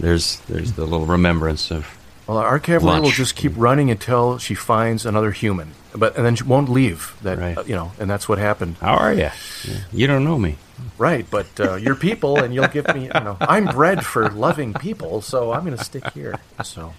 there's 0.00 0.40
there's 0.48 0.72
the 0.72 0.84
little 0.84 1.06
remembrance 1.06 1.70
of 1.70 1.86
Well, 2.26 2.38
our 2.38 2.58
cavalier 2.58 3.00
will 3.00 3.10
just 3.10 3.36
keep 3.36 3.52
running 3.56 3.90
until 3.90 4.38
she 4.38 4.54
finds 4.54 5.06
another 5.06 5.30
human, 5.32 5.72
but 5.94 6.16
and 6.16 6.24
then 6.26 6.34
she 6.36 6.44
won't 6.44 6.68
leave. 6.68 7.14
That 7.22 7.38
Right. 7.38 7.56
uh, 7.58 7.62
you 7.66 7.74
know, 7.74 7.92
and 7.98 8.10
that's 8.10 8.28
what 8.28 8.38
happened. 8.38 8.76
how 8.80 8.94
are 8.96 9.12
you? 9.14 9.30
You 9.92 10.06
don't 10.06 10.24
know 10.24 10.38
me. 10.38 10.56
Right, 10.98 11.24
but 11.30 11.46
uh, 11.58 11.76
you're 11.76 11.94
people, 11.94 12.36
and 12.38 12.52
you'll 12.54 12.68
give 12.68 12.86
me. 12.94 13.04
You 13.04 13.20
know, 13.24 13.38
I'm 13.40 13.64
bred 13.64 14.04
for 14.04 14.28
loving 14.28 14.74
people, 14.74 15.22
so 15.22 15.52
I'm 15.52 15.64
going 15.64 15.74
to 15.76 15.82
stick 15.82 16.12
here. 16.12 16.34
So 16.62 16.92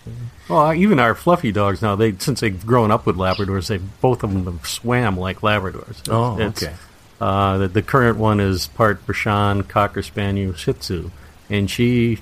Well, 0.50 0.74
even 0.74 0.98
our 1.00 1.14
fluffy 1.14 1.52
dogs 1.52 1.84
now, 1.84 1.96
they 1.96 2.14
since 2.18 2.40
they've 2.40 2.66
grown 2.66 2.90
up 2.90 3.06
with 3.06 3.18
Labradors, 3.18 3.68
they 3.68 3.78
both 3.78 4.24
of 4.24 4.34
them 4.34 4.46
have 4.46 4.66
swam 4.68 5.16
like 5.20 5.42
Labradors. 5.42 6.02
Oh, 6.10 6.40
It's- 6.40 6.64
okay. 6.64 6.74
Uh, 7.22 7.58
the, 7.60 7.68
the 7.68 7.82
current 7.82 8.18
one 8.18 8.40
is 8.40 8.68
part 8.68 9.06
Bichon, 9.08 9.68
Cocker 9.68 10.02
Spaniel, 10.04 10.54
Shih 10.54 10.74
Tzu, 10.74 11.10
and 11.50 11.70
she 11.70 12.20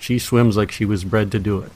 she 0.00 0.18
swims 0.18 0.56
like 0.56 0.70
she 0.72 0.84
was 0.84 1.04
bred 1.04 1.32
to 1.32 1.38
do 1.38 1.60
it. 1.60 1.72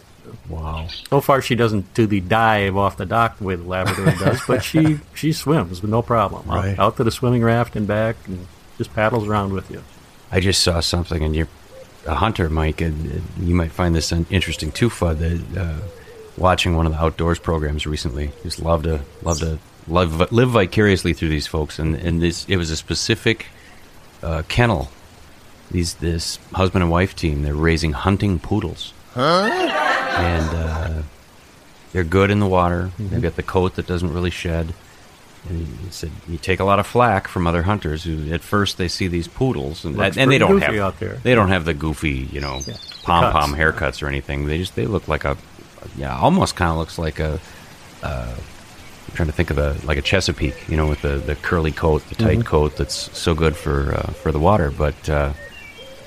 Wow. 0.49 0.87
So 1.09 1.21
far, 1.21 1.43
she 1.43 1.55
doesn't 1.55 1.93
do 1.95 2.07
the 2.07 2.21
dive 2.21 2.77
off 2.77 2.97
the 2.97 3.07
dock 3.07 3.39
the 3.39 3.45
way 3.45 3.57
the 3.57 3.65
Labrador 3.65 4.13
does, 4.19 4.41
but 4.47 4.63
she 4.71 5.01
she 5.15 5.33
swims 5.33 5.83
with 5.83 5.91
no 5.91 6.03
problem. 6.03 6.49
Out- 6.51 6.57
Right. 6.65 6.79
Out, 6.79 6.97
to 6.99 7.05
the 7.05 7.11
swimming 7.11 7.43
raft 7.43 7.75
and 7.77 7.87
back, 7.87 8.17
and 8.27 8.47
just 8.79 8.95
paddles 8.95 9.27
around 9.27 9.53
with 9.53 9.71
you. 9.71 9.83
I 10.31 10.39
just 10.41 10.63
saw 10.63 10.81
something, 10.81 11.23
and 11.25 11.35
you're 11.35 11.49
a 12.07 12.15
hunter, 12.15 12.49
Mike, 12.49 12.81
and 12.81 13.23
you 13.41 13.55
might 13.55 13.73
find 13.73 13.95
this 13.95 14.13
interesting 14.13 14.71
too, 14.73 14.89
Fudd. 14.89 15.19
That 15.19 15.61
uh, 15.61 15.79
watching 16.37 16.77
one 16.77 16.87
of 16.87 16.93
the 16.93 16.99
outdoors 16.99 17.39
programs 17.41 17.87
recently, 17.87 18.31
just 18.45 18.61
love 18.61 18.85
to 18.85 19.01
love 19.23 19.41
to 19.41 19.59
live 19.89 20.31
live 20.33 20.51
vicariously 20.51 21.13
through 21.13 21.31
these 21.31 21.49
folks, 21.49 21.79
and 21.81 21.97
and 21.97 22.23
this 22.23 22.47
it 22.49 22.57
was 22.57 22.71
a 22.71 22.77
specific 22.77 23.47
uh, 24.23 24.43
kennel. 24.49 24.89
These 25.71 25.95
this 25.95 26.39
husband 26.53 26.83
and 26.83 26.91
wife 26.91 27.15
team, 27.15 27.43
they're 27.43 27.55
raising 27.55 27.93
hunting 27.93 28.39
poodles, 28.39 28.93
and 29.15 30.49
uh, 30.55 31.03
they're 31.93 32.05
good 32.05 32.31
in 32.31 32.41
the 32.41 32.47
water. 32.47 32.91
They've 32.99 33.23
got 33.23 33.37
the 33.37 33.43
coat 33.43 33.77
that 33.77 33.87
doesn't 33.87 34.13
really 34.13 34.31
shed. 34.31 34.75
And 35.49 35.67
he 35.67 35.91
said 35.91 36.11
you 36.29 36.37
take 36.37 36.61
a 36.61 36.65
lot 36.65 36.79
of 36.81 36.87
flack 36.87 37.27
from 37.27 37.47
other 37.47 37.63
hunters 37.63 38.05
who 38.05 38.31
at 38.31 38.43
first 38.43 38.77
they 38.77 38.89
see 38.89 39.07
these 39.09 39.27
poodles 39.27 39.87
and, 39.87 39.97
Looks 39.97 40.19
and 40.19 40.31
they 40.31 40.37
don't 40.37 40.61
have 40.61 40.75
out 40.75 41.01
there. 41.01 41.15
they 41.23 41.35
don't 41.35 41.49
have 41.49 41.65
the 41.65 41.73
goofy 41.73 42.29
you 42.31 42.43
know 42.43 42.61
Yeah, 42.67 42.75
pom 43.05 43.33
pom 43.33 43.55
haircuts 43.55 44.03
or 44.03 44.09
anything. 44.09 44.47
They 44.47 44.59
just 44.59 44.75
they 44.77 44.85
look 44.87 45.09
like 45.09 45.25
a 45.25 45.39
yeah 45.97 46.15
almost 46.19 46.57
kind 46.57 46.71
of 46.71 46.77
looks 46.77 46.99
like 46.99 47.21
a 47.21 47.41
uh, 48.03 48.35
I'm 48.37 49.15
trying 49.15 49.29
to 49.29 49.33
think 49.33 49.49
of 49.49 49.57
the 49.57 49.81
like 49.87 49.97
a 49.97 50.03
Chesapeake 50.03 50.69
you 50.69 50.77
know 50.77 50.87
with 50.89 51.01
the, 51.01 51.17
the 51.17 51.37
curly 51.37 51.73
coat 51.73 52.07
the 52.11 52.17
Mm-hmm. 52.17 52.25
tight 52.41 52.45
coat 52.47 52.77
that's 52.77 53.17
so 53.19 53.35
good 53.35 53.57
for 53.57 53.95
uh, 53.95 54.13
for 54.13 54.33
the 54.33 54.39
water 54.39 54.71
but 54.71 55.09
uh, 55.09 55.33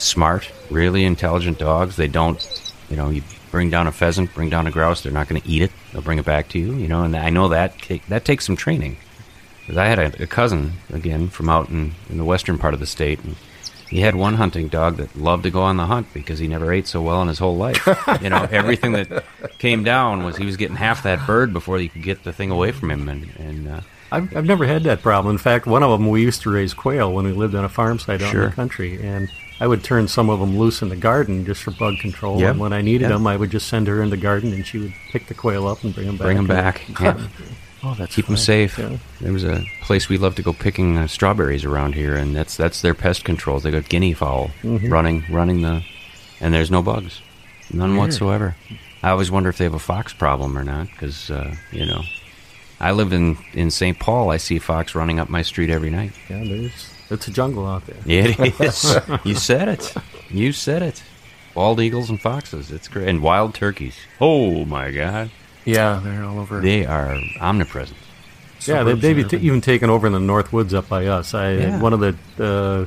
smart 0.03 0.51
really 0.69 1.03
intelligent 1.05 1.57
dogs 1.57 1.95
they 1.95 2.07
don't 2.07 2.71
you 2.89 2.95
know 2.95 3.09
you 3.09 3.23
bring 3.51 3.69
down 3.69 3.87
a 3.87 3.91
pheasant 3.91 4.33
bring 4.33 4.49
down 4.49 4.67
a 4.67 4.71
grouse 4.71 5.01
they're 5.01 5.11
not 5.11 5.27
going 5.27 5.41
to 5.41 5.47
eat 5.47 5.61
it 5.61 5.71
they'll 5.91 6.01
bring 6.01 6.19
it 6.19 6.25
back 6.25 6.47
to 6.49 6.59
you 6.59 6.73
you 6.73 6.87
know 6.87 7.03
and 7.03 7.15
I 7.15 7.29
know 7.29 7.47
that 7.49 7.73
that 8.09 8.25
takes 8.25 8.45
some 8.45 8.55
training. 8.55 8.97
Because 9.61 9.77
I 9.77 9.85
had 9.85 9.99
a, 9.99 10.23
a 10.23 10.27
cousin 10.27 10.73
again 10.91 11.29
from 11.29 11.49
out 11.49 11.69
in, 11.69 11.93
in 12.09 12.17
the 12.17 12.25
western 12.25 12.57
part 12.57 12.73
of 12.73 12.81
the 12.81 12.85
state, 12.85 13.23
and 13.23 13.37
he 13.89 14.01
had 14.01 14.13
one 14.13 14.33
hunting 14.33 14.67
dog 14.67 14.97
that 14.97 15.15
loved 15.15 15.43
to 15.43 15.51
go 15.51 15.61
on 15.61 15.77
the 15.77 15.85
hunt 15.85 16.13
because 16.13 16.39
he 16.39 16.47
never 16.47 16.73
ate 16.73 16.85
so 16.85 17.01
well 17.01 17.21
in 17.21 17.29
his 17.29 17.39
whole 17.39 17.55
life. 17.55 17.87
you 18.21 18.29
know, 18.29 18.45
everything 18.51 18.91
that 18.91 19.23
came 19.59 19.83
down 19.83 20.25
was 20.25 20.35
he 20.35 20.45
was 20.45 20.57
getting 20.57 20.75
half 20.75 21.03
that 21.03 21.25
bird 21.25 21.53
before 21.53 21.79
you 21.79 21.89
could 21.89 22.03
get 22.03 22.23
the 22.25 22.33
thing 22.33 22.51
away 22.51 22.73
from 22.73 22.91
him, 22.91 23.07
and 23.07 23.29
and 23.37 23.67
uh, 23.69 23.81
I've, 24.11 24.35
I've 24.35 24.45
never 24.45 24.65
had 24.65 24.83
that 24.83 25.01
problem. 25.01 25.33
In 25.33 25.39
fact, 25.39 25.65
one 25.65 25.81
of 25.81 25.91
them 25.91 26.09
we 26.09 26.21
used 26.21 26.41
to 26.41 26.51
raise 26.51 26.73
quail 26.73 27.13
when 27.13 27.25
we 27.25 27.31
lived 27.31 27.55
on 27.55 27.63
a 27.63 27.69
farm 27.69 27.99
site 27.99 28.21
out 28.21 28.33
in 28.33 28.41
the 28.41 28.49
country, 28.49 29.01
and 29.01 29.29
I 29.59 29.67
would 29.67 29.83
turn 29.83 30.07
some 30.07 30.29
of 30.29 30.39
them 30.39 30.57
loose 30.57 30.81
in 30.81 30.89
the 30.89 30.95
garden 30.95 31.45
just 31.45 31.61
for 31.63 31.71
bug 31.71 31.95
control. 31.99 32.39
Yep. 32.39 32.51
And 32.51 32.59
when 32.59 32.73
I 32.73 32.81
needed 32.81 33.03
Yep. 33.03 33.11
them, 33.11 33.27
I 33.27 33.37
would 33.37 33.51
just 33.51 33.67
send 33.67 33.87
her 33.87 34.01
in 34.01 34.09
the 34.09 34.17
garden, 34.17 34.51
and 34.51 34.65
she 34.65 34.77
would 34.79 34.93
pick 35.11 35.27
the 35.27 35.33
quail 35.33 35.67
up 35.67 35.83
and 35.83 35.93
bring 35.93 36.07
them 36.07 36.17
back. 36.17 36.25
bring 36.25 36.37
them 36.37 36.47
back, 36.47 36.81
yeah. 36.99 37.27
oh, 37.83 37.93
that's 37.97 38.15
keep 38.15 38.25
them 38.25 38.35
safe. 38.37 38.77
Yeah. 38.77 38.97
There 39.21 39.31
was 39.31 39.43
a 39.43 39.63
place 39.81 40.09
we 40.09 40.17
love 40.17 40.35
to 40.35 40.41
go 40.41 40.53
picking 40.53 40.97
uh, 40.97 41.07
strawberries 41.07 41.63
around 41.65 41.93
here, 41.95 42.15
and 42.15 42.35
that's 42.35 42.57
that's 42.57 42.81
their 42.81 42.93
pest 42.93 43.23
control. 43.23 43.59
They 43.59 43.71
got 43.71 43.87
guinea 43.89 44.13
fowl 44.13 44.51
running 44.63 45.23
running 45.29 45.61
the, 45.61 45.83
and 46.41 46.53
there's 46.53 46.71
no 46.71 46.81
bugs, 46.81 47.21
none 47.71 47.95
whatsoever. 47.95 48.55
I 49.03 49.09
always 49.11 49.29
wonder 49.31 49.49
if 49.49 49.57
they 49.57 49.65
have 49.65 49.73
a 49.73 49.79
fox 49.79 50.13
problem 50.13 50.57
or 50.57 50.63
not, 50.63 50.87
because 50.89 51.29
uh, 51.29 51.55
you 51.71 51.85
know, 51.85 52.01
I 52.79 52.91
live 52.91 53.13
in 53.13 53.37
in 53.53 53.69
St. 53.69 53.97
Paul. 53.99 54.29
I 54.31 54.37
see 54.37 54.59
fox 54.59 54.95
running 54.95 55.19
up 55.19 55.29
my 55.29 55.41
street 55.41 55.69
every 55.69 55.89
night. 55.89 56.13
Yeah, 56.29 56.43
there's 56.43 56.89
It's 57.13 57.27
a 57.27 57.31
jungle 57.31 57.65
out 57.67 57.85
there. 57.85 57.97
It 58.05 58.39
is. 58.61 58.97
you 59.23 59.35
said 59.35 59.67
it. 59.69 59.93
You 60.29 60.51
said 60.51 60.81
it. 60.81 61.03
Bald 61.53 61.79
eagles 61.79 62.09
and 62.09 62.19
foxes. 62.19 62.71
It's 62.71 62.87
great. 62.87 63.07
And 63.07 63.21
wild 63.21 63.53
turkeys. 63.53 63.95
Oh 64.19 64.65
my 64.65 64.91
God. 64.91 65.29
Yeah, 65.65 66.01
they're 66.03 66.23
all 66.23 66.39
over. 66.39 66.59
They 66.59 66.85
are 66.85 67.17
omnipresent. 67.39 67.97
Yeah, 68.65 68.83
they, 68.83 68.93
they've 68.93 69.27
t- 69.29 69.37
even 69.37 69.61
taken 69.61 69.89
over 69.89 70.07
in 70.07 70.13
the 70.13 70.19
North 70.19 70.51
Woods 70.51 70.73
up 70.73 70.89
by 70.89 71.05
us. 71.05 71.33
I 71.33 71.51
Yeah. 71.53 71.79
one 71.81 71.93
of 71.93 71.99
the 71.99 72.15
uh, 72.43 72.85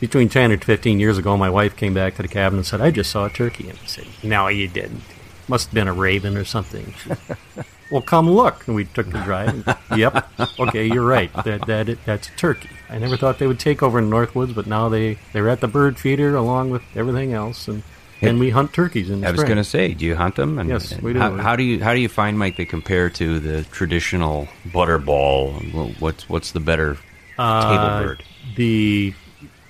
between 0.00 0.28
ten 0.28 0.50
and 0.52 0.62
fifteen 0.62 1.00
years 1.00 1.16
ago, 1.18 1.36
my 1.36 1.48
wife 1.50 1.74
came 1.76 1.94
back 1.94 2.16
to 2.16 2.22
the 2.22 2.28
cabin 2.28 2.58
and 2.58 2.66
said, 2.66 2.80
"I 2.80 2.90
just 2.90 3.10
saw 3.10 3.24
a 3.26 3.30
turkey," 3.30 3.68
and 3.70 3.78
I 3.82 3.86
said, 3.86 4.06
"No, 4.22 4.48
you 4.48 4.68
didn't. 4.68 5.02
Must 5.48 5.66
have 5.68 5.74
been 5.74 5.88
a 5.88 5.92
raven 5.94 6.36
or 6.36 6.44
something." 6.44 6.94
She 7.86 7.90
said, 7.90 7.92
well, 7.92 8.02
come 8.02 8.28
look. 8.30 8.66
And 8.66 8.74
we 8.76 8.84
took 8.84 9.06
the 9.10 9.18
drive. 9.22 9.66
and, 9.66 9.76
yep. 9.98 10.28
Okay, 10.58 10.86
you're 10.86 11.06
right. 11.06 11.32
That 11.44 11.66
that 11.66 11.98
that's 12.04 12.28
a 12.28 12.32
turkey. 12.32 12.68
I 12.90 12.98
never 12.98 13.16
thought 13.16 13.38
they 13.38 13.46
would 13.46 13.60
take 13.60 13.82
over 13.82 13.98
in 13.98 14.04
the 14.04 14.10
North 14.10 14.34
Woods, 14.34 14.52
but 14.52 14.66
now 14.66 14.88
they 14.88 15.18
they're 15.32 15.48
at 15.48 15.60
the 15.60 15.68
bird 15.68 15.98
feeder 15.98 16.34
along 16.36 16.70
with 16.70 16.82
everything 16.94 17.32
else, 17.32 17.68
and 17.68 17.82
and 18.22 18.40
we 18.40 18.50
hunt 18.50 18.72
turkeys 18.72 19.10
in 19.10 19.20
the 19.20 19.28
I 19.28 19.30
was 19.30 19.44
going 19.44 19.56
to 19.56 19.64
say, 19.64 19.92
do 19.92 20.04
you 20.06 20.16
hunt 20.16 20.36
them? 20.36 20.58
And, 20.58 20.68
Yes, 20.70 20.90
and 20.92 21.02
we 21.02 21.12
do. 21.12 21.18
How, 21.18 21.36
how 21.36 21.54
do 21.56 21.62
you 21.62 21.82
how 21.82 21.92
do 21.94 22.00
you 22.00 22.08
find 22.08 22.38
Mike 22.38 22.56
they 22.56 22.64
compare 22.64 23.10
to 23.10 23.38
the 23.40 23.64
traditional 23.64 24.48
butterball? 24.68 26.00
What's 26.00 26.28
what's 26.28 26.52
the 26.52 26.60
better 26.60 26.94
table 26.94 27.04
Uh, 27.38 28.02
bird? 28.02 28.22
The 28.56 29.14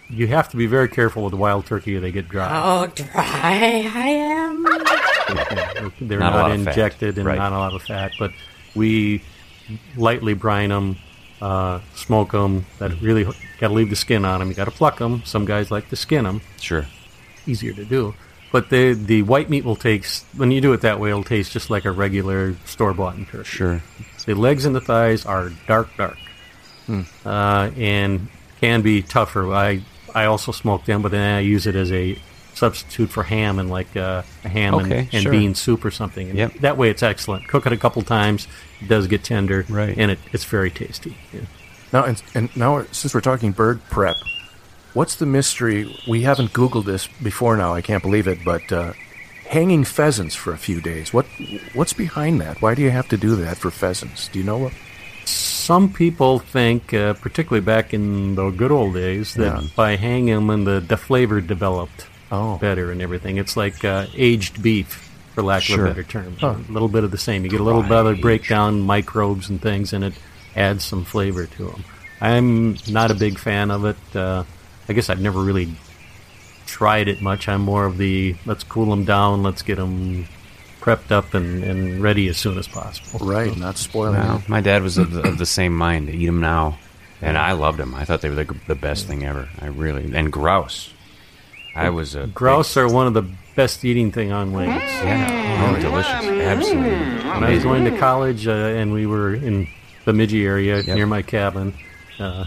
you 0.09 0.27
have 0.29 0.49
to 0.51 0.57
be 0.57 0.67
very 0.67 0.89
careful 0.89 1.25
with 1.25 1.33
the 1.33 1.37
wild 1.37 1.67
turkey; 1.67 1.99
they 1.99 2.13
get 2.13 2.29
dry. 2.29 2.49
Oh, 2.53 2.87
dry 2.87 3.91
I 3.95 4.09
am. 4.09 4.67
They're 5.29 6.19
Not 6.21 6.33
not, 6.33 6.35
lot 6.35 6.51
of 6.53 6.63
fat, 6.65 6.69
injected 6.69 7.19
and 7.19 7.27
right. 7.27 7.39
not 7.39 7.53
a 7.53 7.59
lot 7.59 7.75
of 7.75 7.83
fat, 7.83 8.13
but 8.19 8.33
we 8.75 9.23
lightly 9.97 10.35
brine 10.35 10.69
them, 10.71 10.97
uh, 11.41 11.81
smoke 11.95 12.33
them. 12.33 12.67
That 12.79 13.01
really 13.01 13.25
got 13.25 13.69
to 13.69 13.75
leave 13.75 13.91
the 13.91 13.97
skin 13.97 14.25
on 14.25 14.41
them. 14.41 14.49
You 14.49 14.55
got 14.55 14.67
to 14.67 14.71
pluck 14.71 14.99
them. 14.99 15.23
Some 15.25 15.45
guys 15.45 15.71
like 15.71 15.89
to 15.91 15.97
skin 15.97 16.25
them. 16.25 16.41
Sure. 16.61 16.87
Easier 17.47 17.73
to 17.73 17.85
do. 17.85 18.15
But 18.53 18.71
the 18.71 18.93
the 18.95 19.23
white 19.23 19.51
meat 19.51 19.65
will 19.65 19.77
taste 19.77 20.25
when 20.37 20.51
you 20.51 20.61
do 20.61 20.73
it 20.73 20.81
that 20.83 21.01
way. 21.01 21.11
It'll 21.11 21.25
taste 21.25 21.53
just 21.53 21.69
like 21.71 21.85
a 21.85 21.91
regular 21.91 22.55
store 22.65 22.95
bought 22.95 23.17
turkey. 23.27 23.45
Sure. 23.45 23.83
The 24.25 24.35
legs 24.35 24.65
and 24.65 24.75
the 24.75 24.81
thighs 24.81 25.27
are 25.27 25.51
dark, 25.67 25.89
dark, 25.97 26.17
Hmm. 26.87 27.03
uh, 27.25 27.71
and 27.77 28.29
can 28.61 28.83
be 28.83 29.03
tougher. 29.03 29.53
I 29.53 29.83
I 30.15 30.25
also 30.27 30.53
smoke 30.53 30.85
them, 30.85 31.03
but 31.03 31.11
then 31.11 31.37
I 31.37 31.41
use 31.41 31.67
it 31.67 31.75
as 31.75 31.91
a 31.93 32.17
substitute 32.57 33.11
for 33.11 33.23
ham 33.23 33.59
and 33.59 33.69
like 33.71 33.95
uh, 33.97 34.23
a 34.45 34.49
ham 34.49 34.75
Okay, 34.75 34.99
and, 35.01 35.09
and 35.15 35.23
sure. 35.25 35.33
bean 35.33 35.55
soup 35.55 35.85
or 35.85 35.91
something. 35.91 36.31
And 36.31 36.39
Yep. 36.39 36.55
That 36.61 36.77
way, 36.79 36.89
it's 36.91 37.03
excellent. 37.03 37.47
Cook 37.49 37.67
it 37.67 37.73
a 37.73 37.77
couple 37.77 38.03
times, 38.03 38.49
it 38.81 38.89
does 38.89 39.07
get 39.07 39.23
tender, 39.23 39.65
Right. 39.69 39.95
And 39.97 40.11
it, 40.11 40.19
it's 40.33 40.45
very 40.45 40.71
tasty. 40.71 41.17
Yeah. 41.33 41.41
Now, 41.93 42.05
and, 42.05 42.23
and 42.35 42.57
now, 42.57 42.85
since 42.93 43.15
we're 43.15 43.21
talking 43.21 43.53
bird 43.53 43.81
prep, 43.91 44.17
what's 44.95 45.17
the 45.17 45.27
mystery? 45.27 45.95
We 46.09 46.23
haven't 46.23 46.53
Googled 46.53 46.85
this 46.87 47.07
before 47.23 47.57
now. 47.57 47.75
I 47.75 47.83
can't 47.83 48.03
believe 48.03 48.27
it, 48.27 48.39
but 48.45 48.73
uh, 48.73 48.93
hanging 49.47 49.85
pheasants 49.85 50.35
for 50.35 50.53
a 50.53 50.59
few 50.59 50.81
days. 50.81 51.13
What 51.13 51.27
what's 51.75 51.93
behind 51.93 52.41
that? 52.41 52.61
Why 52.61 52.75
do 52.75 52.83
you 52.83 52.91
have 52.91 53.09
to 53.11 53.17
do 53.17 53.37
that 53.37 53.57
for 53.59 53.71
pheasants? 53.71 54.29
Do 54.29 54.39
you 54.41 54.45
know 54.45 54.59
what? 54.59 54.73
Some 55.27 55.93
people 55.93 56.39
think, 56.41 56.93
uh, 56.95 57.15
particularly 57.15 57.65
back 57.65 57.93
in 57.95 58.35
the 58.35 58.51
good 58.51 58.73
old 58.73 58.95
days, 58.95 59.35
that 59.35 59.63
Yeah. 59.63 59.69
by 59.77 59.97
hanging 59.97 60.47
them, 60.47 60.65
the, 60.65 60.81
the 60.81 60.97
flavor 60.97 61.41
developed 61.41 62.07
Oh. 62.33 62.59
better 62.59 62.91
and 62.91 63.01
everything. 63.01 63.37
It's 63.37 63.57
like 63.57 63.85
uh, 63.85 64.07
aged 64.15 64.63
beef, 64.63 65.09
for 65.35 65.43
lack 65.43 65.63
Sure. 65.63 65.87
of 65.87 65.93
a 65.93 65.95
better 65.95 66.03
term. 66.03 66.37
A 66.43 66.73
little 66.73 66.89
bit 66.89 67.05
of 67.05 67.11
the 67.11 67.19
same. 67.19 67.45
You 67.45 67.51
get 67.51 67.61
a 67.61 67.65
little 67.65 67.83
bit 67.83 67.93
of 67.93 68.21
breakdown 68.21 68.81
microbes 68.81 69.49
and 69.49 69.61
things, 69.61 69.93
and 69.93 70.03
it 70.05 70.15
adds 70.57 70.85
some 70.85 71.05
flavor 71.05 71.47
to 71.47 71.65
them. 71.71 71.85
I'm 72.21 72.77
not 72.89 73.11
a 73.11 73.15
big 73.15 73.39
fan 73.39 73.71
of 73.71 73.85
it. 73.85 73.97
Uh, 74.17 74.45
I 74.89 74.93
guess 74.93 75.11
I've 75.11 75.21
never 75.21 75.41
really 75.41 75.75
tried 76.67 77.09
it 77.09 77.21
much. 77.23 77.49
I'm 77.49 77.61
more 77.61 77.85
of 77.85 77.99
the 77.99 78.35
let's 78.47 78.65
cool 78.65 78.87
them 78.87 79.05
down, 79.05 79.43
let's 79.43 79.63
get 79.63 79.77
them 79.77 80.27
prepped 80.81 81.11
up 81.11 81.35
and, 81.35 81.63
and 81.65 82.03
ready 82.03 82.29
as 82.29 82.37
soon 82.39 82.59
as 82.59 82.67
possible. 82.69 83.25
Right, 83.27 83.57
not 83.57 83.77
spoiling 83.77 84.15
Well, 84.19 84.43
my 84.49 84.61
dad 84.61 84.83
was 84.83 84.99
of 84.99 85.11
the, 85.13 85.23
of 85.29 85.39
the 85.39 85.47
same 85.47 85.77
mind. 85.77 86.09
Eat 86.09 86.27
them 86.27 86.41
now, 86.41 86.79
and 87.21 87.37
I 87.37 87.53
loved 87.53 87.79
them. 87.79 87.95
I 87.95 88.05
thought 88.05 88.21
they 88.21 88.29
were 88.31 88.45
the, 88.45 88.57
the 88.67 88.75
best 88.75 89.07
thing 89.07 89.25
ever. 89.25 89.49
I 89.61 89.67
really 89.67 90.11
and 90.15 90.33
grouse. 90.33 90.91
I 91.77 91.91
was 91.91 92.15
a 92.15 92.27
Grouse 92.29 92.77
are 92.77 92.89
one 92.89 93.07
of 93.07 93.15
the 93.15 93.23
best 93.55 93.85
eating 93.85 94.11
thing 94.13 94.33
on 94.33 94.53
legs. 94.53 94.83
Yeah, 95.05 95.75
oh, 95.77 95.81
delicious. 95.81 96.13
Absolutely. 96.13 96.91
When 96.91 97.45
I 97.45 97.55
was 97.55 97.63
going 97.65 97.85
to 97.85 97.99
college 97.99 98.47
uh, 98.47 98.51
and 98.53 98.93
we 98.93 99.07
were 99.07 99.35
in 99.35 99.61
the 99.65 99.69
Bemidji 100.13 100.45
area 100.47 100.77
Yep. 100.83 100.95
near 100.97 101.07
my 101.07 101.23
cabin, 101.23 101.75
uh, 102.19 102.45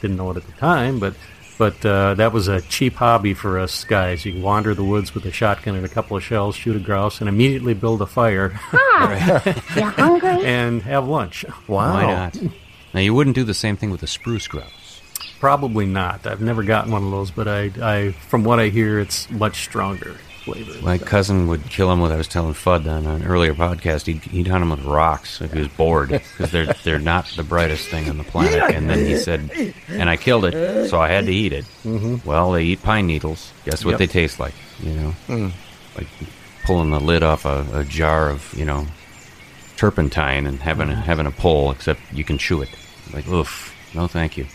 didn't 0.00 0.16
know 0.16 0.30
it 0.30 0.36
at 0.36 0.46
the 0.46 0.52
time, 0.52 0.98
but 0.98 1.14
but 1.58 1.84
uh, 1.86 2.14
that 2.14 2.32
was 2.32 2.48
a 2.48 2.60
cheap 2.62 2.94
hobby 2.94 3.34
for 3.34 3.58
us 3.58 3.84
guys. 3.84 4.24
You 4.24 4.32
can 4.32 4.42
wander 4.42 4.74
the 4.74 4.82
woods 4.84 5.14
with 5.14 5.24
a 5.26 5.30
shotgun 5.32 5.76
and 5.76 5.84
a 5.84 5.88
couple 5.88 6.16
of 6.16 6.24
shells, 6.24 6.56
shoot 6.56 6.74
a 6.74 6.80
grouse, 6.80 7.20
and 7.20 7.28
immediately 7.28 7.74
build 7.74 8.02
a 8.02 8.06
fire 8.06 8.58
You 9.76 9.84
hungry? 9.90 10.44
and 10.44 10.82
have 10.82 11.06
lunch. 11.06 11.44
Wow. 11.68 11.92
Why 11.94 12.06
not? 12.06 12.36
Now 12.94 13.00
you 13.00 13.14
wouldn't 13.14 13.36
do 13.36 13.44
the 13.44 13.54
same 13.54 13.76
thing 13.76 13.90
with 13.90 14.02
a 14.02 14.06
spruce 14.08 14.48
grouse. 14.48 14.70
Probably 15.42 15.86
not. 15.86 16.24
I've 16.24 16.40
never 16.40 16.62
gotten 16.62 16.92
one 16.92 17.02
of 17.02 17.10
those, 17.10 17.32
but 17.32 17.48
I, 17.48 17.72
I 17.82 18.12
from 18.12 18.44
what 18.44 18.60
I 18.60 18.68
hear, 18.68 19.00
it's 19.00 19.28
much 19.28 19.64
stronger 19.64 20.14
flavor. 20.44 20.80
My 20.84 20.98
cousin 20.98 21.48
would 21.48 21.64
kill 21.68 21.90
him 21.90 22.00
with. 22.00 22.12
I 22.12 22.16
was 22.16 22.28
telling 22.28 22.54
Fudd 22.54 22.86
on 22.88 23.06
an 23.06 23.24
earlier 23.24 23.52
podcast. 23.52 24.06
He'd, 24.06 24.22
he'd 24.22 24.46
hunt 24.46 24.62
him 24.62 24.70
with 24.70 24.84
rocks 24.84 25.40
if 25.40 25.52
he 25.52 25.58
was 25.58 25.66
bored 25.66 26.10
because 26.10 26.52
they're 26.52 26.72
they're 26.84 27.00
not 27.00 27.26
the 27.36 27.42
brightest 27.42 27.88
thing 27.88 28.08
on 28.08 28.18
the 28.18 28.22
planet. 28.24 28.72
And 28.72 28.88
then 28.88 29.00
he 29.04 29.16
said, 29.18 29.50
and 29.88 30.08
I 30.08 30.16
killed 30.16 30.44
it, 30.44 30.88
so 30.88 31.00
I 31.00 31.08
had 31.08 31.26
to 31.26 31.32
eat 31.34 31.52
it. 31.52 31.64
Mm-hmm. 31.82 32.24
Well, 32.28 32.52
they 32.52 32.62
eat 32.62 32.80
pine 32.84 33.08
needles. 33.08 33.52
Guess 33.64 33.84
what 33.84 33.90
Yep. 33.92 33.98
they 33.98 34.06
taste 34.06 34.38
like? 34.38 34.54
You 34.78 34.92
know, 35.28 35.50
like 35.96 36.06
pulling 36.64 36.90
the 36.92 37.00
lid 37.00 37.24
off 37.24 37.44
a, 37.46 37.66
a 37.74 37.82
jar 37.82 38.30
of 38.30 38.54
you 38.56 38.64
know 38.64 38.86
turpentine 39.76 40.46
and 40.46 40.60
having 40.60 40.88
a, 40.88 40.94
having 40.94 41.26
a 41.26 41.32
pull. 41.32 41.72
Except 41.72 41.98
you 42.12 42.22
can 42.22 42.38
chew 42.38 42.62
it. 42.62 42.68
Like 43.12 43.26
oof, 43.26 43.74
no 43.92 44.06
thank 44.06 44.36
you. 44.36 44.46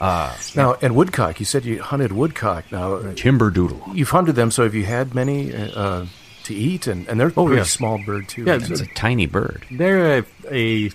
Now, 0.00 0.76
and 0.82 0.94
woodcock. 0.94 1.40
You 1.40 1.46
said 1.46 1.64
you 1.64 1.82
hunted 1.82 2.12
woodcock. 2.12 2.70
Now, 2.72 2.94
uh, 2.94 3.14
Timber 3.14 3.50
doodle. 3.50 3.82
you've 3.94 4.10
hunted 4.10 4.34
them, 4.34 4.50
so 4.50 4.62
have 4.64 4.74
you 4.74 4.84
had 4.84 5.14
many 5.14 5.54
uh, 5.54 5.70
uh, 5.70 6.06
to 6.44 6.54
eat? 6.54 6.86
And, 6.86 7.08
and 7.08 7.18
they're 7.18 7.28
a 7.28 7.32
Oh, 7.36 7.46
pretty 7.46 7.60
yeah. 7.60 7.64
small 7.64 7.98
bird 8.04 8.28
too. 8.28 8.44
Yeah, 8.44 8.56
It's 8.56 8.80
a 8.80 8.86
tiny 8.86 9.26
bird. 9.26 9.64
They're 9.70 10.18
a, 10.18 10.24
a 10.50 10.90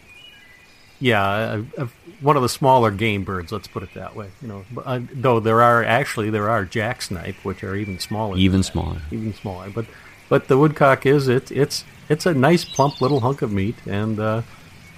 yeah, 1.00 1.62
a, 1.78 1.84
a, 1.84 1.90
one 2.22 2.36
of 2.36 2.44
the 2.44 2.50
smaller 2.50 2.92
game 2.92 3.24
birds. 3.24 3.52
Let's 3.52 3.68
put 3.68 3.82
it 3.84 3.90
that 3.96 4.16
way. 4.16 4.30
You 4.42 4.48
know, 4.48 4.66
but, 4.72 4.86
uh, 4.86 5.00
though 5.14 5.40
there 5.40 5.62
are 5.64 5.84
actually 5.84 6.30
there 6.30 6.50
are 6.50 6.64
jacksnipe, 6.66 7.36
which 7.44 7.64
are 7.64 7.76
even 7.76 8.00
smaller. 8.00 8.36
than 8.36 8.42
Even 8.42 8.60
that. 8.60 8.66
smaller. 8.66 9.02
even 9.12 9.34
smaller. 9.34 9.70
But 9.72 9.86
but 10.30 10.48
the 10.48 10.58
woodcock 10.58 11.06
is 11.08 11.28
it. 11.28 11.52
It's 11.52 11.84
it's 12.08 12.26
a 12.28 12.34
nice 12.36 12.64
plump 12.66 13.02
little 13.02 13.22
hunk 13.22 13.42
of 13.42 13.52
meat 13.52 13.76
and 13.88 14.20
uh, 14.20 14.42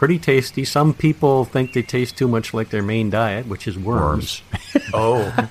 pretty 0.03 0.19
tasty. 0.19 0.65
Some 0.65 0.93
people 0.93 1.45
think 1.45 1.71
they 1.71 1.81
taste 1.81 2.17
too 2.17 2.27
much 2.27 2.53
like 2.53 2.69
their 2.71 2.83
main 2.83 3.09
diet, 3.09 3.47
which 3.47 3.69
is 3.69 3.79
worms. 3.79 4.41
oh, 4.93 5.49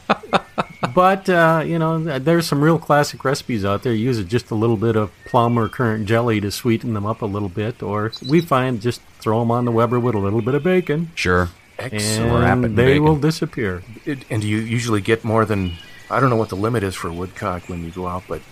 but 0.95 1.27
uh, 1.31 1.63
you 1.65 1.79
know, 1.79 2.19
there's 2.19 2.47
some 2.47 2.63
real 2.63 2.79
classic 2.79 3.25
recipes 3.25 3.65
out 3.65 3.83
there. 3.83 3.95
Use 3.95 4.23
just 4.25 4.51
a 4.51 4.55
little 4.55 4.77
bit 4.77 4.95
of 4.95 5.11
plum 5.25 5.59
or 5.59 5.71
currant 5.71 6.05
jelly 6.07 6.39
to 6.43 6.51
sweeten 6.51 6.93
them 6.93 7.07
up 7.07 7.23
a 7.23 7.25
little 7.25 7.49
bit, 7.49 7.83
or 7.83 8.13
we 8.29 8.43
find 8.43 8.83
just 8.83 9.01
throw 9.21 9.41
them 9.41 9.51
on 9.51 9.65
the 9.65 9.73
Weber 9.73 9.99
with 9.99 10.15
a 10.15 10.19
little 10.19 10.43
bit 10.43 10.55
of 10.55 10.63
bacon, 10.63 11.11
Sure. 11.15 11.49
excellent. 11.79 12.45
and 12.67 12.77
they 12.77 12.85
bacon. 12.89 13.05
will 13.05 13.17
disappear. 13.17 13.83
It- 14.05 14.27
and 14.29 14.43
do 14.43 14.49
you 14.49 14.59
usually 14.59 15.01
get 15.01 15.25
more 15.25 15.47
than 15.47 15.73
I 16.11 16.21
don't 16.21 16.29
know 16.29 16.37
what 16.37 16.51
the 16.51 16.57
limit 16.57 16.83
is 16.83 16.95
for 16.95 17.11
woodcock 17.11 17.71
when 17.71 17.83
you 17.83 17.91
go 17.91 18.07
out, 18.07 18.25
but 18.29 18.43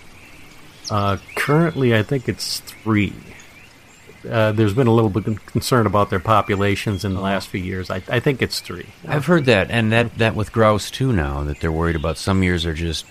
Uh, 0.90 1.18
currently, 1.36 1.94
I 1.94 2.02
think 2.02 2.26
it's 2.26 2.60
three. 2.60 3.12
Uh, 4.28 4.52
there's 4.52 4.74
been 4.74 4.86
a 4.86 4.92
little 4.92 5.10
bit 5.10 5.26
of 5.26 5.44
concern 5.46 5.86
about 5.86 6.10
their 6.10 6.20
populations 6.20 7.04
in 7.04 7.14
the 7.14 7.20
last 7.20 7.48
few 7.48 7.60
years. 7.60 7.90
I, 7.90 8.02
I 8.08 8.20
think 8.20 8.42
it's 8.42 8.60
three. 8.60 8.86
I've 9.08 9.26
heard 9.26 9.46
that, 9.46 9.70
and 9.70 9.92
that, 9.92 10.18
that 10.18 10.34
with 10.34 10.52
grouse 10.52 10.90
too 10.90 11.12
now, 11.12 11.42
that 11.44 11.60
they're 11.60 11.72
worried 11.72 11.96
about 11.96 12.18
some 12.18 12.42
years 12.42 12.66
are 12.66 12.74
just 12.74 13.06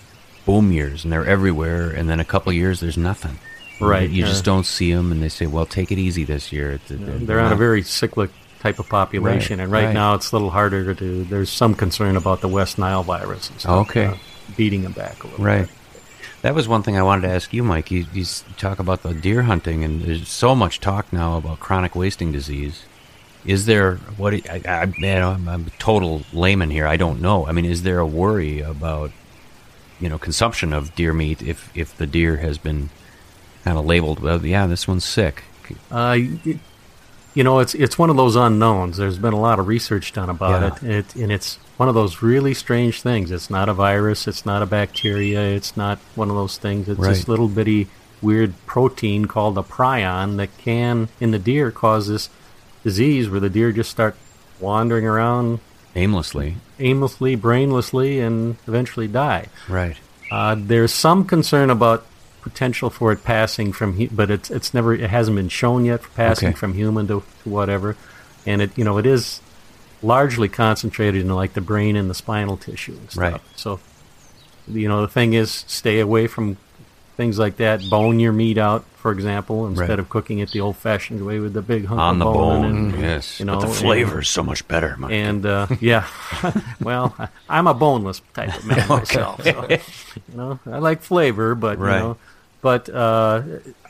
boom 0.46 0.70
years 0.72 1.02
and 1.04 1.12
they're 1.12 1.26
everywhere, 1.26 1.90
and 1.90 2.08
then 2.08 2.20
a 2.20 2.24
couple 2.24 2.52
years 2.52 2.80
there's 2.80 2.96
nothing. 2.96 3.38
Right, 3.80 4.10
You 4.10 4.24
just 4.24 4.42
uh, 4.46 4.52
don't 4.52 4.66
see 4.66 4.92
them, 4.92 5.10
and 5.10 5.22
they 5.22 5.30
say, 5.30 5.46
well, 5.46 5.64
take 5.64 5.90
it 5.90 5.98
easy 5.98 6.24
this 6.24 6.52
year. 6.52 6.72
It's- 6.72 6.92
They're 7.26 7.40
on 7.40 7.50
a 7.52 7.56
very 7.56 7.82
cyclic 7.82 8.30
type 8.60 8.78
of 8.78 8.88
population, 8.90 9.58
Right, 9.58 9.64
and 9.64 9.72
right, 9.72 9.84
right. 9.86 9.94
now 9.94 10.14
it's 10.14 10.32
a 10.32 10.34
little 10.36 10.50
harder 10.50 10.94
to. 10.94 11.24
There's 11.24 11.48
some 11.48 11.74
concern 11.74 12.16
about 12.16 12.42
the 12.42 12.48
West 12.48 12.78
Nile 12.78 13.02
virus 13.02 13.48
and 13.48 13.58
stuff. 13.58 13.88
Okay. 13.88 14.04
uh, 14.04 14.14
beating 14.56 14.82
them 14.82 14.92
back 14.92 15.24
a 15.24 15.28
little. 15.28 15.42
Right. 15.44 15.66
bit. 15.66 15.70
That 16.42 16.54
was 16.54 16.66
one 16.66 16.82
thing 16.82 16.96
I 16.96 17.02
wanted 17.02 17.22
to 17.28 17.34
ask 17.34 17.52
you, 17.52 17.62
Mike. 17.62 17.90
You, 17.90 18.06
you 18.14 18.24
talk 18.56 18.78
about 18.78 19.02
the 19.02 19.12
deer 19.12 19.42
hunting, 19.42 19.84
and 19.84 20.02
there's 20.02 20.28
so 20.28 20.54
much 20.54 20.80
talk 20.80 21.12
now 21.12 21.36
about 21.36 21.60
chronic 21.60 21.94
wasting 21.94 22.32
disease. 22.32 22.84
Is 23.44 23.66
there 23.66 23.96
what 24.16 24.34
I, 24.34 24.62
I, 24.66 24.86
man, 24.98 25.22
I'm, 25.22 25.66
a 25.66 25.70
total 25.78 26.22
layman 26.32 26.70
here. 26.70 26.86
I 26.86 26.96
don't 26.96 27.20
know. 27.20 27.46
I 27.46 27.52
mean, 27.52 27.64
is 27.66 27.82
there 27.82 27.98
a 27.98 28.06
worry 28.06 28.60
about 28.60 29.12
you 29.98 30.08
know 30.08 30.18
consumption 30.18 30.72
of 30.72 30.94
deer 30.94 31.12
meat 31.12 31.42
if 31.42 31.70
if 31.76 31.96
the 31.96 32.06
deer 32.06 32.38
has 32.38 32.56
been 32.58 32.90
kind 33.64 33.78
of 33.78 33.84
labeled? 33.84 34.20
Well, 34.20 34.44
yeah, 34.44 34.66
this 34.66 34.88
one's 34.88 35.04
sick. 35.04 35.44
Uh, 35.90 36.18
you 37.34 37.44
know, 37.44 37.58
it's 37.60 37.74
it's 37.74 37.98
one 37.98 38.10
of 38.10 38.16
those 38.16 38.36
unknowns. 38.36 38.96
There's 38.96 39.18
been 39.18 39.32
a 39.32 39.40
lot 39.40 39.58
of 39.58 39.68
research 39.68 40.12
done 40.12 40.28
about 40.30 40.80
Yeah. 40.82 40.88
it. 40.90 41.14
it, 41.14 41.16
and 41.22 41.30
it's 41.32 41.58
one 41.76 41.88
of 41.88 41.94
those 41.94 42.22
really 42.22 42.54
strange 42.54 43.02
things. 43.02 43.30
It's 43.30 43.48
not 43.50 43.68
a 43.68 43.72
virus. 43.74 44.26
It's 44.28 44.44
not 44.44 44.62
a 44.62 44.66
bacteria. 44.66 45.40
It's 45.40 45.76
not 45.76 45.98
one 46.14 46.28
of 46.30 46.36
those 46.36 46.58
things. 46.58 46.88
It's 46.88 46.98
Right. 47.00 47.10
this 47.10 47.28
little 47.28 47.48
bitty 47.48 47.86
weird 48.20 48.52
protein 48.66 49.24
called 49.26 49.56
a 49.56 49.62
prion 49.62 50.36
that 50.36 50.50
can, 50.58 51.08
in 51.20 51.30
the 51.30 51.38
deer, 51.38 51.70
cause 51.70 52.08
this 52.08 52.28
disease 52.84 53.30
where 53.30 53.40
the 53.40 53.48
deer 53.48 53.72
just 53.72 53.90
start 53.90 54.14
wandering 54.58 55.06
around 55.06 55.58
Aimlessly. 55.96 56.56
aimlessly, 56.78 57.36
brainlessly, 57.36 58.20
and 58.24 58.56
eventually 58.68 59.08
die. 59.08 59.46
Right. 59.68 59.96
Uh, 60.30 60.54
there's 60.58 60.92
some 60.92 61.24
concern 61.24 61.70
about 61.70 62.04
potential 62.42 62.90
for 62.90 63.12
it 63.12 63.22
passing 63.24 63.72
from, 63.72 64.06
but 64.12 64.30
it's 64.30 64.50
it's 64.50 64.72
never 64.74 64.94
it 64.94 65.10
hasn't 65.10 65.36
been 65.36 65.48
shown 65.48 65.84
yet 65.84 66.02
for 66.02 66.10
passing 66.10 66.48
Okay. 66.48 66.56
from 66.56 66.74
human 66.74 67.06
to, 67.08 67.22
to 67.42 67.48
whatever, 67.48 67.96
and 68.46 68.62
it 68.62 68.70
you 68.76 68.84
know 68.84 68.98
it 68.98 69.06
is 69.06 69.40
largely 70.02 70.48
concentrated 70.48 71.20
in 71.22 71.28
like 71.28 71.52
the 71.54 71.60
brain 71.60 71.96
and 71.96 72.08
the 72.08 72.14
spinal 72.14 72.56
tissue 72.56 72.92
and 72.92 73.10
stuff. 73.10 73.22
Right. 73.22 73.40
So, 73.56 73.80
you 74.68 74.88
know, 74.88 75.02
the 75.02 75.08
thing 75.08 75.34
is, 75.34 75.50
stay 75.68 76.00
away 76.00 76.26
from 76.26 76.56
things 77.18 77.38
like 77.38 77.56
that. 77.58 77.82
Bone 77.90 78.18
your 78.18 78.32
meat 78.32 78.56
out, 78.56 78.86
for 78.96 79.12
example, 79.12 79.66
instead 79.66 79.90
Right. 79.90 79.98
of 79.98 80.08
cooking 80.08 80.38
it 80.38 80.52
the 80.52 80.60
old-fashioned 80.60 81.26
way 81.26 81.38
with 81.38 81.52
the 81.52 81.60
big 81.60 81.84
hunk 81.84 82.00
On 82.00 82.14
of 82.14 82.18
the 82.18 82.24
bone. 82.24 82.62
bone. 82.62 82.64
and, 82.94 82.98
yes. 83.02 83.38
you 83.38 83.44
know, 83.44 83.56
but 83.56 83.60
the 83.60 83.66
and- 83.66 83.76
flavor 83.76 84.20
is 84.20 84.28
so 84.28 84.42
much 84.42 84.66
better. 84.68 84.96
Mike. 84.98 85.12
and 85.12 85.44
uh, 85.44 85.66
yeah, 85.80 86.06
well, 86.80 87.14
I'm 87.46 87.66
a 87.66 87.74
boneless 87.74 88.22
type 88.32 88.56
of 88.56 88.64
man 88.64 88.88
myself. 88.88 89.42
So, 89.44 89.66
you 89.68 89.78
know, 90.34 90.58
I 90.64 90.78
like 90.78 91.02
flavor, 91.02 91.54
but 91.54 91.78
Right. 91.78 91.96
you 91.96 92.00
know, 92.00 92.16
but 92.60 92.88
uh, 92.88 93.42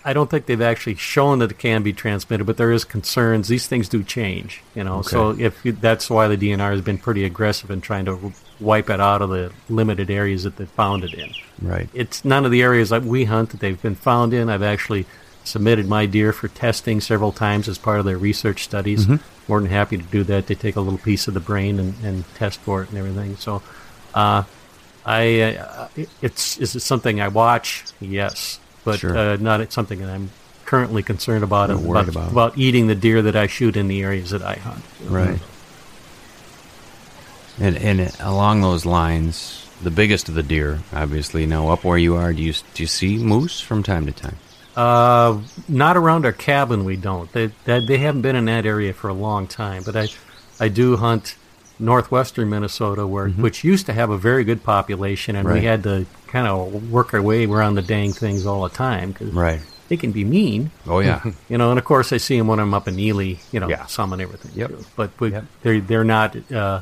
I 0.04 0.12
don't 0.12 0.30
think 0.30 0.46
they've 0.46 0.60
actually 0.60 0.94
shown 0.94 1.40
that 1.40 1.50
it 1.50 1.58
can 1.58 1.82
be 1.82 1.92
transmitted. 1.92 2.44
But 2.44 2.56
there 2.56 2.72
is 2.72 2.84
concerns. 2.84 3.48
These 3.48 3.66
things 3.66 3.88
do 3.88 4.02
change. 4.02 4.62
You 4.74 4.84
know, 4.84 5.02
so 5.02 5.30
if 5.30 5.64
you, 5.64 5.72
that's 5.72 6.08
why 6.08 6.28
the 6.28 6.36
DNR 6.36 6.70
has 6.70 6.80
been 6.80 6.98
pretty 6.98 7.24
aggressive 7.24 7.70
in 7.70 7.80
trying 7.80 8.06
to 8.06 8.32
wipe 8.60 8.90
it 8.90 9.00
out 9.00 9.22
of 9.22 9.30
the 9.30 9.52
limited 9.68 10.10
areas 10.10 10.44
that 10.44 10.56
they 10.56 10.66
found 10.66 11.04
it 11.04 11.14
in. 11.14 11.32
right. 11.60 11.88
It's 11.94 12.24
none 12.24 12.44
of 12.44 12.50
the 12.50 12.62
areas 12.62 12.90
that 12.90 13.02
we 13.02 13.24
hunt 13.24 13.50
that 13.50 13.60
they've 13.60 13.80
been 13.80 13.94
found 13.94 14.34
in. 14.34 14.48
I've 14.48 14.62
actually 14.62 15.06
submitted 15.44 15.88
my 15.88 16.04
deer 16.06 16.32
for 16.32 16.48
testing 16.48 17.00
several 17.00 17.32
times 17.32 17.68
as 17.68 17.78
part 17.78 17.98
of 17.98 18.04
their 18.04 18.18
research 18.18 18.62
studies. 18.62 19.08
More 19.48 19.60
than 19.60 19.70
happy 19.70 19.96
to 19.96 20.04
do 20.04 20.22
that. 20.24 20.46
They 20.46 20.54
take 20.54 20.76
a 20.76 20.80
little 20.80 20.98
piece 20.98 21.26
of 21.26 21.34
the 21.34 21.40
brain 21.40 21.80
and, 21.80 21.94
and 22.04 22.34
test 22.34 22.60
for 22.60 22.82
it 22.82 22.90
and 22.90 22.98
everything. 22.98 23.36
So, 23.36 23.62
uh, 24.14 24.44
I 25.04 25.42
uh, 25.56 25.88
it's 26.20 26.58
is 26.58 26.74
it 26.76 26.80
something 26.80 27.20
I 27.20 27.28
watch? 27.28 27.84
Yes, 28.00 28.60
but 28.84 29.00
Sure. 29.00 29.16
uh, 29.16 29.36
not 29.36 29.60
it's 29.60 29.74
something 29.74 30.00
that 30.00 30.10
I'm 30.10 30.30
currently 30.66 31.02
concerned 31.02 31.42
about. 31.44 31.70
Not 31.70 31.80
worried 31.80 32.08
about, 32.08 32.30
about. 32.32 32.58
eating 32.58 32.86
the 32.86 32.94
deer 32.94 33.22
that 33.22 33.36
I 33.36 33.46
shoot 33.46 33.76
in 33.76 33.88
the 33.88 34.02
areas 34.02 34.30
that 34.30 34.42
I 34.42 34.54
hunt. 34.54 34.84
Right. 35.04 35.40
And 37.58 37.76
and 37.76 38.14
along 38.20 38.60
those 38.62 38.86
lines, 38.86 39.68
the 39.82 39.90
biggest 39.90 40.28
of 40.28 40.34
the 40.34 40.42
deer, 40.42 40.80
obviously. 40.92 41.46
Now, 41.46 41.68
up 41.68 41.84
where 41.84 41.98
you 41.98 42.16
are, 42.16 42.32
do 42.32 42.42
you 42.42 42.52
do 42.52 42.82
you 42.82 42.86
see 42.86 43.18
moose 43.18 43.60
from 43.60 43.82
time 43.82 44.06
to 44.06 44.12
time? 44.12 44.36
Uh, 44.76 45.40
not 45.68 45.96
around 45.96 46.24
our 46.24 46.32
cabin. 46.32 46.84
We 46.84 46.96
don't. 46.96 47.30
They, 47.32 47.50
they 47.64 47.84
they 47.84 47.98
haven't 47.98 48.22
been 48.22 48.36
in 48.36 48.44
that 48.46 48.64
area 48.64 48.92
for 48.92 49.08
a 49.08 49.14
long 49.14 49.46
time. 49.46 49.82
But 49.82 49.96
I, 49.96 50.08
I 50.58 50.68
do 50.68 50.96
hunt 50.96 51.36
northwestern 51.80 52.48
Minnesota, 52.50 53.06
where 53.06 53.28
which 53.30 53.64
used 53.64 53.86
to 53.86 53.92
have 53.92 54.10
a 54.10 54.18
very 54.18 54.44
good 54.44 54.62
population, 54.62 55.34
and 55.36 55.46
Mm-hmm. 55.46 55.54
Right. 55.54 55.60
we 55.62 55.66
had 55.66 55.82
to 55.84 56.06
kind 56.26 56.46
of 56.46 56.90
work 56.92 57.12
our 57.14 57.22
way 57.22 57.46
around 57.46 57.74
the 57.74 57.82
dang 57.82 58.12
things 58.12 58.46
all 58.46 58.62
the 58.62 58.68
time 58.68 59.12
because 59.12 59.32
Right. 59.32 59.60
they 59.88 59.96
can 59.96 60.12
be 60.12 60.24
mean. 60.24 60.70
Oh 60.86 61.00
yeah. 61.00 61.22
You 61.48 61.58
know, 61.58 61.70
and 61.70 61.78
of 61.78 61.84
course 61.84 62.12
I 62.12 62.18
see 62.18 62.38
them 62.38 62.46
when 62.46 62.60
I'm 62.60 62.74
up 62.74 62.86
in 62.86 62.98
Ely. 62.98 63.34
You 63.52 63.60
know, 63.60 63.68
Yeah. 63.68 63.86
some 63.86 64.12
and 64.12 64.20
everything. 64.22 64.52
Yep. 64.54 64.68
too. 64.70 64.84
But 64.96 65.10
we, 65.18 65.30
Yep. 65.32 65.44
they're 65.62 65.80
they're 65.80 66.04
not 66.04 66.36
uh, 66.52 66.80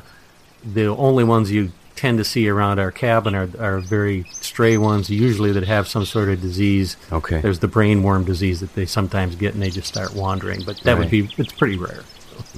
the 0.63 0.85
only 0.87 1.23
ones 1.23 1.51
you 1.51 1.71
tend 1.95 2.17
to 2.17 2.23
see 2.23 2.47
around 2.47 2.79
our 2.79 2.91
cabin 2.91 3.33
are 3.35 3.49
are 3.59 3.79
very 3.79 4.25
stray 4.41 4.77
ones, 4.77 5.09
usually 5.09 5.51
that 5.51 5.63
have 5.65 5.87
some 5.87 6.05
sort 6.05 6.29
of 6.29 6.39
disease. 6.41 6.95
Okay. 7.11 7.41
There's 7.41 7.59
the 7.59 7.67
brain 7.67 8.03
worm 8.03 8.23
disease 8.23 8.59
that 8.61 8.73
they 8.75 8.85
sometimes 8.85 9.35
get, 9.35 9.53
and 9.53 9.61
they 9.63 9.69
just 9.69 9.87
start 9.87 10.13
wandering. 10.15 10.61
But 10.65 10.77
that 10.83 10.97
would 10.97 11.09
be 11.09 11.29
it's 11.37 11.51
pretty 11.53 11.77
rare. 11.77 12.03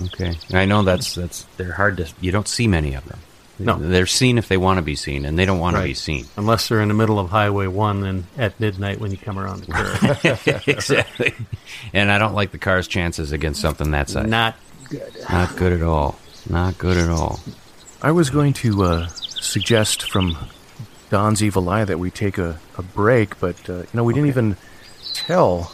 Okay. 0.05 0.35
I 0.53 0.65
know 0.65 0.83
that's 0.83 1.15
that's 1.15 1.43
they're 1.57 1.73
hard 1.73 1.97
to. 1.97 2.07
You 2.19 2.31
don't 2.31 2.47
see 2.47 2.67
many 2.67 2.93
of 2.93 3.05
them. 3.05 3.19
No. 3.59 3.77
They're 3.77 4.07
seen 4.07 4.37
if 4.37 4.47
they 4.47 4.57
want 4.57 4.77
to 4.77 4.81
be 4.81 4.95
seen, 4.95 5.23
and 5.25 5.37
they 5.37 5.45
don't 5.45 5.59
want 5.59 5.75
to 5.77 5.83
be 5.83 5.93
seen. 5.93 6.25
Unless 6.35 6.67
they're 6.67 6.81
in 6.81 6.87
the 6.87 6.95
middle 6.95 7.19
of 7.19 7.29
Highway 7.29 7.67
One 7.67 8.03
and 8.03 8.23
at 8.37 8.59
midnight 8.59 8.99
when 8.99 9.11
you 9.11 9.17
come 9.17 9.37
around 9.37 9.63
the 9.63 9.71
curve. 9.71 10.67
exactly. 10.67 11.33
And 11.93 12.11
I 12.11 12.17
don't 12.17 12.33
like 12.33 12.51
the 12.51 12.57
car's 12.57 12.87
chances 12.87 13.31
against 13.31 13.61
something 13.61 13.91
that 13.91 14.09
size. 14.09 14.27
Not 14.27 14.55
Not 15.29 15.55
good 15.55 15.73
at 15.73 15.83
all. 15.83 16.17
Not 16.49 16.77
good 16.77 16.97
at 16.97 17.09
all. 17.09 17.39
I 18.01 18.11
was 18.11 18.31
going 18.31 18.53
to 18.53 18.83
uh, 18.83 19.07
suggest 19.07 20.09
from 20.09 20.35
Don's 21.11 21.43
Evil 21.43 21.69
Eye 21.69 21.85
that 21.85 21.99
we 21.99 22.09
take 22.09 22.37
a, 22.39 22.59
a 22.77 22.81
break, 22.81 23.39
but 23.39 23.69
uh, 23.69 23.79
you 23.79 23.87
know 23.93 24.03
we 24.03 24.13
didn't 24.13 24.29
even 24.29 24.57
tell 25.13 25.71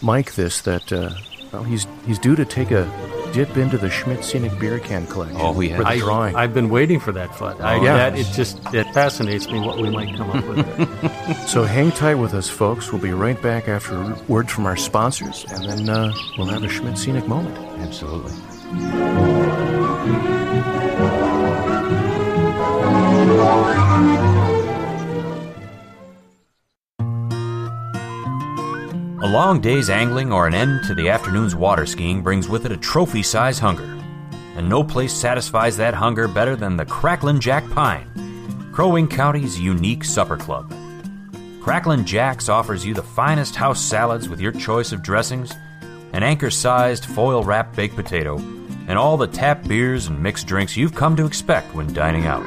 Mike 0.00 0.34
this 0.34 0.60
that 0.62 0.92
uh, 0.92 1.10
well, 1.54 1.62
he's 1.64 1.86
he's 2.06 2.18
due 2.18 2.36
to 2.36 2.44
take 2.44 2.70
a 2.70 2.84
dip 3.32 3.56
into 3.56 3.76
the 3.78 3.90
Schmidt 3.90 4.22
Scenic 4.24 4.56
Beer 4.60 4.78
Can 4.78 5.06
collection 5.08 5.36
Oh, 5.40 5.52
he 5.58 5.70
for 5.70 5.78
the 5.78 5.84
has. 5.86 5.98
drawing. 6.00 6.36
I've 6.36 6.54
been 6.54 6.68
waiting 6.68 7.00
for 7.00 7.10
that 7.12 7.34
fun. 7.34 7.60
I, 7.60 7.78
Oh, 7.78 7.82
yeah. 7.82 7.96
that, 8.10 8.18
it 8.18 8.26
just 8.32 8.58
it 8.74 8.86
fascinates 8.94 9.48
me 9.48 9.58
what 9.60 9.78
we 9.78 9.90
might 9.90 10.16
come 10.16 10.30
up 10.30 10.44
with. 10.46 11.48
so 11.48 11.64
hang 11.64 11.90
tight 11.92 12.14
with 12.16 12.34
us, 12.34 12.48
folks. 12.48 12.92
We'll 12.92 13.02
be 13.02 13.12
right 13.12 13.40
back 13.42 13.68
after 13.68 13.94
a 13.96 14.16
word 14.28 14.50
from 14.50 14.66
our 14.66 14.76
sponsors, 14.76 15.44
and 15.50 15.64
then 15.68 15.88
uh, 15.88 16.12
we'll 16.38 16.46
have 16.48 16.62
a 16.64 16.68
Schmidt 16.68 16.96
Scenic 16.98 17.26
moment. 17.26 17.56
Absolutely. 17.80 18.32
A 29.24 29.34
long 29.34 29.58
day's 29.58 29.88
angling 29.88 30.34
or 30.34 30.46
an 30.46 30.52
end 30.52 30.84
to 30.84 30.94
the 30.94 31.08
afternoon's 31.08 31.56
water 31.56 31.86
skiing 31.86 32.20
brings 32.20 32.46
with 32.46 32.66
it 32.66 32.72
a 32.72 32.76
trophy 32.76 33.22
size 33.22 33.58
hunger. 33.58 33.98
And 34.54 34.68
no 34.68 34.84
place 34.84 35.14
satisfies 35.14 35.78
that 35.78 35.94
hunger 35.94 36.28
better 36.28 36.56
than 36.56 36.76
the 36.76 36.84
Cracklin' 36.84 37.40
Jack 37.40 37.66
Pine, 37.70 38.70
Crow 38.70 38.90
Wing 38.90 39.08
County's 39.08 39.58
unique 39.58 40.04
supper 40.04 40.36
club. 40.36 40.70
Cracklin' 41.62 42.04
Jack's 42.04 42.50
offers 42.50 42.84
you 42.84 42.92
the 42.92 43.02
finest 43.02 43.56
house 43.56 43.80
salads 43.80 44.28
with 44.28 44.42
your 44.42 44.52
choice 44.52 44.92
of 44.92 45.02
dressings, 45.02 45.54
an 46.12 46.22
anchor 46.22 46.50
sized 46.50 47.06
foil 47.06 47.42
wrapped 47.42 47.74
baked 47.74 47.96
potato, 47.96 48.36
and 48.88 48.98
all 48.98 49.16
the 49.16 49.26
tap 49.26 49.66
beers 49.66 50.06
and 50.06 50.22
mixed 50.22 50.46
drinks 50.46 50.76
you've 50.76 50.94
come 50.94 51.16
to 51.16 51.24
expect 51.24 51.74
when 51.74 51.94
dining 51.94 52.26
out. 52.26 52.44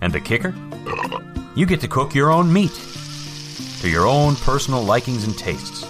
And 0.00 0.14
the 0.14 0.20
kicker? 0.20 0.54
You 1.54 1.66
get 1.66 1.82
to 1.82 1.88
cook 1.88 2.14
your 2.14 2.30
own 2.30 2.50
meat 2.50 2.72
to 3.84 3.90
your 3.90 4.06
own 4.06 4.34
personal 4.36 4.82
likings 4.82 5.24
and 5.24 5.36
tastes. 5.36 5.84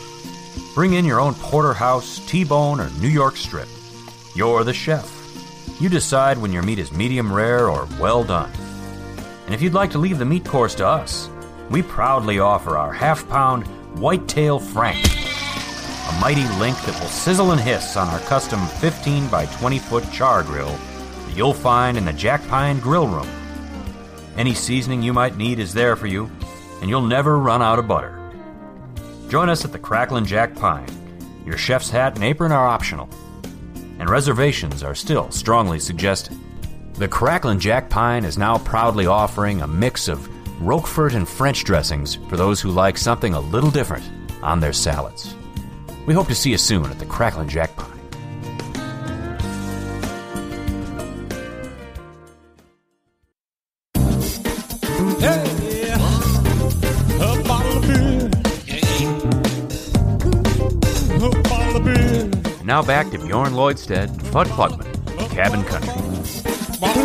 Bring 0.74 0.94
in 0.94 1.04
your 1.04 1.20
own 1.20 1.32
porterhouse, 1.34 2.18
T-bone, 2.26 2.80
or 2.80 2.90
New 2.98 3.06
York 3.06 3.36
strip. 3.36 3.68
You're 4.34 4.64
the 4.64 4.74
chef. 4.74 5.08
You 5.80 5.88
decide 5.88 6.36
when 6.36 6.52
your 6.52 6.64
meat 6.64 6.80
is 6.80 6.90
medium 6.90 7.32
rare 7.32 7.70
or 7.70 7.86
well 8.00 8.24
done. 8.24 8.50
And 9.46 9.54
if 9.54 9.62
you'd 9.62 9.74
like 9.74 9.92
to 9.92 9.98
leave 9.98 10.18
the 10.18 10.24
meat 10.24 10.44
course 10.44 10.74
to 10.74 10.86
us, 10.88 11.30
we 11.70 11.82
proudly 11.82 12.40
offer 12.40 12.76
our 12.76 12.92
half-pound 12.92 13.64
whitetail 13.96 14.58
frank, 14.58 14.98
a 15.06 16.18
mighty 16.20 16.48
link 16.58 16.76
that 16.86 16.98
will 17.00 17.06
sizzle 17.06 17.52
and 17.52 17.60
hiss 17.60 17.96
on 17.96 18.08
our 18.08 18.18
custom 18.22 18.66
15 18.66 19.28
by 19.28 19.46
20 19.46 19.78
foot 19.78 20.10
char 20.10 20.42
grill 20.42 20.76
that 21.26 21.36
you'll 21.36 21.54
find 21.54 21.96
in 21.96 22.04
the 22.04 22.12
Jack 22.12 22.44
Pine 22.48 22.80
Grill 22.80 23.06
Room. 23.06 23.28
Any 24.36 24.52
seasoning 24.52 25.00
you 25.00 25.12
might 25.12 25.36
need 25.36 25.60
is 25.60 25.72
there 25.72 25.94
for 25.94 26.08
you, 26.08 26.28
and 26.84 26.90
you'll 26.90 27.00
never 27.00 27.38
run 27.38 27.62
out 27.62 27.78
of 27.78 27.88
butter. 27.88 28.30
Join 29.30 29.48
us 29.48 29.64
at 29.64 29.72
the 29.72 29.78
Cracklin' 29.78 30.26
Jack 30.26 30.54
Pine. 30.54 30.86
Your 31.46 31.56
chef's 31.56 31.88
hat 31.88 32.14
and 32.14 32.22
apron 32.22 32.52
are 32.52 32.66
optional, 32.66 33.08
and 33.98 34.10
reservations 34.10 34.82
are 34.82 34.94
still 34.94 35.30
strongly 35.30 35.80
suggested. 35.80 36.36
The 36.96 37.08
Cracklin' 37.08 37.58
Jack 37.58 37.88
Pine 37.88 38.26
is 38.26 38.36
now 38.36 38.58
proudly 38.58 39.06
offering 39.06 39.62
a 39.62 39.66
mix 39.66 40.08
of 40.08 40.28
Roquefort 40.60 41.14
and 41.14 41.26
French 41.26 41.64
dressings 41.64 42.16
for 42.28 42.36
those 42.36 42.60
who 42.60 42.70
like 42.70 42.98
something 42.98 43.32
a 43.32 43.40
little 43.40 43.70
different 43.70 44.04
on 44.42 44.60
their 44.60 44.74
salads. 44.74 45.34
We 46.04 46.12
hope 46.12 46.28
to 46.28 46.34
see 46.34 46.50
you 46.50 46.58
soon 46.58 46.84
at 46.84 46.98
the 46.98 47.06
Cracklin' 47.06 47.48
Jack 47.48 47.74
Pine. 47.76 47.93
Now 62.64 62.82
back 62.82 63.10
to 63.10 63.18
Bjorn 63.18 63.52
Lloydstead 63.52 64.08
and 64.08 64.20
Fudd 64.20 64.46
Plugman, 64.46 65.30
Cabin 65.30 65.62
Country. 65.64 67.04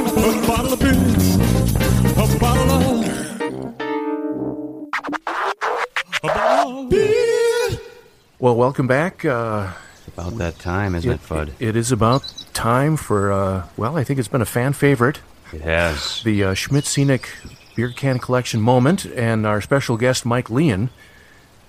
Well, 8.39 8.55
welcome 8.55 8.87
back. 8.87 9.25
Uh, 9.25 9.71
About 10.07 10.37
that 10.37 10.59
time, 10.59 10.95
isn't 10.95 11.11
it, 11.11 11.19
Fudd? 11.21 11.51
It 11.59 11.75
is 11.75 11.91
about 11.91 12.21
time 12.53 12.95
for, 12.95 13.31
uh, 13.31 13.67
well, 13.75 13.97
I 13.97 14.03
think 14.05 14.17
it's 14.19 14.29
been 14.29 14.41
a 14.41 14.45
fan 14.45 14.71
favorite. 14.73 15.19
It 15.51 15.61
has. 15.61 16.23
The 16.23 16.43
uh, 16.45 16.53
Schmidt 16.53 16.85
Scenic 16.85 17.29
Beer 17.75 17.89
Can 17.91 18.17
Collection 18.19 18.61
moment, 18.61 19.05
and 19.05 19.45
our 19.45 19.59
special 19.61 19.97
guest, 19.97 20.25
Mike 20.25 20.49
Lein, 20.49 20.89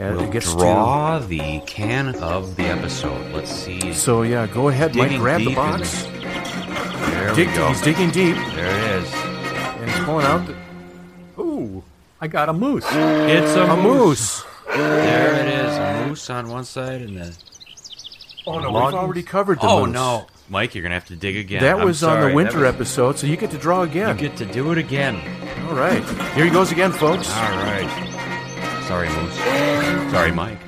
We'll 0.00 0.30
gets 0.30 0.52
draw 0.54 1.18
the 1.18 1.60
can 1.66 2.14
of 2.16 2.56
the 2.56 2.64
episode. 2.64 3.32
Let's 3.34 3.50
see. 3.50 3.92
So, 3.92 4.22
yeah, 4.22 4.46
go 4.46 4.68
ahead, 4.68 4.94
Mike, 4.96 5.18
grab 5.18 5.40
the 5.40 5.46
deep 5.48 5.56
box. 5.56 6.04
There 6.04 7.34
Dig- 7.34 7.48
we 7.48 7.54
go. 7.54 7.68
He's 7.68 7.82
digging 7.82 8.10
deep, 8.10 8.36
There 8.54 8.66
it 8.66 9.02
is. 9.02 9.12
and 9.14 9.90
he's 9.90 10.04
pulling 10.04 10.26
out 10.26 10.46
the, 10.46 10.54
Ooh, 11.42 11.82
I 12.20 12.28
got 12.28 12.48
a 12.48 12.52
moose. 12.52 12.84
It's 12.90 13.54
a, 13.56 13.64
a 13.64 13.76
moose. 13.76 14.42
There 14.68 15.34
it 15.46 15.48
is. 15.48 15.76
A 15.76 16.06
moose 16.08 16.30
on 16.30 16.48
one 16.48 16.64
side 16.64 17.02
and 17.02 17.16
the. 17.16 17.36
Oh, 18.46 18.58
no, 18.58 18.70
Log- 18.72 18.92
we've 18.92 19.00
already 19.02 19.22
covered 19.22 19.60
the 19.60 19.66
Oh 19.66 19.80
moose. 19.86 19.96
Oh 19.96 20.20
no, 20.20 20.26
Mike, 20.48 20.74
you're 20.74 20.82
gonna 20.82 20.94
have 20.94 21.06
to 21.08 21.16
dig 21.16 21.36
again. 21.36 21.60
That 21.62 21.78
I'm 21.78 21.84
was 21.84 22.02
on 22.02 22.20
the 22.26 22.34
winter 22.34 22.60
was- 22.60 22.74
episode, 22.74 23.18
so 23.18 23.26
you 23.26 23.36
get 23.36 23.50
to 23.50 23.58
draw 23.58 23.82
again. 23.82 24.16
You 24.16 24.28
get 24.28 24.36
to 24.38 24.46
do 24.46 24.72
it 24.72 24.78
again. 24.78 25.16
All 25.68 25.74
right. 25.74 26.02
Here 26.34 26.44
he 26.44 26.50
goes 26.50 26.72
again, 26.72 26.90
folks. 26.92 27.30
All 27.30 27.42
right. 27.50 28.16
Sorry, 28.86 29.08
Moose. 29.08 30.10
Sorry, 30.10 30.32
Mike. 30.32 30.58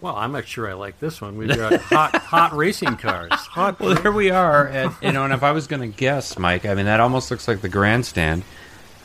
Well, 0.00 0.16
I'm 0.16 0.32
not 0.32 0.46
sure 0.46 0.68
I 0.68 0.74
like 0.74 1.00
this 1.00 1.20
one. 1.20 1.38
We've 1.38 1.48
got 1.48 1.80
hot, 1.80 2.14
hot 2.16 2.52
racing 2.54 2.96
cars. 2.98 3.30
Hot. 3.32 3.80
Well, 3.80 3.94
there 3.94 4.12
we 4.12 4.30
are. 4.30 4.68
At, 4.68 4.92
you 5.02 5.12
know, 5.12 5.24
and 5.24 5.32
if 5.32 5.42
I 5.42 5.52
was 5.52 5.66
going 5.66 5.80
to 5.80 5.96
guess, 5.96 6.38
Mike, 6.38 6.66
I 6.66 6.74
mean, 6.74 6.84
that 6.86 7.00
almost 7.00 7.30
looks 7.30 7.48
like 7.48 7.62
the 7.62 7.68
grandstand 7.70 8.42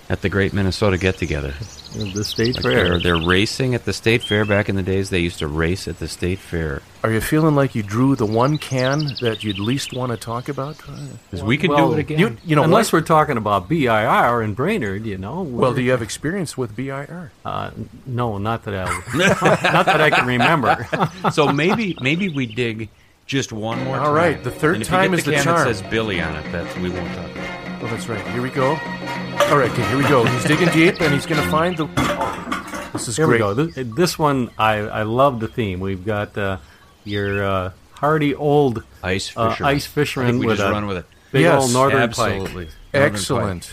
at 0.09 0.21
the 0.21 0.27
Great 0.27 0.51
Minnesota 0.53 0.97
Get 0.97 1.17
Together. 1.17 1.53
The 1.93 2.23
state 2.23 2.55
Like 2.55 2.63
fair. 2.63 2.83
they're, 2.89 2.99
they're 2.99 3.25
racing 3.27 3.73
at 3.73 3.85
the 3.85 3.93
state 3.93 4.21
fair. 4.21 4.45
Back 4.45 4.69
in 4.69 4.75
the 4.75 4.83
days, 4.83 5.09
they 5.09 5.19
used 5.19 5.39
to 5.39 5.47
race 5.47 5.87
at 5.87 5.97
the 5.97 6.07
state 6.07 6.37
fair. 6.37 6.81
Are 7.03 7.11
you 7.11 7.19
feeling 7.19 7.55
like 7.55 7.73
you 7.73 7.81
drew 7.81 8.15
the 8.15 8.25
one 8.27 8.57
can 8.59 9.15
that 9.21 9.43
you'd 9.43 9.57
least 9.57 9.91
want 9.93 10.11
to 10.11 10.17
talk 10.17 10.49
about? 10.49 10.77
Because 10.77 11.41
we 11.43 11.57
could 11.57 11.71
Well, 11.71 11.87
do 11.89 11.93
it 11.97 11.99
again. 11.99 12.19
You, 12.19 12.37
you 12.45 12.55
know, 12.55 12.63
Unless 12.63 12.93
what? 12.93 13.01
we're 13.01 13.07
talking 13.07 13.37
about 13.37 13.67
BIR 13.67 14.41
and 14.41 14.55
Brainerd, 14.55 15.05
you 15.05 15.17
know. 15.17 15.41
Well, 15.41 15.73
do 15.73 15.81
you 15.81 15.91
have 15.91 16.01
experience 16.03 16.55
with 16.57 16.75
BIR? 16.75 17.31
Uh, 17.43 17.71
no, 18.05 18.37
not 18.37 18.65
that 18.65 18.75
I, 18.75 19.01
not 19.73 19.85
that 19.87 19.99
I 20.01 20.09
can 20.11 20.27
remember. 20.27 20.87
so 21.31 21.51
maybe 21.51 21.97
maybe 22.01 22.29
we 22.29 22.45
dig 22.45 22.89
just 23.25 23.51
one 23.51 23.83
more 23.83 23.97
All 23.97 24.05
time. 24.05 24.13
right, 24.13 24.43
the 24.43 24.51
third 24.51 24.75
And 24.75 24.81
if 24.83 24.87
time 24.89 25.11
you 25.11 25.17
is 25.17 25.23
get 25.23 25.31
the 25.31 25.35
can 25.37 25.43
charm. 25.45 25.67
that 25.67 25.75
says 25.75 25.89
Billy 25.89 26.21
on 26.21 26.35
it. 26.35 26.51
That's 26.51 26.75
we 26.77 26.89
won't 26.91 27.13
talk 27.15 27.31
about. 27.31 27.68
Oh, 27.81 27.87
that's 27.87 28.07
right. 28.09 28.25
Here 28.31 28.41
we 28.41 28.49
go. 28.49 28.71
All 28.71 29.57
right, 29.57 29.71
okay, 29.71 29.87
here 29.87 29.97
we 29.97 30.03
go. 30.03 30.25
He's 30.25 30.43
digging 30.43 30.67
deep, 30.69 31.01
and 31.01 31.13
he's 31.13 31.25
going 31.25 31.41
to 31.41 31.49
find 31.49 31.77
the. 31.77 31.87
Oh, 31.97 32.89
this 32.93 33.07
is 33.07 33.15
Here 33.17 33.25
great. 33.25 33.35
we 33.35 33.39
go. 33.39 33.53
This, 33.53 33.87
this 33.95 34.19
one, 34.19 34.49
I, 34.57 34.75
I 34.79 35.03
love 35.03 35.39
the 35.39 35.47
theme. 35.47 35.79
We've 35.79 36.03
got 36.05 36.37
uh, 36.37 36.57
your 37.05 37.43
uh, 37.43 37.71
hardy 37.93 38.35
old 38.35 38.83
Ice 39.01 39.31
uh, 39.35 39.49
fisherman. 39.51 39.75
ice 39.75 39.85
I 39.85 39.89
fisherman 39.89 40.31
think 40.31 40.39
we 40.41 40.47
with 40.47 40.57
just 40.57 40.69
a 40.69 40.71
run 40.71 40.87
with 40.87 40.97
it. 40.97 41.05
big 41.31 41.41
Yes, 41.43 41.63
old 41.63 41.73
northern 41.73 42.01
Absolutely. 42.01 42.65
pike. 42.65 42.73
Northern 42.93 43.13
Excellent. 43.13 43.71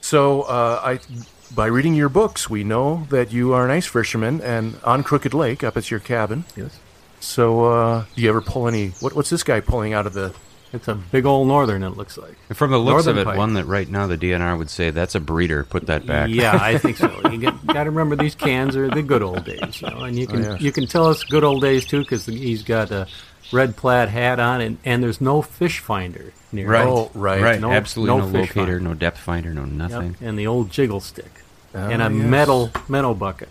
So, 0.00 0.42
uh, 0.42 0.80
I, 0.82 1.00
by 1.54 1.66
reading 1.66 1.94
your 1.94 2.08
books, 2.08 2.48
we 2.48 2.64
know 2.64 3.06
that 3.10 3.30
you 3.32 3.52
are 3.52 3.64
an 3.66 3.70
ice 3.70 3.86
fisherman, 3.86 4.40
and 4.40 4.76
on 4.84 5.02
Crooked 5.02 5.34
Lake, 5.34 5.62
up 5.62 5.76
at 5.76 5.90
your 5.90 6.00
cabin. 6.00 6.44
Yes. 6.56 6.78
So, 7.20 7.64
uh, 7.66 8.04
do 8.14 8.22
you 8.22 8.28
ever 8.30 8.40
pull 8.40 8.68
any? 8.68 8.88
What, 9.00 9.14
what's 9.14 9.28
this 9.28 9.42
guy 9.42 9.60
pulling 9.60 9.92
out 9.92 10.06
of 10.06 10.14
the? 10.14 10.34
It's 10.72 10.88
a 10.88 10.94
big 10.94 11.24
old 11.24 11.48
northern, 11.48 11.82
it 11.82 11.90
looks 11.90 12.18
like. 12.18 12.36
And 12.48 12.58
from 12.58 12.70
the 12.70 12.78
looks 12.78 13.06
Northern 13.06 13.18
of 13.18 13.22
it, 13.22 13.24
pike. 13.24 13.38
one 13.38 13.54
that 13.54 13.64
right 13.64 13.88
now 13.88 14.06
the 14.06 14.18
DNR 14.18 14.58
would 14.58 14.68
say 14.68 14.90
that's 14.90 15.14
a 15.14 15.20
breeder. 15.20 15.64
Put 15.64 15.86
that 15.86 16.04
back. 16.04 16.28
Yeah, 16.28 16.58
I 16.60 16.78
think 16.78 16.96
so. 16.96 17.08
You 17.28 17.52
got 17.66 17.84
to 17.84 17.90
remember 17.90 18.16
these 18.16 18.34
cans 18.34 18.74
are 18.74 18.88
the 18.88 19.02
good 19.02 19.22
old 19.22 19.44
days, 19.44 19.80
you 19.80 19.88
know, 19.88 20.00
and 20.00 20.18
you 20.18 20.26
oh, 20.28 20.32
can 20.32 20.42
yeah. 20.42 20.56
you 20.58 20.72
can 20.72 20.86
tell 20.86 21.10
it's 21.10 21.24
good 21.24 21.44
old 21.44 21.62
days 21.62 21.84
too 21.84 22.00
because 22.00 22.26
he's 22.26 22.62
got 22.62 22.90
a 22.90 23.06
red 23.52 23.76
plaid 23.76 24.08
hat 24.08 24.40
on, 24.40 24.60
and, 24.60 24.78
and 24.84 25.02
there's 25.02 25.20
no 25.20 25.42
fish 25.42 25.80
finder 25.80 26.32
near. 26.52 26.68
Right. 26.68 26.86
Oh, 26.86 27.10
right. 27.14 27.40
Right. 27.40 27.60
No- 27.60 27.70
Absolutely 27.70 28.16
no 28.16 28.26
no, 28.26 28.32
fish 28.32 28.56
locator, 28.56 28.78
finder. 28.78 28.80
no 28.80 28.94
depth 28.94 29.18
finder, 29.18 29.54
no 29.54 29.64
nothing. 29.64 30.16
Yep, 30.20 30.20
and 30.22 30.38
the 30.38 30.46
old 30.46 30.70
jiggle 30.70 31.00
stick, 31.00 31.44
oh, 31.74 31.78
and 31.78 32.02
a 32.02 32.10
yes. 32.10 32.30
metal 32.30 32.70
metal 32.88 33.14
bucket. 33.14 33.50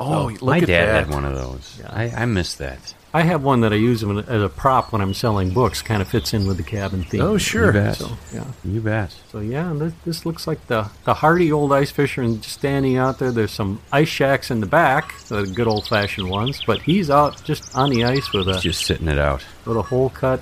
Oh, 0.00 0.14
oh 0.14 0.26
look 0.28 0.42
My 0.42 0.58
at 0.58 0.66
dad 0.66 0.86
that. 0.86 1.04
had 1.04 1.14
one 1.14 1.24
of 1.24 1.36
those. 1.36 1.78
Yeah. 1.78 1.90
I, 1.90 2.22
I 2.22 2.24
miss 2.24 2.54
that. 2.56 2.94
I 3.12 3.22
have 3.22 3.42
one 3.42 3.62
that 3.62 3.72
I 3.72 3.76
use 3.76 4.04
as 4.04 4.42
a 4.42 4.48
prop 4.48 4.92
when 4.92 5.02
I'm 5.02 5.14
selling 5.14 5.50
books. 5.52 5.82
Kind 5.82 6.00
of 6.00 6.08
fits 6.08 6.32
in 6.32 6.46
with 6.46 6.58
the 6.58 6.62
cabin 6.62 7.02
theme. 7.02 7.20
Oh, 7.22 7.38
sure. 7.38 7.66
You 7.66 7.72
bet. 7.72 7.96
So 7.96 8.10
yeah. 8.32 8.44
You 8.64 8.80
bet. 8.80 9.16
So 9.32 9.40
yeah, 9.40 9.72
this, 9.74 9.92
this 10.04 10.26
looks 10.26 10.46
like 10.46 10.64
the 10.68 10.88
the 11.04 11.14
hardy 11.14 11.50
old 11.50 11.72
ice 11.72 11.90
fisher 11.90 12.22
and 12.22 12.44
standing 12.44 12.96
out 12.98 13.18
there. 13.18 13.32
There's 13.32 13.50
some 13.50 13.80
ice 13.92 14.08
shacks 14.08 14.50
in 14.52 14.60
the 14.60 14.66
back, 14.66 15.18
the 15.28 15.42
good 15.44 15.66
old 15.66 15.88
fashioned 15.88 16.30
ones, 16.30 16.62
but 16.64 16.82
he's 16.82 17.10
out 17.10 17.42
just 17.42 17.74
on 17.76 17.90
the 17.90 18.04
ice 18.04 18.32
with 18.32 18.48
a 18.48 18.58
Just 18.60 18.86
sitting 18.86 19.08
it 19.08 19.18
out. 19.18 19.44
with 19.66 19.76
a 19.76 19.82
hole 19.82 20.10
cut. 20.10 20.40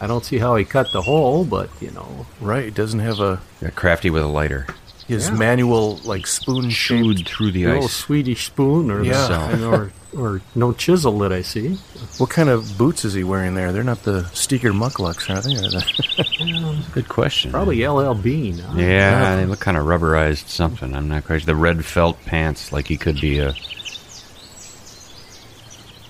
I 0.00 0.08
don't 0.08 0.24
see 0.24 0.38
how 0.38 0.56
he 0.56 0.64
cut 0.64 0.88
the 0.92 1.02
hole, 1.02 1.44
but 1.44 1.70
you 1.80 1.92
know, 1.92 2.26
Right, 2.40 2.64
it 2.64 2.74
doesn't 2.74 2.98
have 2.98 3.20
a 3.20 3.40
Got 3.60 3.76
crafty 3.76 4.10
with 4.10 4.22
a 4.24 4.26
lighter. 4.26 4.66
His 5.08 5.28
Yeah. 5.28 5.34
manual 5.34 5.96
like 6.04 6.26
spoon 6.26 6.70
Chewed 6.70 7.26
through 7.26 7.50
the 7.52 7.64
the 7.64 7.72
ice. 7.78 7.92
Swedish 7.92 8.46
spoon 8.46 8.90
or 8.90 9.02
Yeah. 9.02 9.56
the, 9.56 9.66
or 9.66 9.92
or 10.14 10.40
no 10.54 10.72
chisel 10.72 11.18
that 11.20 11.32
I 11.32 11.40
see. 11.42 11.78
What 12.18 12.28
kind 12.30 12.48
of 12.50 12.76
boots 12.76 13.04
is 13.04 13.14
he 13.14 13.24
wearing 13.24 13.54
there? 13.54 13.72
They're 13.72 13.82
not 13.82 14.02
the 14.04 14.24
Steger 14.34 14.72
Mukluks, 14.72 15.28
are 15.30 15.40
they? 15.40 16.84
Good 16.92 17.08
question. 17.08 17.50
Probably 17.50 17.82
LL 17.86 18.14
Bean. 18.14 18.58
Huh? 18.58 18.78
Yeah, 18.78 19.36
they 19.36 19.46
look 19.46 19.60
kind 19.60 19.76
of 19.78 19.86
rubberized 19.86 20.48
something. 20.48 20.94
I'm 20.94 21.08
not 21.08 21.24
quite 21.24 21.40
sure. 21.40 21.46
The 21.46 21.56
red 21.56 21.84
felt 21.84 22.22
pants, 22.26 22.72
like 22.72 22.88
he 22.88 22.96
could 22.98 23.20
be 23.20 23.38
a. 23.38 23.54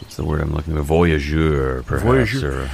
What's 0.00 0.16
the 0.16 0.24
word 0.24 0.40
I'm 0.40 0.52
looking 0.52 0.74
for? 0.74 0.82
Voyageur, 0.82 1.82
perhaps. 1.86 2.04
Voyageur. 2.04 2.64
Or, 2.64 2.70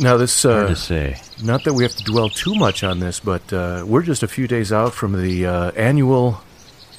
now 0.00 0.16
this 0.16 0.42
hard 0.42 0.66
uh, 0.66 0.68
to 0.68 0.76
say. 0.76 1.20
Not 1.42 1.64
that 1.64 1.74
we 1.74 1.82
have 1.84 1.94
to 1.96 2.04
dwell 2.04 2.28
too 2.28 2.54
much 2.54 2.82
on 2.84 2.98
this, 3.00 3.20
but 3.20 3.52
uh, 3.52 3.84
we're 3.86 4.02
just 4.02 4.22
a 4.22 4.28
few 4.28 4.46
days 4.46 4.72
out 4.72 4.92
from 4.94 5.20
the 5.20 5.46
uh, 5.46 5.70
annual 5.72 6.40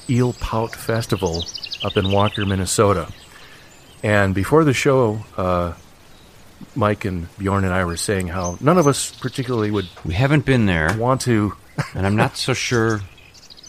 Eel 0.08 0.32
Pout 0.34 0.74
Festival 0.74 1.44
up 1.82 1.96
in 1.96 2.10
Walker, 2.10 2.44
Minnesota. 2.46 3.08
And 4.02 4.34
before 4.34 4.64
the 4.64 4.72
show, 4.74 5.20
uh, 5.36 5.72
Mike 6.74 7.04
and 7.04 7.28
Bjorn 7.38 7.64
and 7.64 7.72
I 7.74 7.84
were 7.84 7.96
saying 7.96 8.28
how 8.28 8.56
none 8.60 8.78
of 8.78 8.86
us 8.86 9.10
particularly 9.10 9.70
would 9.70 9.88
We 10.04 10.14
haven't 10.14 10.44
been 10.44 10.66
there, 10.66 10.96
want 10.98 11.20
to. 11.22 11.54
and 11.94 12.06
I'm 12.06 12.16
not 12.16 12.36
so 12.36 12.54
sure. 12.54 13.00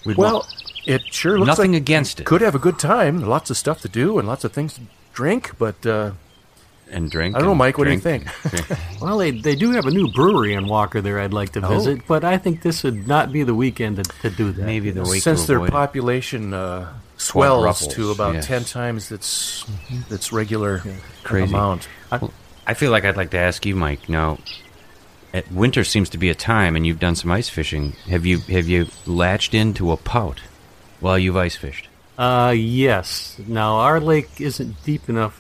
We'd 0.05 0.17
Well, 0.17 0.33
want 0.35 0.53
it 0.85 1.01
sure 1.11 1.37
looks 1.37 1.47
nothing 1.47 1.73
like 1.73 1.81
against 1.81 2.19
it. 2.21 2.25
could 2.25 2.41
have 2.41 2.55
a 2.55 2.59
good 2.59 2.79
time. 2.79 3.21
Lots 3.21 3.49
of 3.49 3.57
stuff 3.57 3.81
to 3.81 3.89
do 3.89 4.19
and 4.19 4.27
lots 4.27 4.43
of 4.45 4.53
things 4.53 4.75
to 4.75 4.81
drink, 5.13 5.51
but 5.57 5.85
uh, 5.85 6.11
and 6.91 7.09
drink. 7.11 7.35
I 7.35 7.39
don't 7.39 7.47
know, 7.47 7.51
and 7.51 7.57
Mike. 7.59 7.77
What 7.77 7.85
do 7.85 7.91
you 7.91 7.99
drink. 7.99 8.29
think? 8.29 8.79
Well, 9.01 9.17
they, 9.19 9.31
they 9.31 9.55
do 9.55 9.71
have 9.71 9.85
a 9.85 9.91
new 9.91 10.11
brewery 10.11 10.53
in 10.53 10.67
Walker 10.67 11.01
there 11.01 11.19
I'd 11.19 11.33
like 11.33 11.51
to 11.53 11.63
Oh. 11.65 11.69
visit, 11.69 12.01
but 12.07 12.23
I 12.23 12.37
think 12.39 12.61
this 12.63 12.83
would 12.83 13.07
not 13.07 13.31
be 13.31 13.43
the 13.43 13.53
weekend 13.53 13.97
to, 13.97 14.03
to 14.21 14.29
do 14.31 14.51
that. 14.51 14.65
Maybe 14.65 14.89
the 14.91 15.03
week 15.03 15.21
Since 15.21 15.41
to 15.41 15.47
their 15.47 15.57
avoid 15.57 15.71
population 15.71 16.53
uh, 16.53 16.91
swells 17.17 17.63
Quadruples, 17.63 17.93
to 17.95 18.11
about 18.11 18.33
yes. 18.35 18.47
ten 18.47 18.63
times 18.63 19.11
its 19.11 19.65
its 20.09 20.31
regular 20.33 20.81
Crazy. 21.23 21.53
amount. 21.53 21.87
Well, 22.11 22.33
I 22.65 22.73
feel 22.73 22.89
like 22.91 23.05
I'd 23.05 23.17
like 23.17 23.29
to 23.31 23.37
ask 23.37 23.65
you, 23.65 23.75
Mike. 23.75 24.09
Now, 24.09 24.39
at 25.33 25.51
winter 25.51 25.83
seems 25.83 26.09
to 26.09 26.17
be 26.17 26.29
a 26.29 26.35
time, 26.35 26.75
and 26.75 26.87
you've 26.87 26.99
done 26.99 27.15
some 27.15 27.31
ice 27.31 27.49
fishing. 27.49 27.91
Have 28.09 28.25
you 28.25 28.39
have 28.39 28.67
you 28.67 28.87
latched 29.05 29.53
into 29.53 29.91
a 29.91 29.97
pout 29.97 30.41
while 30.99 31.19
you've 31.19 31.37
ice 31.37 31.55
fished? 31.55 31.87
Uh, 32.17 32.51
yes. 32.57 33.39
Now, 33.47 33.75
our 33.75 33.99
lake 33.99 34.41
isn't 34.41 34.83
deep 34.83 35.07
enough. 35.07 35.39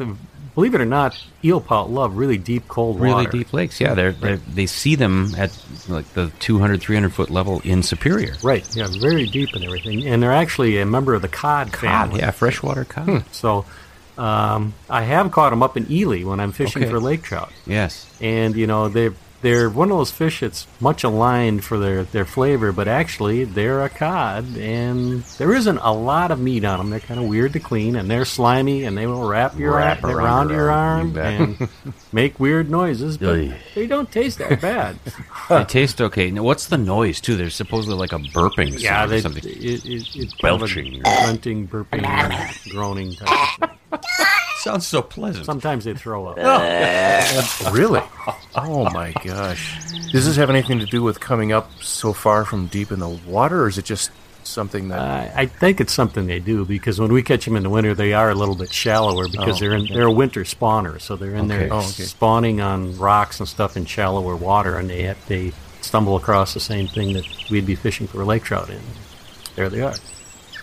Believe 0.57 0.73
it 0.73 0.81
or 0.81 0.85
not, 0.85 1.15
eel 1.45 1.61
pout 1.61 1.91
love 1.91 2.17
really 2.17 2.39
deep, 2.39 2.67
cold 2.67 2.99
Really 2.99 3.13
water. 3.13 3.29
Really 3.29 3.43
deep 3.43 3.53
lakes, 3.53 3.79
yeah. 3.79 3.93
They're, 3.93 4.11
they're 4.11 4.37
they 4.37 4.65
see 4.65 4.95
them 4.95 5.35
at 5.37 5.55
like 5.87 6.11
the 6.13 6.31
200, 6.39 6.81
300 6.81 7.13
foot 7.13 7.29
level 7.29 7.61
in 7.63 7.83
Superior. 7.83 8.33
Right, 8.41 8.67
yeah, 8.75 8.87
very 8.99 9.27
deep 9.27 9.49
and 9.53 9.63
everything. 9.63 10.07
And 10.07 10.23
they're 10.23 10.33
actually 10.33 10.79
a 10.79 10.85
member 10.87 11.13
of 11.13 11.21
the 11.21 11.27
cod, 11.27 11.71
Cod, 11.71 11.79
family. 12.09 12.21
yeah, 12.21 12.31
freshwater 12.31 12.85
cod. 12.85 13.23
So, 13.31 13.65
um, 14.17 14.73
I 14.89 15.03
have 15.03 15.29
caught 15.31 15.51
them 15.51 15.61
up 15.61 15.77
in 15.77 15.91
Ely 15.91 16.23
when 16.23 16.39
I'm 16.39 16.51
fishing 16.51 16.81
Okay. 16.81 16.91
for 16.91 16.99
lake 16.99 17.21
trout. 17.21 17.51
Yes, 17.67 18.11
And, 18.19 18.55
you 18.55 18.65
know, 18.65 18.89
they're, 18.89 19.13
they're 19.41 19.69
one 19.69 19.91
of 19.91 19.97
those 19.97 20.11
fish 20.11 20.39
that's 20.39 20.65
much 20.79 21.03
aligned 21.03 21.63
for 21.63 21.77
their, 21.77 22.03
their 22.03 22.25
flavor, 22.25 22.71
but 22.71 22.87
actually 22.87 23.43
they're 23.43 23.83
a 23.83 23.89
cod, 23.89 24.57
and 24.57 25.21
there 25.37 25.53
isn't 25.53 25.77
a 25.77 25.91
lot 25.93 26.31
of 26.31 26.39
meat 26.39 26.65
on 26.65 26.79
them. 26.79 26.89
They're 26.89 26.99
kind 26.99 27.19
of 27.19 27.27
weird 27.27 27.53
to 27.53 27.59
clean, 27.59 27.95
and 27.95 28.09
they're 28.09 28.25
slimy, 28.25 28.83
and 28.83 28.97
they 28.97 29.05
will 29.05 29.27
wrap 29.27 29.57
your 29.57 29.75
Wrap 29.75 30.03
ar- 30.03 30.11
around 30.11 30.17
around 30.25 30.49
your 30.49 30.57
your 30.59 30.71
arm, 30.71 30.99
arm 30.99 31.15
you 31.15 31.21
and 31.21 31.69
make 32.11 32.39
weird 32.39 32.69
noises, 32.69 33.17
but 33.17 33.39
Ugh. 33.39 33.53
they 33.75 33.85
don't 33.87 34.11
taste 34.11 34.39
that 34.39 34.59
bad. 34.59 34.97
they 35.49 35.63
taste 35.65 36.01
okay. 36.01 36.31
Now, 36.31 36.43
what's 36.43 36.67
the 36.67 36.77
noise 36.77 37.21
too? 37.21 37.35
There's 37.35 37.55
supposedly 37.55 37.97
like 37.97 38.13
a 38.13 38.19
burping 38.19 38.79
yeah, 38.79 38.99
sound 39.01 39.11
they, 39.11 39.17
or 39.17 39.21
something. 39.21 39.43
it, 39.45 39.85
it, 39.85 40.15
it's 40.15 40.33
kind 40.33 40.55
of 40.55 40.61
a 40.61 40.65
Belching. 40.65 41.01
grunting, 41.03 41.67
burping, 41.67 42.69
groaning 42.71 43.13
type 43.13 43.61
of 43.61 43.69
thing. 43.91 43.99
Sounds 44.63 44.87
so 44.87 45.01
pleasant. 45.01 45.45
Sometimes 45.45 45.83
they 45.85 45.93
throw 45.93 46.27
up. 46.27 46.37
Really? 47.71 48.01
Oh 48.55 48.89
my 48.91 49.11
gosh! 49.23 49.77
Does 50.11 50.25
this 50.25 50.35
have 50.37 50.49
anything 50.49 50.79
to 50.79 50.85
do 50.85 51.01
with 51.03 51.19
coming 51.19 51.51
up 51.51 51.69
so 51.81 52.13
far 52.13 52.45
from 52.45 52.67
deep 52.67 52.91
in 52.91 52.99
the 52.99 53.09
water, 53.09 53.63
or 53.63 53.67
is 53.67 53.77
it 53.77 53.85
just 53.85 54.11
something 54.43 54.87
that? 54.89 54.99
Uh, 54.99 55.31
I 55.35 55.45
think 55.45 55.81
it's 55.81 55.93
something 55.93 56.25
they 56.27 56.39
do 56.39 56.65
because 56.65 56.99
when 56.99 57.11
we 57.11 57.21
catch 57.23 57.45
them 57.45 57.55
in 57.55 57.63
the 57.63 57.69
winter, 57.69 57.93
they 57.93 58.13
are 58.13 58.29
a 58.29 58.35
little 58.35 58.55
bit 58.55 58.71
shallower 58.71 59.27
because 59.29 59.57
Oh, 59.57 59.59
they're 59.59 59.73
in, 59.75 59.83
okay. 59.83 59.93
they're 59.95 60.05
a 60.07 60.11
winter 60.11 60.41
spawner, 60.43 60.99
so 61.01 61.15
they're 61.15 61.35
in 61.35 61.51
Okay. 61.51 61.65
there 61.65 61.73
Oh, 61.73 61.77
okay. 61.79 62.03
spawning 62.03 62.61
on 62.61 62.97
rocks 62.97 63.39
and 63.39 63.47
stuff 63.49 63.75
in 63.77 63.85
shallower 63.85 64.35
water, 64.35 64.77
and 64.77 64.89
they 64.89 65.03
have, 65.03 65.17
they 65.27 65.51
stumble 65.81 66.15
across 66.15 66.53
the 66.53 66.59
same 66.59 66.87
thing 66.87 67.13
that 67.13 67.25
we'd 67.49 67.65
be 67.65 67.75
fishing 67.75 68.07
for 68.07 68.23
lake 68.25 68.43
trout 68.43 68.69
in. 68.69 68.79
There 69.55 69.69
they 69.69 69.81
are. 69.81 69.95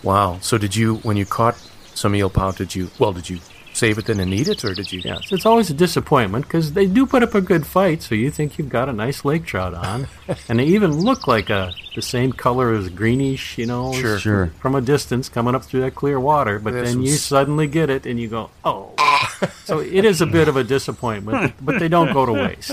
wow. 0.03 0.39
So 0.41 0.59
did 0.59 0.75
you 0.77 0.97
when 0.97 1.17
you 1.17 1.27
caught 1.27 1.57
some 1.95 2.15
eel 2.15 2.31
pout? 2.31 2.57
Did 2.57 2.75
you 2.75 2.91
well? 2.99 3.13
Did 3.13 3.29
you 3.31 3.39
save 3.75 3.99
it 3.99 4.07
then 4.07 4.21
and 4.21 4.33
eat 4.33 4.49
it, 4.49 4.65
or 4.65 4.73
did 4.73 4.91
you? 4.91 5.01
Yes, 5.05 5.31
it's 5.31 5.45
always 5.45 5.69
a 5.69 5.75
disappointment 5.75 6.47
because 6.47 6.73
they 6.73 6.87
do 6.87 7.05
put 7.05 7.23
up 7.23 7.35
a 7.35 7.41
good 7.43 7.67
fight, 7.67 8.01
so 8.03 8.15
you 8.15 8.31
think 8.31 8.57
you've 8.57 8.71
got 8.71 8.89
a 8.89 8.93
nice 8.93 9.25
lake 9.25 9.45
trout 9.45 9.75
on, 9.75 10.07
and 10.49 10.59
they 10.61 10.65
even 10.65 10.93
look 11.01 11.27
like 11.27 11.51
a 11.51 11.73
the 11.95 12.03
same 12.03 12.33
color 12.33 12.73
as 12.73 12.89
greenish, 12.89 13.57
you 13.59 13.67
know, 13.67 13.93
Sure. 13.93 14.19
Sure. 14.19 14.47
from 14.61 14.75
a 14.75 14.81
distance 14.81 15.29
coming 15.29 15.55
up 15.55 15.63
through 15.65 15.83
that 15.83 15.95
clear 15.95 16.19
water. 16.19 16.59
But 16.59 16.73
There's 16.73 16.87
then 16.89 16.95
some 16.95 17.03
you 17.03 17.13
s- 17.15 17.21
suddenly 17.21 17.67
get 17.69 17.91
it, 17.91 18.07
and 18.07 18.19
you 18.19 18.29
go, 18.29 18.51
oh. 18.65 18.93
so 19.65 19.79
it 19.81 20.05
is 20.05 20.21
a 20.21 20.27
bit 20.27 20.49
of 20.49 20.57
a 20.57 20.65
disappointment, 20.65 21.53
but 21.61 21.79
they 21.79 21.89
don't 21.89 22.13
go 22.13 22.25
to 22.27 22.33
waste. 22.33 22.73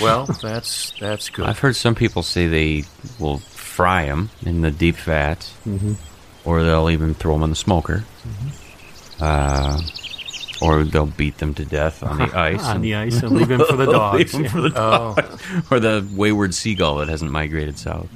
Well, 0.00 0.26
that's 0.42 0.92
that's 1.00 1.28
good. 1.30 1.46
I've 1.46 1.58
heard 1.58 1.76
some 1.76 1.94
people 1.94 2.22
say 2.22 2.46
they 2.46 2.84
will 3.18 3.38
fry 3.38 4.06
them 4.06 4.30
in 4.46 4.60
the 4.62 4.70
deep 4.70 4.96
fat, 4.96 5.50
Mhm. 5.66 5.96
or 6.44 6.62
they'll 6.62 6.90
even 6.90 7.14
throw 7.14 7.34
them 7.34 7.42
in 7.44 7.50
the 7.50 7.56
smoker, 7.56 8.04
uh, 9.20 9.80
or 10.60 10.84
they'll 10.84 11.06
beat 11.06 11.38
them 11.38 11.54
to 11.54 11.64
death 11.64 12.02
on 12.02 12.18
the 12.18 12.38
ice. 12.38 12.62
On 12.64 12.80
the 12.80 12.94
ice 12.94 13.22
and 13.22 13.32
leave 13.36 13.50
'em 13.50 13.64
for 13.64 13.76
the 13.76 13.86
dogs, 13.86 14.34
Leave 14.34 14.44
'em 14.46 14.50
for 14.50 14.60
the 14.60 14.72
Oh. 14.80 15.14
dogs. 15.16 15.42
or 15.70 15.80
the 15.80 16.06
wayward 16.14 16.54
seagull 16.54 16.96
that 16.98 17.08
hasn't 17.08 17.30
migrated 17.30 17.78
south. 17.78 18.08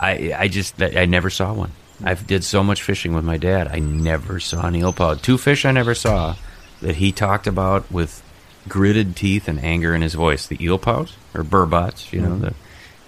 I 0.00 0.34
I 0.38 0.48
just 0.48 0.82
I 0.82 1.04
never 1.06 1.30
saw 1.30 1.52
one. 1.52 1.72
I 2.04 2.14
did 2.14 2.42
so 2.44 2.62
much 2.64 2.82
fishing 2.82 3.14
with 3.14 3.24
my 3.24 3.36
dad. 3.36 3.68
I 3.68 3.78
never 3.78 4.40
saw 4.40 4.66
an 4.66 4.74
eel 4.76 4.92
pout. 4.92 5.22
Two 5.22 5.38
fish 5.38 5.64
I 5.64 5.70
never 5.70 5.94
saw 5.94 6.34
that 6.82 6.96
he 6.96 7.12
talked 7.12 7.46
about 7.46 7.90
with 7.90 8.20
gritted 8.68 9.14
teeth 9.16 9.46
and 9.48 9.62
anger 9.62 9.94
in 9.94 10.02
his 10.02 10.14
voice. 10.14 10.46
The 10.46 10.62
eel 10.62 10.78
pout 10.78 11.12
or 11.34 11.44
burbots, 11.44 12.12
you 12.12 12.20
know, 12.20 12.30
Mhm. 12.30 12.40
the, 12.40 12.54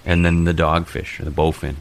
and 0.05 0.25
then 0.25 0.45
the 0.45 0.55
dogfish 0.55 1.19
or 1.21 1.25
the 1.25 1.31
bowfin. 1.33 1.77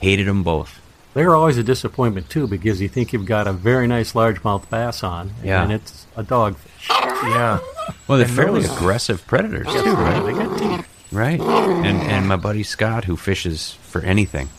Hated 0.00 0.26
them 0.28 0.42
both. 0.44 0.80
They're 1.16 1.34
always 1.34 1.56
a 1.56 1.62
disappointment 1.62 2.28
too 2.28 2.46
because 2.46 2.78
you 2.82 2.88
think 2.90 3.14
you've 3.14 3.24
got 3.24 3.48
a 3.48 3.52
very 3.54 3.86
nice 3.86 4.12
largemouth 4.12 4.68
bass 4.68 5.02
on, 5.02 5.32
Yeah. 5.42 5.62
and 5.62 5.72
it's 5.72 6.06
a 6.14 6.22
dogfish. 6.22 6.58
Yeah. 6.90 7.58
Well, 8.06 8.18
they're 8.18 8.26
And 8.26 8.36
fairly 8.36 8.60
those- 8.60 8.76
aggressive 8.76 9.26
predators 9.26 9.66
Yes, 9.66 9.82
too, 9.82 9.94
right? 9.94 10.22
They 10.26 10.32
got 10.34 10.58
teeth. 10.58 10.86
Right. 11.10 11.40
And 11.40 12.02
and 12.02 12.28
my 12.28 12.36
buddy 12.36 12.62
Scott, 12.62 13.04
who 13.06 13.16
fishes 13.16 13.76
for 13.80 14.02
anything, 14.02 14.50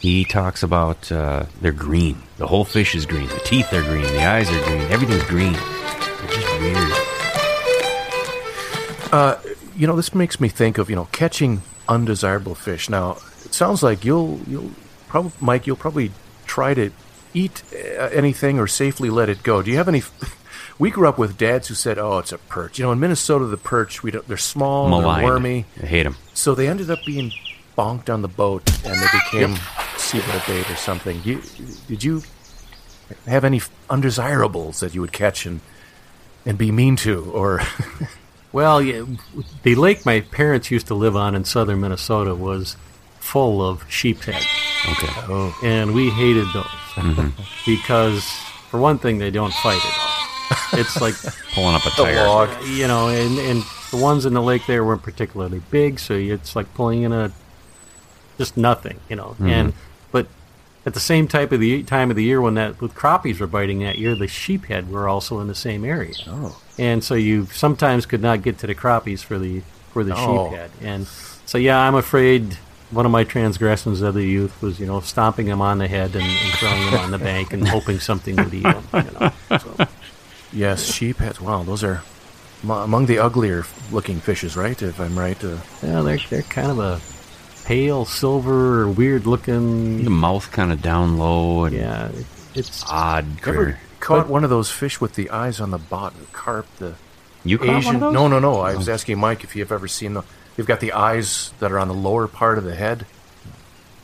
he 0.00 0.24
talks 0.24 0.64
about 0.64 1.12
uh, 1.12 1.44
they're 1.60 1.70
green. 1.70 2.24
The 2.38 2.48
whole 2.48 2.64
fish 2.64 2.96
is 2.96 3.06
green. 3.06 3.28
The 3.28 3.38
teeth 3.44 3.72
are 3.72 3.82
green. 3.84 4.02
The 4.02 4.24
eyes 4.24 4.50
are 4.50 4.64
green. 4.64 4.80
Everything's 4.90 5.22
green. 5.24 5.54
It's 6.24 6.34
just 6.34 6.58
weird. 6.60 6.92
Uh, 9.12 9.36
you 9.76 9.86
know, 9.86 9.94
this 9.94 10.12
makes 10.14 10.40
me 10.40 10.48
think 10.48 10.78
of 10.78 10.90
you 10.90 10.96
know 10.96 11.06
catching 11.12 11.62
undesirable 11.88 12.54
fish. 12.56 12.88
Now, 12.90 13.12
it 13.44 13.54
sounds 13.54 13.82
like 13.82 14.04
you'll 14.04 14.40
you'll 14.48 14.70
probably 15.14 15.32
Mike, 15.40 15.64
you'll 15.64 15.76
probably 15.76 16.10
try 16.44 16.74
to 16.74 16.90
eat 17.32 17.62
uh, 17.72 18.10
anything 18.12 18.58
or 18.58 18.66
safely 18.66 19.10
let 19.10 19.28
it 19.28 19.44
go. 19.44 19.62
Do 19.62 19.70
you 19.70 19.76
have 19.76 19.88
any? 19.88 20.02
We 20.76 20.90
grew 20.90 21.08
up 21.08 21.18
with 21.18 21.38
dads 21.38 21.68
who 21.68 21.74
said, 21.74 21.98
"Oh, 22.00 22.18
it's 22.18 22.32
a 22.32 22.38
perch." 22.38 22.80
You 22.80 22.84
know, 22.84 22.90
in 22.90 22.98
Minnesota, 22.98 23.46
the 23.46 23.56
perch 23.56 24.02
we 24.02 24.10
don't, 24.10 24.26
they're 24.26 24.36
small, 24.36 24.88
Maligned. 24.88 25.22
they're 25.24 25.32
wormy. 25.32 25.66
I 25.80 25.86
hate 25.86 26.02
them. 26.02 26.16
So 26.32 26.56
they 26.56 26.66
ended 26.66 26.90
up 26.90 26.98
being 27.06 27.30
bonked 27.78 28.12
on 28.12 28.22
the 28.22 28.28
boat, 28.28 28.68
and 28.84 29.00
they 29.00 29.06
became 29.12 29.54
seabed 29.94 30.46
bait 30.48 30.68
or 30.68 30.74
something. 30.74 31.22
You, 31.22 31.42
did 31.86 32.02
you 32.02 32.22
have 33.24 33.44
any 33.44 33.60
undesirables 33.88 34.80
that 34.80 34.96
you 34.96 35.00
would 35.00 35.12
catch 35.12 35.46
and 35.46 35.60
and 36.44 36.58
be 36.58 36.72
mean 36.72 36.96
to, 36.96 37.30
or 37.30 37.60
Well, 38.52 38.82
yeah, 38.82 39.04
the 39.62 39.76
lake 39.76 40.04
my 40.04 40.22
parents 40.22 40.72
used 40.72 40.88
to 40.88 40.94
live 40.94 41.16
on 41.16 41.36
in 41.36 41.44
southern 41.44 41.80
Minnesota 41.82 42.34
was 42.34 42.76
full 43.24 43.66
of 43.66 43.82
sheephead. 43.88 44.44
Okay. 44.92 45.12
Oh. 45.28 45.58
And 45.64 45.94
we 45.94 46.10
hated 46.10 46.46
those 46.52 46.66
Mhm. 46.94 47.32
because, 47.66 48.22
for 48.70 48.78
one 48.78 48.98
thing, 48.98 49.18
they 49.18 49.30
don't 49.30 49.52
fight 49.54 49.80
at 49.84 49.98
all. 49.98 50.78
It's 50.80 51.00
like 51.00 51.14
Pulling 51.54 51.74
up 51.74 51.84
a 51.86 51.90
tire. 51.90 52.26
log, 52.26 52.50
you 52.66 52.86
know, 52.86 53.08
and, 53.08 53.38
and 53.38 53.62
the 53.90 53.96
ones 53.96 54.26
in 54.26 54.34
the 54.34 54.42
lake 54.42 54.66
there 54.66 54.84
weren't 54.84 55.02
particularly 55.02 55.62
big, 55.70 55.98
so 55.98 56.14
it's 56.14 56.54
like 56.54 56.72
pulling 56.74 57.02
in 57.02 57.12
a 57.12 57.32
just 58.38 58.56
nothing, 58.56 59.00
you 59.08 59.16
know. 59.16 59.34
Mhm. 59.40 59.48
And 59.50 59.72
but 60.12 60.26
at 60.86 60.92
the 60.94 61.00
same 61.00 61.26
type 61.26 61.50
of 61.50 61.60
the 61.60 61.82
time 61.82 62.10
of 62.10 62.16
the 62.16 62.22
year 62.24 62.40
when 62.40 62.54
that 62.54 62.80
with 62.80 62.94
crappies 62.94 63.40
were 63.40 63.46
biting 63.46 63.78
that 63.80 63.96
year, 63.98 64.14
the 64.14 64.26
sheephead 64.28 64.88
were 64.90 65.08
also 65.08 65.40
in 65.40 65.48
the 65.48 65.54
same 65.54 65.82
area. 65.84 66.14
Oh. 66.28 66.60
And 66.78 67.02
so 67.02 67.14
you 67.14 67.46
sometimes 67.52 68.04
could 68.06 68.20
not 68.22 68.42
get 68.42 68.58
to 68.58 68.66
the 68.66 68.74
crappies 68.74 69.24
for 69.24 69.38
the 69.38 69.62
for 69.92 70.04
the 70.04 70.14
Oh. 70.14 70.50
sheephead. 70.52 70.68
And 70.82 71.06
so 71.46 71.56
yeah, 71.58 71.78
I'm 71.80 71.94
afraid 71.94 72.58
one 72.94 73.06
of 73.06 73.12
my 73.12 73.24
transgressions 73.24 74.00
of 74.02 74.14
the 74.14 74.24
youth 74.24 74.62
was, 74.62 74.78
you 74.78 74.86
know, 74.86 75.00
stomping 75.00 75.46
them 75.46 75.60
on 75.60 75.78
the 75.78 75.88
head 75.88 76.14
and, 76.14 76.24
and 76.24 76.52
throwing 76.54 76.84
them 76.86 77.00
on 77.00 77.10
the 77.10 77.18
bank 77.18 77.52
and 77.52 77.66
hoping 77.66 77.98
something 77.98 78.36
would 78.36 78.54
eat 78.54 78.62
them. 78.62 78.84
You 78.94 79.10
know. 79.18 79.32
So, 79.58 79.86
yes, 80.52 80.90
sheepheads? 80.90 81.40
Wow, 81.40 81.62
those 81.64 81.82
are 81.84 82.02
mo- 82.62 82.82
among 82.82 83.06
the 83.06 83.18
uglier 83.18 83.64
looking 83.90 84.20
fishes, 84.20 84.56
right? 84.56 84.80
If 84.80 85.00
I'm 85.00 85.18
right. 85.18 85.42
Uh, 85.42 85.56
yeah, 85.82 86.02
they're 86.02 86.18
they're 86.30 86.42
kind 86.42 86.70
of 86.70 86.78
a 86.78 87.00
pale 87.66 88.04
silver, 88.04 88.88
weird 88.88 89.26
looking. 89.26 90.04
The 90.04 90.10
mouth 90.10 90.50
kind 90.52 90.72
of 90.72 90.82
down 90.82 91.18
low 91.18 91.64
and 91.64 91.74
yeah, 91.74 92.10
it's 92.54 92.84
odd. 92.88 93.24
Ever 93.24 93.38
critter. 93.40 93.78
caught 94.00 94.28
one 94.28 94.44
of 94.44 94.50
those 94.50 94.70
fish 94.70 95.00
with 95.00 95.14
the 95.14 95.30
eyes 95.30 95.60
on 95.60 95.70
the 95.70 95.78
bottom? 95.78 96.26
Carp, 96.32 96.66
the 96.78 96.94
You 97.44 97.58
caught 97.58 97.68
one 97.68 97.76
Asian? 97.76 97.94
of 97.96 98.00
those? 98.00 98.14
No, 98.14 98.28
no, 98.28 98.38
no. 98.38 98.60
I 98.60 98.74
was 98.74 98.88
asking 98.88 99.18
Mike 99.18 99.44
if 99.44 99.54
you've 99.56 99.72
ever 99.72 99.88
seen 99.88 100.14
the. 100.14 100.22
You've 100.56 100.66
got 100.66 100.80
the 100.80 100.92
eyes 100.92 101.52
that 101.58 101.72
are 101.72 101.78
on 101.78 101.88
the 101.88 101.94
lower 101.94 102.26
part 102.28 102.58
of 102.58 102.64
the 102.64 102.74
head. 102.74 103.06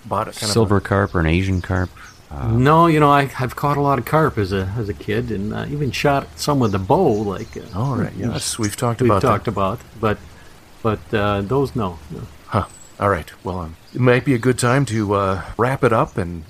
Bottom, 0.04 0.32
kind 0.32 0.50
Silver 0.52 0.78
Of 0.78 0.84
carp 0.84 1.14
or 1.14 1.20
an 1.20 1.26
Asian 1.26 1.60
carp. 1.62 1.90
Uh, 2.30 2.48
no, 2.48 2.86
you 2.86 3.00
know, 3.00 3.10
I, 3.10 3.30
I've 3.38 3.54
caught 3.56 3.76
a 3.76 3.80
lot 3.80 3.98
of 3.98 4.04
carp 4.04 4.38
as 4.38 4.52
a 4.52 4.72
as 4.76 4.88
a 4.88 4.94
kid, 4.94 5.30
and 5.30 5.52
uh, 5.52 5.66
even 5.68 5.90
shot 5.90 6.26
some 6.38 6.58
with 6.58 6.74
a 6.74 6.78
bow. 6.78 7.12
Like, 7.12 7.56
uh, 7.56 7.60
all 7.78 7.96
right. 7.96 8.12
Yes, 8.16 8.58
we've 8.58 8.76
talked 8.76 9.00
we've 9.00 9.10
about 9.10 9.22
talked 9.22 9.44
that. 9.44 9.50
about, 9.52 9.80
but 10.00 10.18
but 10.82 11.00
uh, 11.14 11.42
those 11.42 11.74
no. 11.76 11.98
no. 12.10 12.20
Huh. 12.46 12.66
All 12.98 13.08
right. 13.10 13.30
Well, 13.44 13.58
um, 13.60 13.76
it 13.94 14.00
might 14.00 14.24
be 14.24 14.34
a 14.34 14.38
good 14.38 14.58
time 14.58 14.84
to 14.86 15.14
uh, 15.14 15.42
wrap 15.56 15.84
it 15.84 15.92
up 15.92 16.16
and 16.16 16.44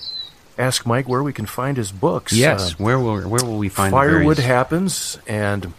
ask 0.59 0.87
Mike 0.87 1.09
where 1.09 1.23
we 1.23 1.33
can 1.33 1.47
find 1.47 1.77
his 1.77 1.93
books. 1.93 2.33
yes. 2.33 2.73
Uh, 2.73 2.77
where 2.79 2.99
will 2.99 3.21
where 3.23 3.45
will 3.45 3.59
we 3.59 3.69
find 3.69 3.91
Firewood 3.93 4.37
various- 4.37 4.45
happens 4.47 5.19
and 5.27 5.73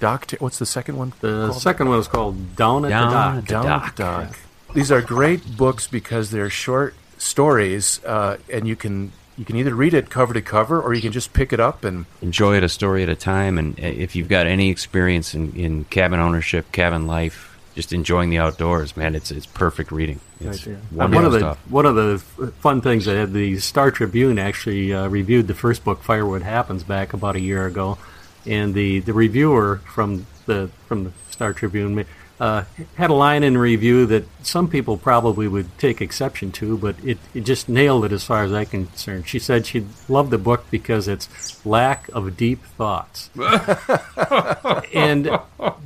Doc. 0.00 0.30
what's 0.38 0.58
the 0.58 0.66
second 0.66 0.96
one? 0.96 1.12
The 1.20 1.48
called? 1.48 1.62
second 1.62 1.88
one 1.88 1.98
is 1.98 2.08
called 2.08 2.56
Down 2.56 2.84
at 2.84 2.88
Down 2.90 3.08
the 3.08 3.40
Dock. 3.42 3.48
Down 3.48 3.64
Dock. 3.64 3.86
at 3.86 3.96
the 3.96 4.02
Dock. 4.02 4.38
These 4.74 4.92
are 4.92 5.00
great 5.00 5.56
books 5.56 5.86
because 5.86 6.30
they're 6.30 6.50
short 6.50 6.94
stories, 7.18 8.04
uh, 8.04 8.36
and 8.52 8.68
you 8.68 8.76
can 8.76 9.12
you 9.38 9.44
can 9.44 9.56
either 9.56 9.74
read 9.74 9.94
it 9.94 10.08
cover 10.10 10.32
to 10.34 10.40
cover 10.42 10.80
or 10.80 10.94
you 10.94 11.02
can 11.02 11.12
just 11.12 11.32
pick 11.32 11.52
it 11.52 11.60
up 11.60 11.84
and 11.84 12.06
enjoy 12.22 12.56
it 12.56 12.64
a 12.64 12.68
story 12.68 13.02
at 13.02 13.08
a 13.08 13.16
time. 13.16 13.58
And 13.58 13.78
uh, 13.78 13.82
if 13.86 14.16
you've 14.16 14.28
got 14.28 14.46
any 14.46 14.70
experience 14.70 15.34
in, 15.34 15.52
in 15.52 15.84
cabin 15.84 16.20
ownership, 16.20 16.72
cabin 16.72 17.06
life, 17.06 17.58
just 17.74 17.92
enjoying 17.92 18.30
the 18.30 18.38
outdoors, 18.38 18.96
man, 18.96 19.14
it's 19.14 19.30
it's 19.30 19.46
perfect 19.46 19.92
reading. 19.92 20.20
It's 20.40 20.66
Right, 20.66 20.76
yeah. 20.92 21.06
One 21.06 21.24
of 21.24 21.32
the 21.32 21.38
stuff. 21.38 21.58
one 21.70 21.86
of 21.86 21.94
the 21.94 22.18
fun 22.60 22.80
things 22.80 23.04
that 23.06 23.32
the 23.32 23.58
Star 23.58 23.90
Tribune 23.90 24.38
actually 24.38 24.92
uh, 24.92 25.08
reviewed 25.08 25.46
the 25.46 25.54
first 25.54 25.84
book, 25.84 26.02
Firewood 26.02 26.42
Happens, 26.42 26.82
back 26.82 27.12
about 27.12 27.36
a 27.36 27.40
year 27.40 27.66
ago, 27.66 27.98
and 28.46 28.74
the, 28.74 29.00
the 29.00 29.12
reviewer 29.12 29.80
from 29.86 30.26
the 30.46 30.70
from 30.86 31.04
the 31.04 31.12
Star 31.30 31.52
Tribune 31.52 32.06
uh, 32.38 32.64
had 32.96 33.10
a 33.10 33.14
line 33.14 33.42
in 33.42 33.54
the 33.54 33.58
review 33.58 34.04
that 34.06 34.24
some 34.44 34.68
people 34.68 34.96
probably 34.96 35.48
would 35.48 35.78
take 35.78 36.00
exception 36.02 36.52
to, 36.52 36.76
but 36.76 36.96
it, 37.02 37.18
it 37.34 37.40
just 37.42 37.68
nailed 37.68 38.04
it 38.04 38.12
as 38.12 38.24
far 38.24 38.44
as 38.44 38.52
I'm 38.52 38.66
concerned. 38.66 39.26
She 39.26 39.38
said 39.38 39.66
she 39.66 39.86
loved 40.08 40.30
the 40.30 40.38
book 40.38 40.66
because 40.70 41.08
it's 41.08 41.64
lack 41.64 42.08
of 42.10 42.36
deep 42.36 42.62
thoughts. 42.62 43.30
and 44.94 45.30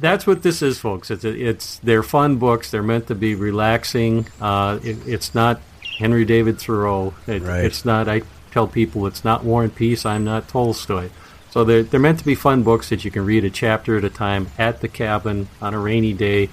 that's 0.01 0.27
what 0.27 0.43
this 0.43 0.61
is, 0.61 0.78
folks. 0.78 1.11
It's 1.11 1.24
it's 1.24 1.78
they're 1.78 2.03
fun 2.03 2.37
books. 2.37 2.70
They're 2.70 2.82
meant 2.82 3.07
to 3.09 3.15
be 3.15 3.35
relaxing. 3.35 4.27
Uh, 4.41 4.81
it, 4.82 5.07
it's 5.07 5.35
not 5.35 5.61
Henry 5.99 6.24
David 6.24 6.61
Thoreau. 6.61 7.15
It, 7.27 7.43
Right. 7.43 7.65
It's 7.65 7.85
not. 7.85 8.09
I 8.09 8.23
tell 8.51 8.66
people 8.66 9.07
it's 9.07 9.24
not 9.24 9.45
War 9.45 9.62
and 9.62 9.74
Peace. 9.74 10.05
I'm 10.05 10.24
not 10.24 10.49
Tolstoy. 10.49 11.11
So 11.51 11.64
they're 11.64 11.82
they're 11.82 12.01
meant 12.01 12.18
to 12.20 12.24
be 12.24 12.35
fun 12.35 12.62
books 12.62 12.90
that 12.90 13.05
you 13.05 13.10
can 13.10 13.24
read 13.24 13.44
a 13.44 13.51
chapter 13.51 13.97
at 13.98 14.05
a 14.05 14.10
time 14.10 14.48
at 14.59 14.81
the 14.81 14.89
cabin 14.89 15.48
on 15.60 15.74
a 15.74 15.78
rainy 15.78 16.12
day. 16.12 16.48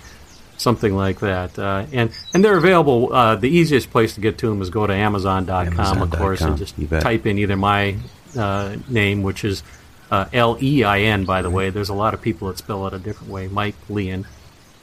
Something 0.60 0.96
like 0.96 1.20
that, 1.20 1.58
uh, 1.60 1.86
and 1.94 2.10
and 2.34 2.44
they're 2.44 2.58
available. 2.58 3.14
Uh, 3.14 3.36
the 3.36 3.48
easiest 3.48 3.92
place 3.92 4.16
to 4.16 4.22
get 4.22 4.40
to 4.40 4.50
them 4.50 4.60
is 4.64 4.72
go 4.72 4.88
to 4.88 4.94
Amazon.com, 4.94 6.02
of 6.02 6.10
course, 6.10 6.42
Amazon.com, 6.42 6.50
and 6.50 6.58
just 6.58 7.04
type 7.04 7.28
in 7.28 7.38
either 7.38 7.56
my 7.56 7.96
uh, 8.36 8.76
name, 8.90 9.22
which 9.22 9.44
is 9.46 9.62
uh, 10.10 10.26
L 10.34 10.58
E 10.60 10.84
I 10.84 11.02
N, 11.02 11.26
by 11.26 11.44
the 11.44 11.52
way. 11.52 11.70
There's 11.70 11.90
a 11.90 11.94
lot 11.94 12.16
of 12.16 12.22
people 12.24 12.48
that 12.48 12.58
spell 12.58 12.88
it 12.88 12.94
a 12.96 12.98
different 12.98 13.32
way. 13.32 13.48
Mike 13.48 13.76
Lein, 13.88 14.26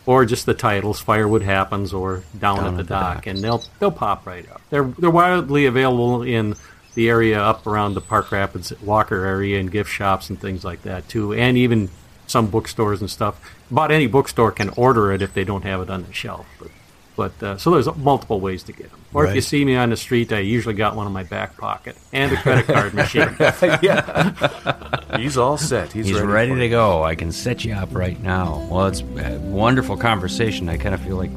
or 0.07 0.25
just 0.25 0.47
the 0.47 0.55
titles 0.55 1.01
"Firewood 1.01 1.43
Happens" 1.43 1.93
or 1.93 2.23
"Down, 2.39 2.59
Down 2.59 2.67
at 2.67 2.71
the, 2.77 2.83
the 2.85 2.89
dock, 2.91 3.15
Dock. 3.17 3.27
and 3.27 3.39
they'll 3.41 3.65
they'll 3.81 3.91
pop 3.91 4.27
right 4.29 4.49
up. 4.53 4.61
They're 4.71 4.85
they're 4.85 5.11
widely 5.11 5.67
available 5.67 6.23
in 6.23 6.55
the 6.95 7.09
area 7.09 7.41
up 7.41 7.67
around 7.67 7.95
the 7.95 8.01
Park 8.01 8.31
Rapids 8.33 8.73
Walker 8.81 9.25
area 9.25 9.59
and 9.59 9.71
gift 9.71 9.91
shops 9.91 10.31
and 10.31 10.41
things 10.41 10.65
like 10.65 10.83
that 10.83 11.09
too, 11.09 11.33
and 11.35 11.57
even 11.59 11.91
some 12.27 12.47
bookstores 12.49 13.01
and 13.01 13.11
stuff. 13.11 13.41
About 13.71 13.91
any 13.91 14.07
bookstore 14.07 14.53
can 14.53 14.71
order 14.71 15.13
it 15.13 15.23
if 15.23 15.35
they 15.35 15.45
don't 15.45 15.63
have 15.63 15.81
it 15.81 15.91
on 15.91 16.05
the 16.05 16.13
shelf. 16.13 16.47
But, 16.59 16.71
but 17.17 17.43
uh, 17.43 17.59
so 17.59 17.71
there's 17.71 17.95
multiple 17.97 18.41
ways 18.41 18.63
to 18.65 18.73
get 18.73 18.91
them. 18.91 19.01
Or 19.13 19.27
if 19.27 19.35
you 19.35 19.41
see 19.41 19.65
me 19.65 19.77
on 19.77 19.91
the 19.91 19.97
street, 19.97 20.33
I 20.33 20.41
usually 20.41 20.75
got 20.75 20.97
one 20.97 21.07
in 21.07 21.13
my 21.13 21.23
back 21.23 21.57
pocket 21.57 21.97
and 22.13 22.33
a 22.33 22.37
credit 22.37 22.67
card 22.67 22.95
machine. 22.95 23.29
yeah. 23.83 25.17
He's 25.17 25.37
all 25.37 25.57
set. 25.57 25.93
He's, 25.93 26.07
He's, 26.07 26.17
ready. 26.17 26.27
ready, 26.27 26.55
to 26.55 26.65
it. 26.65 26.69
go. 26.71 27.05
I 27.05 27.15
can 27.15 27.31
set 27.31 27.65
you 27.65 27.75
up 27.75 27.95
right 27.95 28.21
now. 28.21 28.67
Well, 28.71 28.87
it's 28.87 29.01
a 29.01 29.39
wonderful 29.41 29.97
conversation. 29.97 30.69
I 30.69 30.77
kind 30.77 30.95
of 30.95 31.01
feel 31.03 31.17
like 31.17 31.31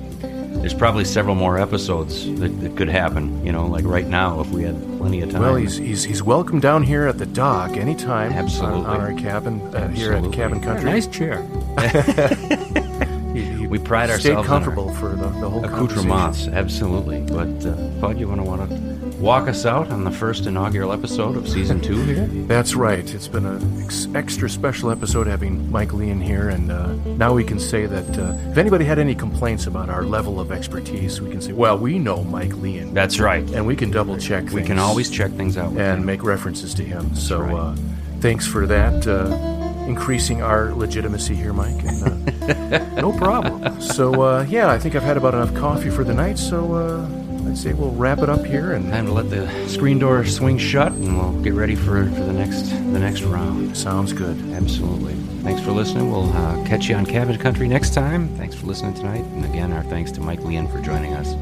there's 0.68 0.78
probably 0.78 1.06
several 1.06 1.34
more 1.34 1.58
episodes 1.58 2.26
that, 2.40 2.50
that 2.60 2.76
could 2.76 2.90
happen. 2.90 3.46
You 3.46 3.54
know, 3.54 3.68
like 3.68 3.86
right 3.86 4.06
now 4.06 4.42
if 4.42 4.50
we 4.50 4.64
had 4.64 4.76
plenty 4.98 5.22
of 5.22 5.32
time. 5.32 5.42
Well, 5.42 5.56
he's, 5.56 5.78
he's 5.78 6.04
he's 6.04 6.22
welcome 6.22 6.60
down 6.60 6.84
here 6.84 7.08
at 7.08 7.18
the 7.18 7.26
dock 7.26 7.78
anytime. 7.78 8.34
Absolutely. 8.34 8.82
On, 8.82 8.86
on 8.86 9.00
our 9.00 9.14
cabin 9.14 9.62
uh, 9.74 9.88
here 9.88 10.12
at 10.12 10.30
Cabin 10.34 10.60
Country. 10.60 10.84
nice 10.90 11.08
chair. 11.08 11.48
He- 13.34 13.44
he 13.44 13.68
we 13.68 13.78
pride 13.78 14.10
stayed 14.10 14.32
ourselves 14.32 14.48
comfortable 14.48 14.90
in 14.90 14.96
for 14.96 15.10
the, 15.10 15.30
the 15.30 15.50
whole 15.50 15.64
accoutrements. 15.64 16.48
Absolutely. 16.48 17.22
But 17.22 17.66
uh, 17.68 17.74
Bud, 18.02 18.18
you 18.18 18.28
want 18.28 18.42
to 18.42 18.44
want 18.44 18.68
to 18.70 18.76
walk 19.20 19.48
us 19.48 19.66
out 19.66 19.90
on 19.90 20.04
the 20.04 20.12
first 20.12 20.46
inaugural 20.46 20.92
episode 20.94 21.36
of 21.36 21.48
season 21.50 21.82
two 21.82 22.02
here? 22.04 22.26
That's 22.46 22.76
right. 22.76 23.14
It's 23.14 23.28
been 23.28 23.46
an 23.46 23.84
ex- 23.84 24.08
extra 24.14 24.50
special 24.50 24.92
episode 24.92 25.28
having 25.28 25.70
Mike 25.72 25.94
Lein 25.94 26.22
here, 26.22 26.50
and 26.50 26.72
uh, 26.72 26.94
now 27.18 27.34
we 27.34 27.44
can 27.44 27.60
say 27.60 27.86
that 27.86 28.18
uh, 28.20 28.38
if 28.52 28.58
anybody 28.58 28.86
had 28.86 29.00
any 29.00 29.16
complaints 29.16 29.66
about 29.68 29.90
our 29.90 30.04
level 30.04 30.40
of 30.40 30.52
expertise, 30.52 31.20
we 31.22 31.30
can 31.32 31.42
say, 31.42 31.52
well, 31.54 31.78
we 31.78 31.98
know 32.00 32.24
Mike 32.24 32.56
Lein. 32.58 32.94
That's 32.94 33.20
right. 33.20 33.44
And 33.52 33.66
we 33.66 33.76
can 33.76 33.90
double 33.92 34.18
check 34.18 34.50
We 34.52 34.64
can 34.64 34.78
always 34.80 35.10
check 35.10 35.32
things 35.32 35.58
out. 35.58 35.72
with 35.72 35.82
and 35.82 36.00
him. 36.00 36.06
make 36.06 36.24
references 36.24 36.74
to 36.76 36.84
him. 36.84 37.16
so 37.16 37.42
right. 37.42 37.54
uh, 37.56 37.76
thanks 38.20 38.46
for 38.46 38.66
that. 38.68 39.08
Uh, 39.08 39.56
increasing 39.88 40.42
our 40.42 40.74
legitimacy 40.74 41.34
here, 41.34 41.54
Mike. 41.54 41.82
And, 41.86 42.30
uh, 42.52 42.96
no 43.02 43.14
problem. 43.18 43.80
So, 43.82 44.22
uh, 44.22 44.46
yeah, 44.50 44.70
I 44.70 44.78
think 44.78 44.96
I've 44.96 45.04
had 45.04 45.16
about 45.16 45.34
enough 45.34 45.54
coffee 45.56 45.90
for 45.90 46.04
the 46.04 46.14
night, 46.14 46.38
so 46.38 46.74
uh, 46.74 47.08
I'd 47.48 47.58
say 47.58 47.74
we'll 47.74 47.92
wrap 47.92 48.20
it 48.20 48.30
up 48.30 48.46
here 48.46 48.74
and 48.74 48.92
Time 48.92 49.06
to 49.06 49.14
let 49.14 49.30
the 49.30 49.48
screen 49.68 50.00
door 50.00 50.26
swing 50.26 50.58
shut, 50.58 50.92
and 50.92 51.18
we'll 51.18 51.42
get 51.42 51.54
ready 51.54 51.76
for 51.76 52.04
for 52.06 52.24
the 52.24 52.34
next 52.34 52.70
the 52.70 53.00
next 53.00 53.22
round. 53.22 53.76
sounds 53.78 54.12
good. 54.14 54.38
Absolutely. 54.54 55.14
Thanks 55.44 55.62
for 55.62 55.72
listening. 55.72 56.12
We'll 56.12 56.32
uh, 56.36 56.64
catch 56.66 56.88
you 56.90 56.96
on 56.96 57.06
Cabin 57.06 57.38
Country 57.38 57.68
next 57.68 57.94
time. 57.94 58.28
Thanks 58.38 58.56
for 58.56 58.66
listening 58.66 58.96
tonight, 58.96 59.24
and 59.24 59.46
again, 59.46 59.72
our 59.72 59.84
thanks 59.84 60.12
to 60.14 60.22
Mike 60.22 60.42
Lein 60.42 60.68
for 60.68 60.82
joining 60.82 61.14
us. 61.14 61.34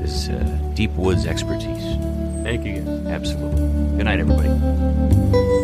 His 0.00 0.28
uh, 0.30 0.42
deep 0.74 0.92
woods 0.92 1.26
expertise. 1.26 1.96
Thank 2.42 2.64
you. 2.64 2.82
guys. 2.82 3.06
Absolutely. 3.06 3.96
Good 3.96 4.04
night, 4.04 4.20
everybody. 4.20 5.63